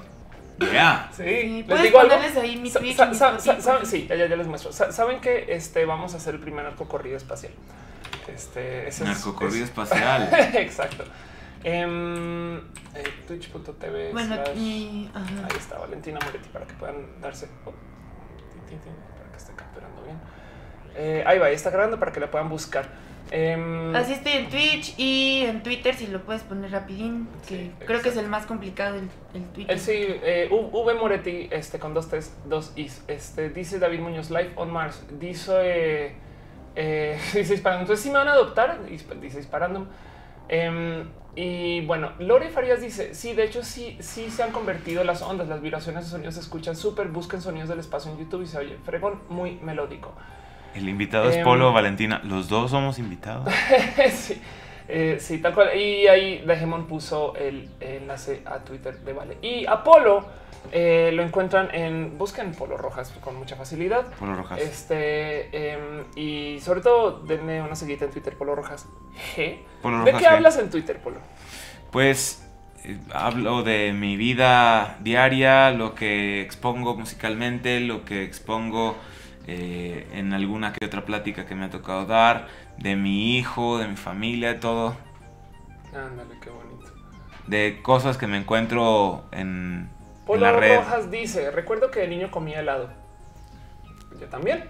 Yeah. 0.59 1.11
Sí, 1.15 1.23
Sí, 1.23 1.65
les 1.67 1.81
digo 1.83 1.99
algo. 1.99 2.15
ahí 2.41 2.55
mi 2.57 2.69
sa- 2.69 2.79
sa- 3.13 3.39
sa- 3.39 3.61
saben- 3.61 3.85
sí, 3.85 4.07
ya, 4.09 4.15
ya 4.15 4.35
les 4.35 4.47
muestro. 4.47 4.71
Sa- 4.71 4.91
Saben 4.91 5.19
que 5.21 5.53
este, 5.53 5.85
vamos 5.85 6.13
a 6.13 6.17
hacer 6.17 6.33
el 6.35 6.39
primer 6.41 6.63
narcocorrido 6.65 7.15
espacial. 7.17 7.51
Este, 8.27 8.87
ese 8.87 9.03
Narcocorrido 9.03 9.63
es- 9.63 9.69
espacial. 9.69 10.29
Exacto. 10.55 11.03
Em, 11.63 12.57
eh, 12.57 12.61
Twitch.tv. 13.27 14.11
Bueno, 14.13 14.35
slash- 14.35 14.57
y. 14.57 15.09
ajá. 15.13 15.47
Ahí 15.49 15.57
está, 15.57 15.77
Valentina 15.77 16.19
Moretti, 16.23 16.49
para 16.49 16.65
que 16.65 16.73
puedan 16.73 17.21
darse. 17.21 17.47
oh, 17.65 17.73
tin, 18.51 18.61
tin, 18.67 18.79
tin, 18.79 18.93
para 19.17 19.29
que 19.31 19.37
esté 19.37 19.53
capturando 19.55 20.01
bien. 20.03 20.17
Eh, 20.95 21.23
ahí 21.25 21.39
va, 21.39 21.47
ahí 21.47 21.55
está 21.55 21.69
grabando 21.69 21.99
para 21.99 22.11
que 22.11 22.19
la 22.19 22.31
puedan 22.31 22.49
buscar. 22.49 22.87
Em, 23.31 23.95
Así 23.95 24.13
estoy 24.13 24.33
en 24.33 24.49
Twitch 24.49 24.93
y 24.99 25.45
en 25.45 25.63
Twitter, 25.63 25.95
si 25.95 26.07
lo 26.07 26.21
puedes 26.21 26.43
poner 26.43 26.71
rapidín, 26.71 27.27
que 27.47 27.55
Sí, 27.55 27.71
creo 27.85 28.01
que 28.01 28.09
es 28.09 28.17
el 28.17 28.27
más 28.27 28.45
complicado 28.45 28.97
el, 28.97 29.09
el 29.33 29.43
Twitter. 29.49 29.75
Eh, 29.75 29.79
sí, 29.79 29.93
eh, 29.93 30.47
V 30.51 30.93
Moretti, 30.93 31.47
este, 31.51 31.79
con 31.79 31.93
dos 31.93 32.09
T's, 32.09 32.33
dos 32.45 32.71
Is. 32.75 33.03
Este, 33.07 33.49
dice 33.49 33.79
David 33.79 33.99
Muñoz, 33.99 34.29
Life 34.29 34.51
on 34.55 34.71
Mars. 34.71 35.03
Dice, 35.19 35.53
eh, 35.55 36.15
eh, 36.75 37.19
dice 37.33 37.53
disparando. 37.53 37.81
Entonces, 37.81 38.03
sí 38.03 38.11
me 38.11 38.19
van 38.19 38.27
a 38.27 38.33
adoptar, 38.33 38.85
dice 38.85 39.37
disparando. 39.37 39.87
Em, 40.47 41.09
y 41.35 41.83
bueno, 41.85 42.13
Lore 42.19 42.49
Farías 42.49 42.79
dice, 42.79 43.15
sí, 43.15 43.33
de 43.33 43.43
hecho, 43.43 43.63
sí, 43.63 43.97
sí 43.99 44.29
se 44.29 44.43
han 44.43 44.51
convertido 44.51 45.03
las 45.03 45.23
ondas, 45.23 45.47
las 45.47 45.61
vibraciones 45.61 46.05
de 46.05 46.11
sonidos 46.11 46.35
se 46.35 46.41
escuchan 46.41 46.75
súper. 46.75 47.07
Busquen 47.07 47.41
sonidos 47.41 47.69
del 47.69 47.79
espacio 47.79 48.11
en 48.11 48.19
YouTube 48.19 48.43
y 48.43 48.47
se 48.47 48.59
oye 48.59 48.77
fregón, 48.85 49.19
muy 49.29 49.55
melódico. 49.63 50.13
El 50.75 50.89
invitado 50.89 51.29
es 51.29 51.37
Em, 51.37 51.43
Polo 51.43 51.71
Valentina. 51.71 52.21
Los 52.23 52.49
dos 52.49 52.71
somos 52.71 52.99
invitados. 52.99 53.47
sí, 54.13 54.41
eh, 54.87 55.17
sí, 55.19 55.39
tal 55.39 55.53
cual. 55.53 55.75
Y 55.75 56.07
ahí 56.07 56.43
Dejemon 56.45 56.85
puso 56.85 57.33
el, 57.35 57.69
enlace 57.79 58.41
a 58.45 58.59
Twitter 58.59 58.99
de 58.99 59.13
Vale. 59.13 59.37
Y 59.41 59.65
Apolo 59.65 60.25
eh, 60.71 61.11
lo 61.13 61.23
encuentran 61.23 61.73
en. 61.73 62.17
Busquen 62.17 62.53
Polo 62.53 62.77
Rojas 62.77 63.13
con 63.21 63.37
mucha 63.37 63.55
facilidad. 63.55 64.05
Polo 64.19 64.35
Rojas. 64.35 64.59
Este, 64.59 65.73
em, 65.73 66.03
y 66.15 66.59
sobre 66.59 66.81
todo, 66.81 67.19
denme 67.19 67.61
una 67.61 67.75
seguida 67.75 68.05
en 68.05 68.11
Twitter, 68.11 68.35
Polo 68.35 68.53
Rojas 68.53 68.87
G. 69.35 69.59
Polo 69.81 69.99
¿De 70.03 70.11
Rojas 70.11 70.21
qué 70.21 70.27
G. 70.27 70.31
hablas 70.31 70.57
en 70.57 70.69
Twitter, 70.69 70.99
Polo? 70.99 71.19
Pues 71.91 72.45
eh, 72.83 72.99
hablo 73.13 73.63
de 73.63 73.93
mi 73.93 74.17
vida 74.17 74.97
diaria, 74.99 75.71
lo 75.71 75.95
que 75.95 76.41
expongo 76.41 76.97
musicalmente, 76.97 77.79
lo 77.79 78.03
que 78.03 78.23
expongo 78.23 78.97
eh, 79.47 80.07
en 80.13 80.33
alguna 80.33 80.73
que 80.73 80.85
otra 80.85 81.05
plática 81.05 81.45
que 81.45 81.55
me 81.55 81.65
ha 81.65 81.69
tocado 81.69 82.05
dar, 82.05 82.47
de 82.77 82.95
mi 82.95 83.37
hijo, 83.37 83.77
de 83.77 83.87
mi 83.87 83.95
familia, 83.95 84.53
de 84.53 84.59
todo, 84.59 84.95
Ándale, 85.93 86.35
qué 86.41 86.49
bonito. 86.49 86.85
de 87.47 87.79
cosas 87.81 88.17
que 88.17 88.27
me 88.27 88.37
encuentro 88.37 89.23
en, 89.31 89.89
en 90.31 90.35
Polo 90.35 90.41
la 90.41 90.51
red. 90.51 90.77
Rojas 90.77 91.11
dice: 91.11 91.51
Recuerdo 91.51 91.91
que 91.91 92.01
de 92.01 92.07
niño 92.07 92.31
comía 92.31 92.59
helado. 92.59 92.89
Yo 94.19 94.27
también. 94.27 94.69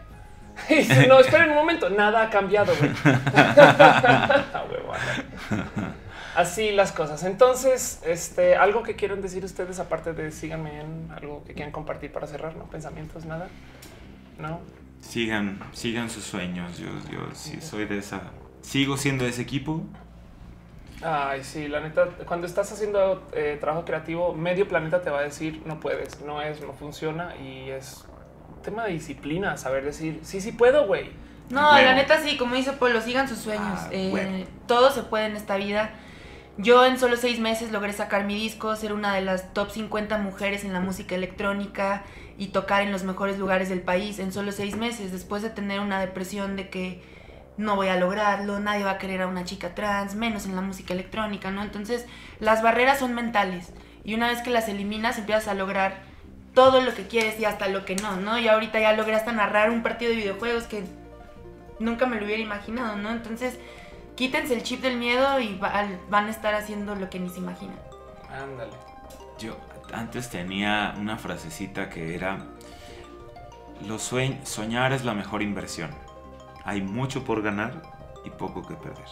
Y 0.69 0.75
dice, 0.75 1.07
no, 1.07 1.19
esperen 1.19 1.49
un 1.49 1.55
momento, 1.55 1.89
nada 1.89 2.23
ha 2.23 2.29
cambiado, 2.29 2.73
güey. 2.79 2.91
Así 6.35 6.71
las 6.71 6.91
cosas. 6.91 7.23
Entonces, 7.23 8.01
este, 8.05 8.55
algo 8.55 8.83
que 8.83 8.95
quieren 8.95 9.21
decir 9.21 9.43
ustedes, 9.45 9.79
aparte 9.79 10.13
de 10.13 10.31
síganme 10.31 10.81
en 10.81 11.11
algo 11.15 11.43
que 11.45 11.53
quieran 11.53 11.71
compartir 11.71 12.11
para 12.11 12.27
cerrar, 12.27 12.55
¿no? 12.55 12.65
Pensamientos, 12.65 13.25
nada. 13.25 13.47
No. 14.39 14.59
Sigan, 15.01 15.59
sigan 15.71 16.09
sus 16.09 16.23
sueños. 16.23 16.77
Yo, 16.77 16.87
yo 17.11 17.19
sí 17.33 17.61
soy 17.61 17.85
de 17.85 17.97
esa. 17.99 18.21
Sigo 18.61 18.97
siendo 18.97 19.23
de 19.23 19.29
ese 19.29 19.43
equipo. 19.43 19.83
Ay, 21.03 21.43
sí, 21.43 21.67
la 21.67 21.81
neta, 21.81 22.05
cuando 22.25 22.47
estás 22.47 22.71
haciendo 22.71 23.27
eh, 23.33 23.57
trabajo 23.59 23.85
creativo, 23.85 24.33
medio 24.33 24.67
planeta 24.67 25.01
te 25.01 25.09
va 25.09 25.19
a 25.19 25.23
decir 25.23 25.61
no 25.65 25.79
puedes, 25.79 26.21
no 26.21 26.41
es, 26.41 26.61
no 26.61 26.73
funciona 26.73 27.35
y 27.35 27.69
es 27.69 28.05
tema 28.63 28.85
de 28.85 28.93
disciplina, 28.93 29.57
saber 29.57 29.83
decir 29.83 30.21
sí, 30.23 30.41
sí 30.41 30.51
puedo, 30.51 30.87
güey. 30.87 31.11
No, 31.49 31.73
la 31.73 31.93
neta 31.93 32.23
sí, 32.23 32.37
como 32.37 32.55
dice 32.55 32.73
Polo, 32.73 33.01
sigan 33.01 33.27
sus 33.27 33.37
sueños. 33.37 33.79
Ah, 33.81 33.89
Eh, 33.91 34.47
todo 34.67 34.89
se 34.89 35.03
puede 35.03 35.27
en 35.27 35.35
esta 35.35 35.57
vida. 35.57 35.91
Yo 36.57 36.85
en 36.85 36.97
solo 36.97 37.17
seis 37.17 37.39
meses 37.39 37.71
logré 37.71 37.93
sacar 37.93 38.23
mi 38.23 38.33
disco, 38.33 38.75
ser 38.75 38.93
una 38.93 39.13
de 39.13 39.21
las 39.21 39.53
top 39.53 39.69
50 39.69 40.17
mujeres 40.17 40.63
en 40.63 40.73
la 40.73 40.79
música 40.79 41.13
electrónica 41.13 42.03
y 42.37 42.47
tocar 42.47 42.81
en 42.81 42.91
los 42.91 43.03
mejores 43.03 43.37
lugares 43.39 43.69
del 43.69 43.81
país 43.81 44.19
en 44.19 44.31
solo 44.33 44.51
seis 44.51 44.75
meses, 44.75 45.11
después 45.11 45.41
de 45.41 45.49
tener 45.49 45.79
una 45.79 45.99
depresión 45.99 46.55
de 46.55 46.69
que 46.69 47.01
no 47.57 47.75
voy 47.77 47.87
a 47.87 47.95
lograrlo, 47.95 48.59
nadie 48.59 48.83
va 48.83 48.91
a 48.91 48.97
querer 48.97 49.21
a 49.21 49.27
una 49.27 49.45
chica 49.45 49.73
trans, 49.75 50.15
menos 50.15 50.45
en 50.45 50.55
la 50.55 50.61
música 50.61 50.93
electrónica, 50.93 51.51
¿no? 51.51 51.63
Entonces, 51.63 52.05
las 52.39 52.61
barreras 52.61 52.99
son 52.99 53.13
mentales 53.13 53.71
y 54.03 54.13
una 54.15 54.27
vez 54.27 54.41
que 54.41 54.49
las 54.49 54.67
eliminas 54.67 55.17
empiezas 55.17 55.47
a 55.47 55.53
lograr 55.53 56.03
todo 56.53 56.81
lo 56.81 56.93
que 56.93 57.07
quieres 57.07 57.39
y 57.39 57.45
hasta 57.45 57.67
lo 57.69 57.85
que 57.85 57.95
no, 57.95 58.17
¿no? 58.17 58.37
Y 58.37 58.47
ahorita 58.49 58.79
ya 58.79 58.91
logré 58.93 59.15
hasta 59.15 59.31
narrar 59.31 59.69
un 59.69 59.83
partido 59.83 60.11
de 60.11 60.17
videojuegos 60.17 60.63
que 60.65 60.83
nunca 61.79 62.05
me 62.05 62.17
lo 62.19 62.25
hubiera 62.25 62.41
imaginado, 62.41 62.97
¿no? 62.97 63.09
Entonces, 63.11 63.57
quítense 64.15 64.53
el 64.53 64.63
chip 64.63 64.81
del 64.81 64.97
miedo 64.97 65.39
y 65.39 65.57
va- 65.57 65.85
van 66.09 66.27
a 66.27 66.31
estar 66.31 66.53
haciendo 66.55 66.95
lo 66.95 67.09
que 67.09 67.19
ni 67.19 67.29
se 67.29 67.39
imaginan. 67.39 67.79
Ándale. 68.29 68.71
Yo 69.39 69.57
antes 69.95 70.29
tenía 70.29 70.93
una 70.97 71.17
frasecita 71.17 71.89
que 71.89 72.15
era, 72.15 72.37
Los 73.87 74.03
sue- 74.03 74.39
soñar 74.43 74.93
es 74.93 75.03
la 75.03 75.13
mejor 75.13 75.41
inversión. 75.41 75.91
Hay 76.63 76.81
mucho 76.81 77.23
por 77.23 77.41
ganar 77.41 77.81
y 78.23 78.29
poco 78.29 78.65
que 78.65 78.75
perder. 78.75 79.05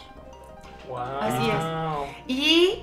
Wow. 0.88 0.98
Así 1.20 1.50
es. 1.50 2.26
Y 2.26 2.82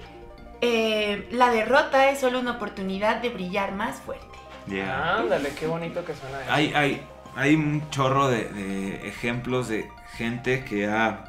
eh, 0.61 1.27
la 1.31 1.49
derrota 1.49 2.09
es 2.09 2.19
solo 2.19 2.39
una 2.39 2.51
oportunidad 2.51 3.21
de 3.21 3.29
brillar 3.29 3.71
más 3.73 3.99
fuerte. 3.99 4.25
Yeah. 4.67 5.17
Ándale, 5.17 5.49
qué 5.55 5.65
bonito 5.67 6.05
que 6.05 6.13
suena 6.13 6.41
eso. 6.41 6.51
Hay, 6.51 6.73
hay, 6.75 7.01
hay 7.35 7.55
un 7.55 7.89
chorro 7.89 8.27
de, 8.29 8.45
de 8.45 9.07
ejemplos 9.07 9.67
de 9.67 9.89
gente 10.17 10.63
que 10.63 10.87
ha 10.87 11.25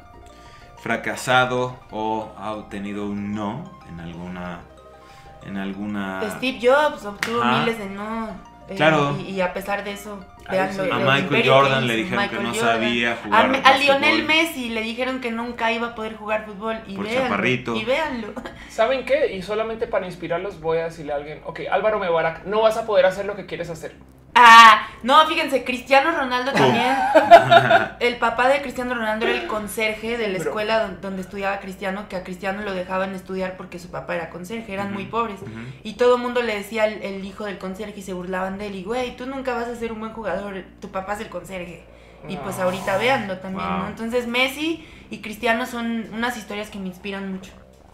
fracasado 0.77 1.77
o 1.91 2.31
ha 2.37 2.51
obtenido 2.53 3.05
un 3.07 3.33
no 3.33 3.79
en 3.89 3.99
alguna 3.99 4.59
en 5.45 5.57
alguna 5.57 6.21
Steve 6.37 6.59
Jobs 6.61 7.05
obtuvo 7.05 7.41
Ajá. 7.41 7.59
miles 7.59 7.77
de 7.77 7.89
no. 7.89 8.27
eh, 8.69 8.75
Claro. 8.75 9.15
Y, 9.19 9.31
y 9.31 9.41
a 9.41 9.53
pesar 9.53 9.83
de 9.83 9.93
eso, 9.93 10.19
A 10.47 10.55
el 10.69 10.77
Michael 10.77 11.19
imperio 11.23 11.53
Jordan 11.55 11.87
le 11.87 11.95
dijeron 11.95 12.29
que 12.29 12.35
no 12.35 12.49
Jordan. 12.53 12.55
sabía 12.73 13.11
A, 13.13 13.15
jugar 13.15 13.49
Me- 13.49 13.57
a 13.63 13.77
Lionel. 13.77 14.23
Messi 14.25 14.69
le 14.69 14.81
dijeron 14.81 15.21
que 15.21 15.31
nunca 15.31 15.71
iba 15.71 15.87
a 15.87 15.95
poder 15.95 16.15
jugar 16.15 16.45
fútbol 16.45 16.79
y 16.87 16.95
Por 16.95 17.05
véanlo. 17.05 17.23
chaparrito. 17.23 17.75
Y 17.75 17.85
véanlo. 17.85 18.27
¿Saben 18.69 19.05
qué? 19.05 19.33
Y 19.33 19.41
solamente 19.41 19.87
para 19.87 20.05
inspirarlos 20.05 20.59
voy 20.59 20.79
a 20.79 20.85
decirle 20.85 21.13
a 21.13 21.15
alguien, 21.17 21.41
ok, 21.45 21.61
Álvaro 21.71 21.99
Mebarak, 21.99 22.45
no 22.45 22.61
vas 22.61 22.77
a 22.77 22.85
poder 22.85 23.05
hacer 23.05 23.25
lo 23.25 23.35
que 23.35 23.45
quieres 23.45 23.69
hacer. 23.69 23.95
Ah, 24.35 24.87
no, 25.03 25.27
fíjense, 25.27 25.63
Cristiano 25.63 26.09
Ronaldo 26.11 26.51
también. 26.53 26.95
El 27.99 28.15
papá 28.17 28.47
de 28.47 28.63
Cristiano 28.63 28.95
Ronaldo 28.95 29.27
era 29.27 29.35
el 29.41 29.45
conserje 29.45 30.17
de 30.17 30.27
la 30.29 30.39
escuela 30.39 30.79
don- 30.79 31.01
donde 31.01 31.21
estudiaba 31.21 31.59
Cristiano, 31.59 32.07
que 32.09 32.15
a 32.15 32.23
Cristiano 32.23 32.63
lo 32.63 32.73
dejaban 32.73 33.13
estudiar 33.13 33.57
porque 33.57 33.77
su 33.77 33.91
papá 33.91 34.15
era 34.15 34.31
conserje, 34.31 34.73
eran 34.73 34.91
muy 34.91 35.03
Ujú. 35.03 35.11
pobres. 35.11 35.39
Ujú. 35.39 35.51
Y 35.83 35.93
todo 35.93 36.15
el 36.15 36.21
mundo 36.23 36.41
le 36.41 36.55
decía 36.55 36.85
al 36.85 36.93
el 37.03 37.23
hijo 37.23 37.45
del 37.45 37.59
conserje 37.59 37.99
y 37.99 38.01
se 38.01 38.13
burlaban 38.13 38.57
de 38.57 38.67
él. 38.67 38.75
Y 38.75 38.83
güey, 38.83 39.15
tú 39.15 39.27
nunca 39.27 39.53
vas 39.53 39.67
a 39.67 39.75
ser 39.75 39.91
un 39.91 39.99
buen 39.99 40.13
jugador, 40.13 40.32
tu 40.79 40.91
papá 40.91 41.13
es 41.13 41.19
el 41.21 41.29
conserje. 41.29 41.83
Y 42.27 42.37
pues 42.37 42.57
No. 42.57 42.63
ahorita 42.63 42.97
véanlo 42.97 43.37
también, 43.39 43.67
Wow. 43.67 43.77
¿no? 43.79 43.87
Entonces 43.89 44.27
Messi 44.27 44.87
y 45.09 45.21
Cristiano 45.21 45.65
son 45.65 46.07
unas 46.13 46.37
historias 46.37 46.69
que 46.69 46.79
me 46.79 46.87
inspiran 46.87 47.31
mucho. 47.31 47.51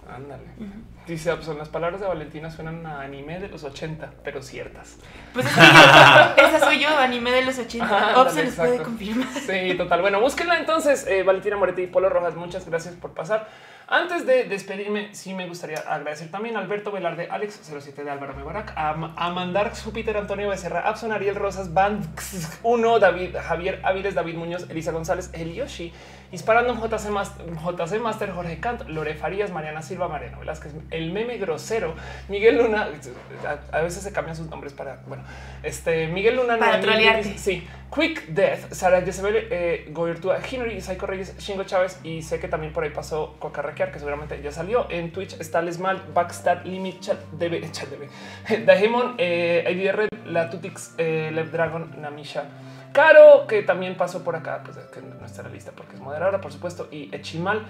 Ándale. 0.08 0.44
Ujú. 0.60 0.72
Dice, 1.08 1.34
pues, 1.36 1.48
las 1.48 1.70
palabras 1.70 2.00
de 2.02 2.08
Valentina 2.08 2.52
suenan 2.52 2.86
a 2.86 3.02
anime 3.02 3.40
de 3.40 3.48
los 3.48 3.64
80, 3.64 4.12
pero 4.24 4.44
ciertas. 4.44 4.98
Pues 5.34 5.46
es 5.48 5.52
que 5.54 5.62
yo, 5.62 6.48
esa 6.48 6.60
soy 6.60 6.80
yo, 6.80 6.96
anime 6.98 7.32
de 7.32 7.44
los 7.46 7.58
80. 7.58 7.86
Ándale, 7.86 8.18
Ops 8.20 8.34
se 8.34 8.44
les 8.44 8.54
puede 8.56 8.78
confirmar. 8.84 9.28
Sí, 9.34 9.74
total. 9.76 10.02
Bueno, 10.02 10.20
búsquenla 10.20 10.60
entonces, 10.60 11.08
eh, 11.08 11.24
Valentina 11.24 11.58
Moretti 11.58 11.84
y 11.84 11.88
Polo 11.88 12.10
Rojas. 12.10 12.36
Muchas 12.36 12.68
gracias 12.68 12.94
por 12.96 13.14
pasar. 13.16 13.48
Antes 13.92 14.28
de 14.28 14.44
despedirme, 14.44 15.16
sí 15.16 15.34
me 15.34 15.48
gustaría 15.48 15.80
agradecer 15.80 16.30
también 16.30 16.56
a 16.56 16.60
Alberto 16.60 16.92
Velarde, 16.92 17.28
Alex 17.28 17.60
07 17.64 18.04
de 18.04 18.12
Álvaro 18.12 18.36
Mebarak, 18.36 18.72
a, 18.76 18.92
a 18.92 19.30
Mandar 19.32 19.74
Júpiter 19.76 20.16
Antonio 20.16 20.48
Becerra, 20.48 20.82
Abson 20.82 21.12
Ariel 21.12 21.34
Rosas, 21.34 21.74
Banks 21.74 22.60
1, 22.62 23.00
David, 23.00 23.36
Javier 23.36 23.82
Áviles, 23.84 24.14
David 24.14 24.36
Muñoz, 24.36 24.70
Elisa 24.70 24.92
González, 24.92 25.32
Elioshi, 25.34 25.92
Disparando 26.32 26.76
JC 26.76 27.10
Master, 27.10 27.46
JC 27.46 28.00
Master, 28.00 28.32
Jorge 28.32 28.60
Cant, 28.60 28.88
Lore 28.88 29.16
Farías, 29.16 29.52
Mariana 29.52 29.82
Silva, 29.82 30.08
Mariano 30.08 30.40
Velázquez, 30.40 30.74
El 30.92 31.12
Meme 31.12 31.38
Grosero, 31.38 31.96
Miguel 32.28 32.58
Luna, 32.58 32.88
a, 33.46 33.78
a 33.78 33.82
veces 33.82 34.04
se 34.04 34.12
cambian 34.12 34.36
sus 34.36 34.48
nombres 34.48 34.74
para, 34.74 35.02
bueno, 35.08 35.24
este, 35.64 36.08
Miguel 36.08 36.36
Luna, 36.36 36.58
Para 36.58 36.78
Noemí. 36.78 37.38
Sí, 37.38 37.68
Quick 37.94 38.28
Death, 38.28 38.72
Sara 38.72 39.02
Jezebel, 39.02 39.48
eh, 39.50 39.92
Henry, 40.52 40.80
Psycho 40.80 41.08
Reyes, 41.08 41.36
Shingo 41.40 41.64
Chávez 41.64 42.00
y 42.04 42.22
sé 42.22 42.40
que 42.40 42.48
también 42.48 42.72
por 42.72 42.84
ahí 42.84 42.92
pasó 42.92 43.36
Coca 43.40 43.62
Requear, 43.62 43.92
que 43.92 43.98
seguramente 43.98 44.40
ya 44.42 44.52
salió 44.52 44.88
en 44.92 45.12
Twitch. 45.12 45.40
Está 45.40 45.62
Lesmal, 45.62 46.04
Backstab, 46.14 46.66
Limit, 46.66 47.00
Chat 47.00 47.20
DB, 47.32 47.62
Chat 47.72 47.90
DB, 47.90 48.08
eh, 49.18 49.66
IDR, 49.72 50.08
La 50.26 50.50
Tutix, 50.50 50.94
eh, 50.98 51.32
Lev 51.34 51.52
Dragon, 51.52 52.00
Namisha. 52.00 52.46
Caro, 52.94 53.46
que 53.48 53.62
también 53.62 53.96
pasó 53.98 54.24
por 54.24 54.36
acá, 54.36 54.62
pues 54.66 54.78
que 54.94 55.02
no 55.02 55.26
está 55.26 55.42
en 55.42 55.48
la 55.48 55.54
lista 55.54 55.72
porque 55.76 55.96
es 55.96 56.02
moderadora, 56.02 56.42
por 56.42 56.52
supuesto, 56.52 56.88
y 56.92 57.14
Echimal. 57.16 57.66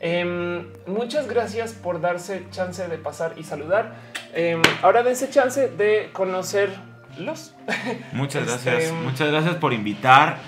Em, 0.00 0.66
muchas 0.86 1.28
gracias 1.28 1.72
por 1.74 2.00
darse 2.00 2.46
chance 2.50 2.86
de 2.88 2.98
pasar 2.98 3.34
y 3.36 3.44
saludar. 3.44 3.94
Em, 4.34 4.60
ahora 4.82 5.02
dense 5.02 5.30
chance 5.30 5.68
de 5.68 6.10
conocerlos. 6.12 7.54
Muchas 8.12 8.48
Este, 8.48 8.70
gracias, 8.70 8.92
muchas 8.94 9.28
gracias 9.30 9.54
por 9.56 9.72
invitar 9.74 10.38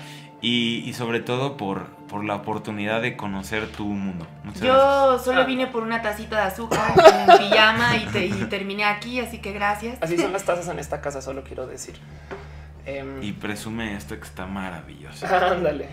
y, 0.41 0.83
y 0.85 0.93
sobre 0.93 1.19
todo 1.19 1.55
por, 1.57 1.85
por 2.07 2.23
la 2.25 2.35
oportunidad 2.35 3.01
de 3.01 3.15
conocer 3.15 3.67
tu 3.71 3.85
mundo. 3.85 4.27
Muchas 4.43 4.63
gracias. 4.63 4.83
Yo 4.83 5.19
solo 5.19 5.41
Ah. 5.41 5.45
vine 5.45 5.67
por 5.67 5.83
una 5.83 6.01
tacita 6.01 6.37
de 6.37 6.41
azúcar 6.43 6.93
en 7.29 7.37
pijama 7.37 7.95
y, 7.97 8.05
te- 8.07 8.25
y 8.25 8.31
terminé 8.49 8.83
aquí, 8.83 9.19
así 9.19 9.37
que 9.39 9.53
gracias. 9.53 9.97
Así 10.01 10.17
son 10.17 10.33
las 10.33 10.43
tazas 10.45 10.67
en 10.67 10.79
esta 10.79 10.99
casa, 11.01 11.21
solo 11.21 11.43
quiero 11.43 11.65
decir. 11.67 11.95
Em, 12.85 13.23
Y 13.23 13.31
presume 13.33 13.95
esto 13.95 14.15
que 14.17 14.25
está 14.25 14.45
maravilloso. 14.45 15.25
ándale. 15.35 15.89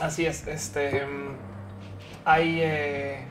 Así 0.00 0.26
es. 0.26 0.46
Este 0.46 1.02
em, 1.02 1.36
hay 2.24 2.60
eh, 2.60 3.24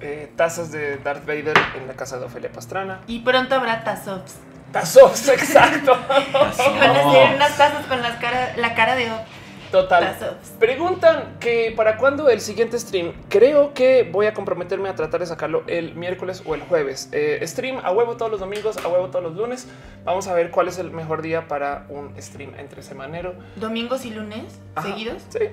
eh, 0.00 0.32
tazas 0.36 0.70
de 0.70 0.98
Darth 0.98 1.26
Vader 1.26 1.56
en 1.76 1.88
la 1.88 1.94
casa 1.94 2.18
de 2.18 2.26
Ofelia 2.26 2.52
Pastrana. 2.52 3.00
Y 3.06 3.20
pronto 3.20 3.54
habrá 3.54 3.82
tazops. 3.82 4.36
Tazos, 4.72 5.28
exacto. 5.30 5.98
Van 6.08 6.96
a 6.96 7.12
ser 7.12 7.34
unas 7.34 7.56
tazas 7.56 7.86
con 7.86 8.02
las 8.02 8.16
cara, 8.16 8.52
la 8.56 8.74
cara 8.74 8.94
de 8.94 9.10
Op. 9.10 9.26
Total. 9.70 10.16
Preguntan 10.58 11.36
que 11.40 11.72
para 11.76 11.98
cuándo 11.98 12.28
el 12.28 12.40
siguiente 12.40 12.78
stream. 12.78 13.12
Creo 13.28 13.74
que 13.74 14.08
voy 14.10 14.26
a 14.26 14.34
comprometerme 14.34 14.88
a 14.88 14.94
tratar 14.94 15.20
de 15.20 15.26
sacarlo 15.26 15.62
el 15.66 15.94
miércoles 15.94 16.42
o 16.46 16.54
el 16.54 16.62
jueves. 16.62 17.08
Eh, 17.12 17.40
stream 17.46 17.80
a 17.82 17.92
huevo 17.92 18.16
todos 18.16 18.30
los 18.30 18.40
domingos, 18.40 18.76
a 18.78 18.88
huevo 18.88 19.08
todos 19.08 19.24
los 19.24 19.36
lunes. 19.36 19.66
Vamos 20.04 20.26
a 20.28 20.34
ver 20.34 20.50
cuál 20.50 20.68
es 20.68 20.78
el 20.78 20.90
mejor 20.90 21.22
día 21.22 21.48
para 21.48 21.86
un 21.88 22.14
stream 22.20 22.54
entre 22.58 22.82
semanero. 22.82 23.34
Domingos 23.56 24.04
y 24.04 24.10
lunes 24.10 24.60
Ajá, 24.74 24.88
seguidos. 24.88 25.22
Sí. 25.28 25.48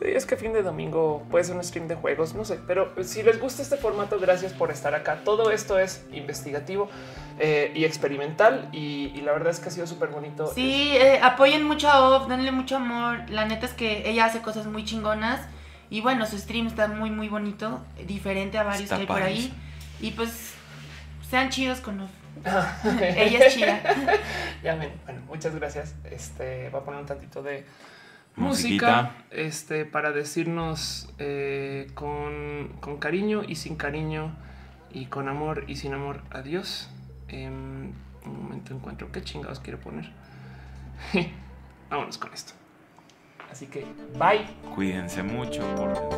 Es 0.00 0.24
que 0.24 0.36
fin 0.36 0.52
de 0.52 0.62
domingo 0.62 1.26
puede 1.30 1.44
ser 1.44 1.56
un 1.56 1.62
stream 1.62 1.86
de 1.86 1.94
juegos, 1.94 2.34
no 2.34 2.44
sé, 2.44 2.58
pero 2.66 2.92
si 3.02 3.22
les 3.22 3.38
gusta 3.38 3.62
este 3.62 3.76
formato, 3.76 4.18
gracias 4.18 4.52
por 4.52 4.70
estar 4.70 4.94
acá. 4.94 5.20
Todo 5.24 5.50
esto 5.50 5.78
es 5.78 6.06
investigativo 6.12 6.88
eh, 7.38 7.72
y 7.74 7.84
experimental 7.84 8.68
y, 8.72 9.12
y 9.14 9.20
la 9.20 9.32
verdad 9.32 9.50
es 9.50 9.60
que 9.60 9.68
ha 9.68 9.72
sido 9.72 9.86
súper 9.86 10.08
bonito. 10.08 10.50
Sí, 10.54 10.96
eh, 10.96 11.20
apoyen 11.22 11.64
mucho 11.64 11.88
a 11.88 12.16
Op, 12.16 12.28
denle 12.28 12.52
mucho 12.52 12.76
amor. 12.76 13.18
La 13.28 13.44
neta 13.44 13.66
es 13.66 13.72
que 13.72 14.08
ella 14.08 14.24
hace 14.24 14.40
cosas 14.40 14.66
muy 14.66 14.84
chingonas. 14.84 15.40
Y 15.90 16.00
bueno, 16.00 16.24
su 16.24 16.38
stream 16.38 16.68
está 16.68 16.86
muy, 16.86 17.10
muy 17.10 17.28
bonito. 17.28 17.80
Diferente 18.06 18.58
a 18.58 18.62
varios 18.62 18.84
Está 18.84 18.96
que 18.96 19.00
hay 19.02 19.06
por 19.06 19.22
ahí. 19.22 19.52
Y 20.00 20.12
pues 20.12 20.54
sean 21.28 21.50
chidos 21.50 21.80
con 21.80 22.00
Op. 22.00 22.10
ella 23.00 23.46
es 23.46 23.54
chida. 23.54 23.80
ya 24.62 24.76
ven, 24.76 24.92
bueno, 25.04 25.20
muchas 25.26 25.54
gracias. 25.54 25.94
Este 26.10 26.70
va 26.70 26.78
a 26.78 26.82
poner 26.82 27.00
un 27.00 27.06
tantito 27.06 27.42
de. 27.42 27.66
Música 28.36 29.12
este, 29.30 29.84
para 29.84 30.12
decirnos 30.12 31.12
eh, 31.18 31.88
con, 31.94 32.76
con 32.80 32.98
cariño 32.98 33.42
y 33.46 33.56
sin 33.56 33.76
cariño 33.76 34.34
y 34.92 35.06
con 35.06 35.28
amor 35.28 35.64
y 35.68 35.76
sin 35.76 35.94
amor 35.94 36.22
adiós. 36.30 36.90
Em, 37.28 37.92
un 38.24 38.42
momento 38.42 38.74
encuentro 38.74 39.10
qué 39.12 39.22
chingados 39.22 39.60
quiero 39.60 39.78
poner. 39.80 40.10
Vámonos 41.90 42.18
con 42.18 42.32
esto. 42.32 42.52
Así 43.50 43.66
que 43.66 43.84
bye. 44.18 44.46
Cuídense 44.74 45.22
mucho, 45.22 45.62
pórtense. 45.76 46.10